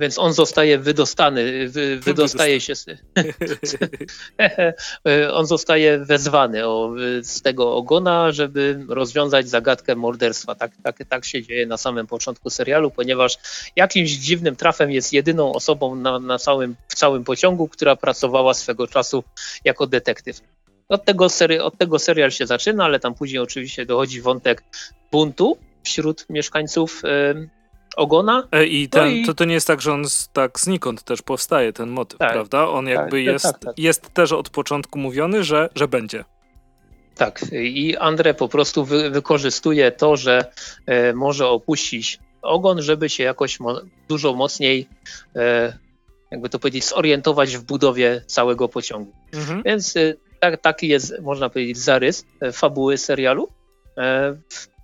Więc 0.00 0.18
on 0.18 0.32
zostaje 0.32 0.78
wydostany, 0.78 1.68
wy, 1.68 2.00
wydostaje 2.00 2.60
się 2.60 2.74
z, 2.74 2.86
on 5.32 5.46
zostaje 5.46 5.98
wezwany 5.98 6.66
o, 6.66 6.94
z 7.22 7.42
tego 7.42 7.74
ogona, 7.74 8.32
żeby 8.32 8.84
rozwiązać 8.88 9.48
zagadkę 9.48 9.96
morderstwa. 9.96 10.54
Tak, 10.54 10.72
tak, 10.82 10.98
tak 11.08 11.24
się 11.24 11.42
dzieje 11.42 11.66
na 11.66 11.76
samym 11.76 12.06
początku 12.06 12.50
serialu, 12.50 12.90
ponieważ 12.90 13.38
jakimś 13.76 14.10
dziwnym 14.10 14.56
trafem 14.56 14.90
jest 14.90 15.12
jedyną 15.12 15.52
osobą 15.52 15.94
na, 15.94 16.18
na 16.18 16.38
całym, 16.38 16.76
w 16.88 16.94
całym 16.94 17.24
pociągu, 17.24 17.68
która 17.68 17.96
pracowała 17.96 18.54
swego 18.54 18.86
czasu 18.86 19.24
jako 19.64 19.86
detektyw. 19.86 20.40
Od 20.88 21.04
tego, 21.04 21.28
seri 21.28 21.58
od 21.58 21.78
tego 21.78 21.98
serial 21.98 22.30
się 22.30 22.46
zaczyna, 22.46 22.84
ale 22.84 23.00
tam 23.00 23.14
później 23.14 23.38
oczywiście 23.38 23.86
dochodzi 23.86 24.20
wątek 24.20 24.62
buntu 25.12 25.58
wśród 25.84 26.26
mieszkańców 26.30 27.02
ogona. 27.96 28.48
E, 28.52 28.66
I, 28.66 28.88
ten, 28.88 29.04
no 29.04 29.10
i... 29.10 29.24
To, 29.24 29.34
to 29.34 29.44
nie 29.44 29.54
jest 29.54 29.66
tak, 29.66 29.80
że 29.80 29.92
on 29.92 30.04
tak 30.32 30.60
znikąd 30.60 31.02
też 31.02 31.22
powstaje, 31.22 31.72
ten 31.72 31.88
motyw, 31.88 32.18
tak, 32.18 32.32
prawda? 32.32 32.68
On 32.68 32.86
jakby 32.86 33.10
tak, 33.10 33.32
jest, 33.32 33.44
tak, 33.44 33.58
tak. 33.58 33.78
jest 33.78 34.14
też 34.14 34.32
od 34.32 34.50
początku 34.50 34.98
mówiony, 34.98 35.44
że, 35.44 35.68
że 35.74 35.88
będzie. 35.88 36.24
Tak, 37.14 37.40
i 37.52 37.96
Andre 37.96 38.34
po 38.34 38.48
prostu 38.48 38.84
wy, 38.84 39.10
wykorzystuje 39.10 39.92
to, 39.92 40.16
że 40.16 40.52
e, 40.86 41.12
może 41.12 41.48
opuścić 41.48 42.18
ogon, 42.42 42.82
żeby 42.82 43.08
się 43.08 43.24
jakoś 43.24 43.60
mo 43.60 43.80
dużo 44.08 44.34
mocniej, 44.34 44.88
e, 45.36 45.78
jakby 46.30 46.48
to 46.48 46.58
powiedzieć, 46.58 46.84
zorientować 46.84 47.56
w 47.56 47.62
budowie 47.62 48.22
całego 48.26 48.68
pociągu. 48.68 49.12
Mhm. 49.32 49.62
Więc 49.62 49.96
e, 49.96 50.14
tak, 50.40 50.60
taki 50.60 50.88
jest, 50.88 51.14
można 51.22 51.50
powiedzieć, 51.50 51.78
zarys 51.78 52.24
e, 52.40 52.52
fabuły 52.52 52.98
serialu. 52.98 53.48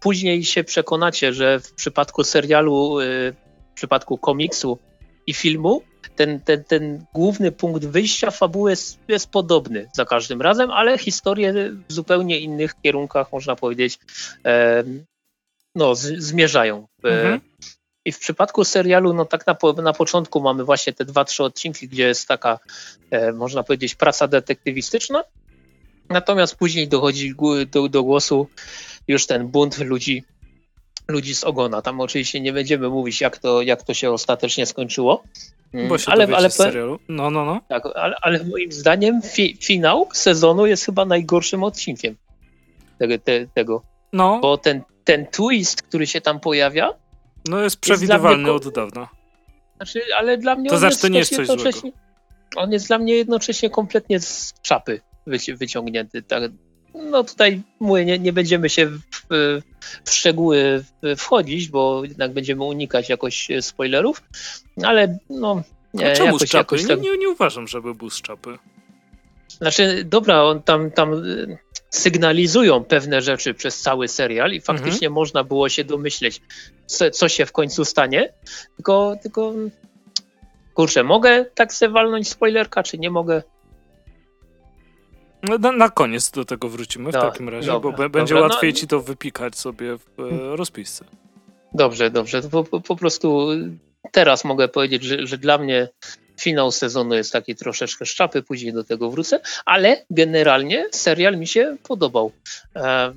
Później 0.02 0.44
się 0.44 0.64
przekonacie, 0.64 1.32
że 1.32 1.60
w 1.60 1.72
przypadku 1.72 2.24
serialu, 2.24 3.00
y, 3.00 3.34
w 3.70 3.74
przypadku 3.74 4.18
komiksu 4.18 4.78
i 5.26 5.34
filmu, 5.34 5.82
ten, 6.16 6.40
ten, 6.40 6.64
ten 6.64 7.04
główny 7.14 7.52
punkt 7.52 7.84
wyjścia 7.84 8.30
fabuły 8.30 8.70
jest, 8.70 8.98
jest 9.08 9.30
podobny 9.30 9.88
za 9.94 10.04
każdym 10.04 10.42
razem, 10.42 10.70
ale 10.70 10.98
historie 10.98 11.52
w 11.88 11.92
zupełnie 11.92 12.40
innych 12.40 12.74
kierunkach, 12.82 13.32
można 13.32 13.56
powiedzieć, 13.56 13.98
no, 15.74 15.94
z, 15.94 16.18
zmierzają. 16.18 16.86
E, 17.04 17.08
mhm. 17.08 17.40
I 18.04 18.12
w 18.12 18.18
przypadku 18.18 18.64
serialu, 18.64 19.14
no 19.14 19.24
tak 19.24 19.46
na, 19.46 19.56
na 19.82 19.92
początku 19.92 20.40
mamy 20.40 20.64
właśnie 20.64 20.92
te 20.92 21.04
dwa, 21.04 21.24
trzy 21.24 21.44
odcinki, 21.44 21.88
gdzie 21.88 22.06
jest 22.06 22.28
taka, 22.28 22.58
e, 23.10 23.32
można 23.32 23.62
powiedzieć, 23.62 23.94
praca 23.94 24.28
detektywistyczna, 24.28 25.24
natomiast 26.08 26.56
później 26.56 26.88
dochodzi 26.88 27.34
do, 27.70 27.88
do 27.88 28.02
głosu 28.02 28.46
już 29.08 29.26
ten 29.26 29.48
bunt 29.48 29.78
ludzi, 29.78 30.24
ludzi 31.08 31.34
z 31.34 31.44
ogona. 31.44 31.82
Tam 31.82 32.00
oczywiście 32.00 32.40
nie 32.40 32.52
będziemy 32.52 32.88
mówić, 32.88 33.20
jak 33.20 33.38
to, 33.38 33.62
jak 33.62 33.82
to 33.82 33.94
się 33.94 34.10
ostatecznie 34.10 34.66
skończyło. 34.66 35.22
Mm, 35.74 35.88
Bo 35.88 35.98
się 35.98 36.12
ale, 36.12 36.36
ale 36.36 36.50
serialu. 36.50 36.98
No, 37.08 37.30
no, 37.30 37.44
no. 37.44 37.60
Tak, 37.68 37.82
ale, 37.94 38.16
ale 38.22 38.44
moim 38.44 38.72
zdaniem 38.72 39.22
fi, 39.22 39.58
finał 39.62 40.08
sezonu 40.12 40.66
jest 40.66 40.84
chyba 40.84 41.04
najgorszym 41.04 41.64
odcinkiem 41.64 42.16
tego. 42.98 43.18
Te, 43.18 43.46
tego. 43.46 43.82
No. 44.12 44.38
Bo 44.42 44.58
ten, 44.58 44.82
ten 45.04 45.26
twist, 45.26 45.82
który 45.82 46.06
się 46.06 46.20
tam 46.20 46.40
pojawia. 46.40 46.94
No 47.48 47.60
jest 47.60 47.76
przewidywalny 47.76 48.52
jest 48.52 48.66
od 48.66 48.74
dawna. 48.74 49.08
Znaczy, 49.76 50.00
ale 50.18 50.38
dla 50.38 50.56
mnie 50.56 50.68
to 50.68 50.74
on 50.74 50.80
znaczy, 50.80 50.92
jest, 50.92 51.02
to 51.02 51.08
nie 51.08 51.18
jest 51.18 51.36
coś 51.36 51.46
złego. 51.46 51.96
On 52.56 52.72
jest 52.72 52.88
dla 52.88 52.98
mnie 52.98 53.14
jednocześnie 53.14 53.70
kompletnie 53.70 54.20
z 54.20 54.54
czapy 54.62 55.00
wyciągnięty. 55.56 56.22
Tak, 56.22 56.42
no 56.94 57.24
tutaj 57.24 57.62
mówię, 57.80 58.04
nie, 58.04 58.18
nie 58.18 58.32
będziemy 58.32 58.68
się 58.68 58.86
w, 58.86 59.00
w, 60.04 60.10
szczegóły 60.10 60.84
wchodzić, 61.16 61.68
bo 61.68 62.04
jednak 62.04 62.32
będziemy 62.32 62.64
unikać 62.64 63.08
jakoś 63.08 63.48
spoilerów, 63.60 64.22
ale 64.82 65.18
no... 65.30 65.62
Nie, 65.94 66.12
A 66.12 66.14
czemu 66.14 66.26
jakoś, 66.26 66.48
z 66.48 66.52
czapy? 66.52 66.76
Jakoś 66.76 66.88
tak... 66.88 67.00
nie, 67.00 67.18
nie 67.18 67.28
uważam, 67.28 67.68
żeby 67.68 67.94
był 67.94 68.10
z 68.10 68.22
czapy. 68.22 68.58
Znaczy, 69.48 70.04
dobra, 70.04 70.42
on 70.42 70.62
tam, 70.62 70.90
tam 70.90 71.14
y, 71.14 71.58
sygnalizują 71.90 72.84
pewne 72.84 73.22
rzeczy 73.22 73.54
przez 73.54 73.80
cały 73.80 74.08
serial 74.08 74.52
i 74.52 74.60
faktycznie 74.60 75.08
mhm. 75.08 75.12
można 75.12 75.44
było 75.44 75.68
się 75.68 75.84
domyśleć, 75.84 76.40
co, 76.86 77.10
co, 77.10 77.28
się 77.28 77.46
w 77.46 77.52
końcu 77.52 77.84
stanie, 77.84 78.32
tylko, 78.76 79.16
tylko 79.22 79.52
kurczę, 80.74 81.04
mogę 81.04 81.44
tak 81.54 81.72
se 81.72 81.88
walnąć 81.88 82.28
spoilerka, 82.28 82.82
czy 82.82 82.98
nie 82.98 83.10
mogę? 83.10 83.42
No, 85.42 85.58
na, 85.58 85.72
na, 85.72 85.90
koniec 85.90 86.30
do 86.30 86.44
tego 86.44 86.68
wrócimy 86.68 87.10
w 87.10 87.14
no, 87.14 87.20
takim 87.20 87.48
razie, 87.48 87.66
dobra, 87.66 87.92
bo 87.92 88.08
będzie 88.08 88.34
dobra, 88.34 88.48
łatwiej 88.48 88.72
no, 88.72 88.78
ci 88.78 88.86
to 88.86 89.00
wypikać 89.00 89.58
sobie 89.58 89.98
w 89.98 90.20
e, 90.20 90.56
rozpisce. 90.56 91.04
Dobrze, 91.74 92.10
dobrze. 92.10 92.42
Po, 92.42 92.64
po, 92.64 92.80
po, 92.80 92.96
prostu 92.96 93.48
teraz 94.12 94.44
mogę 94.44 94.68
powiedzieć, 94.68 95.02
że, 95.02 95.26
że 95.26 95.38
dla 95.38 95.58
mnie 95.58 95.88
finał 96.40 96.72
sezonu 96.72 97.14
jest 97.14 97.32
taki 97.32 97.54
troszeczkę 97.54 98.06
szczapy, 98.06 98.42
później 98.42 98.72
do 98.72 98.84
tego 98.84 99.10
wrócę, 99.10 99.40
ale 99.64 100.04
generalnie 100.10 100.86
serial 100.90 101.36
mi 101.36 101.46
się 101.46 101.76
podobał. 101.82 102.32
E, 102.76 103.12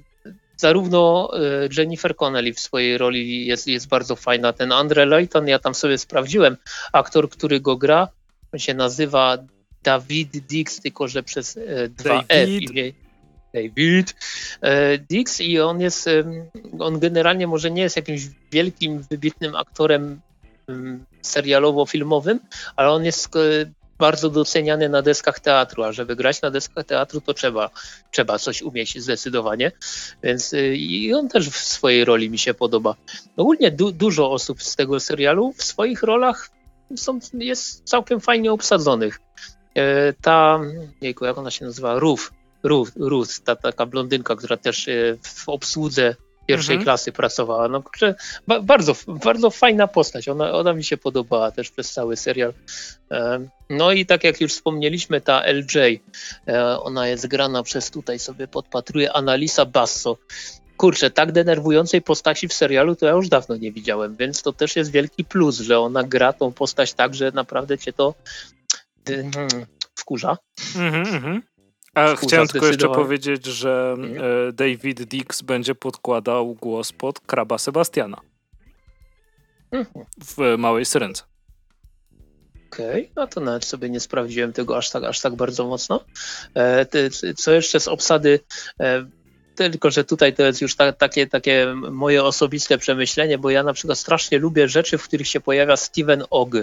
zarówno 0.58 1.32
e, 1.34 1.40
Jennifer 1.78 2.16
Connelly 2.16 2.54
w 2.54 2.60
swojej 2.60 2.98
roli 2.98 3.46
jest, 3.46 3.68
jest 3.68 3.88
bardzo 3.88 4.16
fajna. 4.16 4.54
Ten 4.54 4.72
Andre 4.72 5.06
Layton, 5.06 5.48
ja 5.48 5.60
tam 5.60 5.76
sobie 5.76 5.98
sprawdziłem, 5.98 6.58
aktor, 6.94 7.30
który 7.30 7.60
go 7.60 7.76
gra, 7.76 8.08
on 8.54 8.60
się 8.60 8.74
nazywa 8.74 9.38
David 9.86 10.38
Dix, 10.38 10.82
tylko 10.82 11.08
że 11.08 11.24
przez 11.24 11.58
e, 11.58 11.90
dwa 11.90 12.24
F. 12.30 12.50
David 13.54 14.16
e, 14.62 14.98
Dix 14.98 15.42
i 15.42 15.60
on 15.60 15.82
jest, 15.82 16.10
on 16.80 17.00
generalnie 17.00 17.48
może 17.48 17.72
nie 17.72 17.82
jest 17.82 17.96
jakimś 17.96 18.22
wielkim, 18.52 19.04
wybitnym 19.10 19.56
aktorem 19.56 20.22
serialowo-filmowym, 21.22 22.40
ale 22.76 22.92
on 22.92 23.06
jest 23.06 23.36
e, 23.36 23.40
bardzo 23.98 24.30
doceniany 24.30 24.90
na 24.90 25.02
deskach 25.02 25.40
teatru, 25.40 25.84
a 25.84 25.92
żeby 25.92 26.16
grać 26.16 26.42
na 26.42 26.52
deskach 26.52 26.86
teatru, 26.86 27.22
to 27.22 27.34
trzeba, 27.34 27.70
trzeba 28.12 28.40
coś 28.40 28.62
umieć 28.62 29.02
zdecydowanie. 29.02 29.72
Więc 30.24 30.54
e, 30.54 30.76
i 30.76 31.14
on 31.14 31.30
też 31.30 31.50
w 31.50 31.58
swojej 31.58 32.06
roli 32.06 32.30
mi 32.30 32.38
się 32.38 32.54
podoba. 32.54 32.96
Ogólnie 33.38 33.72
du 33.72 33.92
dużo 33.92 34.32
osób 34.32 34.64
z 34.64 34.76
tego 34.76 35.00
serialu 35.00 35.54
w 35.54 35.64
swoich 35.64 36.04
rolach 36.04 36.50
są, 36.96 37.20
jest 37.34 37.84
całkiem 37.84 38.20
fajnie 38.22 38.52
obsadzonych. 38.52 39.20
Ta, 40.22 40.60
jejku, 41.02 41.26
jak 41.26 41.38
ona 41.38 41.52
się 41.52 41.66
nazywa? 41.66 42.00
Ruth 42.00 42.32
Ruth, 42.66 42.92
Ruth 42.96 43.40
ta 43.44 43.56
taka 43.56 43.86
blondynka, 43.86 44.36
która 44.36 44.58
też 44.58 44.88
e, 44.88 45.18
w 45.22 45.50
obsłudze 45.50 46.16
pierwszej 46.48 46.76
mhm. 46.76 46.84
klasy 46.84 47.12
pracowała. 47.12 47.68
No, 47.68 47.84
bardzo, 48.64 48.96
bardzo 49.08 49.50
fajna 49.50 49.88
postać. 49.88 50.30
Ona, 50.30 50.52
ona 50.52 50.74
mi 50.74 50.84
się 50.84 50.98
podobała 50.98 51.52
też 51.52 51.72
przez 51.72 51.92
cały 51.92 52.18
serial. 52.18 52.54
No 53.70 53.92
i 53.92 54.06
tak 54.06 54.24
jak 54.24 54.42
już 54.42 54.54
wspomnieliśmy, 54.54 55.22
ta 55.22 55.44
LJ, 55.46 56.02
e, 56.48 56.80
ona 56.80 57.08
jest 57.08 57.28
grana 57.28 57.64
przez 57.64 57.92
tutaj 57.92 58.20
sobie 58.20 58.48
podpatruje 58.48 59.14
Analisa 59.14 59.66
Basso. 59.66 60.18
Kurczę, 60.78 61.12
tak 61.12 61.32
denerwującej 61.32 62.02
postaci 62.02 62.48
w 62.48 62.54
serialu 62.54 62.96
to 62.96 63.06
ja 63.06 63.12
już 63.12 63.30
dawno 63.30 63.56
nie 63.56 63.72
widziałem, 63.72 64.16
więc 64.16 64.42
to 64.42 64.54
też 64.54 64.76
jest 64.76 64.92
wielki 64.92 65.26
plus, 65.26 65.60
że 65.60 65.80
ona 65.80 66.04
gra 66.04 66.34
tą 66.34 66.52
postać 66.52 66.94
tak, 66.94 67.16
że 67.16 67.32
naprawdę 67.32 67.78
cię 67.78 67.94
to 67.94 68.14
wkurza. 69.96 70.38
Mhm, 70.76 71.08
mhm. 71.16 71.42
A 71.94 72.16
chciałem 72.16 72.48
tylko 72.48 72.68
jeszcze 72.68 72.90
powiedzieć, 72.90 73.46
że 73.46 73.96
e, 74.50 74.54
David 74.54 75.04
Dix 75.04 75.42
będzie 75.42 75.76
podkładał 75.76 76.54
głos 76.54 76.92
pod 76.92 77.20
kraba 77.20 77.58
Sebastiana 77.58 78.22
mhm. 79.72 80.06
w 80.26 80.58
Małej 80.58 80.86
Syrence. 80.86 81.24
Okej, 82.68 83.02
okay. 83.02 83.12
no 83.16 83.28
to 83.28 83.42
nawet 83.42 83.66
sobie 83.66 83.90
nie 83.90 84.00
sprawdziłem 84.00 84.54
tego 84.54 84.78
aż 84.78 84.90
tak, 84.90 85.04
aż 85.04 85.22
tak 85.22 85.36
bardzo 85.36 85.68
mocno. 85.68 86.06
E, 86.56 86.86
co 87.38 87.52
jeszcze 87.52 87.80
z 87.80 87.88
obsady? 87.88 88.40
E, 88.80 89.06
tylko, 89.56 89.92
że 89.92 90.04
tutaj 90.04 90.34
to 90.34 90.44
jest 90.44 90.62
już 90.62 90.76
ta, 90.76 90.94
takie, 90.94 91.28
takie 91.28 91.74
moje 91.92 92.24
osobiste 92.24 92.78
przemyślenie, 92.78 93.38
bo 93.38 93.50
ja 93.50 93.64
na 93.64 93.74
przykład 93.74 93.98
strasznie 93.98 94.40
lubię 94.40 94.68
rzeczy, 94.68 94.98
w 94.98 95.04
których 95.04 95.28
się 95.28 95.40
pojawia 95.40 95.78
Steven 95.78 96.24
Ogg. 96.30 96.54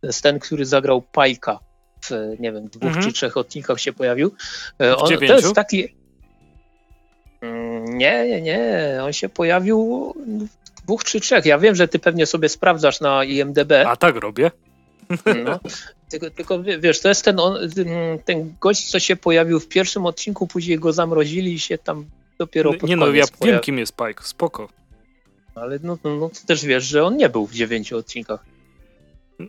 To 0.00 0.06
jest 0.06 0.22
ten, 0.22 0.38
który 0.38 0.66
zagrał 0.66 1.02
Pajka 1.02 1.67
w, 2.00 2.36
nie 2.38 2.52
wiem, 2.52 2.68
dwóch 2.68 2.88
mhm. 2.88 3.06
czy 3.06 3.12
trzech 3.12 3.36
odcinkach 3.36 3.80
się 3.80 3.92
pojawił. 3.92 4.34
E, 4.80 4.96
on, 4.96 5.18
to 5.18 5.24
jest 5.24 5.54
taki... 5.54 5.94
Mm, 7.40 7.98
nie, 7.98 8.28
nie, 8.28 8.42
nie. 8.42 9.00
On 9.02 9.12
się 9.12 9.28
pojawił 9.28 10.14
w 10.76 10.82
dwóch 10.82 11.04
czy 11.04 11.20
trzech. 11.20 11.44
Ja 11.44 11.58
wiem, 11.58 11.74
że 11.74 11.88
ty 11.88 11.98
pewnie 11.98 12.26
sobie 12.26 12.48
sprawdzasz 12.48 13.00
na 13.00 13.24
IMDB. 13.24 13.72
A 13.86 13.96
tak 13.96 14.16
robię. 14.16 14.50
No, 15.44 15.60
tylko, 16.10 16.30
tylko 16.30 16.62
wiesz, 16.62 17.00
to 17.00 17.08
jest 17.08 17.24
ten, 17.24 17.40
on, 17.40 17.58
ten 18.24 18.54
gość, 18.60 18.90
co 18.90 19.00
się 19.00 19.16
pojawił 19.16 19.60
w 19.60 19.68
pierwszym 19.68 20.06
odcinku, 20.06 20.46
później 20.46 20.78
go 20.78 20.92
zamrozili 20.92 21.52
i 21.52 21.58
się 21.58 21.78
tam 21.78 22.04
dopiero 22.38 22.74
pod 22.74 22.88
Nie 22.88 22.96
no, 22.96 23.06
ja 23.06 23.26
pojawił. 23.26 23.54
wiem 23.54 23.60
kim 23.60 23.78
jest 23.78 23.96
Pike, 23.96 24.22
spoko. 24.22 24.68
Ale 25.54 25.78
no, 25.82 25.98
no, 26.04 26.16
no, 26.16 26.30
też 26.46 26.64
wiesz, 26.64 26.84
że 26.84 27.04
on 27.04 27.16
nie 27.16 27.28
był 27.28 27.46
w 27.46 27.54
dziewięciu 27.54 27.96
odcinkach. 27.96 28.44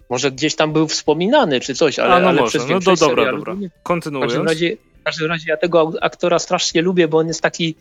Może 0.09 0.31
gdzieś 0.31 0.55
tam 0.55 0.73
był 0.73 0.87
wspominany 0.87 1.59
czy 1.59 1.75
coś, 1.75 1.99
ale, 1.99 2.13
A, 2.13 2.19
no 2.19 2.27
ale 2.27 2.41
może. 2.41 2.59
przez 2.59 2.69
no 2.69 2.79
to 2.79 2.95
dobra, 2.95 3.07
serialu, 3.07 3.37
dobra. 3.37 3.55
Kontynuując. 3.83 4.31
W 4.31 4.35
każdym, 4.35 4.47
razie, 4.47 4.77
w 5.01 5.03
każdym 5.03 5.27
razie 5.27 5.45
ja 5.47 5.57
tego 5.57 5.91
aktora 6.01 6.39
strasznie 6.39 6.81
lubię, 6.81 7.07
bo 7.07 7.17
on 7.17 7.27
jest 7.27 7.41
taki, 7.41 7.75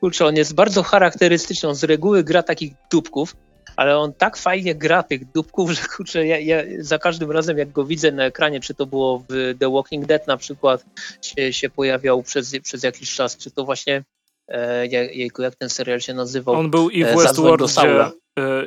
kurczę, 0.00 0.26
on 0.26 0.36
jest 0.36 0.54
bardzo 0.54 0.82
charakterystyczny, 0.82 1.68
on 1.68 1.74
z 1.74 1.84
reguły 1.84 2.24
gra 2.24 2.42
takich 2.42 2.72
dupków, 2.90 3.36
ale 3.76 3.98
on 3.98 4.12
tak 4.12 4.36
fajnie 4.36 4.74
gra 4.74 5.02
tych 5.02 5.32
dupków, 5.32 5.70
że 5.76 5.82
kurczę, 5.96 6.26
ja, 6.26 6.38
ja, 6.38 6.62
za 6.78 6.98
każdym 6.98 7.30
razem 7.30 7.58
jak 7.58 7.72
go 7.72 7.84
widzę 7.84 8.12
na 8.12 8.24
ekranie, 8.24 8.60
czy 8.60 8.74
to 8.74 8.86
było 8.86 9.24
w 9.28 9.54
The 9.58 9.72
Walking 9.72 10.06
Dead 10.06 10.26
na 10.26 10.36
przykład, 10.36 10.84
się, 11.22 11.52
się 11.52 11.70
pojawiał 11.70 12.22
przez, 12.22 12.56
przez 12.62 12.82
jakiś 12.82 13.14
czas, 13.14 13.36
czy 13.36 13.50
to 13.50 13.64
właśnie 13.64 14.04
e, 14.48 14.86
jak, 14.86 15.38
jak 15.38 15.56
ten 15.56 15.68
serial 15.70 16.00
się 16.00 16.14
nazywał? 16.14 16.54
On 16.54 16.70
był 16.70 16.90
i 16.90 17.04
w 17.04 17.06
e, 17.06 17.16
Westworldzie 17.16 18.12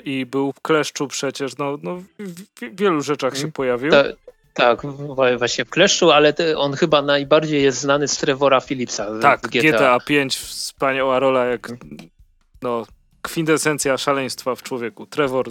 i 0.04 0.26
był 0.26 0.52
w 0.52 0.62
Kleszczu 0.62 1.08
przecież, 1.08 1.58
no, 1.58 1.78
no 1.84 1.96
w 2.20 2.76
wielu 2.76 3.02
rzeczach 3.02 3.34
się 3.34 3.38
mhm. 3.38 3.52
pojawił. 3.52 3.92
Ta, 3.92 4.04
tak, 4.54 4.82
właśnie 5.38 5.66
w 5.66 5.70
Kleszczu, 5.70 6.12
ale 6.12 6.34
on 6.58 6.74
chyba 6.74 7.02
najbardziej 7.02 7.64
jest 7.64 7.80
znany 7.80 8.08
z 8.08 8.18
Trevora 8.18 8.62
Phillipsa. 8.62 9.20
Tak, 9.22 9.42
GTA. 9.42 9.60
GTA 9.62 10.00
5, 10.00 10.38
wspaniała 10.38 11.20
rola, 11.20 11.46
jak 11.46 11.72
no, 12.62 12.86
kwintesencja 13.22 13.98
szaleństwa 13.98 14.56
w 14.56 14.64
człowieku. 14.64 15.06
Trevor, 15.06 15.50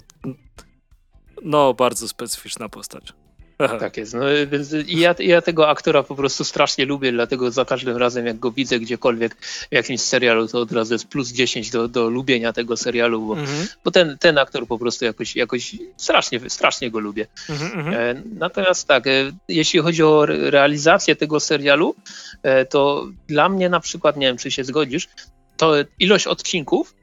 no, 1.42 1.74
bardzo 1.74 2.08
specyficzna 2.08 2.68
postać. 2.68 3.12
Aha. 3.58 3.78
Tak 3.84 3.96
jest. 3.96 4.14
No, 4.14 4.20
więc 4.50 4.72
i 4.72 4.98
ja, 4.98 5.14
ja 5.18 5.42
tego 5.42 5.68
aktora 5.68 6.02
po 6.02 6.14
prostu 6.14 6.44
strasznie 6.44 6.84
lubię, 6.84 7.12
dlatego 7.12 7.50
za 7.50 7.64
każdym 7.64 7.96
razem, 7.96 8.26
jak 8.26 8.38
go 8.38 8.50
widzę 8.50 8.78
gdziekolwiek 8.78 9.36
w 9.46 9.66
jakimś 9.70 10.00
serialu, 10.00 10.48
to 10.48 10.60
od 10.60 10.72
razu 10.72 10.94
jest 10.94 11.08
plus 11.08 11.28
10 11.28 11.70
do, 11.70 11.88
do 11.88 12.08
lubienia 12.10 12.52
tego 12.52 12.76
serialu, 12.76 13.26
bo, 13.26 13.38
mhm. 13.38 13.66
bo 13.84 13.90
ten, 13.90 14.18
ten 14.18 14.38
aktor 14.38 14.66
po 14.66 14.78
prostu 14.78 15.04
jakoś, 15.04 15.36
jakoś 15.36 15.76
strasznie, 15.96 16.40
strasznie 16.50 16.90
go 16.90 16.98
lubię. 16.98 17.26
Mhm, 17.50 17.78
mhm. 17.78 17.94
e, 17.94 18.22
natomiast 18.38 18.88
tak, 18.88 19.06
e, 19.06 19.10
jeśli 19.48 19.80
chodzi 19.80 20.02
o 20.02 20.26
realizację 20.26 21.16
tego 21.16 21.40
serialu, 21.40 21.94
e, 22.42 22.64
to 22.64 23.06
dla 23.28 23.48
mnie 23.48 23.68
na 23.68 23.80
przykład, 23.80 24.16
nie 24.16 24.26
wiem, 24.26 24.36
czy 24.36 24.50
się 24.50 24.64
zgodzisz, 24.64 25.08
to 25.56 25.74
ilość 25.98 26.26
odcinków, 26.26 26.94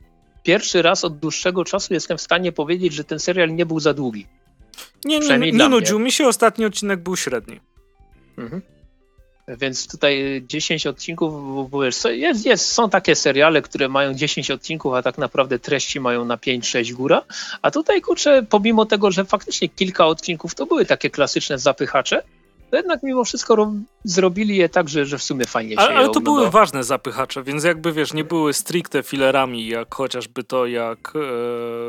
pierwszy 0.44 0.82
raz 0.82 1.06
od 1.06 1.18
dłuższego 1.18 1.66
czasu 1.66 1.94
jestem 1.94 2.18
w 2.18 2.22
stanie 2.22 2.52
powiedzieć, 2.52 2.94
że 2.94 3.04
ten 3.04 3.20
serial 3.20 3.56
nie 3.56 3.66
był 3.66 3.80
za 3.80 3.94
długi. 3.94 4.28
Nie, 5.06 5.20
nie, 5.20 5.38
nie, 5.38 5.52
nie 5.52 5.70
nudził 5.70 6.00
mi 6.00 6.12
się, 6.12 6.28
ostatni 6.28 6.66
odcinek 6.66 7.00
był 7.00 7.16
średni. 7.16 7.60
Mhm. 8.38 8.62
Więc 9.48 9.88
tutaj 9.88 10.44
10 10.48 10.88
odcinków, 10.88 11.70
bo 11.70 11.84
jest, 11.86 12.08
jest, 12.46 12.72
są 12.72 12.90
takie 12.90 13.16
seriale, 13.16 13.62
które 13.62 13.90
mają 13.90 14.14
10 14.14 14.52
odcinków, 14.52 14.94
a 14.94 15.02
tak 15.02 15.18
naprawdę 15.18 15.60
treści 15.60 16.00
mają 16.00 16.26
na 16.26 16.38
5-6 16.38 16.94
góra. 16.94 17.22
A 17.62 17.72
tutaj 17.72 18.02
kurczę, 18.02 18.46
pomimo 18.50 18.86
tego, 18.86 19.12
że 19.12 19.26
faktycznie 19.26 19.70
kilka 19.70 20.06
odcinków 20.06 20.56
to 20.56 20.66
były 20.66 20.86
takie 20.86 21.10
klasyczne 21.10 21.60
zapychacze, 21.60 22.24
to 22.72 22.78
jednak 22.78 23.04
mimo 23.04 23.24
wszystko 23.24 23.74
zrobili 24.04 24.58
je 24.58 24.70
tak, 24.70 24.90
że, 24.90 25.06
że 25.06 25.18
w 25.18 25.24
sumie 25.24 25.46
fajnie 25.46 25.76
się 25.76 25.82
Ale, 25.82 25.96
ale 25.96 26.10
to 26.10 26.22
były 26.22 26.50
ważne 26.50 26.84
zapychacze, 26.84 27.44
więc 27.44 27.64
jakby 27.64 27.92
wiesz, 27.92 28.14
nie 28.14 28.24
były 28.24 28.54
stricte 28.54 29.04
filerami, 29.04 29.68
jak 29.68 29.96
chociażby 29.96 30.44
to, 30.44 30.66
jak 30.66 31.14
e, 31.16 31.20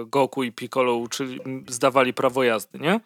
Goku 0.06 0.42
i 0.42 0.52
Piccolo 0.52 0.94
uczyli, 0.94 1.40
zdawali 1.68 2.14
prawo 2.14 2.42
jazdy, 2.42 2.78
nie? 2.78 2.92
E, 2.94 3.00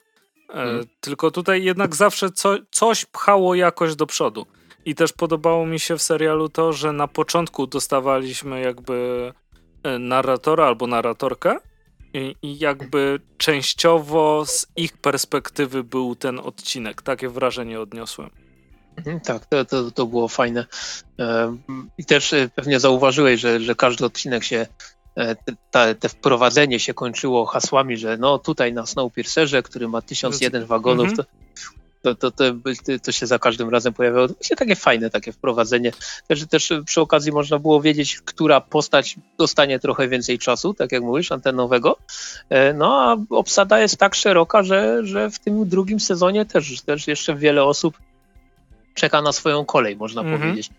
hmm. 0.53 0.85
Tylko 1.01 1.31
tutaj 1.31 1.65
jednak 1.65 1.97
zawsze 1.97 2.31
co, 2.31 2.57
coś 2.71 3.05
pchało 3.05 3.55
jakoś 3.55 3.97
do 3.97 4.07
przodu. 4.07 4.47
I 4.85 4.95
też 4.95 5.13
podobało 5.13 5.67
mi 5.67 5.81
się 5.81 5.97
w 5.97 6.03
serialu 6.03 6.49
to, 6.49 6.73
że 6.73 6.93
na 6.93 7.09
początku 7.09 7.67
dostawaliśmy 7.67 8.61
jakby 8.61 9.33
e, 9.83 9.99
narratora 9.99 10.67
albo 10.67 10.87
narratorkę, 10.87 11.57
i 12.43 12.59
jakby 12.59 13.21
częściowo 13.39 14.47
z 14.47 14.67
ich 14.77 14.99
perspektywy 14.99 15.85
był 15.85 16.17
ten 16.17 16.39
odcinek. 16.39 17.03
Takie 17.03 17.29
wrażenie 17.29 17.81
odniosłem. 17.81 18.31
Mhm, 18.97 19.21
tak, 19.21 19.47
to, 19.47 19.65
to, 19.65 19.91
to 19.91 20.07
było 20.07 20.29
fajne. 20.29 20.67
I 21.99 22.05
też 22.05 22.33
e, 22.33 22.49
pewnie 22.55 22.81
zauważyłeś, 22.81 23.41
że, 23.41 23.61
że 23.61 23.75
każdy 23.75 24.05
odcinek 24.05 24.45
się, 24.45 24.67
e, 25.17 25.37
te, 25.71 25.95
te 25.95 26.09
wprowadzenie 26.09 26.81
się 26.81 26.95
kończyło 26.95 27.47
hasłami, 27.47 27.97
że 27.97 28.17
no 28.17 28.39
tutaj 28.39 28.73
na 28.73 28.87
Snowpiercerze, 28.87 29.63
który 29.63 29.89
ma 29.89 30.03
1001 30.03 30.67
wagonów, 30.67 31.09
mhm. 31.09 31.17
to 31.17 31.46
to, 32.03 32.15
to, 32.15 32.31
to, 32.31 32.45
to, 33.03 33.13
się 33.13 33.27
za 33.27 33.39
każdym 33.39 33.71
razem 33.71 33.93
pojawiało. 33.93 34.29
To 34.29 34.35
się 34.45 34.57
takie 34.57 34.77
fajne, 34.77 35.11
takie 35.11 35.33
wprowadzenie. 35.33 35.93
Też, 36.29 36.47
też 36.47 36.73
przy 36.87 37.01
okazji 37.01 37.33
można 37.33 37.59
było 37.59 37.81
wiedzieć, 37.81 38.21
która 38.25 38.61
postać 38.61 39.17
dostanie 39.39 39.79
trochę 39.79 40.09
więcej 40.09 40.39
czasu, 40.39 40.75
tak 40.75 40.93
jak 40.93 41.03
mówisz, 41.03 41.33
antenowego. 41.33 41.97
E, 42.49 42.73
no 42.73 43.01
a 43.01 43.17
obsada 43.31 43.81
jest 43.81 43.97
tak 43.97 44.15
szeroka, 44.15 44.63
że, 44.63 45.07
że 45.07 45.31
w 45.31 45.39
tym 45.39 45.69
drugim 45.69 46.01
sezonie 46.01 46.47
też, 46.47 46.81
też 46.81 47.07
jeszcze 47.07 47.35
wiele 47.35 47.65
osób 47.65 47.99
czeka 48.95 49.23
na 49.23 49.33
swoją 49.33 49.65
kolej, 49.65 49.97
można 49.97 50.21
mhm. 50.21 50.41
powiedzieć. 50.41 50.71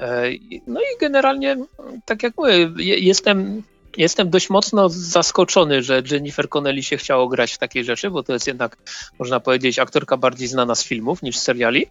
E, 0.00 0.22
no 0.66 0.80
i 0.80 0.98
generalnie, 1.00 1.56
tak 2.04 2.22
jak 2.22 2.36
mówię, 2.36 2.70
jestem 2.78 3.62
Jestem 3.96 4.30
dość 4.30 4.50
mocno 4.50 4.88
zaskoczony, 4.88 5.82
że 5.82 6.02
Jennifer 6.10 6.48
Connelly 6.48 6.82
się 6.82 6.96
chciało 6.96 7.28
grać 7.28 7.52
w 7.52 7.58
takiej 7.58 7.84
rzeczy, 7.84 8.10
bo 8.10 8.22
to 8.22 8.32
jest 8.32 8.46
jednak, 8.46 8.76
można 9.18 9.40
powiedzieć, 9.40 9.78
aktorka 9.78 10.16
bardziej 10.16 10.48
znana 10.48 10.74
z 10.74 10.84
filmów 10.84 11.22
niż 11.22 11.38
z 11.38 11.42
seriali. 11.42 11.86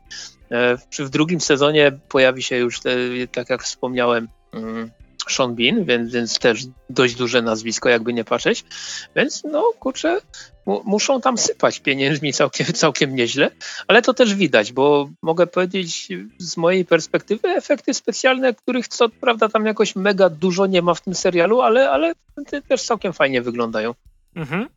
E, 0.51 0.77
w 0.99 1.09
drugim 1.09 1.41
sezonie 1.41 1.91
pojawi 2.09 2.43
się 2.43 2.57
już, 2.57 2.79
tak 3.31 3.49
jak 3.49 3.63
wspomniałem, 3.63 4.27
mm, 4.53 4.91
Sean 5.31 5.55
Bean, 5.55 5.85
więc, 5.85 6.13
więc 6.13 6.39
też 6.39 6.65
dość 6.89 7.15
duże 7.15 7.41
nazwisko, 7.41 7.89
jakby 7.89 8.13
nie 8.13 8.23
patrzeć. 8.23 8.65
Więc 9.15 9.43
no 9.43 9.73
kurczę, 9.79 10.21
muszą 10.65 11.21
tam 11.21 11.37
sypać 11.37 11.79
pieniędzmi 11.79 12.33
całkiem, 12.33 12.65
całkiem 12.65 13.15
nieźle, 13.15 13.51
ale 13.87 14.01
to 14.01 14.13
też 14.13 14.35
widać, 14.35 14.73
bo 14.73 15.09
mogę 15.21 15.47
powiedzieć 15.47 16.07
z 16.37 16.57
mojej 16.57 16.85
perspektywy 16.85 17.47
efekty 17.47 17.93
specjalne, 17.93 18.53
których 18.53 18.87
co 18.87 19.09
prawda 19.09 19.49
tam 19.49 19.65
jakoś 19.65 19.95
mega 19.95 20.29
dużo 20.29 20.65
nie 20.65 20.81
ma 20.81 20.93
w 20.93 21.01
tym 21.01 21.15
serialu, 21.15 21.61
ale, 21.61 21.89
ale 21.89 22.13
też 22.67 22.83
całkiem 22.83 23.13
fajnie 23.13 23.41
wyglądają. 23.41 23.93
Mhm. 24.35 24.67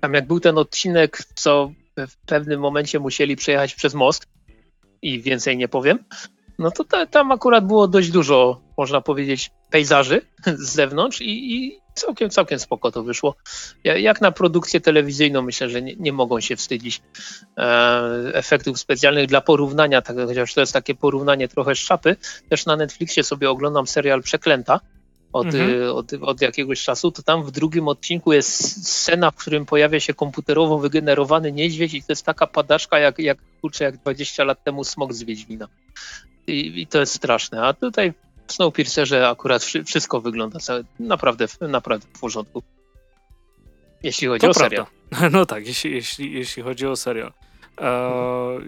Tam 0.00 0.14
jak 0.14 0.26
był 0.26 0.40
ten 0.40 0.58
odcinek, 0.58 1.18
co 1.34 1.72
w 1.96 2.16
pewnym 2.26 2.60
momencie 2.60 3.00
musieli 3.00 3.36
przejechać 3.36 3.74
przez 3.74 3.94
most 3.94 4.26
i 5.02 5.20
więcej 5.20 5.56
nie 5.56 5.68
powiem, 5.68 5.98
no 6.58 6.70
to 6.70 6.84
ta, 6.84 7.06
tam 7.06 7.32
akurat 7.32 7.66
było 7.66 7.88
dość 7.88 8.10
dużo, 8.10 8.60
można 8.78 9.00
powiedzieć, 9.00 9.50
pejzaży 9.70 10.20
z 10.46 10.72
zewnątrz 10.72 11.20
i, 11.20 11.54
i 11.54 11.80
całkiem, 11.94 12.30
całkiem 12.30 12.58
spoko 12.58 12.92
to 12.92 13.02
wyszło. 13.02 13.36
Jak 13.84 14.20
na 14.20 14.32
produkcję 14.32 14.80
telewizyjną 14.80 15.42
myślę, 15.42 15.68
że 15.68 15.82
nie, 15.82 15.96
nie 15.96 16.12
mogą 16.12 16.40
się 16.40 16.56
wstydzić 16.56 17.02
e, 17.58 18.34
efektów 18.34 18.78
specjalnych 18.78 19.26
dla 19.26 19.40
porównania, 19.40 20.02
tak, 20.02 20.16
chociaż 20.16 20.54
to 20.54 20.60
jest 20.60 20.72
takie 20.72 20.94
porównanie 20.94 21.48
trochę 21.48 21.74
z 21.74 21.78
szapy. 21.78 22.16
Też 22.48 22.66
na 22.66 22.76
Netflixie 22.76 23.24
sobie 23.24 23.50
oglądam 23.50 23.86
serial 23.86 24.22
Przeklęta 24.22 24.80
od, 25.32 25.46
mhm. 25.46 25.90
od, 25.90 26.12
od, 26.12 26.40
jakiegoś 26.40 26.82
czasu, 26.84 27.12
to 27.12 27.22
tam 27.22 27.44
w 27.44 27.50
drugim 27.50 27.88
odcinku 27.88 28.32
jest 28.32 28.86
scena, 28.88 29.30
w 29.30 29.36
którym 29.36 29.66
pojawia 29.66 30.00
się 30.00 30.14
komputerowo 30.14 30.78
wygenerowany 30.78 31.52
niedźwiedź 31.52 31.94
i 31.94 32.02
to 32.02 32.12
jest 32.12 32.26
taka 32.26 32.46
padaczka 32.46 32.98
jak, 32.98 33.18
jak 33.18 33.38
kurczę, 33.60 33.84
jak 33.84 33.96
20 33.96 34.44
lat 34.44 34.64
temu 34.64 34.84
smok 34.84 35.12
z 35.12 35.22
Wiedźmina. 35.22 35.68
I, 36.46 36.80
I, 36.80 36.86
to 36.86 37.00
jest 37.00 37.14
straszne. 37.14 37.62
A 37.62 37.72
tutaj 37.72 38.12
w 38.46 38.52
Snowpiercerze 38.52 39.28
akurat 39.28 39.62
wszystko 39.62 40.20
wygląda 40.20 40.58
naprawdę, 41.00 41.46
naprawdę 41.60 42.06
w 42.14 42.20
porządku. 42.20 42.62
Jeśli 44.02 44.28
chodzi 44.28 44.40
to 44.40 44.50
o 44.50 44.54
prawda. 44.54 44.68
serial. 44.68 44.86
No 45.32 45.46
tak, 45.46 45.66
jeśli, 45.66 45.92
jeśli, 45.92 46.32
jeśli 46.32 46.62
chodzi 46.62 46.86
o 46.86 46.96
serial. 46.96 47.32
E, 47.80 48.10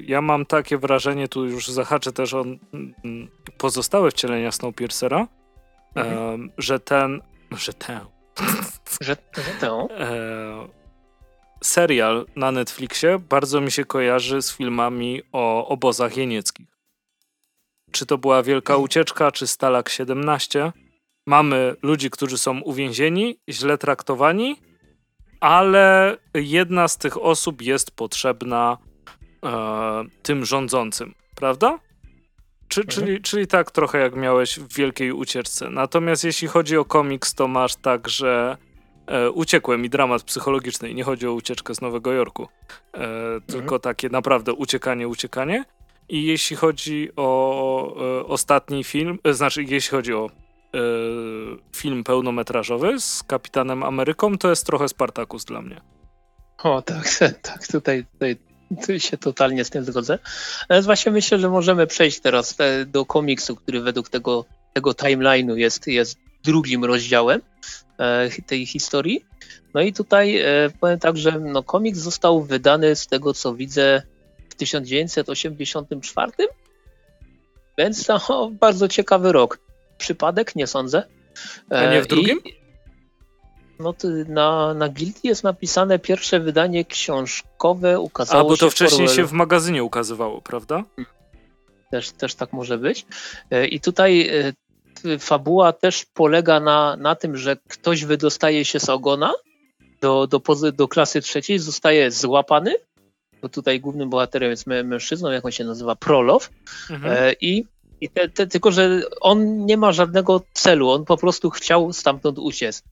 ja 0.06 0.20
mam 0.22 0.46
takie 0.46 0.78
wrażenie, 0.78 1.28
tu 1.28 1.44
już 1.44 1.68
zahaczę 1.68 2.12
też 2.12 2.34
o 2.34 2.40
mm, 2.42 3.28
pozostałe 3.58 4.10
wcielenia 4.10 4.52
Snowpiercera, 4.52 5.26
mhm. 5.94 6.44
e, 6.44 6.48
że 6.58 6.80
ten, 6.80 7.20
że 7.56 7.72
ten, 7.72 8.00
że, 9.00 9.16
że 9.36 9.42
ten, 9.60 9.88
serial 11.64 12.26
na 12.36 12.52
Netflixie 12.52 13.18
bardzo 13.18 13.60
mi 13.60 13.70
się 13.70 13.84
kojarzy 13.84 14.42
z 14.42 14.52
filmami 14.52 15.22
o 15.32 15.68
obozach 15.68 16.16
jenieckich 16.16 16.77
czy 17.90 18.06
to 18.06 18.18
była 18.18 18.42
wielka 18.42 18.76
ucieczka, 18.76 19.32
czy 19.32 19.46
Stalak 19.46 19.88
17. 19.88 20.72
Mamy 21.26 21.76
ludzi, 21.82 22.10
którzy 22.10 22.38
są 22.38 22.60
uwięzieni, 22.60 23.38
źle 23.48 23.78
traktowani, 23.78 24.56
ale 25.40 26.16
jedna 26.34 26.88
z 26.88 26.98
tych 26.98 27.22
osób 27.22 27.62
jest 27.62 27.90
potrzebna 27.90 28.78
e, 29.44 30.04
tym 30.22 30.44
rządzącym, 30.44 31.14
prawda? 31.34 31.78
Czy, 32.68 32.80
mhm. 32.80 32.94
czyli, 32.96 33.22
czyli 33.22 33.46
tak 33.46 33.70
trochę 33.70 33.98
jak 33.98 34.16
miałeś 34.16 34.58
w 34.58 34.74
Wielkiej 34.76 35.12
Ucieczce. 35.12 35.70
Natomiast 35.70 36.24
jeśli 36.24 36.48
chodzi 36.48 36.76
o 36.76 36.84
komiks, 36.84 37.34
to 37.34 37.48
masz 37.48 37.76
tak, 37.76 38.08
że 38.08 38.56
e, 39.06 39.30
uciekłem 39.30 39.84
i 39.84 39.90
dramat 39.90 40.22
psychologiczny. 40.22 40.90
I 40.90 40.94
nie 40.94 41.04
chodzi 41.04 41.26
o 41.26 41.32
ucieczkę 41.32 41.74
z 41.74 41.80
Nowego 41.80 42.12
Jorku, 42.12 42.48
e, 42.94 42.98
mhm. 42.98 43.42
tylko 43.42 43.78
takie 43.78 44.08
naprawdę 44.08 44.52
uciekanie, 44.52 45.08
uciekanie. 45.08 45.64
I 46.08 46.26
jeśli 46.26 46.56
chodzi 46.56 47.08
o 47.16 48.20
e, 48.20 48.26
ostatni 48.26 48.84
film, 48.84 49.18
e, 49.24 49.34
znaczy 49.34 49.62
jeśli 49.62 49.90
chodzi 49.90 50.14
o 50.14 50.26
e, 50.26 50.78
film 51.76 52.04
pełnometrażowy 52.04 53.00
z 53.00 53.22
Kapitanem 53.22 53.82
Ameryką, 53.82 54.38
to 54.38 54.50
jest 54.50 54.66
trochę 54.66 54.88
Spartacus 54.88 55.44
dla 55.44 55.62
mnie. 55.62 55.80
O 56.62 56.82
tak, 56.82 57.08
tak, 57.42 57.66
tutaj, 57.66 58.04
tutaj, 58.12 59.00
się 59.00 59.16
totalnie 59.16 59.64
z 59.64 59.70
tym 59.70 59.84
zgodzę. 59.84 60.18
Natomiast 60.60 60.86
właśnie 60.86 61.12
myślę, 61.12 61.38
że 61.38 61.48
możemy 61.48 61.86
przejść 61.86 62.20
teraz 62.20 62.56
do 62.86 63.06
komiksu, 63.06 63.56
który 63.56 63.80
według 63.80 64.08
tego, 64.08 64.44
tego 64.74 64.90
timeline'u 64.90 65.54
jest, 65.54 65.86
jest 65.86 66.18
drugim 66.44 66.84
rozdziałem 66.84 67.40
tej 68.46 68.66
historii. 68.66 69.24
No 69.74 69.80
i 69.80 69.92
tutaj 69.92 70.42
powiem 70.80 70.98
tak, 70.98 71.16
że 71.16 71.40
no, 71.40 71.62
komiks 71.62 71.98
został 71.98 72.42
wydany 72.42 72.96
z 72.96 73.06
tego 73.06 73.34
co 73.34 73.54
widzę 73.54 74.02
1984, 74.58 76.32
więc 77.78 78.06
to 78.06 78.50
bardzo 78.60 78.88
ciekawy 78.88 79.32
rok. 79.32 79.58
Przypadek? 79.98 80.56
Nie 80.56 80.66
sądzę. 80.66 81.02
A 81.70 81.86
nie 81.86 82.02
w 82.02 82.04
e, 82.04 82.08
drugim? 82.08 82.44
I, 82.44 82.58
no 83.78 83.92
to 83.92 84.08
na, 84.28 84.74
na 84.74 84.88
Guilty 84.88 85.20
jest 85.24 85.44
napisane 85.44 85.98
pierwsze 85.98 86.40
wydanie 86.40 86.84
książkowe, 86.84 88.00
ukazało 88.00 88.42
się... 88.42 88.46
A, 88.46 88.50
bo 88.50 88.56
to 88.56 88.70
wcześniej 88.70 89.08
się 89.08 89.24
w 89.24 89.32
magazynie 89.32 89.84
ukazywało, 89.84 90.40
prawda? 90.40 90.84
Też, 91.90 92.10
też 92.10 92.34
tak 92.34 92.52
może 92.52 92.78
być. 92.78 93.06
E, 93.50 93.66
I 93.66 93.80
tutaj 93.80 94.28
e, 95.04 95.18
fabuła 95.18 95.72
też 95.72 96.06
polega 96.14 96.60
na, 96.60 96.96
na 96.96 97.14
tym, 97.14 97.36
że 97.36 97.56
ktoś 97.68 98.04
wydostaje 98.04 98.64
się 98.64 98.80
z 98.80 98.88
ogona 98.88 99.32
do, 100.00 100.26
do, 100.26 100.40
do 100.72 100.88
klasy 100.88 101.20
trzeciej, 101.20 101.58
zostaje 101.58 102.10
złapany 102.10 102.74
bo 103.42 103.48
tutaj 103.48 103.80
głównym 103.80 104.10
bohaterem 104.10 104.50
jest 104.50 104.66
mężczyzną, 104.66 105.30
jak 105.30 105.44
on 105.44 105.52
się 105.52 105.64
nazywa, 105.64 105.96
Prolow. 105.96 106.50
Mhm. 106.90 107.16
E, 107.16 107.32
I, 107.40 107.64
i 108.00 108.08
te, 108.08 108.28
te, 108.28 108.46
tylko, 108.46 108.70
że 108.70 109.02
on 109.20 109.66
nie 109.66 109.76
ma 109.76 109.92
żadnego 109.92 110.42
celu, 110.52 110.90
on 110.90 111.04
po 111.04 111.16
prostu 111.16 111.50
chciał 111.50 111.92
stamtąd 111.92 112.38
uciec. 112.38 112.82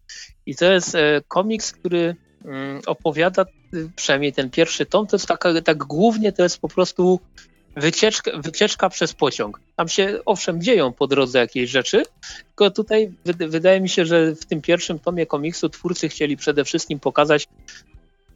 I 0.46 0.56
to 0.56 0.72
jest 0.72 0.94
e, 0.94 1.22
komiks, 1.28 1.72
który 1.72 2.16
mm, 2.44 2.80
opowiada, 2.86 3.44
y, 3.74 3.90
przynajmniej 3.96 4.32
ten 4.32 4.50
pierwszy 4.50 4.86
tom, 4.86 5.06
to 5.06 5.16
jest 5.16 5.26
taka, 5.26 5.60
tak 5.62 5.78
głównie 5.78 6.32
to 6.32 6.42
jest 6.42 6.58
po 6.58 6.68
prostu 6.68 7.20
wycieczka, 7.76 8.30
wycieczka 8.38 8.88
przez 8.88 9.12
pociąg. 9.12 9.60
Tam 9.76 9.88
się 9.88 10.18
owszem 10.24 10.62
dzieją 10.62 10.92
po 10.92 11.06
drodze 11.06 11.38
jakieś 11.38 11.70
rzeczy, 11.70 12.02
tylko 12.46 12.70
tutaj 12.70 13.12
wydaje 13.24 13.80
mi 13.80 13.88
się, 13.88 14.06
że 14.06 14.34
w 14.34 14.44
tym 14.44 14.62
pierwszym 14.62 14.98
tomie 14.98 15.26
komiksu 15.26 15.68
twórcy 15.68 16.08
chcieli 16.08 16.36
przede 16.36 16.64
wszystkim 16.64 17.00
pokazać 17.00 17.48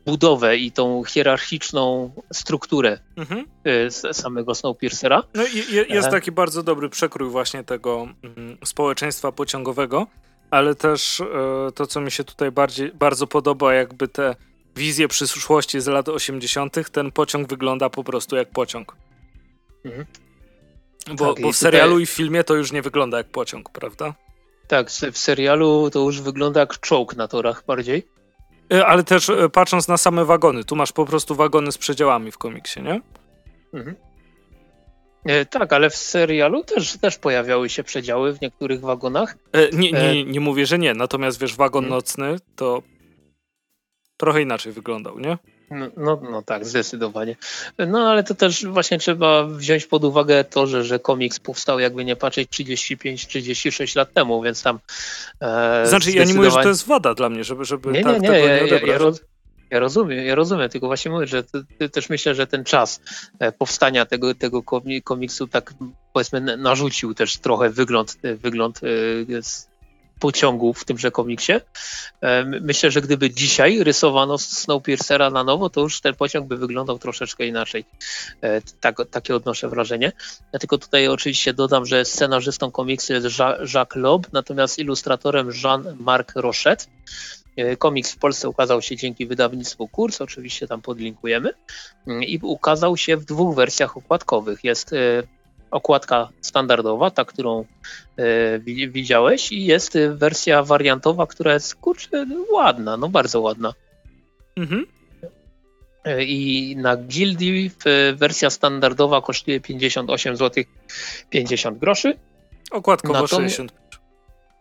budowę 0.07 0.57
i 0.57 0.73
tą 0.73 1.05
hierarchiczną 1.05 2.13
strukturę 2.33 2.99
mhm. 3.17 3.47
Y, 3.67 4.15
samego 4.15 4.55
Snowpiercera. 4.55 5.23
No 5.35 5.43
i 5.47 5.75
jest 5.95 6.09
e. 6.09 6.11
taki 6.11 6.33
bardzo 6.33 6.63
dobry 6.63 6.89
przekrój 6.89 7.31
właśnie 7.31 7.65
tego 7.65 8.09
mm, 8.23 8.59
społeczeństwa 8.65 9.33
pociągowego, 9.33 10.07
ale 10.51 10.75
też 10.75 11.21
e, 11.21 11.25
to, 11.75 11.87
co 11.87 12.01
mi 12.01 12.11
się 12.11 12.25
tutaj 12.25 12.51
bardziej, 12.51 12.93
bardzo 12.93 13.27
podoba, 13.27 13.75
jakby 13.75 14.09
te 14.09 14.37
wizje 14.77 15.09
przyszłości 15.09 15.81
z 15.81 15.87
lat 15.87 16.09
80., 16.09 16.91
ten 16.93 17.13
pociąg 17.13 17.49
wygląda 17.49 17.91
po 17.91 18.05
prostu 18.05 18.37
jak 18.37 18.51
pociąg. 18.51 18.97
Mhm. 19.85 20.07
Bo, 21.17 21.35
tak, 21.35 21.43
bo 21.43 21.53
w 21.53 21.57
serialu 21.57 21.91
tutaj... 21.91 22.03
i 22.03 22.07
w 22.07 22.11
filmie 22.11 22.45
to 22.45 22.55
już 22.55 22.73
nie 22.73 22.83
wygląda 22.83 23.19
jak 23.19 23.27
pociąg, 23.29 23.71
prawda? 23.71 24.15
Tak, 24.69 24.91
w 24.91 25.19
serialu 25.19 25.91
to 25.91 25.99
już 26.01 26.21
wygląda 26.21 26.61
jak 26.61 26.81
czołg 26.81 27.17
na 27.17 27.29
torach 27.29 27.65
bardziej. 27.67 28.07
E, 28.73 28.87
ale 28.87 29.05
też 29.05 29.29
e, 29.29 29.49
patrząc 29.49 29.89
na 29.89 29.97
same 29.97 30.25
wagony, 30.25 30.65
tu 30.65 30.77
masz 30.77 30.93
po 30.93 31.07
prostu 31.07 31.35
wagony 31.35 31.73
z 31.73 31.79
przedziałami 31.79 32.31
w 32.31 32.39
komiksie, 32.39 32.83
nie? 32.83 33.01
Mhm. 33.75 33.97
E, 35.25 35.47
tak, 35.47 35.73
ale 35.73 35.91
w 35.91 35.97
serialu 35.97 36.65
też, 36.65 36.99
też 36.99 37.19
pojawiały 37.19 37.69
się 37.69 37.85
przedziały 37.85 38.33
w 38.33 38.41
niektórych 38.41 38.81
wagonach. 38.81 39.37
E, 39.53 39.77
nie, 39.77 39.93
nie, 39.93 40.25
nie 40.25 40.41
mówię, 40.41 40.67
że 40.67 40.79
nie, 40.79 40.95
natomiast 40.95 41.41
wiesz, 41.41 41.57
wagon 41.57 41.85
mhm. 41.85 41.99
nocny 41.99 42.37
to 42.57 42.83
trochę 44.17 44.43
inaczej 44.43 44.73
wyglądał, 44.73 45.19
nie? 45.19 45.39
No, 45.71 45.87
no, 45.97 46.21
no, 46.31 46.43
tak, 46.43 46.67
zdecydowanie. 46.67 47.37
No 47.79 48.11
ale 48.11 48.25
to 48.25 48.35
też 48.35 48.67
właśnie 48.67 48.99
trzeba 48.99 49.45
wziąć 49.45 49.87
pod 49.87 50.05
uwagę 50.05 50.45
to, 50.45 50.67
że, 50.67 50.85
że 50.85 50.99
komiks 50.99 51.41
powstał 51.41 51.79
jakby 51.79 52.05
nie 52.05 52.17
patrzeć 52.17 52.49
35-36 52.49 53.97
lat 53.97 54.13
temu, 54.13 54.43
więc 54.43 54.63
tam. 54.63 54.79
E, 55.41 55.87
znaczy, 55.87 56.13
ja 56.13 56.25
nie 56.25 56.35
mówię, 56.35 56.51
że 56.51 56.63
to 56.63 56.69
jest 56.69 56.87
wada 56.87 57.15
dla 57.15 57.29
mnie, 57.29 57.45
żeby, 57.45 57.65
żeby 57.65 57.93
nie, 57.93 58.03
tak 58.03 58.21
nie, 58.21 58.29
nie, 58.29 58.35
tego 58.35 58.47
nie 58.47 58.63
odebrać. 58.63 58.83
Ja, 58.83 58.93
ja, 58.93 58.99
roz, 58.99 59.21
ja, 59.71 59.79
rozumiem, 59.79 60.27
ja 60.27 60.35
rozumiem, 60.35 60.69
tylko 60.71 60.87
właśnie 60.87 61.11
mówię, 61.11 61.27
że 61.27 61.45
też 61.93 62.09
myślę, 62.09 62.35
że 62.35 62.47
ten 62.47 62.65
czas 62.65 63.01
e, 63.39 63.53
powstania 63.53 64.07
tego, 64.07 64.35
tego 64.35 64.63
komiksu 65.05 65.47
tak 65.47 65.75
powiedzmy 66.13 66.57
narzucił 66.57 67.15
też 67.15 67.39
trochę 67.39 67.71
wygląd, 67.71 68.17
wygląd 68.23 68.81
e, 68.83 68.89
pociągu 70.21 70.75
w 70.75 70.85
tymże 70.85 71.11
komiksie. 71.11 71.53
Myślę, 72.61 72.91
że 72.91 73.01
gdyby 73.01 73.31
dzisiaj 73.31 73.85
rysowano 73.85 74.39
Snowpiercera 74.39 75.31
na 75.31 75.45
nowo, 75.45 75.71
to 75.71 75.81
już 75.81 76.01
ten 76.01 76.15
pociąg 76.15 76.49
by 76.49 76.57
wyglądał 76.57 76.99
troszeczkę 76.99 77.47
inaczej. 77.47 77.85
E, 78.43 78.61
tak, 78.81 78.97
takie 79.11 79.37
odnoszę 79.37 79.69
wrażenie. 79.69 80.13
Ja 80.53 80.59
tylko 80.59 80.79
tutaj 80.79 81.09
oczywiście 81.09 81.55
dodam, 81.55 81.87
że 81.87 82.05
scenarzystą 82.05 82.71
komiksu 82.71 83.13
jest 83.13 83.27
Jacques 83.75 84.03
Loeb, 84.03 84.33
natomiast 84.33 84.79
ilustratorem 84.79 85.51
Jean-Marc 85.65 86.33
Rochette. 86.35 86.85
E, 87.57 87.77
komiks 87.77 88.13
w 88.13 88.19
Polsce 88.19 88.49
ukazał 88.49 88.83
się 88.83 88.97
dzięki 88.97 89.27
wydawnictwu 89.27 89.89
Kurs, 89.89 90.21
oczywiście 90.21 90.67
tam 90.67 90.83
podlinkujemy, 90.83 91.53
mm, 92.07 92.23
i 92.23 92.39
ukazał 92.43 92.97
się 92.97 93.17
w 93.17 93.25
dwóch 93.25 93.57
wersjach 93.57 93.97
okładkowych. 93.97 94.65
Jest 94.65 94.93
e, 94.93 95.23
okładka 95.71 96.29
standardowa, 96.41 97.11
ta, 97.11 97.25
którą 97.25 97.65
e, 98.17 98.59
widziałeś 98.89 99.53
i 99.53 99.65
jest 99.65 99.99
wersja 100.15 100.63
wariantowa, 100.63 101.27
która 101.27 101.55
jest, 101.55 101.75
kurczę, 101.75 102.27
ładna, 102.53 102.97
no 102.97 103.09
bardzo 103.09 103.41
ładna. 103.41 103.75
Mhm. 104.57 104.87
E, 106.05 106.25
I 106.25 106.77
na 106.77 106.97
Gildii 106.97 107.71
wersja 108.15 108.51
standardowa 108.51 109.23
kosztuje 109.23 109.61
58 109.61 110.37
zł 110.37 110.65
50 111.31 111.79
groszy. 111.79 112.17
Okładkowo 112.71 113.27
60. 113.27 113.73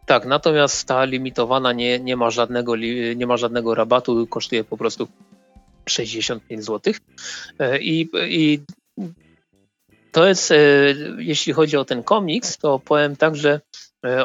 Tak, 0.06 0.26
natomiast 0.26 0.88
ta 0.88 1.06
limitowana 1.06 1.74
nie, 1.74 2.00
nie, 2.00 2.16
ma 2.16 2.30
żadnego, 2.30 2.76
nie 3.16 3.28
ma 3.28 3.38
żadnego 3.38 3.76
rabatu, 3.76 4.28
kosztuje 4.28 4.64
po 4.64 4.78
prostu 4.78 5.08
65 5.90 6.66
zł. 6.66 6.94
E, 7.60 7.80
I, 7.80 8.10
i 8.30 8.60
to 10.12 10.28
jest, 10.28 10.52
e, 10.52 10.56
jeśli 11.18 11.54
chodzi 11.54 11.78
o 11.78 11.86
ten 11.86 12.04
komiks, 12.04 12.58
to 12.58 12.80
powiem 12.80 13.16
tak, 13.16 13.36
że 13.36 13.62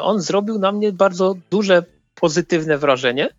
on 0.01 0.21
zrobił 0.21 0.59
na 0.59 0.71
mnie 0.71 0.91
bardzo 0.91 1.35
duże 1.51 1.83
pozytywne 2.15 2.77
wrażenie. 2.77 3.25
E, 3.25 3.29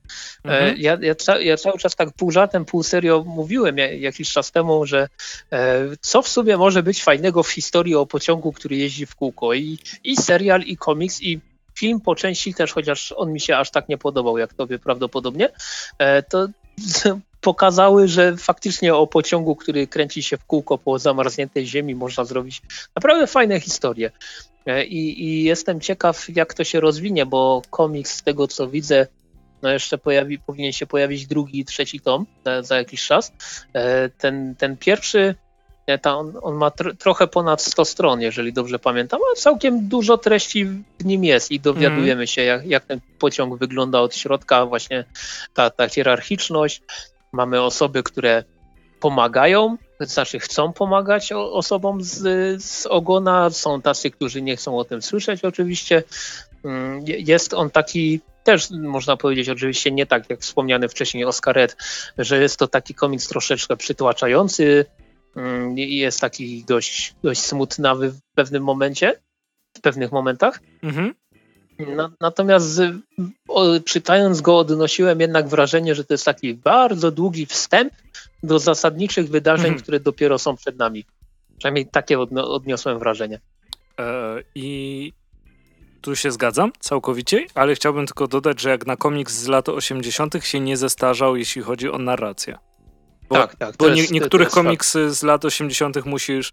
mhm. 0.45 0.77
Ja, 0.79 0.99
ja, 1.01 1.39
ja, 1.39 1.57
cały 1.57 1.79
czas 1.79 1.97
tak 1.97 2.09
pół 2.17 2.31
żartem, 2.31 2.65
pół 2.65 2.83
serio 2.83 3.25
mówiłem 3.27 3.79
jakiś 3.79 4.33
czas 4.33 4.53
temu, 4.53 4.87
że 4.87 5.09
e, 5.53 5.85
co 6.01 6.23
w 6.23 6.29
sumie 6.29 6.57
może 6.57 6.83
być 6.83 7.03
fajnego 7.03 7.43
w 7.43 7.51
historii 7.51 7.95
o 7.95 8.07
pociągu, 8.07 8.53
który 8.53 8.77
jeździ 8.77 9.07
w 9.07 9.15
kółko 9.15 9.55
i, 9.55 9.79
i 10.05 10.17
serial, 10.17 10.63
i 10.63 10.77
komiks, 10.77 11.23
i 11.23 11.41
film 11.79 12.01
po 12.01 12.15
części 12.15 12.55
też, 12.55 12.73
chociaż 12.73 13.13
on 13.17 13.33
mi 13.33 13.41
się 13.41 13.57
aż 13.57 13.71
tak 13.71 13.89
nie 13.89 13.99
podobał, 13.99 14.39
jak 14.39 14.55
tobie 14.55 14.79
prawdopodobnie, 14.79 15.49
e, 15.99 16.23
to 16.23 16.49
pokazały, 17.47 18.09
że 18.09 18.37
faktycznie 18.37 18.95
o 18.95 19.07
pociągu, 19.07 19.57
który 19.57 19.87
kręci 19.87 20.23
się 20.23 20.37
w 20.37 20.45
kółko 20.45 20.79
po 20.79 20.99
zamarzniętej 20.99 21.67
ziemi, 21.67 21.95
można 21.95 22.25
zrobić 22.25 22.63
naprawdę 22.97 23.27
fajne 23.27 23.61
historie. 23.61 24.11
E, 24.67 24.85
I, 24.85 25.25
I, 25.25 25.45
jestem 25.45 25.81
ciekaw, 25.81 26.27
jak 26.37 26.55
to 26.55 26.65
się 26.65 26.81
rozwinie, 26.81 27.27
bo 27.27 27.63
komiks, 27.71 28.17
z 28.17 28.23
tego 28.23 28.49
co 28.49 28.69
widzę, 28.69 29.07
no 29.63 29.71
jeszcze 29.71 29.99
pojawi, 29.99 30.39
powinien 30.39 30.73
się 30.73 30.87
pojawić 30.87 31.27
drugi 31.27 31.61
i 31.61 31.65
trzeci 31.65 32.01
tom 32.01 32.27
za, 32.63 32.77
jakiś 32.77 33.07
czas. 33.07 33.33
E, 33.73 34.09
ten, 34.09 34.55
ten 34.59 34.77
pierwszy, 34.77 35.35
e, 35.87 35.99
ta, 35.99 36.17
on, 36.17 36.33
on, 36.43 36.55
ma 36.55 36.71
tr 36.71 36.97
trochę 36.99 37.27
ponad 37.27 37.63
100 37.63 37.85
stron, 37.85 38.21
jeżeli 38.21 38.53
dobrze 38.53 38.79
pamiętam, 38.79 39.21
ale 39.27 39.37
całkiem 39.37 39.89
dużo 39.89 40.19
treści 40.19 40.65
w 40.99 41.05
nim 41.05 41.25
jest 41.25 41.51
i 41.51 41.61
dowiadujemy 41.61 42.13
mm. 42.13 42.27
się, 42.27 42.43
jak, 42.43 42.67
jak 42.67 42.85
ten 42.85 43.01
pociąg 43.19 43.59
wygląda 43.59 44.01
od 44.01 44.17
środka, 44.17 44.67
właśnie 44.67 45.05
ta, 45.55 45.71
ta 45.71 45.89
hierarchiczność. 45.89 46.83
Mamy 47.33 47.63
osoby, 47.63 48.03
które 48.03 48.45
pomagają, 49.01 49.77
znaczy 50.01 50.39
chcą 50.39 50.73
pomagać 50.73 51.33
osobom 51.33 52.03
z, 52.03 52.63
z 52.65 52.87
ogona, 52.87 53.51
są 53.51 53.83
tacy, 53.83 54.11
którzy 54.11 54.43
nie 54.43 54.57
chcą 54.57 54.79
o 54.79 54.85
tym 54.85 55.03
słyszeć 55.03 55.45
oczywiście. 55.45 56.03
Mm, 56.65 57.05
jest 57.07 57.55
on 57.55 57.71
taki 57.71 58.21
też 58.45 58.71
można 58.71 59.17
powiedzieć 59.17 59.49
oczywiście 59.49 59.91
nie 59.91 60.07
tak 60.07 60.31
jak 60.31 60.41
wspomniany 60.41 60.89
wcześniej 60.89 61.25
Oscaret, 61.25 61.77
że 62.19 62.43
jest 62.43 62.59
to 62.59 62.69
taki 62.69 62.95
komiks 62.95 63.29
troszeczkę 63.29 63.77
przytłaczający 63.77 64.85
mm, 65.37 65.79
jest 65.79 66.21
taki 66.21 66.65
dość, 66.65 67.15
dość 67.23 67.41
smutnawy 67.41 68.11
w 68.11 68.21
pewnym 68.35 68.63
momencie, 68.63 69.21
w 69.77 69.81
pewnych 69.81 70.13
momentach. 70.13 70.61
Mhm. 70.83 71.15
Natomiast 72.21 72.81
o, 73.49 73.65
czytając 73.85 74.41
go 74.41 74.59
odnosiłem 74.59 75.21
jednak 75.21 75.49
wrażenie, 75.49 75.95
że 75.95 76.05
to 76.05 76.15
jest 76.15 76.25
taki 76.25 76.55
bardzo 76.55 77.11
długi 77.11 77.47
wstęp 77.47 77.93
do 78.43 78.59
zasadniczych 78.59 79.29
wydarzeń, 79.29 79.67
mhm. 79.67 79.83
które 79.83 80.01
dopiero 80.01 80.39
są 80.39 80.57
przed 80.57 80.79
nami. 80.79 81.05
Przynajmniej 81.59 81.87
takie 81.87 82.21
odniosłem 82.21 82.99
wrażenie. 82.99 83.41
E, 83.99 84.37
I 84.55 85.13
tu 86.01 86.17
się 86.17 86.31
zgadzam 86.31 86.73
całkowicie, 86.81 87.47
ale 87.55 87.75
chciałbym 87.75 88.07
tylko 88.07 88.27
dodać, 88.27 88.61
że 88.61 88.71
jak 88.71 88.87
na 88.87 88.97
komiks 88.97 89.35
z 89.35 89.49
lat 89.49 89.69
80. 89.69 90.35
się 90.43 90.61
nie 90.61 90.77
zestarzał, 90.77 91.37
jeśli 91.37 91.63
chodzi 91.63 91.91
o 91.91 91.99
narrację. 91.99 92.59
Bo, 93.29 93.35
tak, 93.35 93.57
tak. 93.57 93.77
Bo 93.77 93.89
jest, 93.89 94.13
niektórych 94.13 94.49
komiksy 94.49 95.11
z 95.11 95.23
lat 95.23 95.45
80. 95.45 96.05
musisz 96.05 96.53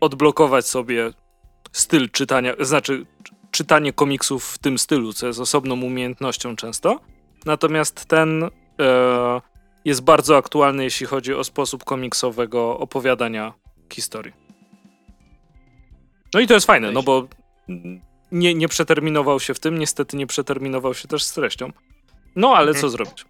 odblokować 0.00 0.66
sobie 0.66 1.10
styl 1.72 2.10
czytania, 2.10 2.54
znaczy 2.60 3.06
czytanie 3.58 3.92
komiksów 3.92 4.44
w 4.44 4.58
tym 4.58 4.78
stylu, 4.78 5.12
co 5.12 5.26
jest 5.26 5.40
osobną 5.40 5.82
umiejętnością 5.82 6.56
często. 6.56 7.00
Natomiast 7.44 8.04
ten 8.04 8.44
e, 8.44 8.50
jest 9.84 10.02
bardzo 10.02 10.36
aktualny, 10.36 10.84
jeśli 10.84 11.06
chodzi 11.06 11.34
o 11.34 11.44
sposób 11.44 11.84
komiksowego 11.84 12.78
opowiadania 12.78 13.52
historii. 13.92 14.32
No 16.34 16.40
i 16.40 16.46
to 16.46 16.54
jest 16.54 16.66
fajne, 16.66 16.92
no 16.92 17.02
bo 17.02 17.28
nie, 18.32 18.54
nie 18.54 18.68
przeterminował 18.68 19.40
się 19.40 19.54
w 19.54 19.60
tym, 19.60 19.78
niestety 19.78 20.16
nie 20.16 20.26
przeterminował 20.26 20.94
się 20.94 21.08
też 21.08 21.24
z 21.24 21.32
treścią. 21.32 21.72
No 22.36 22.52
ale 22.56 22.72
co 22.72 22.86
mhm. 22.86 22.90
zrobić? 22.90 23.24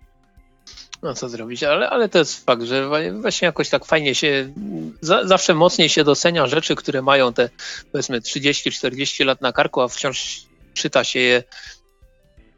No 1.02 1.14
co 1.14 1.28
zrobić, 1.28 1.62
ale, 1.62 1.90
ale 1.90 2.08
to 2.08 2.18
jest 2.18 2.44
fakt, 2.44 2.62
że 2.62 2.88
właśnie 3.12 3.46
jakoś 3.46 3.68
tak 3.68 3.84
fajnie 3.84 4.14
się, 4.14 4.52
za, 5.00 5.26
zawsze 5.26 5.54
mocniej 5.54 5.88
się 5.88 6.04
docenia 6.04 6.46
rzeczy, 6.46 6.76
które 6.76 7.02
mają 7.02 7.32
te 7.32 7.48
powiedzmy 7.92 8.20
30-40 8.20 9.24
lat 9.24 9.40
na 9.40 9.52
karku, 9.52 9.80
a 9.80 9.88
wciąż 9.88 10.40
czyta 10.74 11.04
się 11.04 11.20
je 11.20 11.42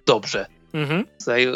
dobrze. 0.07 0.47
Mhm. 0.73 1.07
Tutaj 1.19 1.49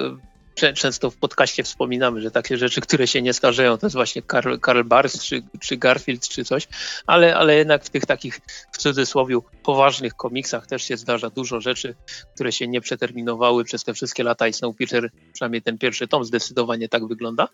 często 0.55 1.11
w 1.11 1.17
podcaście 1.17 1.63
wspominamy, 1.63 2.21
że 2.21 2.31
takie 2.31 2.59
rzeczy, 2.59 2.81
które 2.81 3.07
się 3.07 3.23
nie 3.23 3.33
starzeją, 3.33 3.79
to 3.79 3.87
jest 3.87 3.97
właśnie 3.97 4.23
Karl, 4.23 4.59
Karl 4.59 4.83
Barks 4.83 5.23
czy, 5.23 5.43
czy 5.61 5.77
Garfield 5.77 6.29
czy 6.29 6.45
coś, 6.45 6.69
ale, 7.07 7.37
ale 7.37 7.57
jednak 7.57 7.85
w 7.85 7.91
tych 7.91 8.07
takich 8.07 8.41
w 8.73 8.79
cudzysłowie 8.79 9.39
poważnych 9.63 10.15
komiksach 10.15 10.67
też 10.67 10.85
się 10.85 10.97
zdarza 10.97 11.31
dużo 11.31 11.61
rzeczy, 11.61 11.95
które 12.35 12.53
się 12.53 12.69
nie 12.69 12.81
przeterminowały 12.81 13.65
przez 13.65 13.85
te 13.85 13.95
wszystkie 13.95 14.25
lata 14.25 14.49
i 14.49 14.53
Snowpiercer, 14.53 15.11
przynajmniej 15.33 15.63
ten 15.63 15.79
pierwszy 15.79 16.09
tom 16.09 16.25
zdecydowanie 16.25 16.89
tak 16.89 17.07
wygląda. 17.07 17.49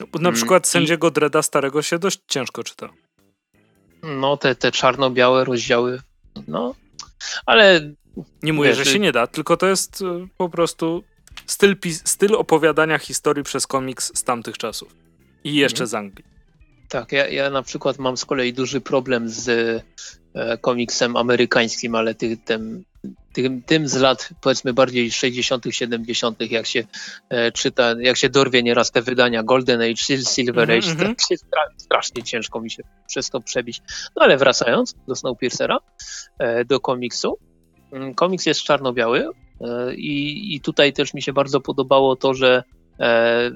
Na 0.00 0.18
mm, 0.18 0.34
przykład 0.34 0.66
sędziego 0.66 1.08
I... 1.08 1.12
Dreda 1.12 1.42
starego 1.42 1.82
się 1.82 1.98
dość 1.98 2.20
ciężko 2.28 2.64
czyta. 2.64 2.88
No 4.02 4.36
te, 4.36 4.54
te 4.54 4.72
czarno-białe 4.72 5.44
rozdziały, 5.44 6.00
no, 6.48 6.74
ale... 7.46 7.80
Nie 8.42 8.52
mówię, 8.52 8.68
wiesz, 8.68 8.78
że 8.78 8.84
się 8.84 8.98
nie 8.98 9.12
da, 9.12 9.26
tylko 9.26 9.56
to 9.56 9.66
jest 9.66 10.02
e, 10.02 10.26
po 10.36 10.48
prostu 10.48 11.04
styl, 11.46 11.76
styl 12.04 12.34
opowiadania 12.34 12.98
historii 12.98 13.44
przez 13.44 13.66
komiks 13.66 14.12
z 14.14 14.24
tamtych 14.24 14.58
czasów. 14.58 14.94
I 15.44 15.54
jeszcze 15.54 15.84
mhm. 15.84 15.88
z 15.88 15.94
Anglii. 15.94 16.24
Tak, 16.88 17.12
ja, 17.12 17.28
ja 17.28 17.50
na 17.50 17.62
przykład 17.62 17.98
mam 17.98 18.16
z 18.16 18.24
kolei 18.24 18.52
duży 18.52 18.80
problem 18.80 19.28
z 19.28 19.48
e, 20.34 20.58
komiksem 20.58 21.16
amerykańskim, 21.16 21.94
ale 21.94 22.14
ty, 22.14 22.36
tym, 22.36 22.84
tym, 23.32 23.62
tym 23.62 23.88
z 23.88 23.96
lat 23.96 24.28
powiedzmy 24.40 24.72
bardziej 24.72 25.10
60., 25.10 25.64
70., 25.70 26.50
jak 26.50 26.66
się 26.66 26.84
e, 27.28 27.52
czyta, 27.52 27.94
jak 28.00 28.16
się 28.16 28.28
dorwie 28.28 28.62
nieraz 28.62 28.90
te 28.90 29.02
wydania 29.02 29.42
Golden 29.42 29.80
Age, 29.80 30.22
Silver 30.34 30.70
Age, 30.70 30.90
mm 30.90 31.14
-hmm. 31.14 31.36
stra 31.36 31.62
strasznie 31.76 32.22
ciężko 32.22 32.60
mi 32.60 32.70
się 32.70 32.82
przez 33.06 33.30
to 33.30 33.40
przebić. 33.40 33.82
No 34.16 34.22
ale 34.22 34.36
wracając 34.36 34.94
do 35.08 35.16
Snowpiercera, 35.16 35.78
e, 36.38 36.64
do 36.64 36.80
komiksu. 36.80 37.38
Mm, 37.92 38.14
komiks 38.14 38.46
jest 38.46 38.62
czarno-biały, 38.62 39.28
I, 39.96 40.54
I 40.54 40.60
tutaj 40.60 40.92
też 40.92 41.14
mi 41.14 41.22
się 41.22 41.32
bardzo 41.32 41.60
podobało 41.60 42.16
to, 42.16 42.34
że 42.34 42.64
e, 43.00 43.50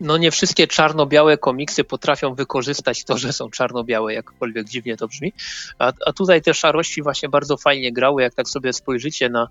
no 0.00 0.16
nie 0.16 0.30
wszystkie 0.30 0.66
czarno-białe 0.66 1.38
komiksy 1.38 1.84
potrafią 1.84 2.34
wykorzystać 2.34 3.04
to, 3.04 3.18
że 3.18 3.32
są 3.32 3.50
czarno-białe, 3.50 4.14
jakkolwiek 4.14 4.68
dziwnie 4.68 4.96
to 4.96 5.08
brzmi. 5.08 5.32
A, 5.78 5.92
a 6.06 6.12
tutaj 6.12 6.42
te 6.42 6.54
szarości 6.54 7.02
właśnie 7.02 7.28
bardzo 7.28 7.56
fajnie 7.56 7.92
grały, 7.92 8.22
jak 8.22 8.34
tak 8.34 8.48
sobie 8.48 8.72
spojrzycie 8.72 9.28
na 9.28 9.48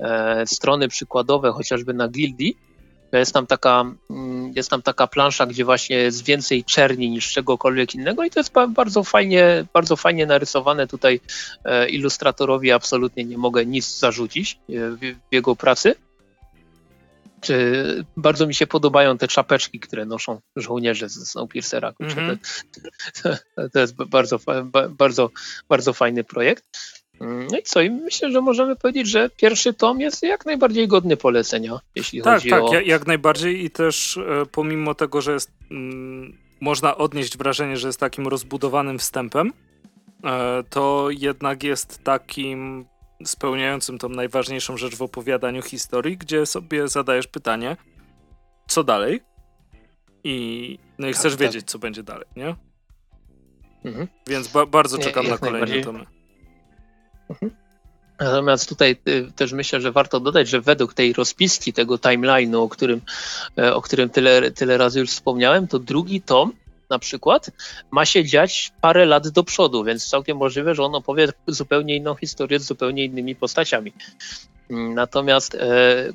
e, 0.00 0.46
strony 0.46 0.88
przykładowe, 0.88 1.52
chociażby 1.52 1.94
na 1.94 2.08
Gildii, 2.08 2.56
jest 3.18 3.32
tam, 3.32 3.46
taka, 3.46 3.84
mm, 4.10 4.52
jest 4.56 4.70
tam 4.70 4.82
taka 4.82 5.06
plansza, 5.06 5.46
gdzie 5.46 5.64
właśnie 5.64 5.96
jest 5.96 6.24
więcej 6.24 6.64
czerni 6.64 7.10
niż 7.10 7.32
czegokolwiek 7.32 7.94
innego 7.94 8.24
i 8.24 8.30
to 8.30 8.40
jest 8.40 8.52
bardzo 8.68 9.04
fajnie, 9.04 9.64
bardzo 9.72 9.96
fajnie 9.96 10.26
narysowane. 10.26 10.86
Tutaj 10.86 11.20
e, 11.64 11.88
ilustratorowi 11.88 12.72
absolutnie 12.72 13.24
nie 13.24 13.38
mogę 13.38 13.66
nic 13.66 13.98
zarzucić 13.98 14.52
e, 14.52 14.56
w 14.68 15.32
jego 15.32 15.56
pracy. 15.56 15.94
Czy 17.40 18.04
bardzo 18.16 18.46
mi 18.46 18.54
się 18.54 18.66
podobają 18.66 19.18
te 19.18 19.28
czapeczki, 19.28 19.80
które 19.80 20.04
noszą 20.04 20.40
żołnierze 20.56 21.08
z 21.08 21.30
Snowpiercera. 21.30 21.92
Mm 22.00 22.14
-hmm. 22.14 22.36
to, 23.22 23.30
to, 23.72 23.80
jest 23.80 23.94
bardzo, 23.94 24.38
bardzo, 24.90 25.30
bardzo 25.68 25.92
fajny 25.92 26.24
projekt. 26.24 26.64
No 27.20 27.58
i 27.58 27.62
co? 27.62 27.80
I 27.80 27.90
myślę, 27.90 28.30
że 28.30 28.40
możemy 28.40 28.76
powiedzieć, 28.76 29.08
że 29.08 29.30
pierwszy 29.30 29.74
tom 29.74 30.00
jest 30.00 30.22
jak 30.22 30.46
najbardziej 30.46 30.88
godny 30.88 31.16
polecenia, 31.16 31.80
jeśli 31.94 32.22
tak, 32.22 32.34
chodzi 32.34 32.50
tak, 32.50 32.62
o... 32.62 32.70
Tak, 32.70 32.86
jak 32.86 33.06
najbardziej 33.06 33.64
i 33.64 33.70
też 33.70 34.16
e, 34.16 34.46
pomimo 34.52 34.94
tego, 34.94 35.20
że 35.20 35.32
jest, 35.32 35.52
mm, 35.70 36.36
można 36.60 36.96
odnieść 36.96 37.38
wrażenie, 37.38 37.76
że 37.76 37.86
jest 37.86 38.00
takim 38.00 38.28
rozbudowanym 38.28 38.98
wstępem, 38.98 39.52
e, 40.24 40.64
to 40.70 41.08
jednak 41.10 41.62
jest 41.62 42.04
takim 42.04 42.84
spełniającym 43.24 43.98
tą 43.98 44.08
najważniejszą 44.08 44.76
rzecz 44.76 44.96
w 44.96 45.02
opowiadaniu 45.02 45.62
historii, 45.62 46.16
gdzie 46.16 46.46
sobie 46.46 46.88
zadajesz 46.88 47.26
pytanie, 47.26 47.76
co 48.68 48.84
dalej? 48.84 49.20
I, 50.24 50.78
no 50.98 51.08
i 51.08 51.10
tak, 51.10 51.18
chcesz 51.18 51.32
tak. 51.32 51.40
wiedzieć, 51.40 51.70
co 51.70 51.78
będzie 51.78 52.02
dalej, 52.02 52.26
nie? 52.36 52.54
Mhm. 53.84 54.08
Więc 54.26 54.48
ba 54.48 54.66
bardzo 54.66 54.98
czekam 54.98 55.24
nie, 55.24 55.30
na 55.30 55.38
kolejne 55.38 55.80
tomy. 55.80 56.19
Mhm. 57.30 57.50
Natomiast 58.20 58.68
tutaj 58.68 58.96
y, 59.08 59.32
też 59.36 59.52
myślę, 59.52 59.80
że 59.80 59.92
warto 59.92 60.20
dodać, 60.20 60.48
że 60.48 60.60
według 60.60 60.94
tej 60.94 61.12
rozpiski 61.12 61.72
tego 61.72 61.96
timeline'u, 61.96 62.56
o 62.56 62.68
którym, 62.68 63.00
e, 63.58 63.74
o 63.74 63.82
którym 63.82 64.10
tyle, 64.10 64.50
tyle 64.50 64.78
razy 64.78 65.00
już 65.00 65.10
wspomniałem, 65.10 65.68
to 65.68 65.78
drugi 65.78 66.20
tom 66.20 66.52
na 66.90 66.98
przykład 66.98 67.50
ma 67.90 68.04
się 68.04 68.24
dziać 68.24 68.72
parę 68.80 69.06
lat 69.06 69.28
do 69.28 69.44
przodu, 69.44 69.84
więc 69.84 70.08
całkiem 70.08 70.36
możliwe, 70.36 70.74
że 70.74 70.84
on 70.84 70.94
opowie 70.94 71.28
zupełnie 71.46 71.96
inną 71.96 72.14
historię 72.14 72.58
z 72.58 72.66
zupełnie 72.66 73.04
innymi 73.04 73.36
postaciami. 73.36 73.92
Natomiast 74.70 75.54
e, 75.54 75.58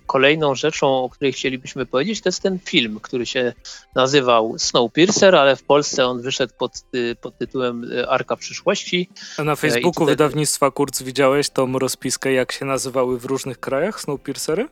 kolejną 0.08 0.56
rzeczą, 0.56 1.04
o 1.04 1.10
której 1.10 1.34
chcielibyśmy 1.34 1.86
powiedzieć, 1.86 2.22
to 2.22 2.30
jest 2.30 2.42
ten 2.42 2.60
film, 2.60 3.00
który 3.02 3.26
się 3.26 3.54
nazywał 3.96 4.56
Snowpiercer, 4.58 5.36
ale 5.36 5.56
w 5.56 5.64
Polsce 5.64 6.06
on 6.06 6.22
wyszedł 6.22 6.54
pod, 6.58 6.72
y, 6.96 7.16
pod 7.22 7.38
tytułem 7.38 7.92
y, 7.92 8.10
Arka 8.10 8.36
Przyszłości. 8.36 9.10
A 9.38 9.44
na 9.44 9.56
Facebooku 9.56 9.92
tutaj... 9.92 10.08
wydawnictwa 10.08 10.72
Kurz 10.72 11.04
widziałeś 11.04 11.50
tą 11.50 11.80
rozpiskę, 11.80 12.34
jak 12.34 12.52
się 12.52 12.66
nazywały 12.66 13.20
w 13.20 13.26
różnych 13.26 13.60
krajach 13.60 14.02
Snowpiercery? 14.02 14.68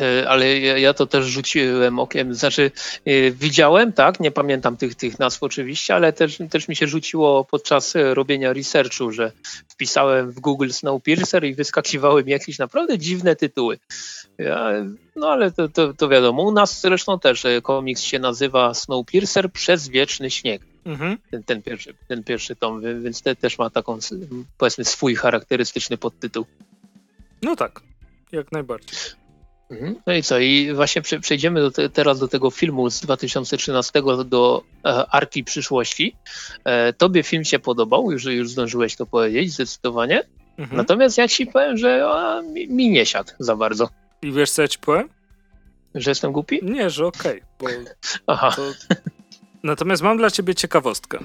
E, 0.00 0.28
ale 0.28 0.58
ja, 0.58 0.94
to 0.94 1.06
też 1.06 1.26
rzuciłem 1.26 1.98
okiem, 1.98 2.34
znaczy 2.34 2.70
e, 3.04 3.30
widziałem, 3.30 3.92
tak, 3.92 4.20
nie 4.20 4.30
pamiętam 4.30 4.76
tych, 4.76 4.94
tych 4.94 5.18
nazw 5.18 5.42
oczywiście, 5.42 5.94
ale 5.94 6.12
też, 6.12 6.38
też 6.50 6.68
mi 6.68 6.76
się 6.76 6.86
rzuciło 6.86 7.44
podczas 7.44 7.96
e, 7.96 8.14
robienia 8.14 8.52
researchu, 8.52 9.12
że 9.12 9.32
wpisałem 9.68 10.30
w 10.30 10.40
Google 10.40 10.70
Snowpiercer 10.70 11.44
i 11.44 11.54
wyskakiwały 11.54 12.24
mi 12.24 12.32
jakieś 12.32 12.58
naprawdę 12.58 12.98
dziwne 12.98 13.36
tytuły. 13.36 13.78
Ja, 14.38 14.70
no 15.16 15.28
ale 15.28 15.50
to, 15.50 15.68
to, 15.68 15.94
to, 15.94 16.08
wiadomo, 16.08 16.42
u 16.42 16.52
nas 16.52 16.80
zresztą 16.80 17.18
też 17.18 17.46
komiks 17.62 18.02
się 18.02 18.18
nazywa 18.18 18.74
Snowpiercer 18.74 19.52
przez 19.52 19.88
wieczny 19.88 20.30
śnieg. 20.30 20.62
Mhm. 20.84 21.18
Ten, 21.30 21.42
ten, 21.42 21.62
pierwszy, 21.62 21.94
ten 22.08 22.24
pierwszy 22.24 22.56
tom, 22.56 23.02
więc 23.02 23.22
te, 23.22 23.36
też 23.36 23.58
ma 23.58 23.70
taką 23.70 23.98
powiedzmy 24.58 24.84
swój 24.84 25.14
charakterystyczny 25.14 25.98
podtytuł. 25.98 26.46
No 27.42 27.56
tak, 27.56 27.80
jak 28.32 28.52
najbardziej. 28.52 29.19
Mhm. 29.70 29.94
No 30.06 30.12
i 30.12 30.22
co? 30.22 30.38
I 30.38 30.72
właśnie 30.74 31.02
przejdziemy 31.02 31.60
do 31.60 31.70
te, 31.70 31.90
teraz 31.90 32.18
do 32.18 32.28
tego 32.28 32.50
filmu 32.50 32.90
z 32.90 33.00
2013 33.00 34.02
do 34.24 34.62
e, 34.84 35.06
Arki 35.10 35.44
Przyszłości. 35.44 36.16
E, 36.64 36.92
tobie 36.92 37.22
film 37.22 37.44
się 37.44 37.58
podobał, 37.58 38.12
już, 38.12 38.24
już 38.24 38.50
zdążyłeś 38.50 38.96
to 38.96 39.06
powiedzieć, 39.06 39.52
zdecydowanie. 39.52 40.22
Mhm. 40.58 40.76
Natomiast 40.76 41.18
ja 41.18 41.28
ci 41.28 41.46
powiem, 41.46 41.76
że 41.76 42.08
a, 42.08 42.42
mi, 42.42 42.68
mi, 42.68 42.90
nie 42.90 43.06
siadł 43.06 43.32
za 43.38 43.56
bardzo. 43.56 43.88
I 44.22 44.32
wiesz 44.32 44.50
co 44.50 44.62
ja 44.62 44.68
ci 44.68 44.78
powiem? 44.78 45.08
Że 45.94 46.10
jestem 46.10 46.32
głupi? 46.32 46.60
Nie, 46.62 46.90
że 46.90 47.06
okej. 47.06 47.42
Okay, 47.58 47.84
Aha. 48.26 48.52
To... 48.56 48.62
Natomiast 49.62 50.02
mam 50.02 50.18
dla 50.18 50.30
ciebie 50.30 50.54
ciekawostkę. 50.54 51.18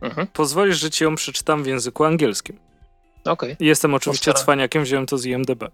Mhm. 0.00 0.26
Pozwolisz, 0.26 0.80
że 0.80 0.90
ci 0.90 1.04
ją 1.04 1.14
przeczytam 1.14 1.62
w 1.62 1.66
języku 1.66 2.04
angielskim. 2.04 2.58
Okej. 3.24 3.52
Okay. 3.52 3.66
Jestem 3.66 3.94
oczywiście 3.94 4.30
Postaram. 4.30 4.44
cwaniakiem, 4.44 4.82
wziąłem 4.82 5.06
to 5.06 5.18
z 5.18 5.24
IMDb. 5.24 5.64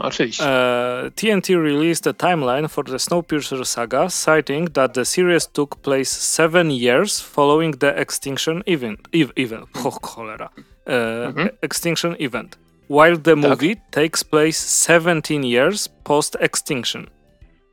Oczywiście. 0.00 0.44
Uh, 0.44 1.10
TNT 1.10 1.62
released 1.62 2.06
a 2.06 2.12
timeline 2.12 2.68
for 2.68 2.84
the 2.84 2.98
Snowpiercer 2.98 3.64
saga, 3.64 4.08
citing 4.08 4.72
that 4.72 4.94
the 4.94 5.04
series 5.04 5.46
took 5.46 5.82
place 5.82 6.10
seven 6.10 6.70
years 6.70 7.20
following 7.20 7.78
the 7.78 8.00
extinction 8.00 8.62
event. 8.66 8.98
Ev 9.12 9.32
event. 9.36 9.68
Oh, 9.84 9.98
cholera. 10.00 10.50
Uh. 10.86 11.48
Extinction 11.62 12.16
event. 12.18 12.56
While 12.88 13.16
the 13.16 13.34
tak. 13.34 13.50
movie 13.50 13.74
tak. 13.74 13.90
takes 13.90 14.22
place 14.22 14.58
17 14.58 15.44
years 15.44 15.88
post 16.04 16.36
extinction. 16.40 17.06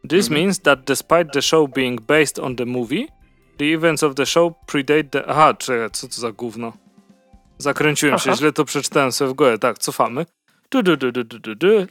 This 0.04 0.26
mm-hmm. 0.26 0.34
means 0.36 0.60
that 0.60 0.86
despite 0.86 1.32
the 1.34 1.42
show 1.42 1.68
being 1.68 1.98
based 2.08 2.40
on 2.40 2.56
the 2.56 2.66
movie, 2.66 3.08
the 3.58 3.74
events 3.74 4.04
of 4.04 4.16
the 4.16 4.26
show 4.26 4.56
predate 4.68 5.12
the. 5.12 5.24
Aha, 5.28 5.54
czekaj, 5.54 5.90
co 5.92 6.08
to 6.08 6.14
za 6.14 6.32
gówno? 6.32 6.74
Zakręciłem 7.58 8.16
Aha. 8.16 8.24
się, 8.24 8.36
źle 8.38 8.52
to 8.52 8.66
przeczytałem 8.66 9.12
sobie 9.12 9.32
w 9.32 9.34
głowie. 9.34 9.58
Tak, 9.58 9.78
cofamy. 9.78 10.26
Du, 10.72 10.84
du, 10.84 10.98
du, 10.98 11.12
du, 11.12 11.24
du, 11.24 11.56
du. 11.56 11.88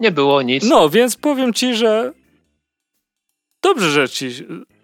Nie 0.00 0.12
było 0.12 0.42
nic. 0.42 0.64
No, 0.64 0.88
więc 0.88 1.16
powiem 1.16 1.52
ci, 1.52 1.74
że 1.74 2.12
dobrze, 3.62 3.90
że 3.90 4.08
ci. 4.08 4.26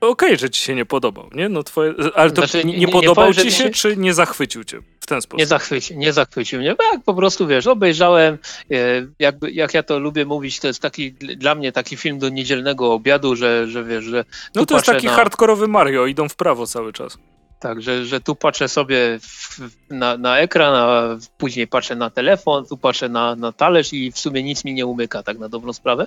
Okej, 0.01 0.11
okay, 0.11 0.37
że 0.37 0.51
ci 0.51 0.62
się 0.62 0.74
nie 0.74 0.87
podobał, 0.87 1.31
nie? 1.35 1.49
No 1.49 1.62
twoje, 1.62 1.95
ale 2.15 2.31
to 2.31 2.37
znaczy, 2.37 2.65
nie, 2.65 2.78
nie, 2.78 2.89
podobał 2.89 3.28
nie 3.28 3.35
powiem, 3.35 3.51
ci 3.51 3.57
się, 3.57 3.70
czy 3.70 3.97
nie 3.97 4.15
zachwycił 4.15 4.65
cię 4.65 4.81
w 5.01 5.07
ten 5.07 5.23
sposób? 5.23 5.39
Nie, 5.39 5.47
zachwyci, 5.47 5.97
nie 5.97 6.12
zachwycił 6.12 6.61
mnie, 6.61 6.74
bo 6.74 6.85
jak 6.93 7.05
po 7.05 7.15
prostu 7.15 7.47
wiesz, 7.47 7.66
obejrzałem, 7.66 8.39
e, 8.70 8.77
jakby, 9.19 9.51
jak 9.51 9.74
ja 9.74 9.82
to 9.82 9.99
lubię 9.99 10.24
mówić, 10.24 10.61
to 10.61 10.66
jest 10.66 10.81
taki 10.81 11.12
dla 11.12 11.55
mnie 11.55 11.73
taki 11.73 11.97
film 11.97 12.19
do 12.19 12.28
niedzielnego 12.28 12.93
obiadu, 12.93 13.37
że, 13.37 13.66
że 13.66 13.85
wiesz, 13.85 14.05
że. 14.05 14.24
No 14.55 14.66
to 14.66 14.74
jest 14.74 14.87
taki 14.87 15.07
na... 15.07 15.12
hardkorowy 15.12 15.69
Mario, 15.69 16.07
idą 16.07 16.28
w 16.28 16.37
prawo 16.37 16.66
cały 16.66 16.93
czas. 16.93 17.19
Tak, 17.61 17.82
że, 17.82 18.07
że 18.07 18.20
tu 18.20 18.35
patrzę 18.35 18.69
sobie 18.69 19.19
w, 19.20 19.61
na, 19.91 20.16
na 20.16 20.39
ekran, 20.39 20.74
a 20.74 21.19
później 21.39 21.66
patrzę 21.66 21.97
na 21.97 22.11
telefon, 22.11 22.66
tu 22.66 22.77
patrzę 22.77 23.09
na, 23.09 23.37
na 23.37 23.53
talerz 23.53 23.93
i 23.93 24.12
w 24.12 24.19
sumie 24.19 24.43
nic 24.43 24.65
mi 24.65 24.74
nie 24.74 24.87
umyka, 24.87 25.23
tak 25.23 25.39
na 25.39 25.49
dobrą 25.49 25.73
sprawę. 25.73 26.07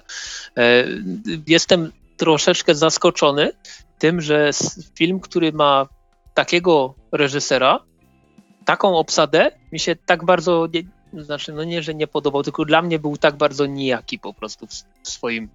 E, 0.58 0.86
jestem 1.48 1.92
troszeczkę 2.18 2.76
zaskoczony 2.76 3.52
tym, 4.00 4.22
że 4.22 4.52
film, 4.96 5.20
który 5.20 5.52
ma 5.52 5.88
takiego 6.34 6.94
reżysera, 7.12 7.80
taką 8.66 8.98
obsadę, 8.98 9.52
mi 9.72 9.80
się 9.80 9.96
tak 9.96 10.26
bardzo, 10.26 10.68
nie, 10.74 10.84
znaczy 11.24 11.54
no 11.54 11.64
nie, 11.64 11.84
że 11.84 11.94
nie 11.94 12.08
podobał, 12.08 12.44
tylko 12.44 12.66
dla 12.66 12.82
mnie 12.82 13.00
był 13.00 13.18
tak 13.18 13.36
bardzo 13.36 13.66
nijaki 13.66 14.20
po 14.20 14.34
prostu 14.34 14.68
w 15.04 15.10
swoim, 15.10 15.50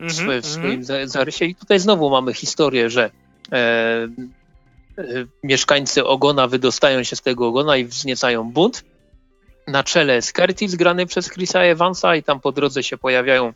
mm 0.00 0.10
-hmm, 0.10 0.12
w 0.12 0.16
swoim, 0.16 0.40
w 0.42 0.46
swoim 0.46 1.08
zarysie. 1.08 1.44
I 1.44 1.54
tutaj 1.54 1.78
znowu 1.78 2.10
mamy 2.10 2.34
historię, 2.34 2.90
że 2.90 3.10
e, 3.52 4.08
mieszkańcy 5.42 6.04
ogona 6.04 6.48
wydostają 6.48 7.02
się 7.02 7.16
z 7.16 7.22
tego 7.22 7.48
ogona 7.48 7.76
i 7.76 7.84
wzniecają 7.84 8.52
bunt. 8.52 8.84
Na 9.68 9.84
czele 9.84 10.14
jest 10.14 10.32
Curtis 10.32 10.74
grany 10.74 11.06
przez 11.06 11.30
Chrisa 11.30 11.60
Evansa 11.60 12.16
i 12.16 12.22
tam 12.22 12.40
po 12.40 12.52
drodze 12.52 12.82
się 12.82 12.98
pojawiają 12.98 13.52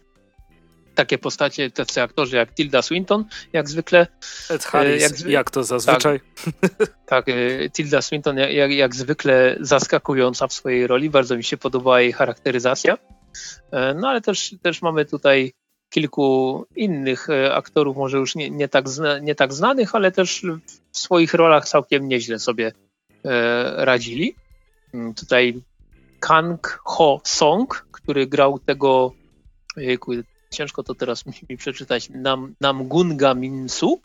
takie 0.99 1.19
postacie, 1.19 1.71
tacy 1.71 2.03
aktorzy 2.03 2.37
jak 2.37 2.55
Tilda 2.55 2.83
Swinton, 2.83 3.25
jak 3.53 3.69
zwykle. 3.69 4.07
Ed 4.51 4.65
Harris, 4.65 5.03
jak, 5.03 5.31
jak 5.31 5.51
to 5.51 5.65
zazwyczaj. 5.65 6.21
Tak, 6.45 6.81
tak 7.07 7.29
y, 7.29 7.71
Tilda 7.73 8.03
Swinton 8.03 8.37
jak, 8.37 8.73
jak, 8.73 8.95
zwykle 8.95 9.57
zaskakująca 9.61 10.47
w 10.47 10.53
swojej 10.53 10.87
roli, 10.87 11.11
bardzo 11.11 11.37
mi 11.37 11.45
się 11.45 11.57
podobała 11.57 12.01
jej 12.01 12.13
charakteryzacja. 12.13 12.99
No 13.95 14.09
ale 14.09 14.21
też, 14.21 14.55
też 14.63 14.83
mamy 14.83 15.05
tutaj 15.05 15.53
kilku 15.91 16.65
innych 16.77 17.29
aktorów, 17.53 17.97
może 17.97 18.19
już 18.19 18.35
nie, 18.35 18.51
nie, 18.51 18.69
tak, 18.69 18.89
zna, 18.89 19.19
nie 19.19 19.35
tak 19.35 19.53
znanych, 19.53 19.95
ale 19.95 20.13
też 20.13 20.43
w 20.99 21.01
swoich 21.01 21.35
rolach 21.35 21.69
całkiem 21.69 22.09
nieźle 22.09 22.39
sobie 22.39 22.73
e, 23.25 23.85
radzili. 23.85 24.35
Mm, 24.95 25.15
tutaj 25.15 25.63
Kang 26.21 26.81
Ho 26.85 27.21
Song, 27.25 27.87
który 27.93 28.27
grał 28.27 28.59
tego, 28.59 29.13
jejku, 29.77 30.13
ciężko 30.51 30.83
to 30.83 30.95
teraz 30.95 31.25
mi 31.51 31.57
przeczytać, 31.57 32.11
Nam, 32.11 32.55
Namgunga 32.61 33.35
Minsu. 33.35 34.01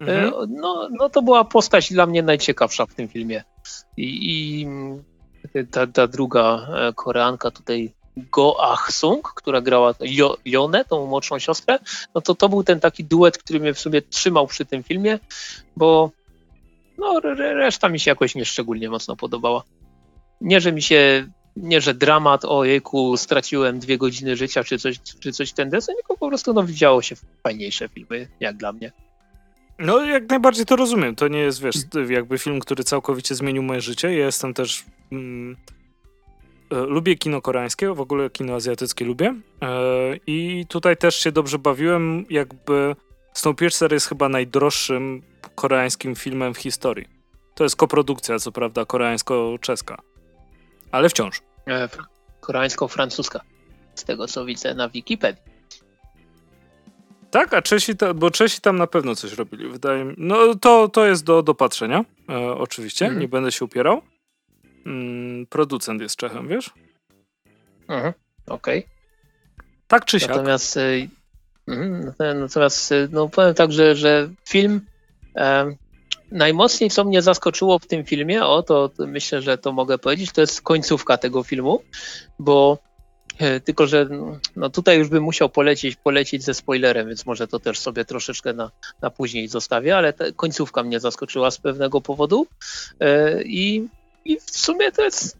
E, 0.00 0.04
mhm. 0.04 0.54
No, 0.54 0.88
no 0.98 1.08
to 1.08 1.22
była 1.22 1.44
postać 1.44 1.92
dla 1.92 2.06
mnie 2.06 2.22
najciekawsza 2.22 2.86
w 2.86 2.94
tym 2.94 3.08
filmie. 3.08 3.44
I, 3.96 4.30
i 4.30 4.66
ta, 5.70 5.86
ta 5.86 6.06
druga 6.06 6.68
Koreanka 6.94 7.50
tutaj 7.50 7.92
Go 8.30 8.56
Ah-sung, 8.60 9.22
która 9.34 9.60
grała 9.60 9.94
jo, 10.00 10.36
Jonę, 10.44 10.84
tą 10.84 11.06
młodszą 11.06 11.38
siostrę, 11.38 11.78
no 12.14 12.20
to 12.20 12.34
to 12.34 12.48
był 12.48 12.64
ten 12.64 12.80
taki 12.80 13.04
duet, 13.04 13.38
który 13.38 13.60
mnie 13.60 13.74
w 13.74 13.80
sobie 13.80 14.02
trzymał 14.02 14.46
przy 14.46 14.64
tym 14.64 14.82
filmie, 14.82 15.18
bo 15.76 16.10
no, 16.98 17.20
reszta 17.36 17.88
mi 17.88 18.00
się 18.00 18.10
jakoś 18.10 18.34
nieszczególnie 18.34 18.90
mocno 18.90 19.16
podobała. 19.16 19.62
Nie, 20.40 20.60
że 20.60 20.72
mi 20.72 20.82
się, 20.82 21.26
nie, 21.56 21.80
że 21.80 21.94
dramat, 21.94 22.44
o 22.44 22.64
jejku, 22.64 23.16
straciłem 23.16 23.78
dwie 23.78 23.98
godziny 23.98 24.36
życia, 24.36 24.64
czy 24.64 24.78
coś, 24.78 25.00
czy 25.20 25.32
coś 25.32 25.52
ten 25.52 25.70
desen, 25.70 25.94
tylko 25.96 26.16
po 26.16 26.28
prostu 26.28 26.52
no, 26.54 26.62
widziało 26.64 27.02
się 27.02 27.16
fajniejsze 27.42 27.88
filmy, 27.88 28.28
jak 28.40 28.56
dla 28.56 28.72
mnie. 28.72 28.92
No, 29.78 30.04
jak 30.04 30.28
najbardziej 30.28 30.66
to 30.66 30.76
rozumiem. 30.76 31.16
To 31.16 31.28
nie 31.28 31.38
jest, 31.38 31.62
wiesz, 31.62 31.76
jakby 32.08 32.38
film, 32.38 32.60
który 32.60 32.84
całkowicie 32.84 33.34
zmienił 33.34 33.62
moje 33.62 33.80
życie. 33.80 34.18
Ja 34.18 34.26
jestem 34.26 34.54
też 34.54 34.84
mm, 35.12 35.56
E, 36.70 36.80
lubię 36.80 37.16
kino 37.16 37.40
koreańskie, 37.40 37.94
w 37.94 38.00
ogóle 38.00 38.30
kino 38.30 38.54
azjatyckie 38.54 39.04
lubię. 39.04 39.34
E, 39.62 39.70
I 40.26 40.66
tutaj 40.68 40.96
też 40.96 41.14
się 41.14 41.32
dobrze 41.32 41.58
bawiłem, 41.58 42.24
jakby 42.30 42.96
Snowpiercer 43.32 43.92
jest 43.92 44.06
chyba 44.06 44.28
najdroższym 44.28 45.22
koreańskim 45.54 46.14
filmem 46.14 46.54
w 46.54 46.58
historii. 46.58 47.08
To 47.54 47.64
jest 47.64 47.76
koprodukcja, 47.76 48.38
co 48.38 48.52
prawda, 48.52 48.84
koreańsko-czeska. 48.84 49.96
Ale 50.92 51.08
wciąż. 51.08 51.42
E, 51.66 51.88
koreańsko-francuska. 52.40 53.40
Z 53.94 54.04
tego, 54.04 54.26
co 54.26 54.44
widzę 54.44 54.74
na 54.74 54.88
Wikipedii. 54.88 55.42
Tak, 57.30 57.54
a 57.54 57.62
Czesi, 57.62 57.96
ta, 57.96 58.14
bo 58.14 58.30
Czesi 58.30 58.60
tam 58.60 58.76
na 58.76 58.86
pewno 58.86 59.14
coś 59.14 59.32
robili, 59.32 59.68
wydaje 59.68 60.04
mi 60.04 60.14
No 60.18 60.54
to, 60.54 60.88
to 60.88 61.06
jest 61.06 61.24
do, 61.24 61.42
do 61.42 61.54
patrzenia, 61.54 62.04
e, 62.28 62.38
oczywiście, 62.38 63.06
mm. 63.06 63.18
nie 63.18 63.28
będę 63.28 63.52
się 63.52 63.64
upierał 63.64 64.02
mm, 64.86 65.46
producent 65.46 66.02
jest 66.02 66.16
Czechem, 66.16 66.48
wiesz? 66.48 66.70
Mhm, 67.88 68.12
okej. 68.46 68.78
Okay. 68.78 68.98
Tak 69.86 70.04
czy 70.04 70.20
siak. 70.20 70.28
Natomiast, 70.28 70.76
y, 70.76 71.08
mm, 71.68 72.14
natomiast 72.40 72.92
y, 72.92 73.08
no 73.12 73.28
powiem 73.28 73.54
tak, 73.54 73.72
że, 73.72 73.94
że 73.94 74.28
film, 74.48 74.80
najmocniej, 76.30 76.90
co 76.90 77.04
mnie 77.04 77.22
zaskoczyło 77.22 77.78
w 77.78 77.86
tym 77.86 78.04
filmie, 78.04 78.44
o 78.44 78.62
to, 78.62 78.90
myślę, 78.98 79.42
że 79.42 79.58
to 79.58 79.72
mogę 79.72 79.98
powiedzieć, 79.98 80.32
to 80.32 80.40
jest 80.40 80.62
końcówka 80.62 81.18
tego 81.18 81.42
filmu, 81.42 81.82
bo 82.38 82.78
e, 83.38 83.60
tylko, 83.60 83.86
że 83.86 84.08
no 84.56 84.70
tutaj 84.70 84.98
już 84.98 85.08
bym 85.08 85.22
musiał 85.22 85.48
polecieć, 85.48 85.96
polecić 85.96 86.44
ze 86.44 86.54
spoilerem, 86.54 87.08
więc 87.08 87.26
może 87.26 87.48
to 87.48 87.58
też 87.58 87.78
sobie 87.78 88.04
troszeczkę 88.04 88.52
na, 88.52 88.70
na 89.02 89.10
później 89.10 89.48
zostawię, 89.48 89.96
ale 89.96 90.12
końcówka 90.36 90.82
mnie 90.82 91.00
zaskoczyła 91.00 91.50
z 91.50 91.58
pewnego 91.58 92.00
powodu 92.00 92.46
e, 93.00 93.42
i, 93.42 93.88
i 94.24 94.40
w 94.40 94.50
sumie 94.50 94.92
to 94.92 95.04
jest 95.04 95.37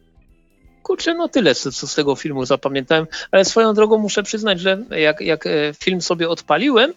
kurczę, 0.83 1.15
no 1.15 1.29
tyle, 1.29 1.55
co, 1.55 1.73
co 1.73 1.87
z 1.87 1.95
tego 1.95 2.17
filmu 2.17 2.45
zapamiętałem, 2.45 3.07
ale 3.31 3.45
swoją 3.45 3.75
drogą 3.75 3.99
muszę 3.99 4.23
przyznać, 4.23 4.61
że 4.61 4.85
jak, 4.91 5.21
jak 5.21 5.47
e, 5.47 5.51
film 5.75 6.01
sobie 6.01 6.29
odpaliłem, 6.29 6.95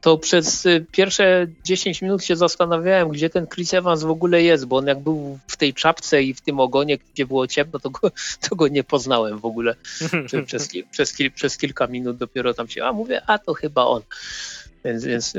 to 0.00 0.18
przez 0.18 0.66
y, 0.66 0.86
pierwsze 0.92 1.46
10 1.64 2.02
minut 2.02 2.24
się 2.24 2.36
zastanawiałem, 2.36 3.08
gdzie 3.08 3.30
ten 3.30 3.46
Chris 3.46 3.74
Evans 3.74 4.02
w 4.02 4.10
ogóle 4.10 4.42
jest, 4.42 4.66
bo 4.66 4.76
on 4.76 4.86
jak 4.86 5.00
był 5.00 5.38
w 5.46 5.56
tej 5.56 5.74
czapce 5.74 6.22
i 6.22 6.34
w 6.34 6.40
tym 6.40 6.60
ogonie, 6.60 6.98
gdzie 7.14 7.26
było 7.26 7.46
ciemno, 7.46 7.78
to 7.78 7.90
go, 7.90 8.10
to 8.48 8.56
go 8.56 8.68
nie 8.68 8.84
poznałem 8.84 9.38
w 9.38 9.44
ogóle. 9.44 9.74
Przez, 10.46 10.68
przez, 10.92 11.14
przez 11.34 11.58
kilka 11.58 11.86
minut 11.86 12.16
dopiero 12.16 12.54
tam 12.54 12.68
się, 12.68 12.84
a 12.84 12.92
mówię, 12.92 13.22
a 13.26 13.38
to 13.38 13.54
chyba 13.54 13.84
on. 13.84 14.02
Więc, 14.84 15.04
więc 15.04 15.34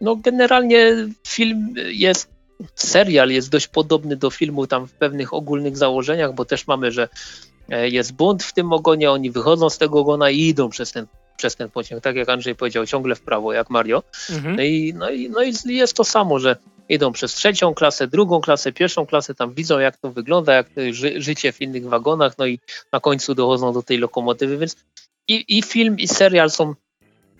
no 0.00 0.16
generalnie 0.16 1.08
film 1.26 1.74
jest, 1.76 2.28
serial 2.74 3.30
jest 3.30 3.50
dość 3.50 3.68
podobny 3.68 4.16
do 4.16 4.30
filmu 4.30 4.66
tam 4.66 4.86
w 4.86 4.92
pewnych 4.92 5.34
ogólnych 5.34 5.76
założeniach, 5.76 6.34
bo 6.34 6.44
też 6.44 6.66
mamy, 6.66 6.92
że 6.92 7.08
e, 7.68 7.88
jest 7.88 8.12
bunt 8.12 8.42
w 8.42 8.52
tym 8.52 8.72
ogonie, 8.72 9.10
oni 9.10 9.30
wychodzą 9.30 9.70
z 9.70 9.78
tego 9.78 9.98
ogona 9.98 10.30
i 10.30 10.40
idą 10.40 10.68
przez 10.68 10.92
ten 10.92 11.06
przez 11.36 11.56
ten 11.56 11.70
pociąg, 11.70 12.02
tak 12.02 12.16
jak 12.16 12.28
Andrzej 12.28 12.54
powiedział, 12.54 12.86
ciągle 12.86 13.14
w 13.14 13.20
prawo, 13.20 13.52
jak 13.52 13.70
Mario. 13.70 14.02
Mhm. 14.30 14.56
No, 14.56 14.62
i, 14.62 14.94
no, 14.94 15.10
i, 15.10 15.30
no 15.30 15.42
i 15.42 15.52
jest 15.66 15.96
to 15.96 16.04
samo, 16.04 16.38
że 16.38 16.56
idą 16.88 17.12
przez 17.12 17.34
trzecią 17.34 17.74
klasę, 17.74 18.06
drugą 18.06 18.40
klasę, 18.40 18.72
pierwszą 18.72 19.06
klasę, 19.06 19.34
tam 19.34 19.54
widzą 19.54 19.78
jak 19.78 19.96
to 19.96 20.10
wygląda, 20.10 20.54
jak 20.54 20.68
to 20.68 20.80
ży, 20.90 21.22
życie 21.22 21.52
w 21.52 21.60
innych 21.60 21.88
wagonach, 21.88 22.38
no 22.38 22.46
i 22.46 22.58
na 22.92 23.00
końcu 23.00 23.34
dochodzą 23.34 23.72
do 23.72 23.82
tej 23.82 23.98
lokomotywy, 23.98 24.58
więc 24.58 24.76
i, 25.28 25.58
i 25.58 25.62
film, 25.62 25.98
i 25.98 26.08
serial 26.08 26.50
są 26.50 26.74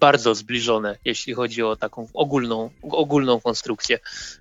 bardzo 0.00 0.34
zbliżone, 0.34 0.98
jeśli 1.04 1.34
chodzi 1.34 1.62
o 1.62 1.76
taką 1.76 2.08
ogólną, 2.14 2.70
ogólną 2.82 3.40
konstrukcję. 3.40 3.98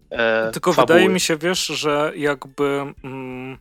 E, 0.10 0.52
Tylko 0.52 0.74
fabuły. 0.74 0.88
wydaje 0.88 1.10
mi 1.10 1.20
się, 1.20 1.38
wiesz, 1.38 1.66
że 1.66 2.12
jakby 2.16 2.94
mm, 3.04 3.58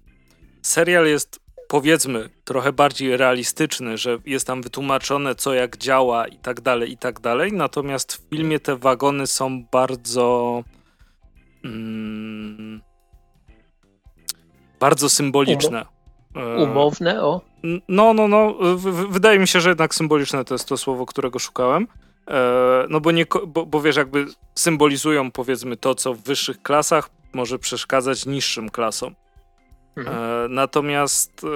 serial 0.63 1.07
jest 1.07 1.41
powiedzmy 1.69 2.31
trochę 2.45 2.73
bardziej 2.73 3.17
realistyczny, 3.17 3.99
że 3.99 4.19
jest 4.27 4.47
tam 4.47 4.63
wytłumaczone 4.63 5.35
co 5.35 5.55
jak 5.55 5.77
działa 5.77 6.29
i 6.29 6.39
tak 6.39 6.61
dalej, 6.61 6.93
i 6.93 6.99
tak 6.99 7.21
dalej. 7.21 7.53
Natomiast 7.53 8.13
w 8.13 8.29
filmie 8.31 8.61
te 8.61 8.77
wagony 8.77 9.27
są 9.27 9.65
bardzo 9.65 10.63
mm, 11.65 12.81
bardzo 14.81 15.09
symboliczne. 15.09 15.96
E, 16.37 16.57
umowne, 16.57 17.23
o? 17.23 17.41
No, 17.89 18.15
no, 18.15 18.29
no. 18.29 18.55
Wydaje 19.09 19.39
mi 19.39 19.49
się, 19.49 19.61
że 19.61 19.69
jednak 19.69 19.95
symboliczne 19.95 20.45
to 20.45 20.55
jest 20.55 20.69
to 20.69 20.77
słowo, 20.77 21.07
którego 21.07 21.39
szukałem. 21.39 21.87
E, 22.29 22.87
no 22.89 23.01
bo, 23.01 23.11
nie, 23.11 23.27
bo, 23.47 23.67
bo 23.67 23.81
wiesz, 23.81 23.97
jakby 23.97 24.27
symbolizują 24.55 25.31
powiedzmy 25.31 25.77
to, 25.77 25.95
co 25.95 26.15
w 26.15 26.23
wyższych 26.23 26.63
klasach 26.63 27.11
może 27.33 27.59
przeszkadzać 27.59 28.27
niższym 28.27 28.71
klasom. 28.71 29.15
Mhm. 29.97 30.17
E, 30.17 30.49
natomiast 30.49 31.45
e, 31.45 31.49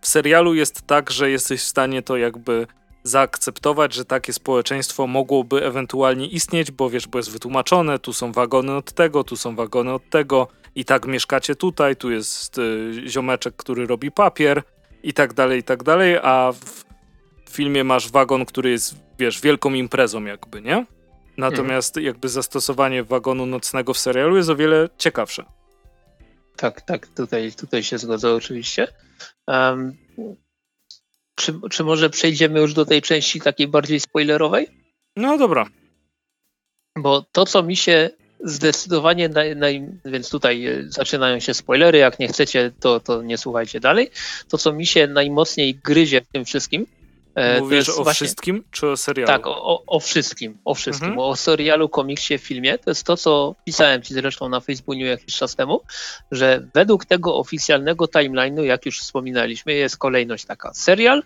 w 0.00 0.08
serialu 0.08 0.54
jest 0.54 0.82
tak, 0.82 1.10
że 1.10 1.30
jesteś 1.30 1.60
w 1.60 1.66
stanie 1.66 2.02
to 2.02 2.16
jakby 2.16 2.66
zaakceptować, 3.02 3.94
że 3.94 4.04
takie 4.04 4.32
społeczeństwo 4.32 5.06
mogłoby 5.06 5.64
ewentualnie 5.64 6.26
istnieć, 6.26 6.70
bo 6.70 6.90
wiesz, 6.90 7.08
bo 7.08 7.18
jest 7.18 7.30
wytłumaczone, 7.30 7.98
tu 7.98 8.12
są 8.12 8.32
wagony 8.32 8.76
od 8.76 8.92
tego, 8.92 9.24
tu 9.24 9.36
są 9.36 9.56
wagony 9.56 9.92
od 9.92 10.10
tego 10.10 10.48
i 10.74 10.84
tak 10.84 11.06
mieszkacie 11.06 11.54
tutaj, 11.54 11.96
tu 11.96 12.10
jest 12.10 12.58
y, 12.58 12.92
ziomeczek, 13.06 13.56
który 13.56 13.86
robi 13.86 14.10
papier 14.10 14.62
i 15.02 15.12
tak 15.12 15.34
dalej, 15.34 15.60
i 15.60 15.62
tak 15.62 15.82
dalej, 15.82 16.16
a 16.22 16.52
w 16.52 16.84
filmie 17.50 17.84
masz 17.84 18.10
wagon, 18.10 18.46
który 18.46 18.70
jest, 18.70 18.94
wiesz, 19.18 19.40
wielką 19.40 19.74
imprezą 19.74 20.24
jakby, 20.24 20.62
nie? 20.62 20.86
Natomiast 21.36 21.96
jakby 21.96 22.28
zastosowanie 22.28 23.04
wagonu 23.04 23.46
nocnego 23.46 23.94
w 23.94 23.98
serialu 23.98 24.36
jest 24.36 24.48
o 24.48 24.56
wiele 24.56 24.88
ciekawsze. 24.98 25.44
Tak, 26.56 26.80
tak, 26.82 27.06
tutaj, 27.06 27.52
tutaj 27.52 27.82
się 27.82 27.98
zgodzę 27.98 28.34
oczywiście. 28.34 28.88
Um, 29.46 29.96
czy, 31.34 31.60
czy 31.70 31.84
może 31.84 32.10
przejdziemy 32.10 32.60
już 32.60 32.74
do 32.74 32.86
tej 32.86 33.02
części 33.02 33.40
takiej 33.40 33.68
bardziej 33.68 34.00
spoilerowej? 34.00 34.68
No 35.16 35.38
dobra. 35.38 35.66
Bo 36.98 37.22
to, 37.32 37.46
co 37.46 37.62
mi 37.62 37.76
się 37.76 38.10
zdecydowanie, 38.44 39.28
naj, 39.28 39.56
naj, 39.56 39.88
więc 40.04 40.30
tutaj 40.30 40.66
e, 40.66 40.82
zaczynają 40.88 41.40
się 41.40 41.54
spoilery, 41.54 41.98
jak 41.98 42.18
nie 42.18 42.28
chcecie, 42.28 42.72
to, 42.80 43.00
to 43.00 43.22
nie 43.22 43.38
słuchajcie 43.38 43.80
dalej. 43.80 44.10
To, 44.48 44.58
co 44.58 44.72
mi 44.72 44.86
się 44.86 45.06
najmocniej 45.06 45.74
gryzie 45.74 46.20
w 46.20 46.26
tym 46.32 46.44
wszystkim, 46.44 46.86
E, 47.34 47.60
Mówisz 47.60 47.88
o 47.88 48.04
właśnie, 48.04 48.26
wszystkim, 48.26 48.64
czy 48.70 48.86
o 48.86 48.96
serialu? 48.96 49.26
Tak, 49.26 49.46
o, 49.46 49.82
o 49.86 50.00
wszystkim, 50.00 50.58
o 50.64 50.74
wszystkim. 50.74 51.08
Mhm. 51.08 51.28
O 51.28 51.36
serialu, 51.36 51.88
komiksie, 51.88 52.38
filmie. 52.38 52.78
To 52.78 52.90
jest 52.90 53.04
to, 53.04 53.16
co 53.16 53.54
pisałem 53.64 54.02
ci 54.02 54.14
zresztą 54.14 54.48
na 54.48 54.60
Facebooku 54.60 55.00
jakiś 55.00 55.36
czas 55.36 55.56
temu, 55.56 55.80
że 56.30 56.68
według 56.74 57.04
tego 57.04 57.36
oficjalnego 57.36 58.04
timeline'u, 58.04 58.62
jak 58.62 58.86
już 58.86 59.00
wspominaliśmy, 59.00 59.72
jest 59.72 59.96
kolejność 59.96 60.44
taka. 60.44 60.74
Serial, 60.74 61.22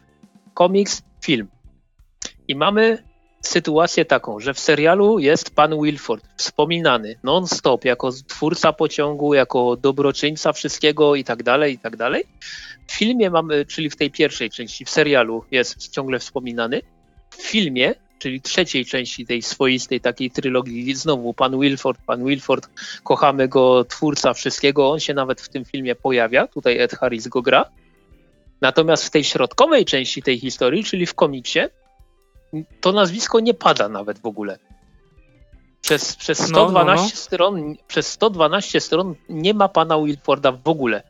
komiks, 0.54 1.02
film. 1.22 1.48
I 2.48 2.54
mamy 2.54 3.02
sytuację 3.48 4.04
taką, 4.04 4.40
że 4.40 4.54
w 4.54 4.60
serialu 4.60 5.18
jest 5.18 5.54
pan 5.54 5.82
Wilford 5.82 6.24
wspominany 6.36 7.16
non-stop 7.22 7.84
jako 7.84 8.10
twórca 8.28 8.72
pociągu, 8.72 9.34
jako 9.34 9.76
dobroczyńca 9.76 10.52
wszystkiego 10.52 11.14
i 11.14 11.24
tak 11.24 11.42
dalej, 11.42 11.74
i 11.74 11.78
tak 11.78 11.96
dalej. 11.96 12.24
W 12.86 12.92
filmie 12.92 13.30
mamy, 13.30 13.66
czyli 13.66 13.90
w 13.90 13.96
tej 13.96 14.10
pierwszej 14.10 14.50
części, 14.50 14.84
w 14.84 14.90
serialu 14.90 15.44
jest 15.50 15.88
ciągle 15.88 16.18
wspominany. 16.18 16.80
W 17.30 17.42
filmie, 17.42 17.94
czyli 18.18 18.40
trzeciej 18.40 18.84
części 18.84 19.26
tej 19.26 19.42
swoistej 19.42 20.00
takiej 20.00 20.30
trylogii, 20.30 20.94
znowu 20.94 21.34
pan 21.34 21.60
Wilford, 21.60 22.00
pan 22.06 22.24
Wilford, 22.24 22.68
kochamy 23.02 23.48
go, 23.48 23.84
twórca 23.84 24.34
wszystkiego, 24.34 24.90
on 24.90 25.00
się 25.00 25.14
nawet 25.14 25.40
w 25.40 25.48
tym 25.48 25.64
filmie 25.64 25.94
pojawia, 25.94 26.46
tutaj 26.46 26.78
Ed 26.78 26.92
Harris 26.92 27.28
go 27.28 27.42
gra. 27.42 27.64
Natomiast 28.60 29.04
w 29.04 29.10
tej 29.10 29.24
środkowej 29.24 29.84
części 29.84 30.22
tej 30.22 30.38
historii, 30.38 30.84
czyli 30.84 31.06
w 31.06 31.14
komiksie, 31.14 31.60
to 32.80 32.92
nazwisko 32.92 33.40
nie 33.40 33.54
pada 33.54 33.88
nawet 33.88 34.18
w 34.18 34.26
ogóle. 34.26 34.58
Przez, 35.80 36.16
przez 36.16 36.38
112 36.38 36.72
no, 36.72 36.84
no, 36.84 37.02
no. 37.02 37.08
stron, 37.08 37.76
przez 37.88 38.06
112 38.06 38.80
stron 38.80 39.14
nie 39.28 39.54
ma 39.54 39.68
pana 39.68 39.98
Wilforda 39.98 40.52
w 40.52 40.68
ogóle. 40.68 41.02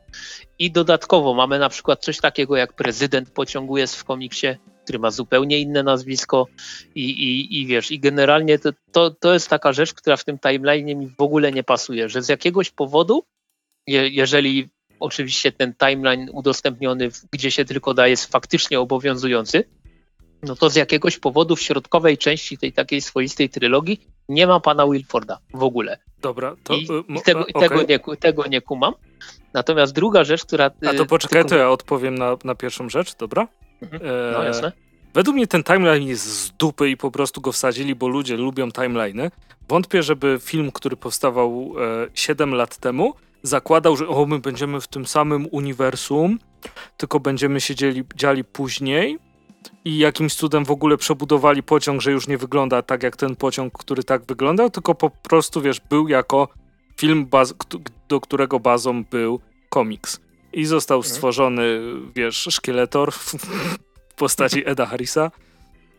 I 0.59 0.71
dodatkowo 0.71 1.33
mamy 1.33 1.59
na 1.59 1.69
przykład 1.69 2.03
coś 2.03 2.19
takiego 2.19 2.55
jak 2.55 2.73
prezydent 2.73 3.29
pociągu 3.29 3.77
jest 3.77 3.95
w 3.95 4.03
komiksie, 4.03 4.47
który 4.83 4.99
ma 4.99 5.11
zupełnie 5.11 5.59
inne 5.59 5.83
nazwisko 5.83 6.47
i, 6.95 7.09
i, 7.09 7.61
i 7.61 7.65
wiesz, 7.65 7.91
i 7.91 7.99
generalnie 7.99 8.59
to, 8.59 8.69
to, 8.91 9.11
to 9.11 9.33
jest 9.33 9.49
taka 9.49 9.73
rzecz, 9.73 9.93
która 9.93 10.17
w 10.17 10.23
tym 10.23 10.39
timeline 10.39 10.99
mi 10.99 11.07
w 11.07 11.21
ogóle 11.21 11.51
nie 11.51 11.63
pasuje, 11.63 12.09
że 12.09 12.21
z 12.21 12.29
jakiegoś 12.29 12.71
powodu, 12.71 13.23
je, 13.87 14.09
jeżeli 14.09 14.69
oczywiście 14.99 15.51
ten 15.51 15.73
timeline 15.73 16.29
udostępniony, 16.33 17.09
gdzie 17.31 17.51
się 17.51 17.65
tylko 17.65 17.93
da, 17.93 18.07
jest 18.07 18.31
faktycznie 18.31 18.79
obowiązujący, 18.79 19.63
no 20.45 20.55
to 20.55 20.69
z 20.69 20.75
jakiegoś 20.75 21.17
powodu 21.17 21.55
w 21.55 21.61
środkowej 21.61 22.17
części 22.17 22.57
tej 22.57 22.73
takiej 22.73 23.01
swoistej 23.01 23.49
trylogii 23.49 24.01
nie 24.29 24.47
ma 24.47 24.59
pana 24.59 24.87
Wilforda 24.87 25.37
w 25.53 25.63
ogóle. 25.63 25.97
Dobra, 26.21 26.55
to, 26.63 26.73
I, 26.73 26.87
i 27.07 27.21
tego, 27.21 27.39
okay. 27.39 27.69
tego, 27.69 27.83
nie, 27.83 28.17
tego 28.17 28.47
nie 28.47 28.61
kumam. 28.61 28.93
Natomiast 29.53 29.93
druga 29.93 30.23
rzecz, 30.23 30.45
która... 30.45 30.65
A 30.65 30.93
to 30.93 31.03
y, 31.03 31.05
poczekaj, 31.05 31.41
tylko... 31.41 31.49
to 31.49 31.55
ja 31.55 31.69
odpowiem 31.69 32.17
na, 32.17 32.37
na 32.43 32.55
pierwszą 32.55 32.89
rzecz, 32.89 33.15
dobra? 33.15 33.47
Mhm. 33.81 34.01
No 34.33 34.43
jasne. 34.43 34.71
Według 35.13 35.35
mnie 35.35 35.47
ten 35.47 35.63
timeline 35.63 36.07
jest 36.07 36.23
z 36.23 36.51
dupy 36.51 36.89
i 36.89 36.97
po 36.97 37.11
prostu 37.11 37.41
go 37.41 37.51
wsadzili, 37.51 37.95
bo 37.95 38.07
ludzie 38.07 38.37
lubią 38.37 38.71
timeliny. 38.71 39.31
Wątpię, 39.69 40.03
żeby 40.03 40.39
film, 40.41 40.71
który 40.71 40.97
powstawał 40.97 41.73
e, 42.03 42.07
7 42.13 42.55
lat 42.55 42.77
temu, 42.77 43.13
zakładał, 43.43 43.97
że 43.97 44.07
o, 44.07 44.25
my 44.25 44.39
będziemy 44.39 44.81
w 44.81 44.87
tym 44.87 45.05
samym 45.05 45.47
uniwersum, 45.51 46.39
tylko 46.97 47.19
będziemy 47.19 47.61
się 47.61 47.75
dzieli, 47.75 48.03
dziali 48.15 48.43
później 48.43 49.19
i 49.85 49.97
jakimś 49.97 50.35
cudem 50.35 50.65
w 50.65 50.71
ogóle 50.71 50.97
przebudowali 50.97 51.63
pociąg, 51.63 52.01
że 52.01 52.11
już 52.11 52.27
nie 52.27 52.37
wygląda 52.37 52.81
tak 52.81 53.03
jak 53.03 53.17
ten 53.17 53.35
pociąg, 53.35 53.73
który 53.77 54.03
tak 54.03 54.25
wyglądał, 54.25 54.69
tylko 54.69 54.95
po 54.95 55.09
prostu, 55.09 55.61
wiesz, 55.61 55.79
był 55.79 56.07
jako 56.07 56.47
film, 56.97 57.27
do 58.09 58.21
którego 58.21 58.59
bazą 58.59 59.03
był 59.03 59.39
komiks. 59.69 60.19
I 60.53 60.65
został 60.65 60.97
mhm. 60.97 61.13
stworzony, 61.13 61.79
wiesz, 62.15 62.47
szkieletor 62.51 63.11
w 63.11 63.35
postaci 64.15 64.69
Eda 64.69 64.85
Harrisa 64.85 65.31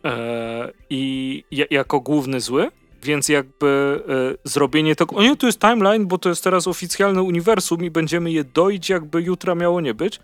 e, 0.05 0.73
i 0.91 1.45
jako 1.71 2.01
główny 2.01 2.41
zły, 2.41 2.71
więc 3.03 3.29
jakby 3.29 4.03
e, 4.09 4.49
zrobienie 4.51 4.97
tego, 4.97 5.17
o 5.17 5.23
nie, 5.23 5.37
to 5.37 5.47
jest 5.47 5.61
timeline, 5.61 6.07
bo 6.07 6.19
to 6.19 6.29
jest 6.29 6.45
teraz 6.45 6.67
oficjalne 6.67 7.23
uniwersum 7.23 7.85
i 7.85 7.91
będziemy 7.91 8.33
je 8.33 8.45
doić, 8.45 8.89
jakby 8.89 9.23
jutra 9.23 9.55
miało 9.55 9.81
nie 9.81 9.95
być, 9.95 10.17
e, 10.17 10.21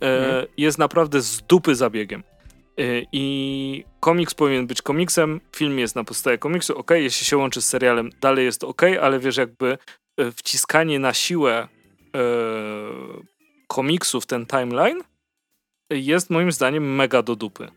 mhm. 0.00 0.46
jest 0.56 0.78
naprawdę 0.78 1.20
z 1.20 1.42
dupy 1.42 1.74
zabiegiem. 1.74 2.22
Y, 2.80 3.06
I 3.12 3.84
komiks 4.00 4.34
powinien 4.34 4.66
być 4.66 4.82
komiksem, 4.82 5.40
film 5.56 5.78
jest 5.78 5.96
na 5.96 6.04
podstawie 6.04 6.38
komiksu, 6.38 6.78
ok, 6.78 6.90
jeśli 6.90 7.26
się 7.26 7.36
łączy 7.36 7.62
z 7.62 7.68
serialem, 7.68 8.10
dalej 8.20 8.44
jest 8.44 8.64
ok, 8.64 8.82
ale 9.02 9.18
wiesz, 9.18 9.36
jakby 9.36 9.78
y, 10.20 10.32
wciskanie 10.32 10.98
na 10.98 11.14
siłę 11.14 11.68
yy, 12.14 12.20
komiksu 13.68 14.20
w 14.20 14.26
ten 14.26 14.46
timeline 14.46 15.00
jest 15.90 16.30
moim 16.30 16.52
zdaniem 16.52 16.94
mega 16.94 17.22
do 17.22 17.36
dupy. 17.36 17.68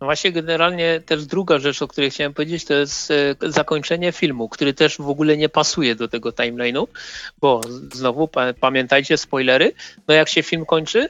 No 0.00 0.06
właśnie 0.06 0.32
generalnie 0.32 1.00
też 1.06 1.26
druga 1.26 1.58
rzecz, 1.58 1.82
o 1.82 1.88
której 1.88 2.10
chciałem 2.10 2.34
powiedzieć, 2.34 2.64
to 2.64 2.74
jest 2.74 3.10
e, 3.10 3.34
zakończenie 3.40 4.12
filmu, 4.12 4.48
który 4.48 4.74
też 4.74 4.98
w 4.98 5.08
ogóle 5.08 5.36
nie 5.36 5.48
pasuje 5.48 5.94
do 5.94 6.08
tego 6.08 6.30
timeline'u, 6.30 6.86
bo 7.40 7.60
znowu 7.92 8.28
pamiętajcie 8.60 9.16
spoilery, 9.16 9.72
no 10.08 10.14
jak 10.14 10.28
się 10.28 10.42
film 10.42 10.66
kończy, 10.66 11.08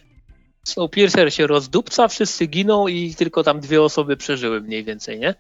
Snowpiercer 0.67 1.35
się 1.35 1.47
rozdupca, 1.47 2.09
wszyscy 2.09 2.47
giną 2.47 2.89
i 2.89 3.15
tylko 3.15 3.43
tam 3.43 3.61
dwie 3.61 3.83
osoby 3.83 4.17
przeżyły 4.17 4.61
mniej 4.61 4.85
więcej, 4.85 5.19
nie? 5.19 5.35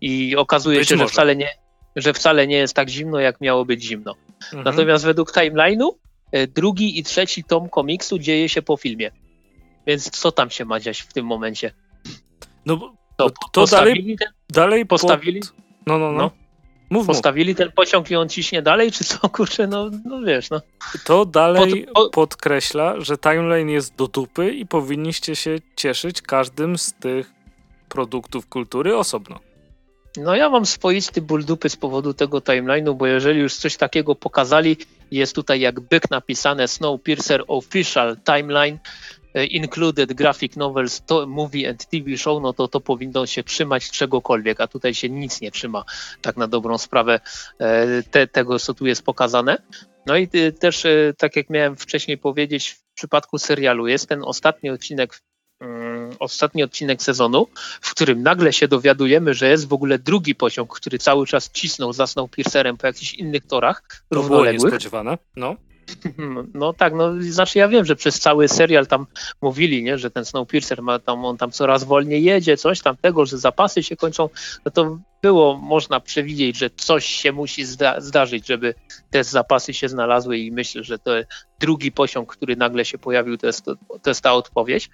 I 0.00 0.36
okazuje 0.36 0.78
Być 0.78 0.88
się, 0.88 0.96
że 0.96 1.06
wcale, 1.06 1.36
nie, 1.36 1.48
że 1.96 2.12
wcale 2.12 2.46
nie 2.46 2.56
jest 2.56 2.74
tak 2.74 2.88
zimno, 2.88 3.20
jak 3.20 3.40
miało 3.40 3.64
być 3.64 3.84
zimno. 3.84 4.14
Mhm. 4.44 4.64
Natomiast 4.64 5.04
według 5.04 5.32
timeline'u 5.32 5.88
e, 6.32 6.46
drugi 6.46 6.98
i 6.98 7.02
trzeci 7.02 7.44
tom 7.44 7.68
komiksu 7.68 8.18
dzieje 8.18 8.48
się 8.48 8.62
po 8.62 8.76
filmie. 8.76 9.10
Więc 9.86 10.10
co 10.10 10.32
tam 10.32 10.50
się 10.50 10.64
ma 10.64 10.80
dziać 10.80 11.00
w 11.00 11.12
tym 11.12 11.26
momencie? 11.26 11.74
No 12.66 12.94
to, 13.16 13.30
to 13.52 13.66
dalej, 13.66 14.16
ten, 14.18 14.28
dalej 14.48 14.86
postawili. 14.86 15.40
Pod... 15.40 15.52
No, 15.86 15.98
no, 15.98 16.12
no. 16.12 16.18
no. 16.18 16.30
Mów, 16.90 17.06
postawili 17.06 17.50
mów. 17.50 17.58
ten 17.58 17.72
pociąg 17.72 18.10
i 18.10 18.16
on 18.16 18.28
ciśnie 18.28 18.62
dalej, 18.62 18.92
czy 18.92 19.04
co, 19.04 19.28
kurczę, 19.36 19.66
no, 19.66 19.90
no 20.04 20.20
wiesz, 20.20 20.50
no. 20.50 20.60
To 21.04 21.24
dalej 21.24 21.84
pod, 21.84 21.94
pod... 21.94 22.12
podkreśla, 22.12 22.94
że 23.00 23.18
timeline 23.18 23.70
jest 23.70 23.96
do 23.96 24.08
dupy 24.08 24.50
i 24.50 24.66
powinniście 24.66 25.36
się 25.36 25.56
cieszyć 25.76 26.22
każdym 26.22 26.78
z 26.78 26.92
tych 26.92 27.30
produktów 27.88 28.46
kultury 28.46 28.96
osobno. 28.96 29.40
No 30.16 30.36
ja 30.36 30.48
mam 30.48 30.66
swoisty 30.66 31.22
ból 31.22 31.44
dupy 31.44 31.68
z 31.68 31.76
powodu 31.76 32.14
tego 32.14 32.38
timeline'u, 32.38 32.94
bo 32.94 33.06
jeżeli 33.06 33.40
już 33.40 33.54
coś 33.54 33.76
takiego 33.76 34.14
pokazali, 34.14 34.76
jest 35.10 35.34
tutaj 35.34 35.60
jak 35.60 35.80
byk 35.80 36.10
napisane 36.10 36.68
Snowpiercer 36.68 37.44
Official 37.46 38.16
Timeline, 38.24 38.78
included 39.34 40.12
graphic 40.12 40.56
novels, 40.56 41.02
to 41.06 41.26
movie 41.26 41.68
and 41.68 41.86
TV 41.86 42.16
show, 42.16 42.42
no 42.42 42.52
to 42.52 42.68
to 42.68 42.80
powinno 42.80 43.26
się 43.26 43.44
trzymać 43.44 43.90
czegokolwiek, 43.90 44.60
a 44.60 44.66
tutaj 44.66 44.94
się 44.94 45.08
nic 45.08 45.40
nie 45.40 45.50
trzyma 45.50 45.84
tak 46.22 46.36
na 46.36 46.48
dobrą 46.48 46.78
sprawę 46.78 47.20
e, 47.58 48.02
te, 48.02 48.26
tego, 48.26 48.58
co 48.58 48.74
tu 48.74 48.86
jest 48.86 49.02
pokazane. 49.02 49.62
No 50.06 50.16
i 50.16 50.28
e, 50.32 50.52
też, 50.52 50.86
tak 51.18 51.36
jak 51.36 51.50
miałem 51.50 51.76
wcześniej 51.76 52.18
powiedzieć, 52.18 52.68
w 52.70 52.94
przypadku 52.94 53.38
serialu 53.38 53.86
jest 53.86 54.08
ten 54.08 54.22
ostatni 54.24 54.70
odcinek 54.70 55.20
mm, 55.60 56.10
ostatni 56.18 56.62
odcinek 56.62 57.02
sezonu, 57.02 57.46
w 57.80 57.90
którym 57.90 58.22
nagle 58.22 58.52
się 58.52 58.68
dowiadujemy, 58.68 59.34
że 59.34 59.48
jest 59.48 59.68
w 59.68 59.72
ogóle 59.72 59.98
drugi 59.98 60.34
pociąg, 60.34 60.74
który 60.74 60.98
cały 60.98 61.26
czas 61.26 61.50
cisnął, 61.52 61.92
zasnął 61.92 62.28
Piercerem 62.28 62.76
po 62.76 62.86
jakichś 62.86 63.14
innych 63.14 63.46
torach 63.46 63.82
to 63.88 64.16
równoległych. 64.16 64.60
Było 64.60 64.70
niespodziewane, 64.70 65.18
no. 65.36 65.56
No 66.54 66.72
tak, 66.72 66.94
no 66.94 67.12
znaczy 67.20 67.58
ja 67.58 67.68
wiem, 67.68 67.84
że 67.84 67.96
przez 67.96 68.20
cały 68.20 68.48
serial 68.48 68.86
tam 68.86 69.06
mówili, 69.42 69.82
nie, 69.82 69.98
że 69.98 70.10
ten 70.10 70.24
Snowpiercer 70.24 70.82
ma 70.82 70.98
tam, 70.98 71.24
on 71.24 71.36
tam 71.36 71.50
coraz 71.50 71.84
wolniej 71.84 72.24
jedzie, 72.24 72.56
coś 72.56 72.80
tam 72.80 72.96
tego, 72.96 73.26
że 73.26 73.38
zapasy 73.38 73.82
się 73.82 73.96
kończą, 73.96 74.28
no 74.64 74.70
to 74.70 74.98
było 75.22 75.56
można 75.56 76.00
przewidzieć, 76.00 76.56
że 76.56 76.70
coś 76.70 77.06
się 77.06 77.32
musi 77.32 77.64
zda 77.64 78.00
zdarzyć, 78.00 78.46
żeby 78.46 78.74
te 79.10 79.24
zapasy 79.24 79.74
się 79.74 79.88
znalazły 79.88 80.38
i 80.38 80.52
myślę, 80.52 80.84
że 80.84 80.98
to 80.98 81.10
drugi 81.60 81.92
pociąg, 81.92 82.32
który 82.32 82.56
nagle 82.56 82.84
się 82.84 82.98
pojawił, 82.98 83.38
to 83.38 83.46
jest, 83.46 83.64
to, 83.64 83.76
to 84.02 84.10
jest 84.10 84.22
ta 84.22 84.32
odpowiedź. 84.32 84.90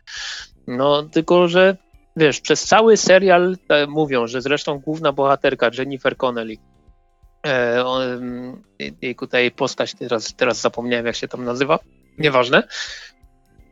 No 0.67 1.03
tylko, 1.03 1.49
że 1.49 1.77
wiesz, 2.17 2.41
przez 2.41 2.65
cały 2.65 2.97
serial 2.97 3.57
e, 3.69 3.87
mówią, 3.87 4.27
że 4.27 4.43
zresztą 4.43 4.79
główna 4.79 5.13
bohaterka 5.13 5.71
Jennifer 5.79 6.17
Connelly 6.17 6.57
jej 9.03 9.17
tutaj 9.17 9.51
postać, 9.51 9.95
teraz, 9.95 10.35
teraz 10.35 10.61
zapomniałem 10.61 11.07
jak 11.07 11.17
się 11.17 11.29
tam 11.29 11.45
nazywa, 11.45 11.79
nieważne. 12.19 12.63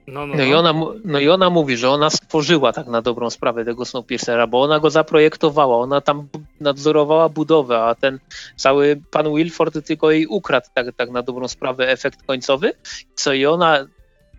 No, 0.06 0.26
no, 0.26 0.34
no. 0.34 0.44
I 0.44 0.50
no. 0.50 0.58
ona, 0.58 0.74
no 1.04 1.18
i 1.18 1.28
ona 1.28 1.50
mówi, 1.50 1.76
że 1.76 1.90
ona 1.90 2.10
stworzyła 2.10 2.72
tak 2.72 2.86
na 2.86 3.02
dobrą 3.02 3.30
sprawę 3.30 3.64
tego 3.64 3.84
Snowpiercera, 3.84 4.46
bo 4.46 4.62
ona 4.62 4.80
go 4.80 4.90
zaprojektowała, 4.90 5.76
ona 5.76 6.00
tam 6.00 6.28
nadzorowała 6.60 7.28
budowę, 7.28 7.82
a 7.82 7.94
ten 7.94 8.18
cały 8.56 9.02
pan 9.10 9.34
Wilford 9.34 9.86
tylko 9.86 10.10
jej 10.10 10.26
ukradł 10.26 10.66
tak, 10.74 10.86
tak 10.96 11.10
na 11.10 11.22
dobrą 11.22 11.48
sprawę 11.48 11.88
efekt 11.88 12.22
końcowy, 12.22 12.72
co 13.14 13.32
i 13.32 13.46
ona 13.46 13.86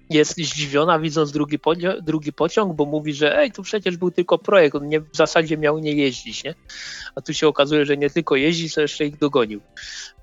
jest 0.09 0.37
zdziwiona 0.37 0.99
widząc 0.99 1.31
drugi, 1.31 1.59
drugi 2.01 2.33
pociąg, 2.33 2.75
bo 2.75 2.85
mówi, 2.85 3.13
że 3.13 3.39
ej, 3.39 3.51
tu 3.51 3.63
przecież 3.63 3.97
był 3.97 4.11
tylko 4.11 4.37
projekt, 4.37 4.75
on 4.75 4.87
nie, 4.87 4.99
w 4.99 5.15
zasadzie 5.15 5.57
miał 5.57 5.79
nie 5.79 5.93
jeździć, 5.93 6.43
nie? 6.43 6.55
A 7.15 7.21
tu 7.21 7.33
się 7.33 7.47
okazuje, 7.47 7.85
że 7.85 7.97
nie 7.97 8.09
tylko 8.09 8.35
jeździ, 8.35 8.71
to 8.71 8.81
jeszcze 8.81 9.05
ich 9.05 9.17
dogonił. 9.17 9.61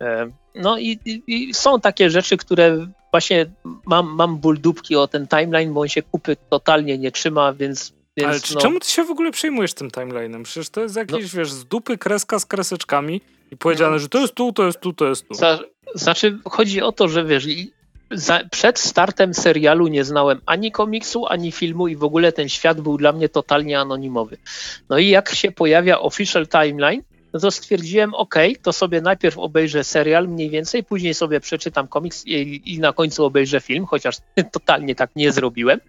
E, 0.01 0.31
no 0.55 0.79
i, 0.79 0.99
i, 1.05 1.23
i 1.27 1.55
są 1.55 1.81
takie 1.81 2.11
rzeczy, 2.11 2.37
które 2.37 2.87
właśnie 3.11 3.47
mam, 3.87 4.15
mam 4.15 4.37
ból 4.37 4.61
dupki 4.61 4.97
o 4.97 5.09
ten 5.09 5.27
timeline, 5.27 5.73
bo 5.73 5.81
on 5.81 5.89
się 5.89 6.03
kupy 6.03 6.37
totalnie 6.51 6.99
nie 6.99 7.13
trzyma, 7.13 7.53
więc 7.53 8.01
więc, 8.17 8.29
Ale 8.29 8.41
no, 8.55 8.61
czemu 8.61 8.81
ty 8.81 8.91
się 8.91 9.05
w 9.05 9.11
ogóle 9.11 9.31
przejmujesz 9.31 9.75
tym 9.75 9.89
timeline'em? 9.89 10.43
Przecież 10.43 10.69
to 10.69 10.81
jest 10.81 10.97
jakiś, 10.97 11.33
no, 11.33 11.39
wiesz, 11.39 11.53
z 11.53 11.65
dupy 11.65 11.99
kreska 11.99 12.39
z 12.39 12.47
kreseczkami 12.47 13.21
i 13.51 13.57
powiedziane, 13.57 13.93
no, 13.93 13.99
że 13.99 14.09
to 14.09 14.19
jest 14.19 14.35
tu, 14.35 14.53
to 14.53 14.67
jest 14.67 14.81
tu, 14.81 14.93
to 14.93 15.09
jest 15.09 15.29
tu. 15.29 15.35
Znaczy, 15.95 16.39
chodzi 16.45 16.83
o 16.83 16.93
to, 16.93 17.09
że 17.09 17.25
wiesz, 17.25 17.47
za, 18.11 18.41
przed 18.51 18.79
startem 18.79 19.35
serialu 19.35 19.89
nie 19.89 20.05
znałem 20.05 20.41
ani 20.47 20.73
komiksu, 20.73 21.27
ani 21.27 21.53
filmu 21.53 21.89
i 21.89 21.97
w 21.97 22.05
ogóle 22.05 22.33
ten 22.33 22.49
świat 22.49 22.81
był 22.81 22.99
dla 22.99 23.13
mnie 23.13 23.29
totalnie 23.29 23.81
anonimowy. 23.81 24.37
No 24.89 24.99
i 24.99 25.09
jak 25.09 25.35
się 25.35 25.53
pojawia 25.53 25.99
official 25.99 26.47
timeline, 26.47 27.03
no 27.33 27.41
to 27.41 27.51
stwierdziłem, 27.51 28.15
ok, 28.15 28.35
to 28.63 28.73
sobie 28.73 29.01
najpierw 29.01 29.39
obejrzę 29.39 29.85
serial 29.85 30.29
mniej 30.29 30.51
więcej, 30.51 30.85
później 30.85 31.15
sobie 31.15 31.41
przeczytam 31.41 31.89
komiks 31.89 32.27
i, 32.27 32.63
i 32.65 32.79
na 32.79 32.93
końcu 32.93 33.25
obejrzę 33.25 33.61
film, 33.61 33.87
chociaż 33.87 34.17
totalnie 34.53 34.95
tak 34.95 35.11
nie 35.17 35.33
zrobiłem. 35.33 35.81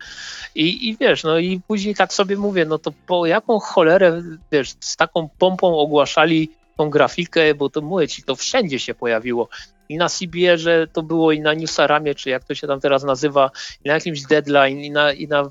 I, 0.55 0.89
I 0.89 0.97
wiesz, 0.97 1.23
no 1.23 1.39
i 1.39 1.61
później 1.67 1.95
tak 1.95 2.13
sobie 2.13 2.37
mówię, 2.37 2.65
no 2.65 2.79
to 2.79 2.91
po 3.07 3.25
jaką 3.25 3.59
cholerę, 3.59 4.21
wiesz, 4.51 4.73
z 4.79 4.95
taką 4.95 5.29
pompą 5.37 5.77
ogłaszali 5.77 6.49
tą 6.77 6.89
grafikę, 6.89 7.55
bo 7.55 7.69
to 7.69 7.81
mówię 7.81 8.07
ci, 8.07 8.23
to 8.23 8.35
wszędzie 8.35 8.79
się 8.79 8.93
pojawiło 8.93 9.49
i 9.91 9.97
na 9.97 10.09
CBR-ze 10.09 10.87
to 10.87 11.03
było 11.03 11.31
i 11.31 11.41
na 11.41 11.53
Newsaramie, 11.53 12.15
czy 12.15 12.29
jak 12.29 12.43
to 12.43 12.55
się 12.55 12.67
tam 12.67 12.79
teraz 12.79 13.03
nazywa, 13.03 13.51
i 13.85 13.87
na 13.87 13.93
jakimś 13.93 14.21
deadline, 14.21 14.79
i 14.79 14.91
na, 14.91 15.11
i 15.11 15.27
na 15.27 15.49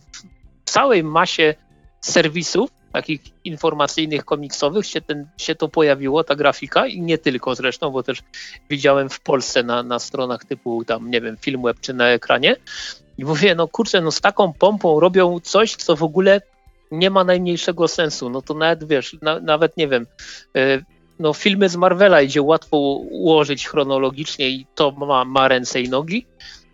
całej 0.65 1.05
masie 1.05 1.55
serwisów, 2.01 2.71
takich 2.93 3.21
informacyjnych, 3.45 4.25
komiksowych 4.25 4.87
się, 4.87 5.01
ten, 5.01 5.27
się 5.37 5.55
to 5.55 5.69
pojawiło, 5.69 6.25
ta 6.25 6.37
grafika 6.37 6.87
i 6.87 7.01
nie 7.01 7.19
tylko 7.19 7.55
zresztą, 7.55 7.91
bo 7.91 8.03
też 8.03 8.23
widziałem 8.71 9.09
w 9.09 9.21
Polsce 9.21 9.63
na, 9.63 9.83
na 9.83 9.99
stronach 9.99 10.45
typu 10.45 10.85
tam, 10.85 11.11
nie 11.11 11.21
wiem, 11.21 11.37
Filmweb 11.37 11.81
czy 11.81 11.95
na 11.95 12.09
ekranie. 12.09 12.57
I 13.19 13.25
mówię, 13.25 13.55
no 13.55 13.69
kurczę, 13.69 14.01
no 14.01 14.11
z 14.11 14.21
taką 14.21 14.53
pompą 14.53 15.01
robią 15.01 15.41
coś, 15.41 15.77
co 15.77 15.97
w 15.97 16.03
ogóle 16.03 16.41
nie 16.91 17.11
ma 17.11 17.25
najmniejszego 17.25 17.89
sensu, 17.89 18.31
no 18.31 18.43
to 18.43 18.55
nawet 18.55 18.85
wiesz, 18.85 19.17
na, 19.23 19.41
nawet 19.41 19.77
nie 19.77 19.89
wiem, 19.89 20.07
y, 20.57 20.85
no, 21.21 21.33
filmy 21.33 21.69
z 21.69 21.77
Marvela 21.77 22.23
idzie 22.23 22.43
łatwo 22.43 22.77
ułożyć 23.11 23.69
chronologicznie 23.69 24.49
i 24.49 24.67
to 24.75 24.91
ma, 24.91 25.25
ma 25.25 25.49
ręce 25.49 25.81
i 25.81 25.89
nogi, 25.89 26.27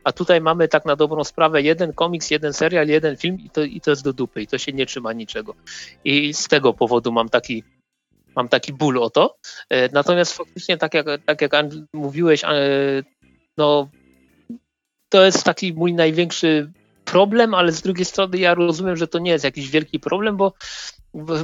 a 0.05 0.12
tutaj 0.12 0.40
mamy 0.40 0.68
tak 0.68 0.85
na 0.85 0.97
dobrą 0.97 1.24
sprawę 1.24 1.62
jeden 1.62 1.93
komiks, 1.93 2.31
jeden 2.31 2.52
serial, 2.52 2.89
jeden 2.89 3.16
film 3.16 3.39
i 3.40 3.51
to, 3.51 3.62
i 3.62 3.81
to 3.81 3.90
jest 3.90 4.05
do 4.05 4.12
dupy 4.12 4.43
i 4.43 4.47
to 4.47 4.59
się 4.59 4.73
nie 4.73 4.86
trzyma 4.86 5.12
niczego. 5.12 5.55
I 6.05 6.35
z 6.35 6.48
tego 6.48 6.74
powodu 6.74 7.12
mam 7.12 7.28
taki, 7.28 7.64
mam 8.36 8.48
taki 8.48 8.73
ból 8.73 8.98
o 8.98 9.10
to. 9.10 9.36
E, 9.70 9.89
natomiast 9.89 10.32
faktycznie, 10.32 10.77
tak 10.77 10.94
jak, 10.94 11.06
tak 11.27 11.40
jak 11.40 11.52
mówiłeś, 11.93 12.44
e, 12.44 12.48
no 13.56 13.89
to 15.09 15.24
jest 15.24 15.44
taki 15.44 15.73
mój 15.73 15.94
największy 15.94 16.73
problem, 17.05 17.55
ale 17.55 17.73
z 17.73 17.82
drugiej 17.82 18.05
strony 18.05 18.39
ja 18.39 18.55
rozumiem, 18.55 18.97
że 18.97 19.06
to 19.06 19.18
nie 19.18 19.31
jest 19.31 19.44
jakiś 19.44 19.70
wielki 19.70 20.01
problem, 20.01 20.36
bo 20.36 20.52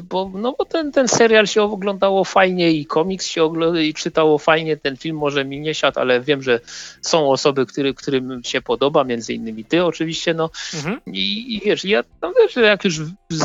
bo, 0.02 0.30
no 0.34 0.54
bo 0.58 0.64
ten, 0.64 0.92
ten 0.92 1.08
serial 1.08 1.46
się 1.46 1.62
oglądało 1.62 2.24
fajnie 2.24 2.70
i 2.70 2.86
komiks 2.86 3.26
się 3.26 3.44
oglądało 3.44 3.84
i 3.84 3.94
czytało 3.94 4.38
fajnie, 4.38 4.76
ten 4.76 4.96
film 4.96 5.16
może 5.16 5.44
mi 5.44 5.60
nie 5.60 5.74
siadł, 5.74 6.00
ale 6.00 6.20
wiem, 6.20 6.42
że 6.42 6.60
są 7.02 7.30
osoby, 7.30 7.66
który, 7.66 7.94
którym 7.94 8.44
się 8.44 8.62
podoba, 8.62 9.04
między 9.04 9.34
innymi 9.34 9.64
ty 9.64 9.84
oczywiście, 9.84 10.34
no 10.34 10.50
mhm. 10.74 11.00
I, 11.06 11.56
i 11.56 11.60
wiesz, 11.64 11.84
ja 11.84 12.04
no 12.22 12.32
wiesz, 12.38 12.56
jak 12.56 12.84
już 12.84 13.00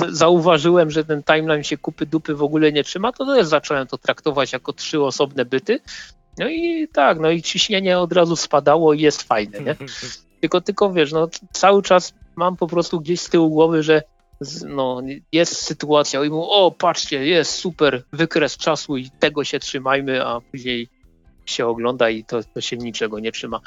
zauważyłem, 0.10 0.92
że 0.92 1.04
ten 1.04 1.24
timeline 1.24 1.64
się 1.64 1.78
kupy 1.78 2.06
dupy 2.06 2.36
w 2.36 2.44
ogóle 2.44 2.72
nie 2.72 2.84
trzyma, 2.84 3.12
to 3.12 3.26
też 3.26 3.48
zacząłem 3.48 3.88
to 3.88 3.98
traktować 3.98 4.54
jako 4.54 4.74
trzy 4.74 5.04
osobne 5.04 5.46
byty, 5.46 5.80
no 6.38 6.50
i 6.50 6.88
tak, 6.94 7.20
no 7.20 7.30
i 7.30 7.42
ciśnienie 7.42 8.00
od 8.00 8.14
razu 8.14 8.36
spadało 8.36 8.94
i 8.94 9.02
jest 9.02 9.24
fajne, 9.24 9.60
nie? 9.60 9.76
Tylko, 10.42 10.62
tylko 10.62 10.94
wiesz, 10.94 11.12
no 11.12 11.30
cały 11.52 11.84
czas 11.84 12.14
mam 12.36 12.58
po 12.58 12.68
prostu 12.68 13.00
gdzieś 13.00 13.22
z 13.22 13.30
tyłu 13.30 13.50
głowy, 13.50 13.84
że 13.84 14.02
no, 14.66 15.02
jest 15.32 15.56
sytuacja 15.56 16.24
i 16.24 16.30
mówią, 16.30 16.44
o 16.44 16.72
patrzcie, 16.72 17.26
jest 17.26 17.52
super 17.52 18.04
wykres 18.14 18.58
czasu 18.58 18.98
i 18.98 19.10
tego 19.20 19.44
się 19.44 19.60
trzymajmy, 19.60 20.26
a 20.26 20.42
później 20.42 20.90
się 21.46 21.66
ogląda 21.66 22.10
i 22.10 22.24
to, 22.24 22.44
to 22.54 22.62
się 22.62 22.78
niczego 22.78 23.20
nie 23.20 23.32
trzyma. 23.32 23.60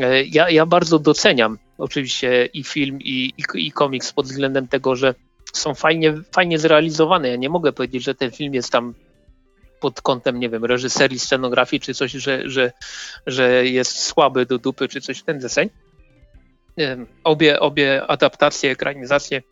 E, 0.00 0.24
ja, 0.24 0.50
ja 0.50 0.66
bardzo 0.66 0.98
doceniam 0.98 1.58
oczywiście 1.78 2.46
i 2.46 2.64
film, 2.64 2.98
i, 3.00 3.32
i, 3.38 3.66
i 3.66 3.72
komiks 3.72 4.12
pod 4.12 4.26
względem 4.26 4.68
tego, 4.68 4.96
że 4.96 5.14
są 5.52 5.74
fajnie, 5.74 6.14
fajnie 6.32 6.58
zrealizowane. 6.58 7.28
Ja 7.28 7.36
nie 7.36 7.48
mogę 7.48 7.72
powiedzieć, 7.72 8.04
że 8.04 8.14
ten 8.14 8.30
film 8.30 8.54
jest 8.54 8.72
tam 8.72 8.94
pod 9.80 10.00
kątem, 10.00 10.40
nie 10.40 10.48
wiem, 10.48 10.64
reżyserii, 10.64 11.18
scenografii, 11.18 11.80
czy 11.80 11.94
coś, 11.94 12.12
że, 12.12 12.50
że, 12.50 12.72
że 13.26 13.66
jest 13.66 13.98
słaby 13.98 14.46
do 14.46 14.58
dupy, 14.58 14.88
czy 14.88 15.00
coś 15.00 15.18
w 15.18 15.24
ten 15.24 15.38
deseń. 15.38 15.70
Obie, 17.24 17.60
obie 17.60 18.06
adaptacje, 18.06 18.70
ekranizacje 18.70 19.42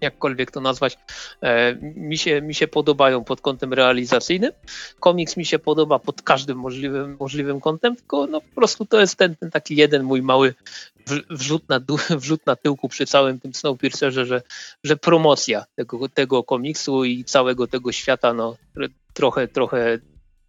jakkolwiek 0.00 0.50
to 0.50 0.60
nazwać, 0.60 0.98
e, 1.40 1.74
mi 1.80 2.18
się, 2.18 2.42
mi 2.42 2.54
się 2.54 2.68
podobają 2.68 3.24
pod 3.24 3.40
kątem 3.40 3.72
realizacyjnym. 3.72 4.52
Komiks 5.00 5.36
mi 5.36 5.44
się 5.44 5.58
podoba 5.58 5.98
pod 5.98 6.22
każdym 6.22 6.58
możliwym, 6.58 7.16
możliwym 7.20 7.60
kątem, 7.60 7.96
tylko 7.96 8.26
no 8.26 8.40
po 8.40 8.54
prostu 8.54 8.86
to 8.86 9.00
jest 9.00 9.16
ten, 9.16 9.36
ten 9.36 9.50
taki 9.50 9.76
jeden 9.76 10.02
mój 10.02 10.22
mały 10.22 10.54
wrzut 11.30 11.68
na, 11.68 11.80
wrzut 12.20 12.46
na 12.46 12.56
tyłku 12.56 12.88
przy 12.88 13.06
całym 13.06 13.40
tym 13.40 13.54
Snowpiercerze, 13.54 14.26
że, 14.26 14.42
że 14.84 14.96
promocja 14.96 15.64
tego, 15.74 16.08
tego 16.08 16.44
komiksu 16.44 17.04
i 17.04 17.24
całego 17.24 17.66
tego 17.66 17.92
świata 17.92 18.34
no, 18.34 18.56
trochę, 19.14 19.48
trochę 19.48 19.98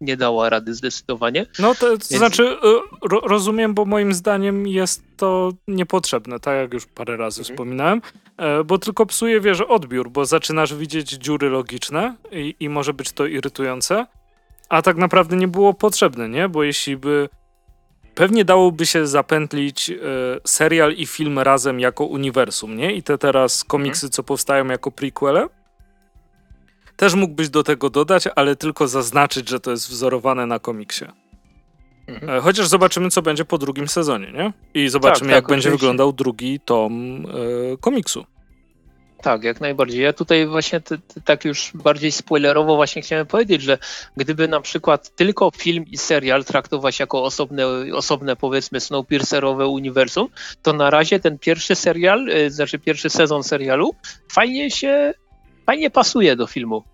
nie 0.00 0.16
dała 0.16 0.50
rady 0.50 0.74
zdecydowanie. 0.74 1.46
No 1.58 1.74
to, 1.74 1.90
Więc... 1.90 2.08
znaczy 2.08 2.42
y, 2.42 3.08
ro, 3.08 3.20
rozumiem, 3.20 3.74
bo 3.74 3.84
moim 3.84 4.14
zdaniem 4.14 4.66
jest 4.66 5.02
to 5.16 5.52
niepotrzebne, 5.68 6.40
tak 6.40 6.56
jak 6.56 6.74
już 6.74 6.86
parę 6.86 7.16
razy 7.16 7.40
mhm. 7.40 7.54
wspominałem, 7.54 8.02
e, 8.36 8.64
bo 8.64 8.78
tylko 8.78 9.06
psuje, 9.06 9.40
wiesz, 9.40 9.60
odbiór, 9.60 10.10
bo 10.10 10.24
zaczynasz 10.24 10.74
widzieć 10.74 11.10
dziury 11.10 11.50
logiczne 11.50 12.16
i, 12.32 12.54
i 12.60 12.68
może 12.68 12.94
być 12.94 13.12
to 13.12 13.26
irytujące, 13.26 14.06
a 14.68 14.82
tak 14.82 14.96
naprawdę 14.96 15.36
nie 15.36 15.48
było 15.48 15.74
potrzebne, 15.74 16.28
nie? 16.28 16.48
Bo 16.48 16.62
jeśli 16.62 16.96
by 16.96 17.28
pewnie 18.14 18.44
dałoby 18.44 18.86
się 18.86 19.06
zapętlić 19.06 19.90
e, 19.90 19.96
serial 20.44 20.92
i 20.92 21.06
film 21.06 21.38
razem 21.38 21.80
jako 21.80 22.04
uniwersum, 22.04 22.76
nie? 22.76 22.92
I 22.92 23.02
te 23.02 23.18
teraz 23.18 23.64
komiksy, 23.64 24.06
mhm. 24.06 24.12
co 24.12 24.22
powstają 24.22 24.66
jako 24.66 24.90
prequele, 24.90 25.48
też 27.00 27.14
mógłbyś 27.14 27.48
do 27.48 27.62
tego 27.62 27.90
dodać, 27.90 28.24
ale 28.36 28.56
tylko 28.56 28.88
zaznaczyć, 28.88 29.48
że 29.48 29.60
to 29.60 29.70
jest 29.70 29.90
wzorowane 29.90 30.46
na 30.46 30.58
komiksie. 30.58 31.04
Mhm. 32.06 32.38
E, 32.38 32.40
chociaż 32.40 32.66
zobaczymy, 32.66 33.10
co 33.10 33.22
będzie 33.22 33.44
po 33.44 33.58
drugim 33.58 33.88
sezonie, 33.88 34.32
nie? 34.32 34.52
I 34.74 34.88
zobaczymy, 34.88 35.30
tak, 35.30 35.34
jak 35.34 35.44
tak, 35.44 35.50
będzie 35.50 35.68
oczywiście. 35.68 35.80
wyglądał 35.80 36.12
drugi 36.12 36.60
tom 36.60 37.24
e, 37.72 37.76
komiksu. 37.76 38.24
Tak, 39.22 39.44
jak 39.44 39.60
najbardziej. 39.60 40.02
Ja 40.02 40.12
tutaj 40.12 40.46
właśnie 40.46 40.80
t, 40.80 40.98
t, 40.98 41.20
tak 41.24 41.44
już 41.44 41.70
bardziej 41.74 42.12
spoilerowo 42.12 42.76
właśnie 42.76 43.02
chciałem 43.02 43.26
powiedzieć, 43.26 43.62
że 43.62 43.78
gdyby 44.16 44.48
na 44.48 44.60
przykład 44.60 45.16
tylko 45.16 45.50
film 45.56 45.84
i 45.86 45.96
serial 45.96 46.44
traktować 46.44 47.00
jako 47.00 47.24
osobne, 47.24 47.66
osobne 47.94 48.36
powiedzmy 48.36 48.80
Snowpiercerowe 48.80 49.66
uniwersum, 49.66 50.28
to 50.62 50.72
na 50.72 50.90
razie 50.90 51.20
ten 51.20 51.38
pierwszy 51.38 51.74
serial, 51.74 52.28
y, 52.28 52.50
znaczy 52.50 52.78
pierwszy 52.78 53.10
sezon 53.10 53.42
serialu 53.42 53.94
fajnie 54.32 54.70
się 54.70 55.14
fajnie 55.66 55.90
pasuje 55.90 56.36
do 56.36 56.46
filmu. 56.46 56.84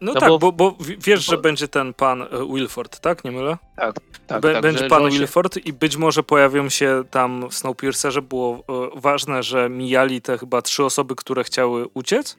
No, 0.00 0.12
no 0.12 0.20
tak, 0.20 0.28
bo, 0.28 0.38
bo, 0.38 0.52
bo 0.52 0.76
wiesz, 0.98 1.26
bo... 1.26 1.30
że 1.32 1.38
będzie 1.38 1.68
ten 1.68 1.94
pan 1.94 2.22
e, 2.22 2.26
Wilford, 2.54 3.00
tak? 3.00 3.24
Nie 3.24 3.30
mylę? 3.30 3.56
Tak, 3.76 3.94
tak. 4.26 4.42
Be, 4.42 4.52
tak 4.52 4.62
będzie 4.62 4.88
pan 4.88 5.10
Wilford 5.10 5.66
i 5.66 5.72
być 5.72 5.96
może 5.96 6.22
pojawią 6.22 6.68
się 6.68 7.04
tam 7.10 7.48
w 7.48 7.54
Snowpiercerze. 7.54 8.22
Było 8.22 8.56
e, 8.56 9.00
ważne, 9.00 9.42
że 9.42 9.68
mijali 9.68 10.22
te 10.22 10.38
chyba 10.38 10.62
trzy 10.62 10.84
osoby, 10.84 11.16
które 11.16 11.44
chciały 11.44 11.86
uciec. 11.94 12.38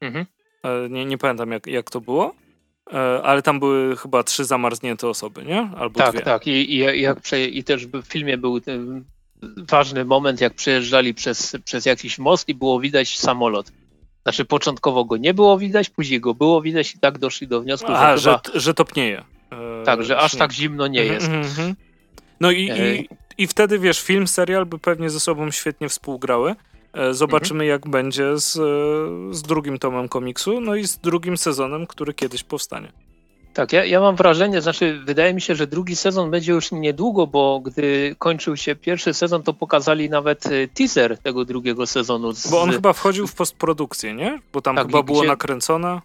Mhm. 0.00 0.26
E, 0.62 0.88
nie, 0.88 1.04
nie 1.04 1.18
pamiętam, 1.18 1.50
jak, 1.50 1.66
jak 1.66 1.90
to 1.90 2.00
było. 2.00 2.34
E, 2.92 3.22
ale 3.22 3.42
tam 3.42 3.60
były 3.60 3.96
chyba 3.96 4.22
trzy 4.22 4.44
zamarznięte 4.44 5.08
osoby, 5.08 5.44
nie? 5.44 5.70
Albo 5.76 5.98
tak, 5.98 6.14
dwie. 6.14 6.24
tak. 6.24 6.46
I, 6.46 6.74
i, 6.74 7.00
jak 7.00 7.20
prze, 7.20 7.44
I 7.44 7.64
też 7.64 7.86
w 7.86 8.02
filmie 8.02 8.38
był 8.38 8.60
ten 8.60 9.04
ważny 9.56 10.04
moment, 10.04 10.40
jak 10.40 10.54
przejeżdżali 10.54 11.14
przez, 11.14 11.56
przez 11.64 11.86
jakiś 11.86 12.18
most 12.18 12.48
i 12.48 12.54
było 12.54 12.80
widać 12.80 13.18
samolot. 13.18 13.72
Znaczy 14.24 14.44
początkowo 14.44 15.04
go 15.04 15.16
nie 15.16 15.34
było 15.34 15.58
widać, 15.58 15.90
później 15.90 16.20
go 16.20 16.34
było 16.34 16.62
widać 16.62 16.94
i 16.94 16.98
tak 16.98 17.18
doszli 17.18 17.48
do 17.48 17.60
wniosku, 17.60 17.92
że, 17.92 18.16
chyba... 18.16 18.60
że, 18.60 18.74
topnieje. 18.74 19.24
E, 19.50 19.84
tak, 19.84 20.04
że 20.04 20.18
aż 20.18 20.36
tak 20.36 20.52
zimno 20.52 20.86
nie 20.86 21.04
jest. 21.04 21.28
Mm 21.28 21.42
-hmm. 21.42 21.74
No 22.40 22.50
i, 22.50 22.70
e... 22.70 22.96
i, 22.96 23.08
i 23.38 23.46
wtedy 23.46 23.78
wiesz, 23.78 24.00
film, 24.02 24.26
serial 24.26 24.66
by 24.66 24.78
pewnie 24.78 25.10
ze 25.10 25.20
sobą 25.20 25.50
świetnie 25.50 25.88
współgrały. 25.88 26.54
E, 26.92 27.14
zobaczymy, 27.14 27.66
jak 27.66 27.88
będzie 27.88 28.38
z, 28.38 28.52
z 29.36 29.42
drugim 29.42 29.78
tomem 29.78 30.08
komiksu, 30.08 30.60
no 30.60 30.74
i 30.74 30.86
z 30.86 30.98
drugim 30.98 31.36
sezonem, 31.36 31.86
który 31.86 32.14
kiedyś 32.14 32.42
powstanie. 32.42 32.92
Tak, 33.54 33.72
ja, 33.72 33.84
ja 33.84 34.00
mam 34.00 34.16
wrażenie, 34.16 34.60
znaczy 34.60 35.00
wydaje 35.04 35.34
mi 35.34 35.40
się, 35.40 35.54
że 35.54 35.66
drugi 35.66 35.96
sezon 35.96 36.30
będzie 36.30 36.52
już 36.52 36.72
niedługo, 36.72 37.26
bo 37.26 37.60
gdy 37.60 38.16
kończył 38.18 38.56
się 38.56 38.76
pierwszy 38.76 39.14
sezon, 39.14 39.42
to 39.42 39.52
pokazali 39.52 40.10
nawet 40.10 40.46
y, 40.46 40.68
teaser 40.74 41.18
tego 41.18 41.44
drugiego 41.44 41.86
sezonu. 41.86 42.32
Z... 42.32 42.50
Bo 42.50 42.62
on 42.62 42.70
chyba 42.70 42.92
wchodził 42.92 43.26
w 43.26 43.34
postprodukcję, 43.34 44.14
nie? 44.14 44.40
Bo 44.52 44.62
tam 44.62 44.76
tak, 44.76 44.86
chyba 44.86 45.02
było 45.02 45.24
nakręcone. 45.24 46.00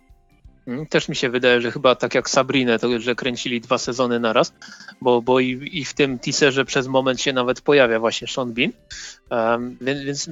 Mm, 0.67 0.85
też 0.85 1.09
mi 1.09 1.15
się 1.15 1.29
wydaje, 1.29 1.61
że 1.61 1.71
chyba 1.71 1.95
tak 1.95 2.15
jak 2.15 2.29
Sabrinę, 2.29 2.79
to 2.79 2.99
że 2.99 3.15
kręcili 3.15 3.61
dwa 3.61 3.77
sezony 3.77 4.19
naraz, 4.19 4.53
bo, 5.01 5.21
bo 5.21 5.39
i, 5.39 5.69
i 5.73 5.85
w 5.85 5.93
tym 5.93 6.19
teaserze 6.19 6.65
przez 6.65 6.87
moment 6.87 7.21
się 7.21 7.33
nawet 7.33 7.61
pojawia 7.61 7.99
właśnie 7.99 8.27
Sean 8.27 8.53
Bean. 8.53 8.71
Um, 9.29 9.77
więc, 9.81 10.01
więc 10.01 10.29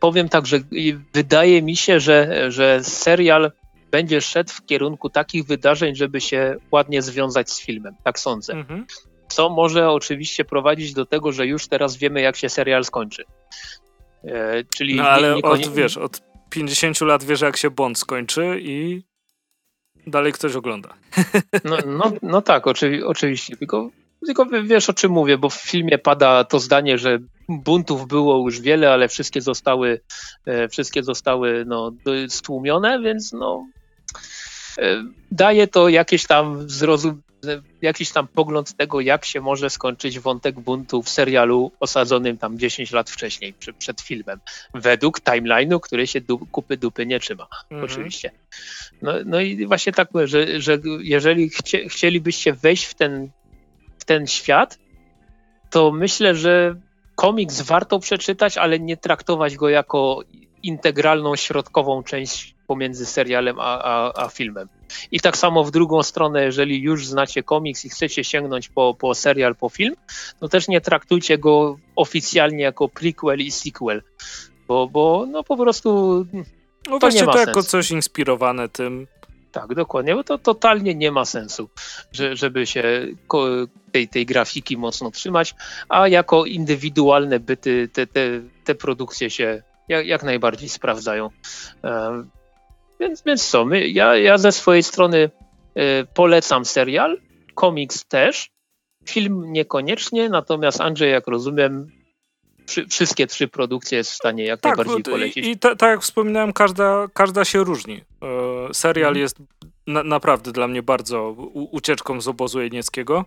powiem 0.00 0.28
tak, 0.28 0.46
że 0.46 0.60
wydaje 1.12 1.62
mi 1.62 1.76
się, 1.76 2.00
że, 2.00 2.46
że 2.52 2.84
serial 2.84 3.52
będzie 3.90 4.20
szedł 4.20 4.52
w 4.52 4.66
kierunku 4.66 5.10
takich 5.10 5.44
wydarzeń, 5.44 5.94
żeby 5.94 6.20
się 6.20 6.56
ładnie 6.72 7.02
związać 7.02 7.50
z 7.50 7.60
filmem. 7.60 7.94
Tak 8.04 8.18
sądzę. 8.18 8.52
Mhm. 8.52 8.86
Co 9.28 9.48
może 9.48 9.90
oczywiście 9.90 10.44
prowadzić 10.44 10.92
do 10.92 11.06
tego, 11.06 11.32
że 11.32 11.46
już 11.46 11.68
teraz 11.68 11.96
wiemy, 11.96 12.20
jak 12.20 12.36
się 12.36 12.48
serial 12.48 12.84
skończy. 12.84 13.24
E, 14.24 14.64
czyli 14.76 14.96
no 14.96 15.08
ale 15.08 15.34
nie, 15.34 15.42
od, 15.42 15.74
wiesz, 15.74 15.96
od 15.96 16.22
50 16.50 17.00
lat 17.00 17.24
wiesz, 17.24 17.40
jak 17.40 17.56
się 17.56 17.70
Bond 17.70 17.98
skończy 17.98 18.60
i 18.62 19.02
dalej 20.06 20.32
ktoś 20.32 20.56
ogląda. 20.56 20.94
No, 21.64 21.78
no, 21.86 22.12
no 22.22 22.42
tak, 22.42 22.66
oczywi 22.66 23.02
oczywiście. 23.02 23.56
Tylko, 23.56 23.90
tylko 24.26 24.46
wiesz, 24.64 24.90
o 24.90 24.92
czym 24.92 25.12
mówię, 25.12 25.38
bo 25.38 25.48
w 25.48 25.54
filmie 25.54 25.98
pada 25.98 26.44
to 26.44 26.60
zdanie, 26.60 26.98
że 26.98 27.18
buntów 27.48 28.08
było 28.08 28.38
już 28.38 28.60
wiele, 28.60 28.92
ale 28.92 29.08
wszystkie 29.08 29.40
zostały, 29.40 30.00
e, 30.46 30.68
wszystkie 30.68 31.02
zostały 31.02 31.64
no, 31.66 31.92
stłumione, 32.28 33.00
więc 33.00 33.32
no, 33.32 33.66
daje 35.30 35.66
to 35.66 35.88
jakieś 35.88 36.26
tam 36.26 36.70
zrozum, 36.70 37.22
jakiś 37.82 38.10
tam 38.10 38.28
pogląd 38.28 38.76
tego, 38.76 39.00
jak 39.00 39.24
się 39.24 39.40
może 39.40 39.70
skończyć 39.70 40.18
wątek 40.20 40.60
buntu 40.60 41.02
w 41.02 41.08
serialu 41.08 41.72
osadzonym 41.80 42.38
tam 42.38 42.58
10 42.58 42.92
lat 42.92 43.10
wcześniej, 43.10 43.52
przy, 43.52 43.72
przed 43.72 44.00
filmem, 44.00 44.40
według 44.74 45.20
timeline'u, 45.20 45.80
który 45.80 46.06
się 46.06 46.20
du, 46.20 46.38
kupy 46.38 46.76
dupy 46.76 47.06
nie 47.06 47.20
trzyma, 47.20 47.46
mhm. 47.70 47.84
oczywiście. 47.84 48.30
No, 49.02 49.12
no 49.26 49.40
i 49.40 49.66
właśnie 49.66 49.92
tak, 49.92 50.08
że, 50.24 50.60
że 50.60 50.78
jeżeli 51.00 51.48
chcie, 51.48 51.88
chcielibyście 51.88 52.52
wejść 52.52 52.84
w 52.84 52.94
ten, 52.94 53.30
w 53.98 54.04
ten 54.04 54.26
świat, 54.26 54.78
to 55.70 55.92
myślę, 55.92 56.34
że 56.34 56.76
komiks 57.14 57.60
warto 57.60 57.98
przeczytać, 57.98 58.58
ale 58.58 58.78
nie 58.78 58.96
traktować 58.96 59.56
go 59.56 59.68
jako 59.68 60.22
integralną, 60.62 61.36
środkową 61.36 62.02
część 62.02 62.57
pomiędzy 62.68 63.06
serialem 63.06 63.56
a, 63.60 63.82
a, 63.82 64.12
a, 64.24 64.28
filmem. 64.28 64.68
I 65.10 65.20
tak 65.20 65.36
samo 65.36 65.64
w 65.64 65.70
drugą 65.70 66.02
stronę, 66.02 66.44
jeżeli 66.44 66.82
już 66.82 67.06
znacie 67.06 67.42
komiks 67.42 67.84
i 67.84 67.88
chcecie 67.88 68.24
sięgnąć 68.24 68.68
po, 68.68 68.94
po 68.94 69.14
serial, 69.14 69.56
po 69.56 69.68
film, 69.68 69.94
to 70.40 70.48
też 70.48 70.68
nie 70.68 70.80
traktujcie 70.80 71.38
go 71.38 71.76
oficjalnie 71.96 72.64
jako 72.64 72.88
prequel 72.88 73.40
i 73.40 73.50
sequel, 73.50 74.02
bo, 74.68 74.86
bo 74.86 75.26
no 75.30 75.44
po 75.44 75.56
prostu 75.56 75.90
no 76.90 76.98
to 76.98 77.10
nie 77.10 77.24
ma 77.24 77.32
to 77.32 77.38
sensu. 77.38 77.50
jako 77.50 77.62
coś 77.62 77.90
inspirowane 77.90 78.68
tym. 78.68 79.06
Tak, 79.52 79.74
dokładnie, 79.74 80.14
bo 80.14 80.24
to 80.24 80.38
totalnie 80.38 80.94
nie 80.94 81.12
ma 81.12 81.24
sensu, 81.24 81.68
że, 82.12 82.36
żeby 82.36 82.66
się 82.66 83.06
tej, 83.92 84.08
tej 84.08 84.26
grafiki 84.26 84.76
mocno 84.76 85.10
trzymać, 85.10 85.54
a 85.88 86.08
jako 86.08 86.44
indywidualne 86.44 87.40
byty 87.40 87.88
te, 87.92 88.06
te, 88.06 88.40
te 88.64 88.74
produkcje 88.74 89.30
się 89.30 89.62
jak, 89.88 90.06
jak 90.06 90.22
najbardziej 90.22 90.68
sprawdzają. 90.68 91.30
Więc, 93.00 93.22
więc 93.22 93.48
co, 93.48 93.64
my, 93.64 93.88
ja, 93.88 94.16
ja 94.16 94.38
ze 94.38 94.52
swojej 94.52 94.82
strony 94.82 95.18
y, 95.18 95.30
polecam 96.14 96.64
serial, 96.64 97.20
komiks 97.54 98.04
też, 98.04 98.50
film 99.06 99.52
niekoniecznie, 99.52 100.28
natomiast 100.28 100.80
Andrzej, 100.80 101.12
jak 101.12 101.26
rozumiem, 101.26 101.90
przy, 102.66 102.86
wszystkie 102.86 103.26
trzy 103.26 103.48
produkcje 103.48 103.98
jest 103.98 104.10
w 104.10 104.14
stanie 104.14 104.44
jak 104.44 104.60
tak, 104.60 104.76
najbardziej 104.76 105.12
polecić. 105.12 105.46
I, 105.46 105.50
i 105.50 105.58
tak 105.58 105.82
jak 105.82 106.02
wspominałem, 106.02 106.52
każda, 106.52 107.08
każda 107.14 107.44
się 107.44 107.64
różni. 107.64 107.94
E, 107.94 108.74
serial 108.74 109.08
mhm. 109.08 109.22
jest 109.22 109.36
na, 109.86 110.02
naprawdę 110.02 110.52
dla 110.52 110.68
mnie 110.68 110.82
bardzo 110.82 111.30
u, 111.30 111.76
ucieczką 111.76 112.20
z 112.20 112.28
obozu 112.28 112.60
jenieckiego 112.60 113.24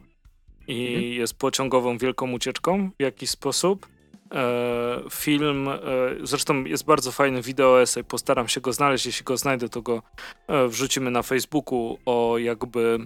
i 0.68 0.88
mhm. 0.88 1.14
jest 1.14 1.34
pociągową 1.34 1.98
wielką 1.98 2.32
ucieczką 2.32 2.90
w 3.00 3.04
jakiś 3.04 3.30
sposób. 3.30 3.88
E, 4.32 5.10
film, 5.10 5.68
e, 5.68 5.80
zresztą 6.24 6.64
jest 6.64 6.86
bardzo 6.86 7.12
fajny 7.12 7.42
wideo 7.42 7.82
esej, 7.82 8.04
postaram 8.04 8.48
się 8.48 8.62
go 8.62 8.74
znaleźć, 8.74 9.06
jeśli 9.06 9.24
go 9.24 9.38
znajdę, 9.38 9.70
to 9.70 9.82
go 9.82 10.02
e, 10.48 10.68
wrzucimy 10.68 11.12
na 11.12 11.22
Facebooku 11.22 11.98
o 12.06 12.38
jakby 12.38 13.00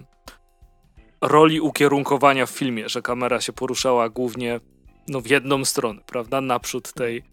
roli 1.20 1.60
ukierunkowania 1.60 2.46
w 2.46 2.50
filmie, 2.50 2.88
że 2.88 3.02
kamera 3.02 3.40
się 3.40 3.52
poruszała 3.52 4.08
głównie 4.08 4.60
no, 5.08 5.20
w 5.20 5.26
jedną 5.26 5.64
stronę, 5.64 6.00
prawda, 6.06 6.40
naprzód 6.40 6.92
tej 6.92 7.18
e, 7.18 7.24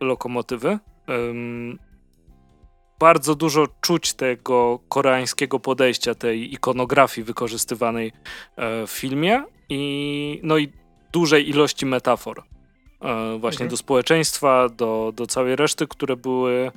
lokomotywy. 0.00 0.78
Bardzo 2.98 3.34
dużo 3.34 3.66
czuć 3.80 4.14
tego 4.14 4.78
koreańskiego 4.88 5.60
podejścia, 5.60 6.14
tej 6.14 6.54
ikonografii 6.54 7.24
wykorzystywanej 7.24 8.12
e, 8.56 8.86
w 8.86 8.90
filmie 8.90 9.44
i, 9.68 10.40
no 10.42 10.58
i 10.58 10.72
dużej 11.12 11.48
ilości 11.48 11.86
metafor 11.86 12.53
właśnie 13.38 13.64
Mhm. 13.64 13.70
do 13.70 13.76
społeczeństwa, 13.76 14.68
do, 14.68 15.12
do 15.16 15.26
całej 15.26 15.56
reszty, 15.56 15.86
które 15.86 16.16
były 16.16 16.72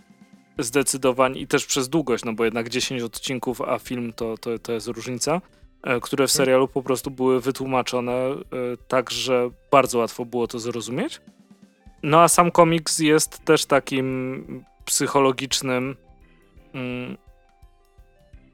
zdecydowanie 0.60 1.42
i 1.42 1.48
też 1.48 1.66
przez 1.66 1.90
długość, 1.90 2.26
no 2.26 2.34
bo 2.34 2.46
jednak 2.46 2.70
10 2.70 3.02
odcinków, 3.02 3.62
a 3.62 3.80
film 3.80 4.14
to, 4.14 4.38
to, 4.38 4.60
to 4.60 4.74
jest 4.74 4.88
różnica, 4.88 5.42
e, 5.84 6.00
które 6.00 6.28
w 6.28 6.32
serialu 6.32 6.68
po 6.68 6.84
prostu 6.84 7.12
były 7.12 7.42
wytłumaczone 7.42 8.14
e, 8.14 8.38
tak, 8.88 9.12
że 9.12 9.50
bardzo 9.72 10.00
łatwo 10.00 10.26
było 10.26 10.48
to 10.48 10.60
zrozumieć. 10.60 11.22
No 12.04 12.22
a 12.22 12.28
sam 12.28 12.52
komiks 12.52 13.00
jest 13.00 13.46
też 13.46 13.66
takim 13.66 14.64
psychologicznym 14.86 15.96
mm, 16.74 17.18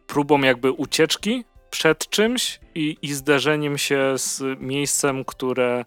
próbą 0.07 0.41
jakby 0.41 0.71
ucieczki 0.71 1.43
przed 1.69 2.09
czymś 2.09 2.59
i, 2.75 2.97
i 3.01 3.13
zderzeniem 3.13 3.77
się 3.77 4.13
z 4.17 4.41
miejscem, 4.59 5.25
które 5.25 5.85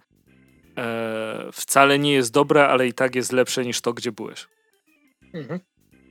e, 0.76 1.48
wcale 1.52 1.98
nie 1.98 2.12
jest 2.12 2.32
dobre, 2.32 2.68
ale 2.68 2.86
i 2.86 2.92
tak 2.92 3.14
jest 3.14 3.32
lepsze 3.32 3.64
niż 3.64 3.80
to, 3.80 3.92
gdzie 3.92 4.12
byłeś. 4.12 4.46
Mhm. 5.34 5.60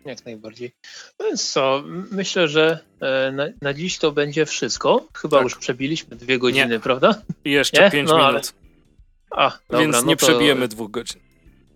Jak 0.06 0.26
najbardziej. 0.26 0.72
No 1.20 1.26
Więc 1.26 1.52
co, 1.52 1.84
myślę, 2.12 2.48
że 2.48 2.80
e, 3.02 3.32
na, 3.32 3.48
na 3.62 3.74
dziś 3.74 3.98
to 3.98 4.12
będzie 4.12 4.46
wszystko. 4.46 5.08
Chyba 5.14 5.38
Tak. 5.38 5.44
już 5.44 5.56
przebiliśmy 5.56 6.16
dwie 6.16 6.40
godziny, 6.40 6.80
prawda? 6.80 7.22
I 7.46 7.52
jeszcze 7.52 7.84
Nie? 7.84 7.92
5 7.92 8.10
No, 8.10 8.16
minut, 8.18 8.28
ale- 8.30 8.42
A, 9.32 9.58
dobra, 9.70 9.80
więc 9.80 9.96
no 9.96 10.02
nie 10.10 10.18
to, 10.18 10.26
przebijemy 10.26 10.68
dwóch 10.68 10.92
godzin. 10.92 11.22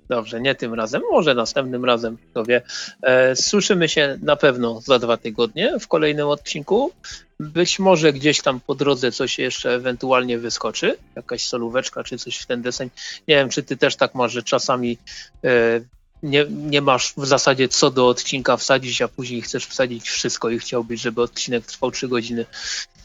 Dobrze, 0.10 0.42
nie 0.42 0.56
tym 0.56 0.74
razem, 0.74 1.02
może 1.12 1.36
następnym 1.36 1.86
razem, 1.86 2.18
kto 2.32 2.46
wie. 2.46 2.62
E, 3.02 3.36
słyszymy 3.36 3.90
się 3.90 4.18
na 4.22 4.36
pewno 4.36 4.82
za 4.82 5.00
dwa 5.00 5.18
tygodnie 5.18 5.80
w 5.80 5.88
kolejnym 5.88 6.28
odcinku. 6.28 6.92
Być 7.40 7.80
może 7.80 8.14
gdzieś 8.14 8.42
tam 8.42 8.60
po 8.60 8.76
drodze 8.76 9.12
coś 9.12 9.40
jeszcze 9.40 9.74
ewentualnie 9.74 10.40
wyskoczy, 10.40 10.98
jakaś 11.16 11.44
solóweczka 11.44 12.04
czy 12.04 12.18
coś 12.18 12.38
w 12.38 12.46
ten 12.46 12.62
deseń. 12.62 12.90
Nie 13.28 13.36
wiem, 13.36 13.50
czy 13.50 13.64
ty 13.64 13.78
też 13.78 13.96
tak 13.96 14.16
masz, 14.16 14.32
że 14.32 14.44
czasami 14.44 14.98
e, 15.44 15.82
nie, 16.24 16.46
nie 16.50 16.82
masz 16.82 17.14
w 17.18 17.26
zasadzie 17.26 17.68
co 17.68 17.92
do 17.92 18.08
odcinka 18.08 18.58
wsadzić, 18.58 19.02
a 19.02 19.08
później 19.08 19.42
chcesz 19.42 19.66
wsadzić 19.66 20.10
wszystko 20.10 20.50
i 20.50 20.60
chciałbyś, 20.60 21.02
żeby 21.02 21.22
odcinek 21.22 21.66
trwał 21.66 21.92
trzy 21.92 22.08
godziny. 22.08 22.46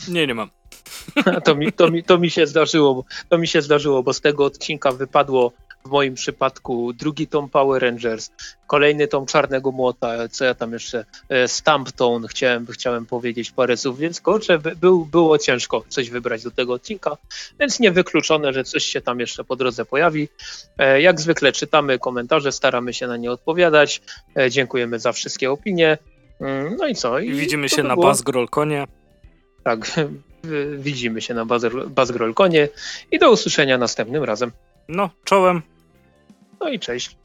Nie, 0.08 0.26
nie 0.26 0.34
mam. 0.34 0.50
To 1.44 1.54
mi, 1.54 1.72
to, 1.72 1.90
mi, 1.90 2.04
to 2.04 2.18
mi 2.18 2.30
się 2.30 2.46
zdarzyło, 2.46 3.04
to 3.28 3.38
mi 3.38 3.48
się 3.48 3.62
zdarzyło, 3.62 4.02
bo 4.02 4.12
z 4.12 4.20
tego 4.20 4.44
odcinka 4.44 4.92
wypadło 4.92 5.52
w 5.86 5.90
moim 5.90 6.14
przypadku 6.14 6.92
drugi 6.92 7.26
tom 7.26 7.48
Power 7.48 7.82
Rangers, 7.82 8.30
kolejny 8.66 9.08
tom 9.08 9.26
Czarnego 9.26 9.72
Młota, 9.72 10.28
co 10.28 10.44
ja 10.44 10.54
tam 10.54 10.72
jeszcze, 10.72 11.04
e, 11.28 11.48
Stamp 11.48 11.92
Tone, 11.92 12.28
chciałem, 12.28 12.66
chciałem 12.66 13.06
powiedzieć 13.06 13.50
parę 13.50 13.76
słów, 13.76 13.98
więc 13.98 14.20
kurczę, 14.20 14.58
by- 14.58 14.76
był, 14.76 15.04
było 15.04 15.38
ciężko 15.38 15.84
coś 15.88 16.10
wybrać 16.10 16.42
do 16.44 16.50
tego 16.50 16.72
odcinka, 16.72 17.16
więc 17.60 17.80
niewykluczone, 17.80 18.52
że 18.52 18.64
coś 18.64 18.84
się 18.84 19.00
tam 19.00 19.20
jeszcze 19.20 19.44
po 19.44 19.56
drodze 19.56 19.84
pojawi. 19.84 20.28
E, 20.78 21.00
Jak 21.00 21.20
zwykle 21.20 21.52
czytamy 21.52 21.98
komentarze, 21.98 22.52
staramy 22.52 22.94
się 22.94 23.06
na 23.06 23.16
nie 23.16 23.30
odpowiadać, 23.32 24.02
E, 24.38 24.50
dziękujemy 24.50 24.98
za 24.98 25.12
wszystkie 25.12 25.50
opinie. 25.50 25.98
Mm, 26.40 26.76
No 26.76 26.86
i 26.86 26.94
co? 26.94 27.18
I 27.18 27.32
widzimy 27.32 27.68
to 27.68 27.76
się 27.76 27.82
na 27.82 27.94
było. 27.94 28.06
Bazgrolkonie. 28.06 28.86
Tak, 29.64 29.90
widzimy 30.78 31.20
się 31.22 31.34
na 31.34 31.44
Bazgrolkonie 31.88 32.68
i 33.12 33.18
do 33.18 33.30
usłyszenia 33.30 33.78
następnym 33.78 34.24
razem. 34.24 34.50
No, 34.88 35.10
czołem. 35.24 35.62
No 36.64 36.70
i 36.70 36.78
cześć. 36.78 37.23